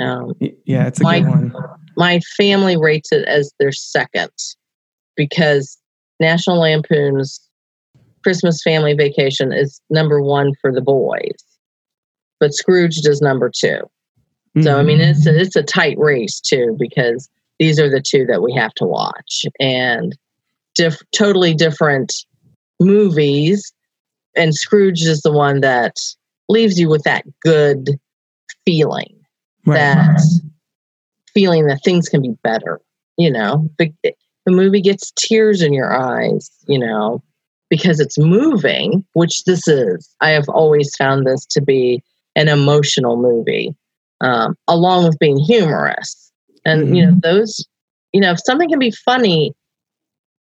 Um, 0.00 0.34
yeah, 0.64 0.86
it's 0.86 1.00
a 1.00 1.02
my, 1.02 1.20
good 1.20 1.28
one. 1.28 1.54
My 1.96 2.20
family 2.36 2.76
rates 2.76 3.12
it 3.12 3.26
as 3.26 3.52
their 3.58 3.72
second 3.72 4.30
because 5.16 5.76
National 6.20 6.60
Lampoon's 6.60 7.40
Christmas 8.22 8.62
Family 8.62 8.94
Vacation 8.94 9.52
is 9.52 9.80
number 9.90 10.22
one 10.22 10.52
for 10.60 10.72
the 10.72 10.80
boys, 10.80 11.42
but 12.40 12.54
Scrooge 12.54 12.96
does 13.02 13.20
number 13.20 13.50
2 13.50 13.66
mm-hmm. 13.66 14.62
So 14.62 14.78
I 14.78 14.82
mean, 14.82 15.00
it's 15.00 15.26
a, 15.26 15.38
it's 15.38 15.56
a 15.56 15.62
tight 15.62 15.98
race 15.98 16.40
too 16.40 16.76
because 16.78 17.28
these 17.58 17.80
are 17.80 17.90
the 17.90 18.00
two 18.00 18.24
that 18.26 18.42
we 18.42 18.52
have 18.54 18.72
to 18.74 18.84
watch 18.84 19.44
and 19.58 20.16
diff- 20.74 21.02
totally 21.12 21.54
different 21.54 22.14
movies. 22.80 23.72
And 24.36 24.54
Scrooge 24.54 25.02
is 25.02 25.22
the 25.22 25.32
one 25.32 25.60
that 25.60 25.96
leaves 26.48 26.78
you 26.78 26.88
with 26.88 27.02
that 27.02 27.24
good 27.40 27.98
feeling 28.64 29.18
right. 29.66 29.76
that 29.76 30.20
feeling 31.34 31.66
that 31.66 31.82
things 31.84 32.08
can 32.08 32.22
be 32.22 32.34
better 32.42 32.80
you 33.16 33.30
know 33.30 33.68
the, 33.78 33.92
the 34.02 34.52
movie 34.52 34.80
gets 34.80 35.12
tears 35.12 35.62
in 35.62 35.72
your 35.72 35.92
eyes 35.92 36.50
you 36.66 36.78
know 36.78 37.22
because 37.70 38.00
it's 38.00 38.18
moving 38.18 39.04
which 39.12 39.44
this 39.44 39.68
is 39.68 40.14
i 40.20 40.30
have 40.30 40.48
always 40.48 40.94
found 40.96 41.26
this 41.26 41.44
to 41.46 41.60
be 41.60 42.02
an 42.36 42.48
emotional 42.48 43.16
movie 43.16 43.74
um, 44.20 44.56
along 44.66 45.04
with 45.04 45.18
being 45.18 45.38
humorous 45.38 46.32
and 46.64 46.84
mm-hmm. 46.84 46.94
you 46.94 47.06
know 47.06 47.16
those 47.22 47.64
you 48.12 48.20
know 48.20 48.32
if 48.32 48.40
something 48.44 48.68
can 48.68 48.78
be 48.78 48.90
funny 48.90 49.52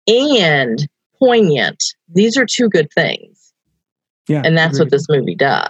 and 0.09 0.87
poignant 1.19 1.81
these 2.13 2.37
are 2.37 2.45
two 2.45 2.67
good 2.69 2.89
things 2.93 3.32
yeah. 4.27 4.41
And 4.43 4.57
that's 4.57 4.75
agreed. 4.75 4.85
what 4.85 4.91
this 4.91 5.05
movie 5.09 5.35
does. 5.35 5.69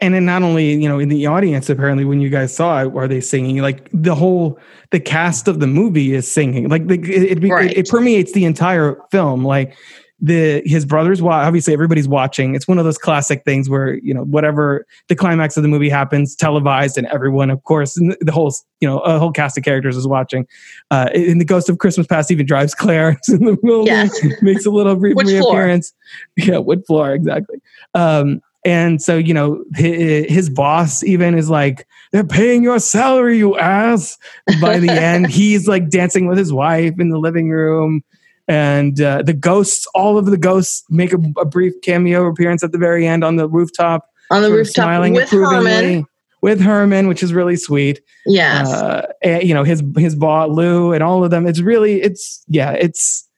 And 0.00 0.14
then 0.14 0.24
not 0.24 0.42
only, 0.42 0.72
you 0.72 0.88
know, 0.88 0.98
in 0.98 1.10
the 1.10 1.26
audience, 1.26 1.68
apparently 1.68 2.06
when 2.06 2.20
you 2.22 2.30
guys 2.30 2.54
saw 2.54 2.82
it, 2.82 2.96
are 2.96 3.06
they 3.06 3.20
singing? 3.20 3.58
Like 3.58 3.90
the 3.92 4.14
whole, 4.14 4.58
the 4.92 5.00
cast 5.00 5.46
of 5.46 5.60
the 5.60 5.66
movie 5.66 6.14
is 6.14 6.30
singing. 6.30 6.70
Like 6.70 6.86
the, 6.86 6.94
it, 6.94 7.44
it, 7.44 7.48
right. 7.50 7.70
it, 7.70 7.76
it 7.76 7.88
permeates 7.90 8.32
the 8.32 8.46
entire 8.46 8.96
film. 9.10 9.44
Like 9.44 9.76
the 10.24 10.62
his 10.64 10.86
brothers 10.86 11.20
obviously 11.20 11.74
everybody's 11.74 12.08
watching 12.08 12.54
it's 12.54 12.66
one 12.66 12.78
of 12.78 12.84
those 12.86 12.96
classic 12.96 13.44
things 13.44 13.68
where 13.68 13.96
you 13.96 14.14
know 14.14 14.22
whatever 14.24 14.86
the 15.08 15.14
climax 15.14 15.54
of 15.58 15.62
the 15.62 15.68
movie 15.68 15.90
happens 15.90 16.34
televised 16.34 16.96
and 16.96 17.06
everyone 17.08 17.50
of 17.50 17.62
course 17.64 17.92
the 17.94 18.32
whole 18.32 18.50
you 18.80 18.88
know 18.88 19.00
a 19.00 19.18
whole 19.18 19.30
cast 19.30 19.58
of 19.58 19.64
characters 19.64 19.98
is 19.98 20.08
watching 20.08 20.46
uh 20.90 21.10
in 21.12 21.36
the 21.36 21.44
ghost 21.44 21.68
of 21.68 21.76
christmas 21.76 22.06
past 22.06 22.30
even 22.30 22.46
drives 22.46 22.74
claire 22.84 23.20
in 23.28 23.44
the 23.44 23.58
movie 23.62 23.90
yes. 23.90 24.18
makes 24.42 24.64
a 24.64 24.70
little 24.70 24.96
brief 24.96 25.14
reappearance 25.14 25.92
floor? 26.40 26.54
yeah 26.54 26.58
wood 26.58 26.82
floor 26.86 27.12
exactly 27.12 27.60
um 27.94 28.40
and 28.66 29.02
so, 29.02 29.18
you 29.18 29.34
know, 29.34 29.62
his, 29.74 30.24
his, 30.26 30.48
boss 30.48 31.04
even 31.04 31.34
is 31.36 31.50
like, 31.50 31.86
they're 32.12 32.24
paying 32.24 32.62
your 32.62 32.78
salary, 32.78 33.36
you 33.36 33.58
ass. 33.58 34.16
By 34.58 34.78
the 34.78 34.88
end, 34.90 35.26
he's 35.26 35.68
like 35.68 35.90
dancing 35.90 36.28
with 36.28 36.38
his 36.38 36.50
wife 36.50 36.94
in 36.98 37.10
the 37.10 37.18
living 37.18 37.50
room 37.50 38.02
and 38.48 39.00
uh, 39.00 39.22
the 39.22 39.32
ghosts 39.32 39.86
all 39.94 40.18
of 40.18 40.26
the 40.26 40.36
ghosts 40.36 40.84
make 40.90 41.12
a, 41.12 41.18
a, 41.38 41.44
brief 41.44 41.74
cameo 41.82 42.26
appearance 42.26 42.62
at 42.62 42.72
the 42.72 42.78
very 42.78 43.06
end 43.06 43.24
on 43.24 43.36
the 43.36 43.48
rooftop 43.48 44.10
on 44.30 44.42
the 44.42 44.50
rooftop 44.50 44.84
smiling 44.84 45.14
with 45.14 45.30
Herman 45.30 46.06
with 46.42 46.60
Herman 46.60 47.08
which 47.08 47.22
is 47.22 47.32
really 47.32 47.56
sweet 47.56 48.00
yes 48.26 48.70
uh, 48.70 49.12
and, 49.22 49.42
you 49.42 49.54
know 49.54 49.64
his 49.64 49.82
his 49.96 50.14
boss 50.14 50.50
Lew 50.50 50.92
and 50.92 51.02
all 51.02 51.24
of 51.24 51.30
them 51.30 51.46
it's 51.46 51.60
really 51.60 52.02
it's 52.02 52.44
yeah 52.48 52.72
it's 52.72 53.28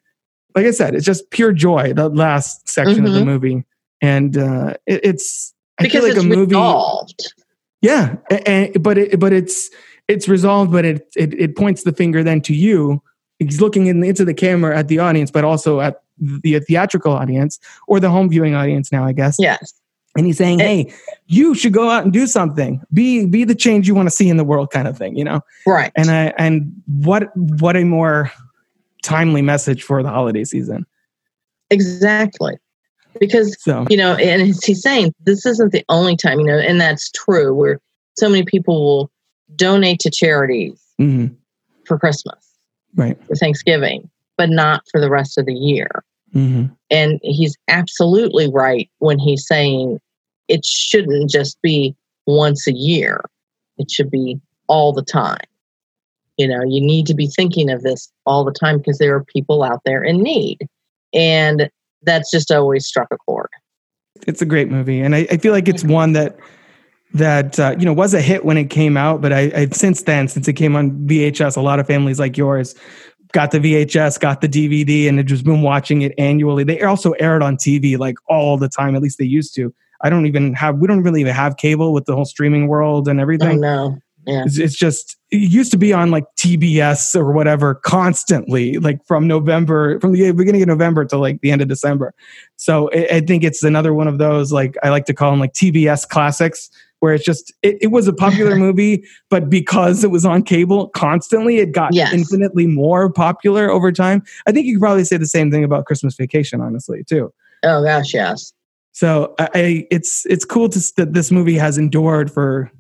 like 0.55 0.67
I 0.67 0.71
said 0.73 0.95
it's 0.95 1.07
just 1.07 1.31
pure 1.31 1.53
joy 1.53 1.93
the 1.93 2.09
last 2.09 2.69
section 2.69 2.97
mm-hmm. 2.97 3.07
of 3.07 3.13
the 3.13 3.19
mm-hmm. 3.21 3.29
movie 3.29 3.65
and 4.01 4.37
uh, 4.37 4.75
it, 4.87 5.01
it's 5.05 5.55
I 5.79 5.85
because 5.85 6.05
feel 6.05 6.15
like 6.15 6.23
a 6.23 6.27
movie 6.27 6.55
resolved. 6.55 7.35
yeah 7.81 8.17
and, 8.45 8.83
but 8.83 8.99
it, 8.99 9.21
but 9.21 9.33
it's 9.33 9.71
it's 10.09 10.29
resolved 10.29 10.73
but 10.73 10.85
it, 10.85 11.09
it 11.17 11.35
it 11.35 11.57
points 11.57 11.85
the 11.85 11.93
finger 11.93 12.25
then 12.25 12.41
to 12.43 12.55
you 12.55 13.03
he's 13.39 13.61
looking 13.61 13.87
in, 13.87 14.03
into 14.03 14.25
the 14.25 14.35
camera 14.35 14.77
at 14.77 14.89
the 14.89 14.99
audience, 14.99 15.31
but 15.31 15.45
also 15.45 15.81
at 15.81 16.03
the 16.19 16.59
theatrical 16.61 17.13
audience 17.13 17.59
or 17.87 18.01
the 18.01 18.11
home 18.11 18.29
viewing 18.29 18.55
audience 18.55 18.91
now, 18.91 19.05
I 19.05 19.13
guess. 19.13 19.37
Yes. 19.39 19.75
And 20.17 20.25
he's 20.25 20.39
saying, 20.39 20.61
"Hey, 20.61 20.95
you 21.27 21.55
should 21.55 21.75
go 21.75 21.91
out 21.91 22.05
and 22.05 22.13
do 22.13 22.27
something. 22.27 22.81
Be 22.93 23.27
be 23.27 23.45
the 23.45 23.55
change 23.55 23.87
you 23.87 23.95
want 23.95 24.07
to 24.07 24.15
see 24.15 24.31
in 24.31 24.39
the 24.39 24.45
world, 24.45 24.71
kind 24.71 24.89
of 24.89 24.97
thing, 24.97 25.15
you 25.15 25.25
know." 25.25 25.43
Right. 25.67 25.93
And 25.95 26.11
I 26.11 26.33
and 26.39 26.73
what 26.87 27.37
what 27.37 27.77
a 27.77 27.85
more 27.85 28.33
timely 29.03 29.43
message 29.43 29.83
for 29.83 30.03
the 30.03 30.09
holiday 30.09 30.45
season. 30.45 30.87
Exactly. 31.71 32.57
Because 33.21 33.63
so. 33.63 33.87
you 33.91 33.97
know, 33.99 34.15
and 34.15 34.43
he's 34.43 34.81
saying 34.81 35.13
this 35.25 35.45
isn't 35.45 35.73
the 35.73 35.85
only 35.91 36.17
time, 36.17 36.41
you 36.41 36.47
know, 36.47 36.59
and 36.59 36.81
that's 36.81 37.11
true. 37.11 37.55
Where 37.55 37.79
so 38.17 38.31
many 38.31 38.45
people 38.45 38.83
will 38.83 39.11
donate 39.55 40.01
to 40.01 40.11
charities 40.11 40.81
mm-hmm. 40.99 41.35
for 41.85 41.99
Christmas 41.99 42.56
right. 42.97 43.17
for 43.27 43.35
Thanksgiving, 43.37 44.11
but 44.37 44.51
not 44.51 44.83
for 44.91 45.01
the 45.01 45.11
rest 45.11 45.39
of 45.39 45.47
the 45.47 45.55
year. 45.55 46.05
Mm-hmm. 46.35 46.73
And 46.91 47.21
he's 47.23 47.57
absolutely 47.69 48.51
right 48.51 48.91
when 48.99 49.19
he's 49.19 49.47
saying 49.47 50.01
it 50.49 50.65
shouldn't 50.65 51.31
just 51.31 51.61
be 51.63 51.95
once 52.27 52.67
a 52.67 52.73
year, 52.73 53.25
it 53.79 53.91
should 53.91 54.11
be 54.11 54.41
all 54.67 54.93
the 54.93 55.03
time. 55.03 55.45
You 56.37 56.49
know, 56.49 56.63
you 56.63 56.81
need 56.81 57.07
to 57.07 57.15
be 57.15 57.29
thinking 57.29 57.71
of 57.71 57.83
this 57.83 58.13
all 58.27 58.45
the 58.45 58.53
time 58.53 58.79
because 58.79 58.99
there 58.99 59.15
are 59.15 59.25
people 59.25 59.63
out 59.63 59.81
there 59.85 60.03
in 60.03 60.23
need. 60.23 60.69
And 61.15 61.71
that's 62.03 62.31
just 62.31 62.51
always 62.51 62.87
struck 62.87 63.09
a 63.11 63.17
chord. 63.17 63.49
It's 64.27 64.43
a 64.43 64.47
great 64.47 64.71
movie. 64.71 65.01
And 65.01 65.15
I, 65.15 65.27
I 65.31 65.37
feel 65.39 65.53
like 65.53 65.69
it's 65.69 65.85
one 65.85 66.13
that 66.13 66.37
that 67.15 67.59
uh, 67.59 67.75
you 67.79 67.85
know 67.85 67.93
was 67.93 68.15
a 68.15 68.21
hit 68.21 68.45
when 68.45 68.57
it 68.57 68.71
came 68.71 68.97
out, 68.97 69.21
but 69.21 69.33
I, 69.33 69.51
I 69.55 69.67
since 69.67 70.03
then, 70.03 70.29
since 70.29 70.49
it 70.49 70.55
came 70.55 70.77
on 70.77 70.91
VHS, 71.07 71.57
a 71.57 71.61
lot 71.61 71.81
of 71.81 71.87
families 71.87 72.19
like 72.19 72.37
yours 72.37 72.75
got 73.33 73.51
the 73.51 73.59
VHS, 73.59 74.21
got 74.21 74.41
the 74.41 74.49
DVD, 74.49 75.09
and 75.09 75.19
had 75.19 75.27
just 75.27 75.45
been 75.45 75.63
watching 75.63 76.03
it 76.03 76.13
annually. 76.19 76.65
They 76.65 76.81
also 76.83 77.13
aired 77.13 77.43
on 77.43 77.57
TV 77.57 77.99
like 77.99 78.17
all 78.29 78.57
the 78.57 78.69
time. 78.69 78.95
At 78.95 79.03
least 79.03 79.19
they 79.19 79.25
used 79.25 79.55
to. 79.57 79.75
I 80.03 80.11
don't 80.11 80.27
even 80.27 80.55
have. 80.55 80.79
We 80.79 80.87
don't 80.87 81.03
really 81.03 81.21
even 81.21 81.35
have 81.35 81.57
cable 81.57 81.93
with 81.93 82.07
the 82.07 82.15
whole 82.15 82.25
streaming 82.25 82.69
world 82.69 83.09
and 83.09 83.21
everything. 83.21 83.59
Oh, 83.65 83.91
no. 83.91 83.99
Yeah. 84.27 84.43
It's, 84.45 84.59
it's, 84.59 84.75
just 84.75 85.17
it 85.31 85.37
used 85.37 85.71
to 85.71 85.79
be 85.79 85.93
on 85.93 86.11
like 86.11 86.25
TBS 86.37 87.15
or 87.15 87.31
whatever 87.31 87.77
constantly, 87.77 88.77
like 88.79 89.05
from 89.07 89.29
November, 89.29 90.01
from 90.01 90.13
the 90.13 90.33
beginning 90.33 90.63
of 90.63 90.69
November 90.69 91.05
to 91.05 91.17
like 91.17 91.41
the 91.43 91.53
end 91.53 91.63
of 91.63 91.69
December. 91.69 92.13
So 92.57 92.91
I, 92.93 93.17
I 93.17 93.21
think 93.21 93.45
it's 93.45 93.63
another 93.63 93.95
one 93.95 94.09
of 94.09 94.19
those 94.19 94.51
like 94.51 94.77
I 94.83 94.89
like 94.89 95.05
to 95.07 95.15
call 95.15 95.31
them 95.31 95.39
like 95.39 95.53
TBS 95.53 96.09
classics 96.09 96.71
where 97.07 97.15
it's 97.15 97.25
just 97.25 97.55
it, 97.63 97.79
it 97.81 97.87
was 97.93 98.09
a 98.09 98.13
popular 98.13 98.57
movie, 98.67 99.05
but 99.31 99.49
because 99.49 100.03
it 100.03 100.11
was 100.11 100.27
on 100.27 100.43
cable 100.43 100.89
constantly, 100.89 101.59
it 101.59 101.71
got 101.71 101.95
yes. 101.95 102.13
infinitely 102.13 102.67
more 102.67 103.09
popular 103.13 103.71
over 103.71 103.93
time. 103.93 104.25
I 104.49 104.51
think 104.51 104.67
you 104.67 104.75
could 104.75 104.81
probably 104.81 105.05
say 105.05 105.17
the 105.17 105.27
same 105.27 105.53
thing 105.53 105.63
about 105.63 105.87
Christmas 105.87 106.17
Vacation, 106.17 106.61
honestly, 106.61 107.05
too. 107.05 107.33
Oh 107.63 107.85
gosh, 107.85 108.13
yes. 108.13 108.53
So 108.91 109.37
I, 109.39 109.49
I 109.55 109.87
it's 109.93 110.27
it's 110.27 110.45
cool 110.45 110.69
to 110.71 110.81
that 110.97 111.13
this 111.13 111.31
movie 111.31 111.57
has 111.57 111.79
endured 111.79 112.29
for 112.29 112.73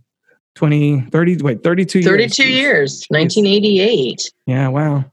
20 0.56 1.02
30 1.12 1.36
wait 1.42 1.62
32 1.62 2.00
years 2.00 2.08
32 2.08 2.48
years 2.48 3.06
1988 3.10 4.32
yeah 4.46 4.68
wow 4.68 5.04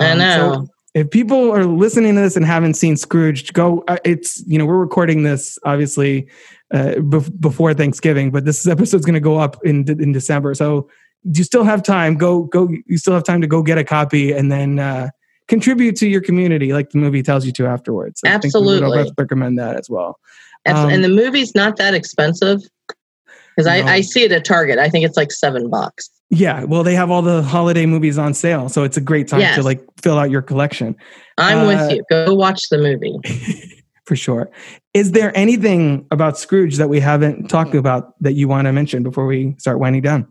i 0.00 0.12
um, 0.12 0.18
know 0.18 0.64
so 0.64 0.68
if 0.94 1.10
people 1.10 1.52
are 1.52 1.66
listening 1.66 2.14
to 2.14 2.22
this 2.22 2.36
and 2.36 2.46
haven't 2.46 2.72
seen 2.72 2.96
scrooge 2.96 3.52
go 3.52 3.84
uh, 3.88 3.98
it's 4.04 4.42
you 4.46 4.58
know 4.58 4.64
we're 4.64 4.78
recording 4.78 5.24
this 5.24 5.58
obviously 5.64 6.26
uh, 6.72 7.00
before 7.00 7.74
Thanksgiving, 7.74 8.30
but 8.30 8.44
this 8.44 8.66
episode's 8.66 9.04
going 9.04 9.14
to 9.14 9.20
go 9.20 9.38
up 9.38 9.56
in 9.64 9.88
in 10.00 10.12
December. 10.12 10.54
So 10.54 10.88
you 11.24 11.44
still 11.44 11.64
have 11.64 11.82
time. 11.82 12.16
Go 12.16 12.44
go. 12.44 12.68
You 12.86 12.98
still 12.98 13.14
have 13.14 13.24
time 13.24 13.40
to 13.40 13.46
go 13.46 13.62
get 13.62 13.78
a 13.78 13.84
copy 13.84 14.32
and 14.32 14.52
then 14.52 14.78
uh, 14.78 15.10
contribute 15.48 15.96
to 15.96 16.08
your 16.08 16.20
community, 16.20 16.72
like 16.72 16.90
the 16.90 16.98
movie 16.98 17.22
tells 17.22 17.44
you 17.44 17.52
to 17.52 17.66
afterwards. 17.66 18.20
I 18.24 18.28
Absolutely, 18.28 18.98
I 18.98 19.10
recommend 19.18 19.58
that 19.58 19.76
as 19.76 19.90
well. 19.90 20.18
Um, 20.66 20.90
and 20.90 21.02
the 21.02 21.08
movie's 21.08 21.54
not 21.54 21.76
that 21.76 21.94
expensive 21.94 22.60
because 22.86 23.66
no. 23.66 23.72
I, 23.72 23.94
I 23.94 24.00
see 24.02 24.24
it 24.24 24.32
at 24.32 24.44
Target. 24.44 24.78
I 24.78 24.88
think 24.88 25.04
it's 25.06 25.16
like 25.16 25.32
seven 25.32 25.70
bucks. 25.70 26.10
Yeah, 26.30 26.64
well, 26.64 26.82
they 26.82 26.94
have 26.94 27.10
all 27.10 27.22
the 27.22 27.42
holiday 27.42 27.86
movies 27.86 28.18
on 28.18 28.34
sale, 28.34 28.68
so 28.68 28.84
it's 28.84 28.98
a 28.98 29.00
great 29.00 29.28
time 29.28 29.40
yes. 29.40 29.56
to 29.56 29.62
like 29.62 29.80
fill 30.02 30.18
out 30.18 30.30
your 30.30 30.42
collection. 30.42 30.94
I'm 31.38 31.60
uh, 31.60 31.66
with 31.66 31.92
you. 31.92 32.04
Go 32.10 32.34
watch 32.34 32.68
the 32.68 32.78
movie. 32.78 33.16
for 34.08 34.16
sure. 34.16 34.50
Is 34.94 35.12
there 35.12 35.36
anything 35.36 36.06
about 36.10 36.38
Scrooge 36.38 36.78
that 36.78 36.88
we 36.88 36.98
haven't 36.98 37.48
talked 37.48 37.74
about 37.74 38.20
that 38.22 38.32
you 38.32 38.48
want 38.48 38.66
to 38.66 38.72
mention 38.72 39.02
before 39.02 39.26
we 39.26 39.54
start 39.58 39.78
winding 39.78 40.02
down? 40.02 40.26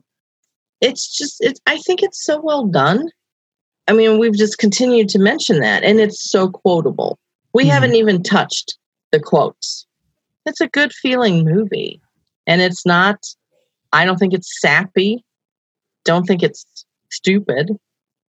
It's 0.82 1.16
just, 1.16 1.38
it's, 1.40 1.62
I 1.68 1.78
think 1.78 2.02
it's 2.02 2.26
so 2.26 2.42
well 2.42 2.66
done. 2.66 3.08
I 3.88 3.94
mean, 3.94 4.18
we've 4.18 4.36
just 4.36 4.58
continued 4.58 5.10
to 5.10 5.20
mention 5.20 5.62
that, 5.62 5.84
and 5.84 6.00
it's 6.00 6.30
so 6.30 6.50
quotable. 6.50 7.20
We 7.54 7.64
mm-hmm. 7.64 7.72
haven't 7.72 7.96
even 7.96 8.24
touched 8.24 8.78
the 9.12 9.20
quotes. 9.20 9.86
It's 10.46 10.60
a 10.60 10.68
good 10.68 10.92
feeling 10.92 11.46
movie, 11.46 12.02
and 12.48 12.62
it's 12.62 12.86
not. 12.86 13.24
I 13.94 14.06
don't 14.06 14.18
think 14.18 14.34
it's 14.34 14.60
sappy. 14.60 15.24
Don't 16.04 16.26
think 16.26 16.44
it's 16.44 16.66
stupid. 17.12 17.72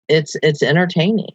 It's 0.08 0.36
it's 0.42 0.62
entertaining. 0.62 1.34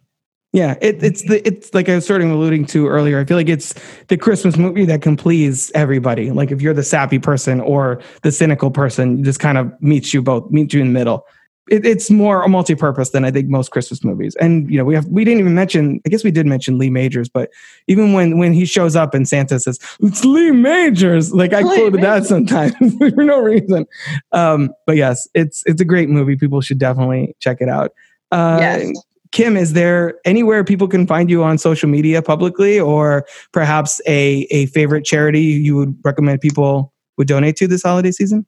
Yeah, 0.54 0.76
it, 0.80 1.02
it's 1.02 1.22
the 1.22 1.44
it's 1.44 1.74
like 1.74 1.88
I 1.88 1.96
was 1.96 2.06
sort 2.06 2.22
of 2.22 2.30
alluding 2.30 2.66
to 2.66 2.86
earlier. 2.86 3.18
I 3.18 3.24
feel 3.24 3.36
like 3.36 3.48
it's 3.48 3.74
the 4.06 4.16
Christmas 4.16 4.56
movie 4.56 4.84
that 4.84 5.02
can 5.02 5.16
please 5.16 5.72
everybody. 5.74 6.30
Like 6.30 6.52
if 6.52 6.62
you're 6.62 6.72
the 6.72 6.84
sappy 6.84 7.18
person 7.18 7.60
or 7.60 8.00
the 8.22 8.30
cynical 8.30 8.70
person, 8.70 9.24
just 9.24 9.40
kind 9.40 9.58
of 9.58 9.72
meets 9.82 10.14
you 10.14 10.22
both, 10.22 10.48
meets 10.52 10.72
you 10.72 10.80
in 10.80 10.86
the 10.86 10.92
middle. 10.92 11.26
It, 11.68 11.84
it's 11.84 12.08
more 12.08 12.44
a 12.44 12.48
multi-purpose 12.48 13.10
than 13.10 13.24
I 13.24 13.32
think 13.32 13.48
most 13.48 13.72
Christmas 13.72 14.04
movies. 14.04 14.36
And 14.36 14.70
you 14.70 14.78
know, 14.78 14.84
we 14.84 14.94
have 14.94 15.06
we 15.06 15.24
didn't 15.24 15.40
even 15.40 15.56
mention. 15.56 16.00
I 16.06 16.08
guess 16.08 16.22
we 16.22 16.30
did 16.30 16.46
mention 16.46 16.78
Lee 16.78 16.88
Majors, 16.90 17.28
but 17.28 17.50
even 17.88 18.12
when 18.12 18.38
when 18.38 18.52
he 18.52 18.64
shows 18.64 18.94
up 18.94 19.12
and 19.12 19.26
Santa 19.26 19.58
says 19.58 19.80
it's 20.02 20.24
Lee 20.24 20.52
Majors, 20.52 21.34
like 21.34 21.52
I 21.52 21.62
Lee 21.62 21.74
quoted 21.74 22.00
Majors. 22.00 22.28
that 22.28 22.28
sometimes 22.28 22.74
for 22.98 23.24
no 23.24 23.40
reason. 23.40 23.86
Um, 24.30 24.70
but 24.86 24.96
yes, 24.96 25.26
it's 25.34 25.64
it's 25.66 25.80
a 25.80 25.84
great 25.84 26.10
movie. 26.10 26.36
People 26.36 26.60
should 26.60 26.78
definitely 26.78 27.34
check 27.40 27.56
it 27.60 27.68
out. 27.68 27.90
Uh, 28.30 28.58
yes. 28.60 28.92
Kim, 29.34 29.56
is 29.56 29.72
there 29.72 30.14
anywhere 30.24 30.62
people 30.62 30.86
can 30.86 31.08
find 31.08 31.28
you 31.28 31.42
on 31.42 31.58
social 31.58 31.88
media 31.88 32.22
publicly, 32.22 32.78
or 32.78 33.26
perhaps 33.52 34.00
a 34.06 34.46
a 34.52 34.66
favorite 34.66 35.04
charity 35.04 35.40
you 35.40 35.74
would 35.74 35.98
recommend 36.04 36.40
people 36.40 36.92
would 37.18 37.26
donate 37.26 37.56
to 37.56 37.66
this 37.66 37.82
holiday 37.82 38.12
season? 38.12 38.46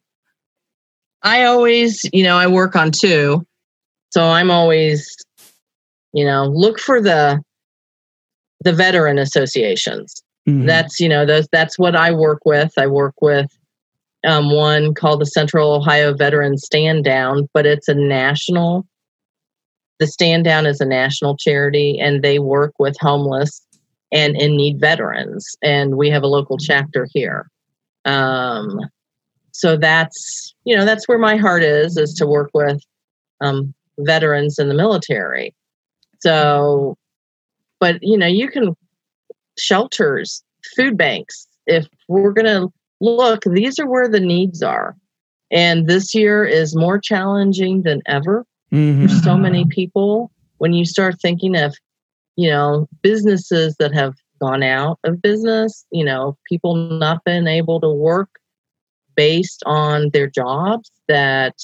I 1.23 1.43
always, 1.43 2.09
you 2.13 2.23
know, 2.23 2.37
I 2.37 2.47
work 2.47 2.77
on 2.77 2.91
two, 2.91 3.45
so 4.11 4.23
I'm 4.29 4.49
always, 4.49 5.13
you 6.13 6.23
know, 6.23 6.45
look 6.45 6.79
for 6.79 7.01
the 7.01 7.41
the 8.63 8.71
veteran 8.71 9.19
associations. 9.19 10.23
Mm-hmm. 10.47 10.67
That's 10.67 11.01
you 11.01 11.09
know 11.09 11.25
those 11.25 11.49
that's 11.51 11.77
what 11.77 11.97
I 11.97 12.13
work 12.13 12.39
with. 12.45 12.71
I 12.77 12.87
work 12.87 13.15
with 13.21 13.51
um, 14.25 14.53
one 14.53 14.93
called 14.93 15.19
the 15.19 15.25
Central 15.25 15.73
Ohio 15.73 16.13
Veteran 16.13 16.57
Stand 16.57 17.03
Down, 17.03 17.49
but 17.53 17.65
it's 17.65 17.89
a 17.89 17.93
national 17.93 18.87
the 19.99 20.07
Stand 20.07 20.43
Down 20.43 20.65
is 20.65 20.79
a 20.79 20.85
national 20.85 21.37
charity 21.37 21.99
and 21.99 22.23
they 22.23 22.39
work 22.39 22.73
with 22.79 22.95
homeless 22.99 23.65
and 24.11 24.35
in 24.35 24.55
need 24.55 24.79
veterans. 24.79 25.55
And 25.61 25.97
we 25.97 26.09
have 26.09 26.23
a 26.23 26.27
local 26.27 26.57
chapter 26.57 27.07
here. 27.13 27.49
Um, 28.05 28.79
so 29.51 29.75
that's, 29.75 30.53
you 30.63 30.75
know, 30.75 30.85
that's 30.85 31.07
where 31.07 31.17
my 31.17 31.35
heart 31.35 31.63
is, 31.63 31.97
is 31.97 32.13
to 32.15 32.27
work 32.27 32.51
with 32.53 32.81
um, 33.41 33.73
veterans 33.99 34.59
in 34.59 34.69
the 34.69 34.75
military. 34.75 35.53
So, 36.19 36.95
but, 37.79 37.97
you 38.01 38.17
know, 38.17 38.27
you 38.27 38.49
can, 38.49 38.75
shelters, 39.57 40.43
food 40.75 40.97
banks, 40.97 41.47
if 41.65 41.87
we're 42.07 42.31
going 42.31 42.45
to 42.45 42.71
look, 43.01 43.43
these 43.45 43.79
are 43.79 43.89
where 43.89 44.07
the 44.07 44.19
needs 44.19 44.61
are. 44.61 44.95
And 45.51 45.87
this 45.87 46.13
year 46.13 46.45
is 46.45 46.75
more 46.75 46.99
challenging 46.99 47.83
than 47.83 48.01
ever 48.05 48.45
mm-hmm. 48.71 49.03
for 49.03 49.09
so 49.09 49.37
many 49.37 49.65
people. 49.65 50.31
When 50.57 50.73
you 50.73 50.85
start 50.85 51.21
thinking 51.21 51.55
of, 51.55 51.75
you 52.35 52.49
know, 52.49 52.87
businesses 53.01 53.75
that 53.79 53.93
have 53.93 54.15
gone 54.41 54.63
out 54.63 54.99
of 55.03 55.21
business, 55.21 55.85
you 55.91 56.03
know, 56.03 56.37
people 56.47 56.75
not 56.75 57.23
been 57.23 57.47
able 57.47 57.79
to 57.81 57.89
work 57.89 58.29
based 59.15 59.63
on 59.65 60.09
their 60.13 60.27
jobs 60.27 60.91
that, 61.07 61.55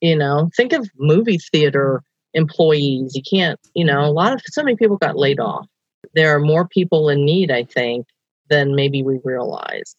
you 0.00 0.16
know, 0.16 0.50
think 0.56 0.72
of 0.72 0.88
movie 0.98 1.38
theater 1.52 2.02
employees. 2.32 3.14
You 3.14 3.22
can't, 3.22 3.60
you 3.74 3.84
know, 3.84 4.00
a 4.00 4.10
lot 4.10 4.32
of 4.32 4.42
so 4.46 4.62
many 4.62 4.76
people 4.76 4.96
got 4.96 5.16
laid 5.16 5.40
off. 5.40 5.66
There 6.14 6.34
are 6.34 6.40
more 6.40 6.66
people 6.66 7.08
in 7.08 7.24
need, 7.24 7.50
I 7.50 7.64
think, 7.64 8.06
than 8.50 8.74
maybe 8.74 9.02
we 9.02 9.18
realize. 9.24 9.96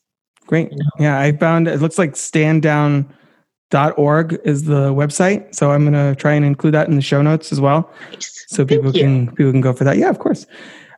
Great. 0.48 0.72
You 0.72 0.78
know? 0.78 0.90
Yeah, 1.00 1.20
I 1.20 1.32
found 1.32 1.68
it 1.68 1.82
looks 1.82 1.98
like 1.98 2.16
stand 2.16 2.62
down 2.62 3.12
org 3.74 4.40
is 4.44 4.64
the 4.64 4.94
website. 4.94 5.54
So 5.54 5.72
I'm 5.72 5.90
going 5.90 5.94
to 5.94 6.20
try 6.20 6.34
and 6.34 6.46
include 6.46 6.74
that 6.74 6.88
in 6.88 6.96
the 6.96 7.02
show 7.02 7.22
notes 7.22 7.52
as 7.52 7.60
well. 7.60 7.92
Nice. 8.12 8.46
So 8.48 8.66
people 8.66 8.92
can 8.92 9.28
people 9.36 9.52
can 9.52 9.62
go 9.62 9.74
for 9.74 9.84
that. 9.84 9.98
Yeah, 9.98 10.10
of 10.10 10.20
course. 10.20 10.46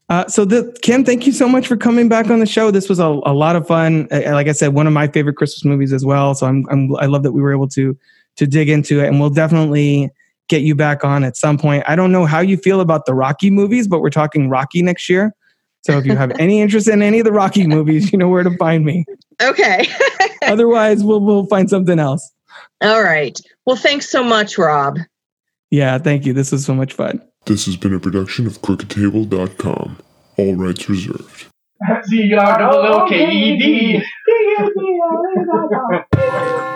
Uh, 0.10 0.26
so 0.28 0.46
the, 0.46 0.78
Kim, 0.82 1.04
thank 1.04 1.26
you 1.26 1.34
so 1.34 1.50
much 1.50 1.68
for 1.68 1.76
coming 1.76 2.08
back 2.08 2.30
on 2.30 2.40
the 2.40 2.46
show. 2.46 2.72
This 2.72 2.88
was 2.88 3.00
a, 3.00 3.06
a 3.06 3.34
lot 3.34 3.58
of 3.58 3.68
fun. 3.68 4.08
Like 4.10 4.48
I 4.48 4.54
said, 4.54 4.74
one 4.74 4.88
of 4.88 4.94
my 4.94 5.08
favorite 5.08 5.36
Christmas 5.36 5.66
movies 5.66 5.92
as 5.92 6.06
well. 6.06 6.34
So 6.34 6.48
I'm, 6.48 6.66
I'm 6.70 6.96
I 6.96 7.08
love 7.08 7.24
that 7.24 7.34
we 7.34 7.42
were 7.42 7.52
able 7.52 7.68
to 7.70 7.98
to 8.38 8.48
dig 8.48 8.70
into 8.70 9.04
it, 9.04 9.08
and 9.08 9.20
we'll 9.20 9.32
definitely 9.32 10.10
get 10.48 10.62
you 10.62 10.76
back 10.76 11.04
on 11.04 11.24
at 11.24 11.36
some 11.36 11.58
point. 11.58 11.84
I 11.88 11.96
don't 11.96 12.12
know 12.12 12.26
how 12.26 12.40
you 12.40 12.56
feel 12.56 12.80
about 12.80 13.06
the 13.06 13.14
Rocky 13.14 13.50
movies, 13.50 13.88
but 13.88 14.00
we're 14.00 14.10
talking 14.10 14.50
Rocky 14.50 14.82
next 14.82 15.10
year. 15.10 15.34
So 15.82 15.98
if 15.98 16.06
you 16.06 16.16
have 16.16 16.32
any 16.40 16.62
interest 16.62 16.88
in 16.88 17.02
any 17.02 17.20
of 17.20 17.26
the 17.26 17.34
Rocky 17.34 17.68
movies, 17.68 18.12
you 18.12 18.18
know 18.18 18.30
where 18.30 18.44
to 18.44 18.56
find 18.58 18.86
me. 18.86 19.06
Okay. 19.42 19.88
Otherwise, 20.44 21.04
we'll 21.04 21.20
we'll 21.20 21.48
find 21.48 21.70
something 21.70 22.00
else. 22.00 22.32
All 22.82 23.02
right. 23.04 23.40
Well, 23.66 23.76
thanks 23.76 24.10
so 24.10 24.24
much, 24.24 24.58
Rob. 24.58 25.00
Yeah, 25.72 25.98
thank 25.98 26.26
you. 26.26 26.34
This 26.34 26.52
was 26.52 26.66
so 26.66 26.74
much 26.74 26.94
fun. 26.94 27.22
This 27.46 27.66
has 27.66 27.76
been 27.76 27.94
a 27.94 28.00
production 28.00 28.46
of 28.46 28.62
crookedtable.com. 28.62 29.98
All 30.38 30.56
rights 30.56 30.90
reserved. 30.90 31.48
C 32.06 32.34
R 32.34 32.62
O 32.62 33.08
K 33.08 33.32
E 33.32 33.58
D. 33.58 34.04